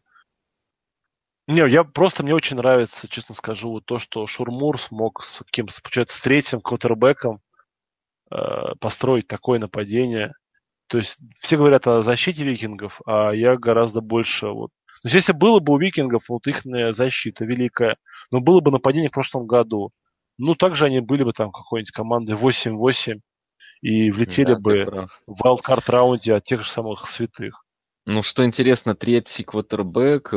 Не, 1.47 1.69
я 1.69 1.85
просто 1.85 2.23
мне 2.23 2.35
очень 2.35 2.57
нравится, 2.57 3.09
честно 3.09 3.35
скажу, 3.35 3.71
вот 3.71 3.85
то, 3.85 3.99
что 3.99 4.27
Шурмур 4.27 4.81
смог 4.81 5.23
с 5.23 5.43
кем 5.51 5.67
получается, 5.67 6.17
с 6.17 6.21
третьим 6.21 6.61
квотербеком 6.61 7.43
э, 8.31 8.75
построить 8.81 9.27
такое 9.27 9.59
нападение. 9.59 10.35
То 10.87 10.99
есть 10.99 11.19
все 11.39 11.57
говорят 11.57 11.87
о 11.87 12.03
защите 12.03 12.45
викингов, 12.45 13.01
а 13.07 13.33
я 13.33 13.57
гораздо 13.57 14.01
больше 14.01 14.49
вот. 14.49 14.71
То 15.03 15.09
есть 15.09 15.15
если 15.15 15.33
было 15.33 15.61
бы 15.61 15.75
у 15.75 15.79
викингов 15.79 16.29
вот 16.29 16.47
их 16.47 16.63
защита 16.95 17.45
великая, 17.45 17.97
но 18.31 18.41
было 18.41 18.61
бы 18.61 18.71
нападение 18.71 19.09
в 19.09 19.13
прошлом 19.13 19.47
году, 19.47 19.91
ну 20.39 20.55
также 20.55 20.87
они 20.87 21.01
были 21.01 21.25
бы 21.25 21.33
там 21.33 21.53
какой-нибудь 21.53 21.91
командой 21.91 22.37
8-8 22.37 23.21
и 23.83 24.11
влетели 24.11 24.55
Да, 24.55 24.61
бы 24.61 25.09
в 25.27 25.43
вайлдкарт 25.43 25.91
раунде 25.91 26.35
от 26.35 26.45
тех 26.45 26.63
же 26.63 26.71
самых 26.71 27.09
святых. 27.09 27.64
Ну, 28.07 28.23
что 28.23 28.45
интересно, 28.45 28.95
третий 28.95 29.45
квотербек, 29.45 30.29
э, 30.35 30.37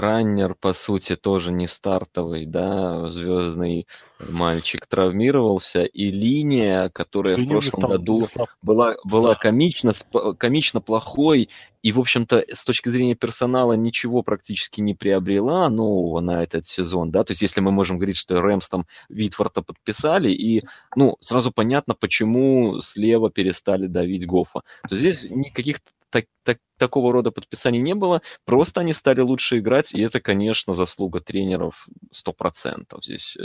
раннер, 0.00 0.56
по 0.56 0.72
сути, 0.72 1.14
тоже 1.14 1.52
не 1.52 1.68
стартовый, 1.68 2.44
да, 2.44 3.06
звездный 3.08 3.86
мальчик 4.18 4.84
травмировался, 4.88 5.84
и 5.84 6.10
линия, 6.10 6.88
которая 6.88 7.36
Да 7.36 7.42
в 7.42 7.46
прошлом 7.46 7.88
году 7.88 8.26
была, 8.62 8.96
была 9.04 9.36
комично, 9.36 9.92
комично 10.36 10.80
плохой, 10.80 11.50
и, 11.82 11.92
в 11.92 12.00
общем-то, 12.00 12.44
с 12.52 12.64
точки 12.64 12.88
зрения 12.88 13.14
персонала 13.14 13.74
ничего 13.74 14.22
практически 14.22 14.80
не 14.80 14.94
приобрела 14.94 15.68
нового 15.68 16.18
на 16.18 16.42
этот 16.42 16.66
сезон, 16.66 17.12
да, 17.12 17.22
то 17.22 17.30
есть 17.30 17.42
если 17.42 17.60
мы 17.60 17.70
можем 17.70 17.98
говорить, 17.98 18.16
что 18.16 18.40
Рэмс 18.40 18.68
там 18.68 18.86
Витфорта 19.08 19.62
подписали, 19.62 20.32
и, 20.32 20.64
ну, 20.96 21.16
сразу 21.20 21.52
понятно, 21.52 21.94
почему 21.94 22.80
слева 22.80 23.30
перестали 23.30 23.86
давить 23.86 24.26
Гофа. 24.26 24.62
То 24.88 24.96
есть 24.96 25.00
здесь 25.00 25.30
никаких 25.30 25.78
так- 26.12 26.26
так- 26.44 26.58
такого 26.78 27.12
рода 27.12 27.30
подписаний 27.30 27.80
не 27.80 27.94
было, 27.94 28.22
просто 28.44 28.82
они 28.82 28.92
стали 28.92 29.20
лучше 29.20 29.58
играть, 29.58 29.94
и 29.94 30.00
это, 30.02 30.20
конечно, 30.20 30.74
заслуга 30.74 31.20
тренеров 31.20 31.86
100%. 32.12 33.02
Здесь, 33.02 33.36
э, 33.36 33.44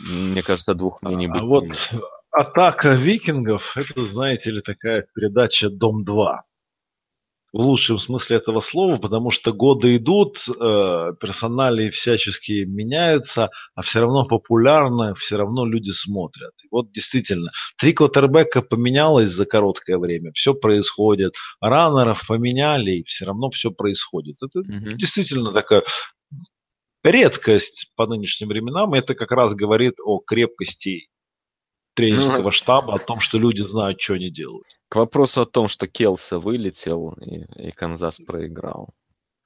мне 0.00 0.42
кажется, 0.42 0.74
двух 0.74 1.02
мнений 1.02 1.26
А 1.26 1.40
быть 1.40 1.42
вот 1.42 1.64
атака 2.30 2.94
викингов, 2.94 3.62
это, 3.76 4.06
знаете 4.06 4.50
ли, 4.50 4.60
такая 4.60 5.06
передача 5.14 5.70
«Дом-2». 5.70 6.40
В 7.56 7.60
лучшем 7.60 7.98
смысле 7.98 8.36
этого 8.36 8.60
слова, 8.60 8.98
потому 8.98 9.30
что 9.30 9.50
годы 9.50 9.96
идут, 9.96 10.44
э, 10.46 10.52
персонали 11.18 11.88
всячески 11.88 12.66
меняются, 12.66 13.48
а 13.74 13.80
все 13.80 14.00
равно 14.00 14.26
популярно, 14.26 15.14
все 15.14 15.38
равно 15.38 15.64
люди 15.64 15.88
смотрят. 15.88 16.52
И 16.62 16.68
вот 16.70 16.92
действительно, 16.92 17.52
три 17.78 17.94
квотербека 17.94 18.60
поменялось 18.60 19.32
за 19.32 19.46
короткое 19.46 19.96
время, 19.96 20.32
все 20.34 20.52
происходит. 20.52 21.32
Раннеров 21.62 22.20
поменяли, 22.28 22.96
и 22.96 23.04
все 23.04 23.24
равно 23.24 23.48
все 23.48 23.70
происходит. 23.70 24.36
Это 24.42 24.58
Мгм. 24.58 24.98
действительно 24.98 25.50
такая 25.52 25.82
редкость 27.02 27.90
по 27.96 28.06
нынешним 28.06 28.48
временам. 28.48 28.94
И 28.94 28.98
это 28.98 29.14
как 29.14 29.30
раз 29.30 29.54
говорит 29.54 29.94
о 30.04 30.18
крепкости 30.18 31.06
тренерского 31.96 32.42
Ну, 32.42 32.52
штаба, 32.52 32.94
о 32.94 32.98
том, 32.98 33.20
что 33.20 33.38
люди 33.38 33.62
знают, 33.62 34.00
что 34.00 34.14
они 34.14 34.30
делают. 34.30 34.66
К 34.88 34.96
вопросу 34.96 35.40
о 35.42 35.46
том, 35.46 35.68
что 35.68 35.88
Келса 35.88 36.38
вылетел 36.38 37.12
и, 37.20 37.68
и 37.68 37.72
Канзас 37.72 38.18
проиграл. 38.18 38.90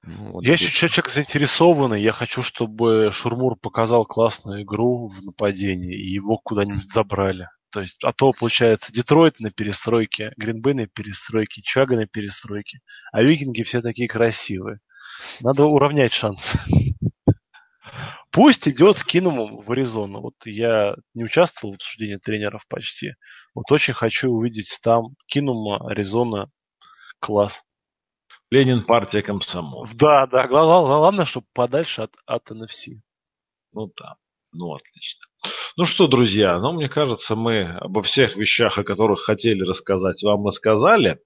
Ну, 0.02 0.32
вот 0.32 0.44
Я 0.44 0.56
здесь- 0.56 0.68
еще 0.68 0.88
человек 0.88 1.10
заинтересованный, 1.10 2.02
я 2.02 2.12
хочу, 2.12 2.42
чтобы 2.42 3.10
Шурмур 3.12 3.56
показал 3.56 4.04
классную 4.04 4.62
игру 4.62 5.08
в 5.08 5.22
нападении 5.24 5.94
и 5.94 6.12
его 6.12 6.38
куда-нибудь 6.38 6.90
забрали. 6.92 7.48
То 7.72 7.80
есть, 7.80 8.02
а 8.02 8.12
то, 8.12 8.32
получается, 8.32 8.92
Детройт 8.92 9.38
на 9.38 9.50
перестройке, 9.50 10.32
Гринбей 10.36 10.74
на 10.74 10.86
перестройке, 10.88 11.62
Чага 11.62 11.94
на 11.96 12.06
перестройке, 12.06 12.80
а 13.12 13.22
викинги 13.22 13.62
все 13.62 13.80
такие 13.80 14.08
красивые. 14.08 14.80
Надо 15.40 15.66
уравнять 15.66 16.12
шансы. 16.12 16.58
Пусть 18.32 18.68
идет 18.68 18.98
с 18.98 19.04
Кинумом 19.04 19.60
в 19.60 19.72
Аризону. 19.72 20.20
Вот 20.20 20.34
я 20.44 20.94
не 21.14 21.24
участвовал 21.24 21.72
в 21.72 21.76
обсуждении 21.76 22.16
тренеров 22.16 22.62
почти. 22.68 23.14
Вот 23.54 23.70
очень 23.72 23.94
хочу 23.94 24.30
увидеть 24.30 24.78
там 24.82 25.14
Кинума, 25.26 25.78
Аризона. 25.88 26.48
Класс. 27.20 27.62
Ленин, 28.50 28.84
партия, 28.84 29.22
комсомол. 29.22 29.86
Да, 29.94 30.26
да. 30.26 30.46
гла- 30.48 30.62
гла- 30.64 30.98
Главное, 30.98 31.24
чтобы 31.24 31.46
подальше 31.54 32.02
от, 32.02 32.12
от 32.26 32.50
NFC. 32.50 33.00
Ну 33.72 33.90
да. 33.96 34.14
Ну, 34.52 34.74
отлично. 34.74 35.26
Ну 35.76 35.86
что, 35.86 36.06
друзья, 36.08 36.58
ну, 36.58 36.72
мне 36.72 36.88
кажется, 36.88 37.34
мы 37.36 37.62
обо 37.78 38.02
всех 38.02 38.36
вещах, 38.36 38.76
о 38.78 38.84
которых 38.84 39.20
хотели 39.20 39.62
рассказать, 39.62 40.22
вам 40.22 40.46
рассказали. 40.46 41.20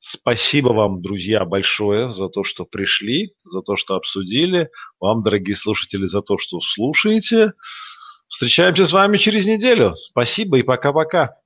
Спасибо 0.00 0.68
вам, 0.68 1.02
друзья, 1.02 1.44
большое 1.44 2.12
за 2.12 2.28
то, 2.28 2.42
что 2.42 2.64
пришли, 2.64 3.34
за 3.44 3.60
то, 3.60 3.76
что 3.76 3.96
обсудили. 3.96 4.70
Вам, 4.98 5.22
дорогие 5.22 5.56
слушатели, 5.56 6.06
за 6.06 6.22
то, 6.22 6.38
что 6.38 6.60
слушаете. 6.60 7.52
Встречаемся 8.28 8.86
с 8.86 8.92
вами 8.92 9.18
через 9.18 9.46
неделю. 9.46 9.94
Спасибо 10.10 10.58
и 10.58 10.62
пока-пока. 10.62 11.36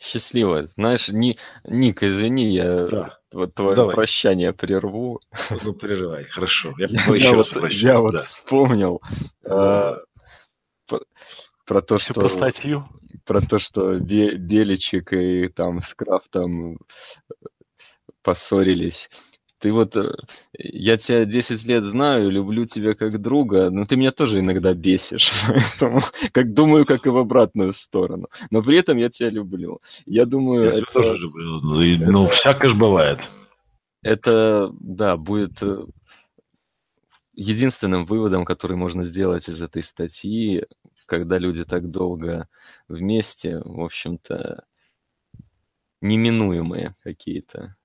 Счастливо. 0.00 0.66
Знаешь, 0.76 1.08
Ни- 1.08 1.38
Ник, 1.64 2.02
извини, 2.02 2.52
я 2.52 2.86
Да. 2.86 3.18
вот 3.32 3.54
твое 3.54 3.76
Давай. 3.76 3.94
прощание 3.94 4.52
прерву. 4.52 5.20
Ну, 5.62 5.74
переживай. 5.74 6.24
Хорошо. 6.24 6.74
Я, 6.78 6.86
Я, 6.90 7.14
еще 7.14 7.32
раз 7.32 7.46
вот, 7.46 7.60
прощаюсь, 7.60 7.82
я 7.82 7.98
вот 7.98 8.20
вспомнил 8.22 9.00
э, 9.44 9.48
про, 10.86 11.00
про 11.66 11.82
то, 11.82 11.98
Все 11.98 12.12
что 12.12 12.20
по 12.22 12.28
статью. 12.28 12.88
Про 13.28 13.42
то, 13.42 13.58
что 13.58 13.98
Бе- 13.98 14.36
Беличик 14.36 15.12
и 15.12 15.48
там 15.48 15.82
с 15.82 15.94
Крафтом 15.94 16.78
поссорились. 18.22 19.10
Ты 19.58 19.72
вот, 19.72 19.96
э, 19.96 20.14
я 20.56 20.96
тебя 20.96 21.24
10 21.24 21.64
лет 21.66 21.84
знаю, 21.84 22.30
люблю 22.30 22.64
тебя 22.64 22.94
как 22.94 23.20
друга, 23.20 23.70
но 23.70 23.84
ты 23.84 23.96
меня 23.96 24.12
тоже 24.12 24.38
иногда 24.38 24.72
бесишь, 24.72 25.30
поэтому, 25.48 26.00
как 26.32 26.54
думаю, 26.54 26.86
как 26.86 27.06
и 27.06 27.10
в 27.10 27.16
обратную 27.16 27.72
сторону. 27.72 28.26
Но 28.50 28.62
при 28.62 28.78
этом 28.78 28.96
я 28.96 29.10
тебя 29.10 29.28
люблю. 29.28 29.80
Я 30.06 30.26
думаю, 30.26 30.70
Я 30.72 30.78
это, 30.78 30.86
тоже 30.92 31.16
люблю. 31.18 31.80
И, 31.82 31.98
Ну, 31.98 32.28
всякое 32.28 32.70
ж 32.70 32.74
бывает. 32.76 33.18
это, 34.02 34.72
да, 34.80 35.16
будет 35.16 35.60
э, 35.60 35.84
единственным 37.34 38.06
выводом, 38.06 38.44
который 38.44 38.76
можно 38.76 39.04
сделать 39.04 39.48
из 39.48 39.60
этой 39.60 39.82
статьи, 39.82 40.64
когда 41.08 41.38
люди 41.38 41.64
так 41.64 41.90
долго 41.90 42.48
вместе, 42.86 43.60
в 43.64 43.80
общем-то, 43.80 44.64
неминуемые 46.00 46.94
какие-то 47.02 47.76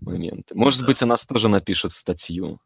моменты. 0.00 0.54
Может 0.54 0.86
быть, 0.86 1.02
о 1.02 1.06
нас 1.06 1.26
тоже 1.26 1.48
напишут 1.48 1.92
статью. 1.92 2.60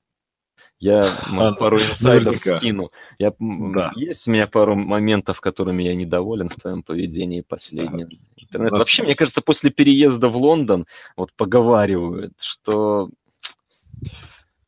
Я, 0.78 1.24
может, 1.28 1.55
А, 1.55 1.59
пару 1.59 1.81
инсайдов 1.81 2.35
наверняка. 2.35 2.57
скину. 2.59 2.90
Я, 3.19 3.32
Да. 3.39 3.93
Есть 3.97 4.28
у 4.28 4.31
меня 4.31 4.47
пару 4.47 4.77
моментов, 4.77 5.40
которыми 5.40 5.82
я 5.82 5.94
недоволен 5.94 6.51
в 6.51 6.57
твоем 6.57 6.82
поведении 6.82 7.40
последнем. 7.40 8.09
Интернет. 8.36 8.73
Да. 8.73 8.78
Вообще, 8.78 9.02
мне 9.02 9.15
кажется, 9.15 9.40
после 9.40 9.70
переезда 9.70 10.28
в 10.28 10.36
Лондон, 10.36 10.85
вот 11.16 11.32
поговаривают, 11.35 12.35
что 12.39 13.11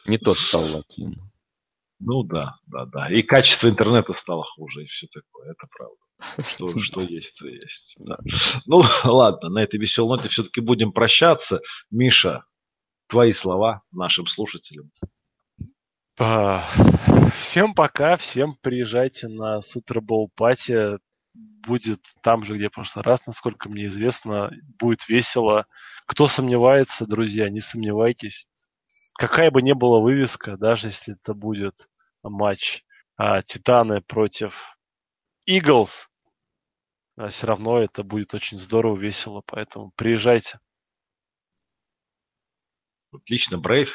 не 0.07 0.17
тот 0.17 0.41
стал 0.41 0.65
лаким. 0.73 1.32
Ну 2.05 2.25
да, 2.25 2.57
да, 2.67 2.85
да. 2.87 3.09
И 3.13 3.23
качество 3.23 3.69
интернета 3.69 4.13
стало 4.15 4.43
хуже, 4.43 4.83
и 4.83 4.87
все 4.87 5.07
такое, 5.07 5.53
это 5.53 5.67
правда. 5.71 6.49
Что, 6.49 6.69
что 6.81 7.01
есть, 7.01 7.33
то 7.39 7.47
есть. 7.47 7.95
Да. 7.99 8.19
Ну, 8.67 8.83
ладно, 9.05 9.49
на 9.51 9.63
этой 9.63 9.79
веселой 9.79 10.17
ноте 10.17 10.29
все-таки 10.29 10.61
будем 10.61 10.93
прощаться. 10.93 11.61
Миша, 11.91 12.45
твои 13.09 13.33
слова 13.33 13.83
нашим 13.93 14.27
слушателям. 14.27 14.91
Всем 17.41 17.75
пока, 17.75 18.17
всем 18.17 18.57
приезжайте 18.61 19.29
на 19.29 19.61
Супербол 19.61 20.31
пати. 20.35 20.99
Будет 21.67 22.01
там 22.23 22.45
же, 22.45 22.57
где 22.57 22.69
в 22.69 22.73
прошлый 22.73 23.05
раз, 23.05 23.25
насколько 23.27 23.69
мне 23.69 23.87
известно. 23.87 24.51
Будет 24.79 25.09
весело. 25.09 25.67
Кто 26.07 26.27
сомневается, 26.27 27.07
друзья, 27.07 27.49
не 27.49 27.61
сомневайтесь. 27.61 28.47
Какая 29.15 29.51
бы 29.51 29.63
ни 29.63 29.73
была 29.73 30.01
вывеска, 30.01 30.57
даже 30.57 30.89
если 30.89 31.15
это 31.15 31.33
будет 31.33 31.89
матч 32.31 32.85
а, 33.17 33.43
Титаны 33.43 34.01
против 34.01 34.77
Иглс, 35.47 36.09
а 37.17 37.29
все 37.29 37.47
равно 37.47 37.79
это 37.79 38.03
будет 38.03 38.35
очень 38.35 38.59
здорово, 38.59 38.97
весело, 38.97 39.43
поэтому 39.47 39.93
приезжайте. 39.97 40.59
Отлично, 43.13 43.59
Брейв. 43.59 43.91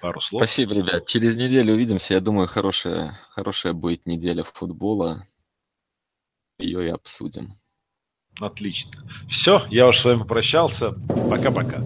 Пару 0.00 0.20
слов. 0.20 0.42
Спасибо, 0.42 0.74
ребят. 0.74 1.06
Через 1.06 1.36
неделю 1.36 1.74
увидимся. 1.74 2.14
Я 2.14 2.20
думаю, 2.20 2.48
хорошая, 2.48 3.20
хорошая 3.30 3.72
будет 3.72 4.04
неделя 4.04 4.42
футбола. 4.42 5.26
Ее 6.58 6.86
и 6.86 6.90
обсудим. 6.90 7.60
Отлично. 8.40 8.90
Все, 9.30 9.64
я 9.70 9.86
уж 9.86 9.98
с 9.98 10.04
вами 10.04 10.20
попрощался. 10.20 10.92
Пока-пока. 11.30 11.82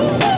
взглядом 0.00 0.29